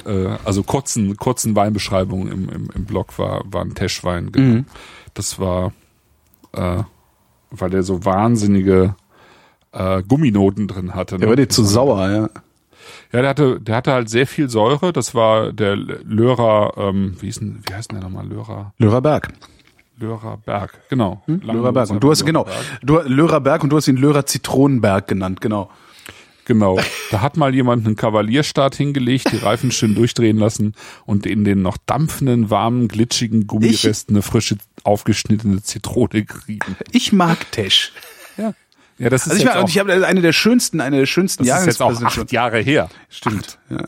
äh, 0.07 0.36
also 0.44 0.62
kurzen, 0.62 1.16
kurzen 1.16 1.57
Weinbeschreibungen 1.57 2.31
im, 2.31 2.48
im, 2.48 2.70
im 2.74 2.85
Blog 2.85 3.19
war, 3.19 3.43
war 3.44 3.62
ein 3.62 3.74
Teschwein. 3.74 4.32
Genau. 4.32 4.55
Mhm. 4.55 4.66
Das 5.15 5.39
war, 5.39 5.73
äh, 6.52 6.82
weil 7.51 7.70
der 7.70 7.82
so 7.82 8.05
wahnsinnige 8.05 8.94
äh, 9.73 10.02
Gumminoten 10.02 10.69
drin 10.69 10.94
hatte. 10.94 11.16
Ne? 11.16 11.20
Der 11.20 11.28
war 11.28 11.36
dir 11.36 11.48
zu 11.48 11.65
sauer, 11.65 12.09
ja. 12.09 12.28
Ja, 13.12 13.20
der 13.23 13.28
hatte, 13.28 13.61
der 13.61 13.77
hatte 13.77 13.93
halt 13.93 14.09
sehr 14.09 14.27
viel 14.27 14.48
Säure. 14.48 14.93
Das 14.93 15.15
war 15.15 15.52
der 15.52 15.77
Lörer, 15.77 16.74
ähm, 16.77 17.16
wie, 17.20 17.28
ist 17.28 17.40
denn, 17.40 17.62
wie 17.66 17.74
heißt 17.74 17.90
denn 17.90 18.01
der 18.01 18.09
nochmal? 18.09 18.27
Lörer, 18.27 18.73
Lörerberg. 18.78 19.32
Lörer 19.98 20.39
Berg, 20.39 20.81
genau. 20.89 21.23
Lange 21.27 21.52
Lörerberg. 21.52 21.90
Und 21.90 22.02
du 22.02 22.11
hast, 22.11 22.24
genau, 22.24 22.47
du, 22.82 23.01
Lörerberg 23.01 23.62
und 23.62 23.70
du 23.70 23.77
hast 23.77 23.86
ihn 23.86 23.98
Lörer 23.98 24.24
Zitronenberg 24.24 25.07
genannt, 25.07 25.40
genau. 25.43 25.70
Genau. 26.51 26.81
Da 27.13 27.21
hat 27.21 27.37
mal 27.37 27.55
jemand 27.55 27.87
einen 27.87 27.95
Kavalierstart 27.95 28.75
hingelegt, 28.75 29.31
die 29.31 29.37
Reifen 29.37 29.71
schön 29.71 29.95
durchdrehen 29.95 30.37
lassen 30.37 30.75
und 31.07 31.25
in 31.25 31.45
den 31.45 31.63
noch 31.63 31.77
dampfenden, 31.87 32.51
warmen, 32.51 32.89
glitschigen 32.89 33.47
Gummiresten 33.47 34.17
eine 34.17 34.23
frische, 34.23 34.57
aufgeschnittene 34.83 35.63
Zitrone 35.63 36.25
gerieben. 36.25 36.75
Ich 36.91 37.13
mag 37.13 37.53
Tesch. 37.53 37.93
Ja. 38.37 38.55
Ja, 38.99 39.11
das 39.11 39.27
ist 39.27 39.31
Also 39.31 39.43
ich, 39.43 39.47
jetzt 39.47 39.57
auch, 39.57 39.69
ich 39.69 39.79
habe 39.79 40.07
eine 40.07 40.21
der 40.23 40.33
schönsten, 40.33 40.81
eine 40.81 40.99
der 40.99 41.07
schönsten 41.07 41.45
das 41.45 41.61
ist 41.61 41.67
jetzt 41.67 41.83
auch 41.83 41.93
Jahrgangspräsentationen. 41.93 42.27
acht 42.27 42.33
Jahre 42.33 42.59
her. 42.59 42.91
Stimmt. 43.09 43.59
Ja. 43.71 43.85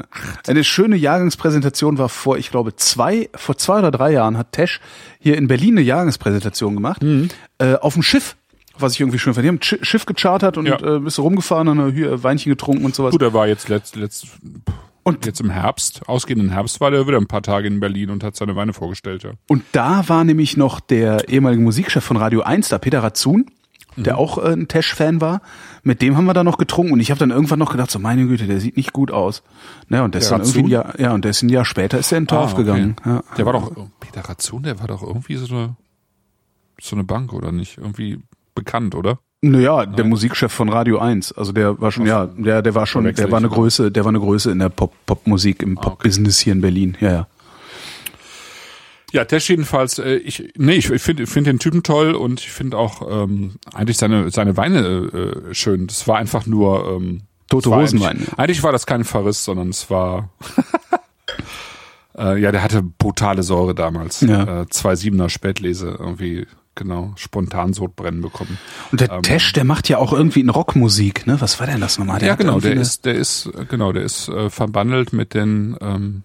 Eine 0.46 0.62
schöne 0.62 0.94
Jahrgangspräsentation 0.94 1.98
war 1.98 2.08
vor, 2.08 2.38
ich 2.38 2.52
glaube, 2.52 2.76
zwei, 2.76 3.28
vor 3.34 3.58
zwei 3.58 3.80
oder 3.80 3.90
drei 3.90 4.12
Jahren 4.12 4.38
hat 4.38 4.52
Tesch 4.52 4.80
hier 5.18 5.36
in 5.36 5.48
Berlin 5.48 5.74
eine 5.74 5.80
Jahrgangspräsentation 5.84 6.74
gemacht. 6.76 7.02
Mhm. 7.02 7.28
Äh, 7.58 7.74
auf 7.74 7.94
dem 7.94 8.04
Schiff, 8.04 8.36
was 8.78 8.94
ich 8.94 9.00
irgendwie 9.00 9.18
schön 9.18 9.34
fand. 9.34 9.44
Die 9.44 9.48
haben 9.48 9.56
ein 9.56 9.60
Sch- 9.60 9.84
Schiff 9.84 10.06
gechartert 10.06 10.56
und 10.58 10.66
Ja. 10.66 10.78
äh, 10.80 10.98
bist 11.00 11.18
rumgefahren 11.18 11.68
und 11.68 11.92
hier 11.92 12.22
Weinchen 12.22 12.50
getrunken 12.50 12.84
und 12.84 12.94
sowas. 12.94 13.12
Gut, 13.12 13.22
er 13.22 13.32
war 13.34 13.46
jetzt 13.46 13.68
letzt, 13.68 13.96
letzt, 13.96 14.26
Und- 15.04 15.26
jetzt 15.26 15.40
im 15.40 15.50
Herbst, 15.50 16.08
ausgehenden 16.08 16.50
Herbst 16.50 16.80
war 16.80 16.90
der 16.90 17.06
wieder 17.06 17.18
ein 17.18 17.26
paar 17.26 17.42
Tage 17.42 17.66
in 17.66 17.80
Berlin 17.80 18.10
und 18.10 18.22
hat 18.24 18.36
seine 18.36 18.56
Weine 18.56 18.72
vorgestellt. 18.72 19.24
Ja. 19.24 19.32
Und 19.48 19.64
da 19.72 20.08
war 20.08 20.24
nämlich 20.24 20.56
noch 20.56 20.80
der 20.80 21.28
ehemalige 21.28 21.62
Musikchef 21.62 22.04
von 22.04 22.16
Radio 22.16 22.42
1, 22.42 22.68
da 22.68 22.78
Peter 22.78 23.02
Ratzun. 23.02 23.46
der 23.96 24.16
auch 24.16 24.38
äh, 24.38 24.52
ein 24.54 24.68
Tesch-Fan 24.68 25.20
war. 25.20 25.42
Mit 25.82 26.00
dem 26.00 26.16
haben 26.16 26.24
wir 26.24 26.32
dann 26.32 26.46
noch 26.46 26.56
getrunken 26.56 26.94
und 26.94 27.00
ich 27.00 27.10
habe 27.10 27.18
dann 27.18 27.30
irgendwann 27.30 27.58
noch 27.58 27.70
gedacht, 27.72 27.90
so 27.90 27.98
meine 27.98 28.26
Güte, 28.26 28.46
der 28.46 28.58
sieht 28.58 28.78
nicht 28.78 28.94
gut 28.94 29.10
aus. 29.10 29.42
Ne, 29.90 30.02
und 30.02 30.14
der, 30.14 30.22
ist 30.22 30.30
dann 30.30 30.40
irgendwie 30.40 30.60
ein? 30.60 30.66
Jahr, 30.68 30.98
ja, 30.98 31.12
und 31.12 31.24
der 31.26 31.30
ist 31.32 31.42
ein 31.42 31.50
Jahr 31.50 31.66
später 31.66 31.98
ist 31.98 32.10
er 32.10 32.16
in 32.16 32.26
Torf 32.26 32.52
Ah, 32.52 32.54
okay. 32.54 32.62
gegangen. 32.64 32.96
Ja. 33.04 33.22
Der 33.36 33.44
war 33.44 33.52
doch, 33.52 33.70
Peter 34.00 34.22
Razzun, 34.22 34.62
der 34.62 34.80
war 34.80 34.86
doch 34.86 35.02
irgendwie 35.02 35.36
so 35.36 35.54
eine, 35.54 35.76
so 36.80 36.96
eine 36.96 37.04
Bank, 37.04 37.34
oder 37.34 37.52
nicht? 37.52 37.76
Irgendwie 37.76 38.18
bekannt, 38.54 38.94
oder? 38.94 39.18
Naja, 39.44 39.86
der 39.86 40.04
Musikchef 40.04 40.52
von 40.52 40.68
Radio 40.68 40.98
1. 40.98 41.32
Also 41.32 41.50
der 41.50 41.80
war 41.80 41.90
schon, 41.90 42.06
ja, 42.06 42.26
der, 42.26 42.62
der 42.62 42.74
war 42.76 42.86
schon, 42.86 43.12
der 43.12 43.30
war 43.30 43.38
eine? 43.38 43.48
Größe, 43.48 43.90
der 43.90 44.04
war 44.04 44.10
eine 44.10 44.20
Größe 44.20 44.52
in 44.52 44.60
der 44.60 44.68
Pop, 44.68 44.92
Popmusik, 45.04 45.62
im 45.62 45.76
Ah, 45.76 45.80
okay. 45.80 45.90
Pop-Business 45.90 46.38
hier 46.38 46.52
in 46.52 46.60
Berlin. 46.60 46.96
Ja, 47.00 47.10
ja. 47.12 47.26
Ja, 49.12 49.24
Tesch 49.26 49.50
jedenfalls, 49.50 49.98
äh, 49.98 50.14
ich, 50.14 50.52
nee, 50.56 50.74
ich, 50.74 50.90
ich 50.90 51.02
finde 51.02 51.26
find 51.26 51.46
den 51.46 51.58
Typen 51.58 51.82
toll 51.82 52.14
und 52.14 52.40
ich 52.40 52.50
finde 52.50 52.78
auch 52.78 53.02
ähm, 53.10 53.56
eigentlich 53.74 53.98
seine, 53.98 54.30
seine 54.30 54.56
Weine 54.56 54.78
äh, 55.50 55.54
schön. 55.54 55.86
Das 55.86 56.08
war 56.08 56.16
einfach 56.16 56.46
nur 56.46 56.88
ähm, 56.88 57.22
Tote 57.50 57.70
Hosenwein. 57.70 58.10
Eigentlich, 58.16 58.38
eigentlich 58.38 58.62
war 58.62 58.72
das 58.72 58.86
kein 58.86 59.04
Verriss, 59.04 59.44
sondern 59.44 59.68
es 59.68 59.90
war 59.90 60.30
äh, 62.16 62.40
ja, 62.40 62.52
der 62.52 62.62
hatte 62.62 62.82
brutale 62.82 63.42
Säure 63.42 63.74
damals. 63.74 64.22
Ja. 64.22 64.62
Äh, 64.62 64.68
zwei 64.70 64.96
Siebener 64.96 65.28
Spätlese 65.28 65.96
irgendwie 65.98 66.46
genau 66.74 67.12
spontan 67.16 67.72
Sodbrennen 67.72 68.20
bekommen. 68.22 68.58
Und 68.90 69.00
der 69.00 69.10
Ähm, 69.10 69.22
Tesch, 69.22 69.52
der 69.52 69.64
macht 69.64 69.88
ja 69.88 69.98
auch 69.98 70.12
irgendwie 70.12 70.40
in 70.40 70.48
Rockmusik, 70.50 71.26
ne? 71.26 71.40
Was 71.40 71.60
war 71.60 71.66
denn 71.66 71.80
das 71.80 71.98
nochmal? 71.98 72.18
Der 72.18 72.28
ja, 72.28 72.34
genau, 72.34 72.60
der 72.60 72.74
ist, 72.74 73.04
der 73.04 73.14
ist, 73.14 73.50
genau, 73.68 73.92
der 73.92 74.02
ist 74.04 74.28
äh, 74.28 74.48
verbandelt 74.50 75.12
mit 75.12 75.34
den 75.34 75.76
ähm, 75.80 76.22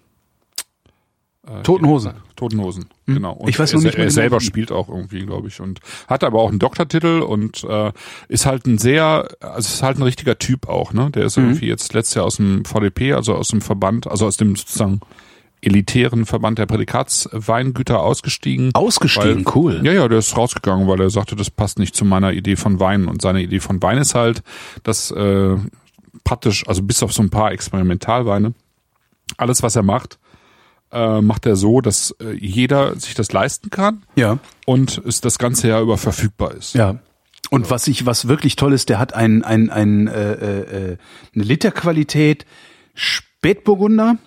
äh, 1.48 1.61
Toten 1.64 1.88
Hosen. 1.88 2.14
Toten 2.36 2.60
Hosen, 2.61 2.86
genau. 3.07 3.34
Und 3.34 3.49
Ich 3.49 3.57
weiß 3.57 3.72
er, 3.74 3.78
noch 3.78 3.84
nicht 3.84 3.95
er 3.95 3.99
mehr 3.99 4.07
den 4.07 4.11
selber 4.14 4.40
spielt 4.41 4.72
auch 4.72 4.90
irgendwie, 4.90 5.26
glaube 5.26 5.48
ich, 5.48 5.60
und 5.60 5.80
hat 6.07 6.24
aber 6.24 6.40
auch 6.40 6.49
einen 6.49 6.60
Doktortitel 6.60 7.22
und 7.22 7.64
äh, 7.64 7.91
ist 8.28 8.45
halt 8.45 8.68
ein 8.68 8.78
sehr, 8.78 9.28
also 9.40 9.74
ist 9.74 9.82
halt 9.82 9.98
ein 9.98 10.03
richtiger 10.03 10.38
Typ 10.38 10.68
auch, 10.69 10.94
ne? 10.94 11.10
Der 11.11 11.24
Mhm. 11.24 11.28
ist 11.28 11.38
irgendwie 11.38 11.68
jetzt 11.68 11.94
letztes 11.94 12.14
Jahr 12.15 12.26
aus 12.26 12.36
dem 12.38 12.64
VDP, 12.64 13.14
also 13.14 13.34
aus 13.34 13.48
dem 13.49 13.61
Verband, 13.61 14.07
also 14.07 14.28
aus 14.28 14.38
dem 14.38 14.56
sozusagen 14.56 14.99
elitären 15.68 16.26
Verband 16.26 16.57
der 16.57 16.65
Prädikatsweingüter 16.65 18.02
ausgestiegen. 18.02 18.72
Ausgestiegen, 18.73 19.45
Weil- 19.45 19.56
cool. 19.56 19.81
Ja, 19.84 19.91
ja, 19.94 20.07
der 20.07 20.19
ist 20.19 20.35
rausgegangen, 20.35 20.88
weil 20.88 20.99
er 21.02 21.10
sagte, 21.10 21.35
das 21.35 21.49
passt 21.49 21.77
nicht 21.80 21.95
zu 21.95 22.06
meiner 22.06 22.31
Idee 22.34 22.56
von 22.56 22.80
Wein. 22.80 23.07
Und 23.07 23.22
seine 23.22 23.41
Idee 23.41 23.60
von 23.60 23.81
Wein 23.81 23.98
ist 23.99 24.15
halt, 24.15 24.41
dass 24.84 25.11
äh, 25.11 25.56
praktisch, 26.23 26.68
also 26.68 26.81
bis 26.81 27.03
auf 27.03 27.14
so 27.14 27.22
ein 27.22 27.30
paar 27.30 27.52
Experimentalweine, 27.52 28.53
alles, 29.38 29.61
was 29.61 29.76
er 29.76 29.84
macht, 29.84 30.18
äh, 30.91 31.22
macht 31.22 31.45
er 31.45 31.56
so, 31.57 31.81
dass 31.81 32.11
äh, 32.22 32.31
jeder 32.34 32.98
sich 32.98 33.14
das 33.14 33.31
leisten 33.34 33.69
kann 33.69 34.03
Ja, 34.15 34.39
und 34.65 35.02
es 35.06 35.19
das 35.22 35.38
ganze 35.38 35.68
Jahr 35.68 35.81
über 35.81 35.98
verfügbar 35.98 36.53
ist. 36.53 36.73
ja. 36.76 36.99
Und 37.49 37.69
was 37.72 37.88
ich, 37.88 38.06
was 38.06 38.27
wirklich 38.27 38.57
toll 38.57 38.73
ist, 38.73 38.89
der 38.89 38.99
hat 38.99 39.14
ein, 39.14 39.41
ein, 39.41 39.69
ein, 39.69 40.07
äh, 40.07 40.34
äh, 40.34 40.91
äh, 40.91 40.98
eine 41.34 41.44
Literqualität 41.45 42.45
Spätburgunder. 42.94 44.18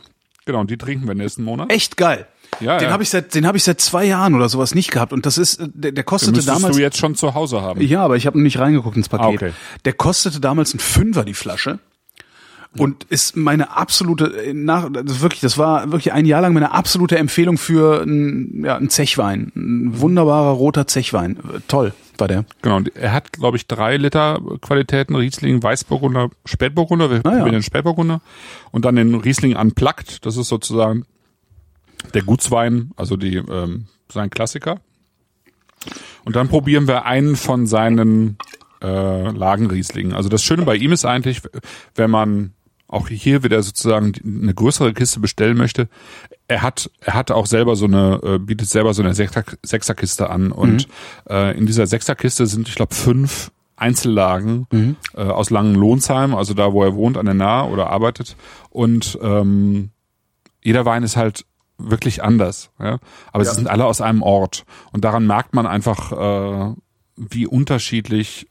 Genau, 0.47 0.61
und 0.61 0.71
die 0.71 0.79
trinken 0.79 1.07
wir 1.07 1.15
nächsten 1.15 1.43
Monat. 1.45 1.71
Echt 1.73 1.97
geil. 1.97 2.27
Ja, 2.59 2.79
den 2.79 2.89
ja. 2.89 2.93
habe 2.93 3.03
ich 3.03 3.11
seit, 3.11 3.35
den 3.35 3.47
habe 3.47 3.57
ich 3.57 3.65
seit 3.65 3.81
zwei 3.81 4.05
Jahren 4.05 4.35
oder 4.35 4.49
sowas 4.49 4.75
nicht 4.75 4.91
gehabt. 4.91 5.13
Und 5.13 5.25
das 5.25 5.39
ist, 5.39 5.61
äh, 5.61 5.69
der, 5.73 5.93
der 5.93 6.05
Den 6.05 6.05
kostete 6.05 6.33
müsstest 6.33 6.57
damals. 6.57 6.77
du 6.77 6.83
jetzt 6.83 6.99
schon 6.99 7.15
zu 7.15 7.35
Hause 7.35 7.63
haben. 7.63 7.81
Ja, 7.81 8.03
aber 8.05 8.17
ich 8.17 8.27
habe 8.27 8.41
nicht 8.41 8.59
reingeguckt 8.59 8.97
ins 8.97 9.09
Paket. 9.09 9.27
Ah, 9.27 9.47
okay. 9.47 9.53
Der 9.85 9.93
kostete 9.93 10.41
damals 10.41 10.75
ein 10.75 10.81
Fünfer 10.81 11.25
die 11.25 11.35
Flasche. 11.35 11.79
Und 12.77 13.03
ist 13.05 13.37
meine 13.37 13.77
absolute, 13.77 14.27
äh, 14.45 14.55
nach, 14.55 14.89
das 14.93 15.21
wirklich, 15.21 15.41
das 15.41 15.59
war 15.59 15.91
wirklich 15.91 16.13
ein 16.13 16.25
Jahr 16.25 16.41
lang 16.41 16.53
meine 16.53 16.71
absolute 16.71 17.19
Empfehlung 17.19 17.59
für 17.59 18.03
ein, 18.03 18.63
ja, 18.65 18.77
ein 18.77 18.91
Zechwein. 18.91 19.51
Ein 19.57 20.01
wunderbarer 20.01 20.51
roter 20.51 20.87
Zechwein. 20.87 21.39
Toll 21.67 21.93
war 22.21 22.29
der. 22.29 22.45
Genau, 22.63 22.77
und 22.77 22.95
er 22.97 23.13
hat, 23.13 23.33
glaube 23.33 23.57
ich, 23.57 23.67
drei 23.67 23.97
Liter 23.97 24.41
Qualitäten, 24.61 25.15
Riesling, 25.17 25.63
Weißburgunder, 25.63 26.31
Spätburgunder, 26.45 27.11
wir 27.11 27.19
Ah, 27.25 27.31
ja. 27.31 27.37
probieren 27.39 27.53
den 27.53 27.63
Spätburgunder 27.63 28.21
und 28.71 28.85
dann 28.85 28.97
den 28.97 29.15
Riesling 29.15 29.57
Unplugged, 29.57 30.25
das 30.27 30.37
ist 30.37 30.49
sozusagen 30.49 31.05
der 32.15 32.23
Gutswein, 32.23 32.93
also 32.97 33.17
die 33.17 33.37
ähm, 33.37 33.87
sein 34.11 34.31
Klassiker. 34.31 34.81
Und 36.25 36.37
dann 36.37 36.49
probieren 36.49 36.87
wir 36.87 37.05
einen 37.07 37.37
von 37.37 37.67
seinen 37.67 38.37
äh, 38.83 39.31
Lagenrieslingen. 39.31 40.15
Also 40.15 40.29
das 40.29 40.43
Schöne 40.43 40.63
bei 40.65 40.77
ihm 40.77 40.93
ist 40.93 41.05
eigentlich, 41.05 41.41
wenn 41.95 42.11
man 42.11 42.53
auch 42.91 43.09
hier 43.09 43.43
wieder 43.43 43.63
sozusagen 43.63 44.13
eine 44.25 44.53
größere 44.53 44.93
Kiste 44.93 45.21
bestellen 45.21 45.57
möchte, 45.57 45.89
er 46.49 46.63
hat 46.63 46.91
er 47.01 47.15
hat 47.15 47.31
auch 47.31 47.47
selber 47.47 47.77
so 47.77 47.87
eine 47.87 48.21
äh, 48.23 48.39
bietet 48.39 48.69
selber 48.69 48.95
so 48.95 49.03
eine 49.03 49.15
Sechser, 49.15 49.45
Sechserkiste 49.63 50.29
an 50.29 50.53
und 50.53 50.89
äh, 51.29 51.57
in 51.57 51.67
dieser 51.67 51.87
Sechserkiste 51.87 52.47
sind 52.47 52.69
ich 52.69 52.75
glaube 52.75 52.95
fünf 52.95 53.53
Einzellagen 53.77 54.67
äh, 55.15 55.23
aus 55.23 55.51
Langenlohnsheim, 55.51 56.35
also 56.35 56.53
da 56.53 56.73
wo 56.73 56.85
er 56.85 56.95
wohnt 56.95 57.17
an 57.17 57.25
der 57.25 57.35
Nahe 57.35 57.71
oder 57.71 57.89
arbeitet. 57.89 58.37
Und 58.69 59.19
ähm, 59.23 59.91
jeder 60.63 60.85
Wein 60.85 61.03
ist 61.03 61.17
halt 61.17 61.47
wirklich 61.79 62.23
anders, 62.23 62.71
ja. 62.79 62.99
Aber 63.33 63.45
sie 63.45 63.55
sind 63.55 63.69
alle 63.69 63.87
aus 63.87 64.03
einem 64.03 64.21
Ort. 64.21 64.65
Und 64.93 65.05
daran 65.05 65.27
merkt 65.27 65.55
man 65.55 65.67
einfach, 65.67 66.13
äh, 66.13 66.75
wie 67.17 67.47
unterschiedlich 67.47 68.49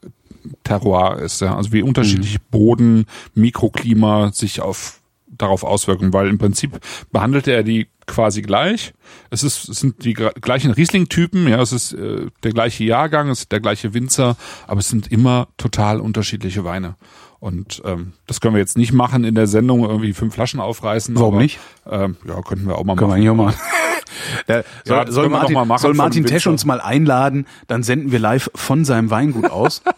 Terroir 0.64 1.18
ist, 1.18 1.40
ja. 1.40 1.56
Also 1.56 1.72
wie 1.72 1.82
unterschiedlich 1.82 2.40
Boden, 2.50 3.06
Mikroklima 3.34 4.32
sich 4.32 4.60
auf 4.60 5.00
darauf 5.40 5.64
auswirken, 5.64 6.12
weil 6.12 6.28
im 6.28 6.38
Prinzip 6.38 6.80
behandelt 7.12 7.48
er 7.48 7.62
die 7.62 7.88
quasi 8.06 8.42
gleich. 8.42 8.92
Es 9.30 9.42
ist 9.42 9.68
es 9.68 9.78
sind 9.78 10.04
die 10.04 10.14
gleichen 10.14 10.72
Riesling-Typen, 10.72 11.48
ja, 11.48 11.60
es 11.62 11.72
ist 11.72 11.92
äh, 11.92 12.26
der 12.42 12.52
gleiche 12.52 12.84
Jahrgang, 12.84 13.28
es 13.28 13.40
ist 13.40 13.52
der 13.52 13.60
gleiche 13.60 13.94
Winzer, 13.94 14.36
aber 14.66 14.80
es 14.80 14.88
sind 14.88 15.10
immer 15.10 15.48
total 15.56 16.00
unterschiedliche 16.00 16.64
Weine. 16.64 16.96
Und 17.38 17.80
ähm, 17.86 18.12
das 18.26 18.40
können 18.40 18.54
wir 18.54 18.60
jetzt 18.60 18.76
nicht 18.76 18.92
machen 18.92 19.24
in 19.24 19.34
der 19.34 19.46
Sendung, 19.46 19.82
irgendwie 19.82 20.12
fünf 20.12 20.34
Flaschen 20.34 20.60
aufreißen. 20.60 21.14
Warum 21.14 21.34
aber, 21.34 21.42
nicht? 21.42 21.58
Ähm, 21.88 22.16
ja, 22.28 22.42
könnten 22.42 22.66
wir 22.66 22.76
auch 22.76 22.84
mal 22.84 22.96
Können 22.96 23.10
wir 23.10 23.16
machen. 23.16 23.16
eigentlich 23.16 23.30
auch 23.30 23.34
mal. 23.34 23.54
Der, 24.48 24.64
soll, 24.84 24.96
Ja, 24.96 25.10
soll 25.10 25.22
können 25.24 25.34
wir 25.34 25.38
Martin, 25.38 25.54
mal 25.54 25.64
machen 25.64 25.82
soll 25.82 25.94
Martin 25.94 26.26
Tesch 26.26 26.46
uns 26.46 26.64
mal 26.64 26.80
einladen, 26.80 27.46
dann 27.68 27.82
senden 27.82 28.12
wir 28.12 28.18
live 28.18 28.50
von 28.54 28.84
seinem 28.84 29.10
Weingut 29.10 29.50
aus. 29.50 29.82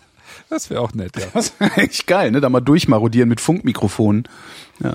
Das 0.52 0.68
wäre 0.68 0.82
auch 0.82 0.92
nett, 0.92 1.16
ja. 1.18 1.26
Das 1.32 1.58
wäre 1.58 1.76
echt 1.78 2.06
geil, 2.06 2.30
ne? 2.30 2.40
Da 2.42 2.50
mal 2.50 2.60
durchmarodieren 2.60 3.26
mit 3.28 3.40
Funkmikrofonen. 3.40 4.28
Ja. 4.82 4.92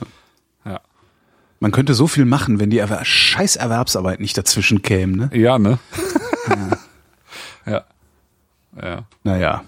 Ja, 0.66 0.82
Man 1.60 1.72
könnte 1.72 1.96
so 1.96 2.06
viel 2.06 2.26
machen, 2.26 2.60
wenn 2.60 2.70
die 2.70 2.78
Erwer 2.78 3.04
scheiß 3.04 3.56
Erwerbsarbeit 3.56 4.20
nicht 4.20 4.38
dazwischen 4.38 4.84
käme, 4.84 5.18
ne? 5.18 5.30
ja 5.34 5.58
ne? 5.58 5.80
ja. 7.66 7.84
Ja. 8.82 9.04
Naja. 9.24 9.64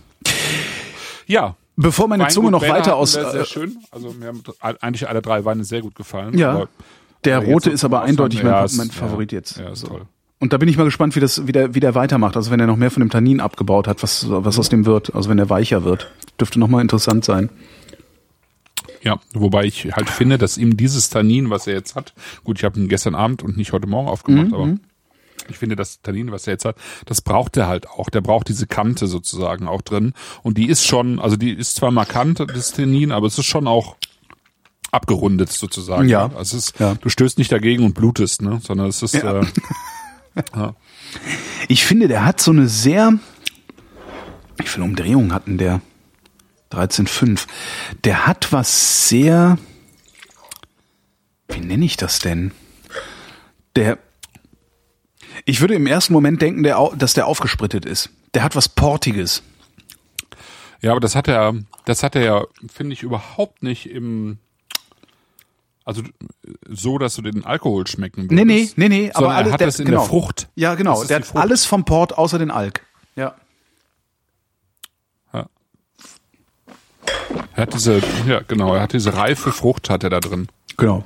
Ja. 1.25 1.55
Bevor 1.75 2.07
meine 2.07 2.23
Weingut 2.23 2.33
Zunge 2.33 2.51
noch 2.51 2.61
weiter 2.61 2.95
aus. 2.95 3.13
Sehr 3.13 3.33
Äh, 3.33 3.45
schön. 3.45 3.77
Also 3.91 4.11
mir 4.11 4.27
haben 4.27 4.43
eigentlich 4.81 5.07
alle 5.09 5.21
drei 5.21 5.45
Weine 5.45 5.63
sehr 5.63 5.81
gut 5.81 5.95
gefallen. 5.95 6.37
ja, 6.37 6.67
der 7.23 7.39
rote 7.39 7.69
ist 7.71 7.83
aber 7.83 8.01
eindeutig 8.03 8.43
mein, 8.43 8.51
ja, 8.53 8.65
mein 8.77 8.91
Favorit 8.91 9.31
jetzt. 9.31 9.57
Ja, 9.57 9.69
ist 9.69 9.79
So. 9.79 9.87
toll. 9.87 10.05
Und 10.41 10.53
da 10.53 10.57
bin 10.57 10.69
ich 10.69 10.77
mal 10.77 10.85
gespannt, 10.85 11.15
wie 11.15 11.19
das 11.19 11.47
wie 11.47 11.51
der, 11.51 11.75
wie 11.75 11.81
der 11.81 11.95
weitermacht. 11.95 12.37
Also 12.37 12.49
wenn 12.51 12.59
er 12.61 12.67
noch 12.67 12.77
mehr 12.77 12.91
von 12.91 13.01
dem 13.01 13.09
Tannin 13.09 13.41
abgebaut 13.41 13.87
hat, 13.87 14.01
was, 14.03 14.25
was 14.29 14.57
aus 14.57 14.69
dem 14.69 14.85
wird. 14.85 15.13
Also 15.13 15.29
wenn 15.29 15.37
er 15.39 15.49
weicher 15.49 15.83
wird. 15.83 16.11
Dürfte 16.39 16.59
nochmal 16.59 16.81
interessant 16.81 17.25
sein. 17.25 17.49
Ja, 19.01 19.19
wobei 19.33 19.65
ich 19.65 19.93
halt 19.95 20.09
finde, 20.09 20.37
dass 20.37 20.57
ihm 20.57 20.75
dieses 20.77 21.09
Tannin, 21.09 21.49
was 21.49 21.67
er 21.67 21.73
jetzt 21.73 21.95
hat, 21.95 22.13
gut, 22.43 22.57
ich 22.59 22.63
habe 22.65 22.79
ihn 22.79 22.87
gestern 22.89 23.15
Abend 23.15 23.43
und 23.43 23.55
nicht 23.57 23.71
heute 23.73 23.87
Morgen 23.87 24.07
Mhm, 24.07 24.11
aufgemacht, 24.11 24.53
aber 24.53 24.77
ich 25.49 25.57
finde, 25.57 25.75
das 25.77 26.01
Tannin, 26.01 26.31
was 26.31 26.47
er 26.47 26.53
jetzt 26.53 26.65
hat, 26.65 26.75
das 27.05 27.21
braucht 27.21 27.55
er 27.57 27.67
halt 27.67 27.89
auch. 27.89 28.09
Der 28.09 28.21
braucht 28.21 28.49
diese 28.49 28.67
Kante 28.67 29.07
sozusagen 29.07 29.67
auch 29.67 29.81
drin. 29.81 30.13
Und 30.43 30.57
die 30.57 30.67
ist 30.67 30.85
schon, 30.85 31.19
also 31.19 31.37
die 31.37 31.51
ist 31.51 31.75
zwar 31.75 31.91
markant, 31.91 32.39
das 32.39 32.71
Tannin, 32.73 33.11
aber 33.11 33.27
es 33.27 33.37
ist 33.37 33.45
schon 33.45 33.67
auch 33.67 33.95
abgerundet 34.91 35.51
sozusagen. 35.51 36.07
Ja. 36.09 36.25
Also 36.35 36.57
es 36.57 36.69
ist, 36.69 36.79
Ja. 36.79 36.95
du 36.95 37.09
stößt 37.09 37.37
nicht 37.37 37.51
dagegen 37.51 37.83
und 37.83 37.93
blutest, 37.93 38.41
ne, 38.41 38.59
sondern 38.63 38.87
es 38.87 39.01
ist, 39.01 39.15
Ja. 39.15 39.41
äh, 39.41 39.45
ja. 40.55 40.75
Ich 41.67 41.85
finde, 41.85 42.07
der 42.07 42.25
hat 42.25 42.41
so 42.41 42.51
eine 42.51 42.67
sehr, 42.67 43.13
wie 44.57 44.67
viele 44.67 44.85
Umdrehungen 44.85 45.33
hatten 45.33 45.57
der? 45.57 45.81
13,5. 46.71 47.47
Der 48.03 48.27
hat 48.27 48.51
was 48.51 49.09
sehr, 49.09 49.57
wie 51.49 51.59
nenne 51.59 51.85
ich 51.85 51.97
das 51.97 52.19
denn? 52.19 52.51
Der, 53.75 53.97
ich 55.45 55.61
würde 55.61 55.75
im 55.75 55.87
ersten 55.87 56.13
Moment 56.13 56.41
denken, 56.41 56.63
der, 56.63 56.91
dass 56.95 57.13
der 57.13 57.27
aufgesprittet 57.27 57.85
ist. 57.85 58.09
Der 58.33 58.43
hat 58.43 58.55
was 58.55 58.69
Portiges. 58.69 59.41
Ja, 60.81 60.91
aber 60.91 60.99
das 60.99 61.15
hat 61.15 61.27
er, 61.27 61.55
das 61.85 62.03
hat 62.03 62.15
er 62.15 62.21
ja, 62.21 62.43
finde 62.71 62.93
ich, 62.93 63.03
überhaupt 63.03 63.63
nicht 63.63 63.89
im, 63.89 64.37
also 65.89 66.03
so, 66.69 66.99
dass 66.99 67.15
du 67.15 67.23
den 67.23 67.43
Alkohol 67.45 67.87
schmecken 67.87 68.27
Nee, 68.29 68.45
nee, 68.45 68.59
würdest, 68.59 68.77
nee, 68.77 68.89
nee, 68.89 69.11
aber 69.11 69.25
sondern 69.25 69.37
alle, 69.37 69.47
er 69.47 69.53
hat 69.53 69.59
der, 69.59 69.67
das 69.67 69.79
in 69.79 69.85
genau. 69.85 70.01
der 70.01 70.07
Frucht. 70.07 70.47
Ja, 70.53 70.75
genau. 70.75 71.03
Der 71.03 71.17
hat 71.17 71.35
alles 71.35 71.65
vom 71.65 71.83
Port 71.83 72.15
außer 72.15 72.37
den 72.37 72.51
Alk. 72.51 72.85
Ja. 73.15 73.33
Ja. 75.33 75.47
Er 77.55 77.61
hat 77.63 77.73
diese, 77.73 78.03
ja, 78.27 78.41
genau, 78.47 78.75
er 78.75 78.83
hat 78.83 78.93
diese 78.93 79.15
reife 79.15 79.51
Frucht 79.51 79.89
hat 79.89 80.03
er 80.03 80.11
da 80.11 80.19
drin. 80.19 80.47
Genau. 80.77 81.03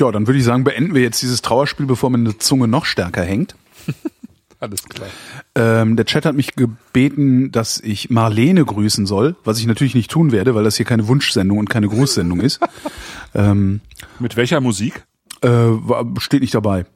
Ja, 0.00 0.10
dann 0.10 0.26
würde 0.26 0.38
ich 0.38 0.44
sagen, 0.44 0.64
beenden 0.64 0.92
wir 0.92 1.02
jetzt 1.02 1.22
dieses 1.22 1.40
Trauerspiel, 1.40 1.86
bevor 1.86 2.10
meine 2.10 2.36
Zunge 2.38 2.66
noch 2.66 2.86
stärker 2.86 3.22
hängt. 3.22 3.54
Alles 4.58 4.84
klar. 4.84 5.08
Ähm, 5.54 5.96
der 5.96 6.06
Chat 6.06 6.24
hat 6.24 6.34
mich 6.34 6.56
gebeten, 6.56 7.52
dass 7.52 7.78
ich 7.78 8.08
Marlene 8.10 8.64
grüßen 8.64 9.04
soll, 9.06 9.36
was 9.44 9.58
ich 9.58 9.66
natürlich 9.66 9.94
nicht 9.94 10.10
tun 10.10 10.32
werde, 10.32 10.54
weil 10.54 10.64
das 10.64 10.76
hier 10.76 10.86
keine 10.86 11.06
Wunschsendung 11.08 11.58
und 11.58 11.68
keine 11.68 11.88
Grußsendung 11.88 12.40
ist. 12.40 12.60
ähm, 13.34 13.80
Mit 14.18 14.36
welcher 14.36 14.60
Musik? 14.60 15.04
äh, 15.42 15.68
steht 16.18 16.40
nicht 16.40 16.54
dabei. 16.54 16.86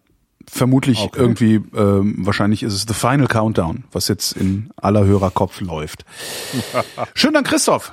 Vermutlich 0.50 0.98
Okay. 1.00 1.20
irgendwie, 1.20 1.54
ähm, 1.76 2.16
wahrscheinlich 2.20 2.62
ist 2.62 2.72
es 2.72 2.86
The 2.88 2.94
Final 2.94 3.26
Countdown, 3.28 3.84
was 3.92 4.08
jetzt 4.08 4.32
in 4.32 4.70
aller 4.76 5.04
Hörerkopf 5.04 5.60
läuft. 5.60 6.04
Schönen 7.14 7.34
Dank, 7.34 7.46
Christoph. 7.46 7.92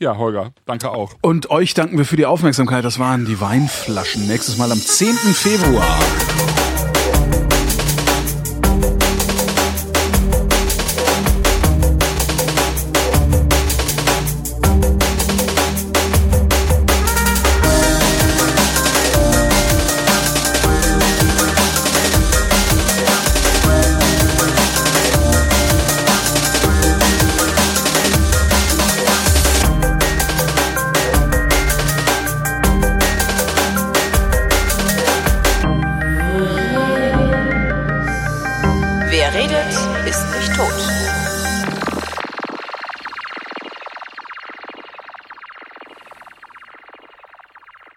Ja, 0.00 0.16
Holger, 0.16 0.52
danke 0.66 0.90
auch. 0.90 1.14
Und 1.22 1.50
euch 1.50 1.72
danken 1.72 1.96
wir 1.96 2.04
für 2.04 2.16
die 2.16 2.26
Aufmerksamkeit. 2.26 2.84
Das 2.84 2.98
waren 2.98 3.24
die 3.26 3.40
Weinflaschen. 3.40 4.26
Nächstes 4.26 4.58
Mal 4.58 4.72
am 4.72 4.78
10. 4.80 5.14
Februar. 5.14 5.98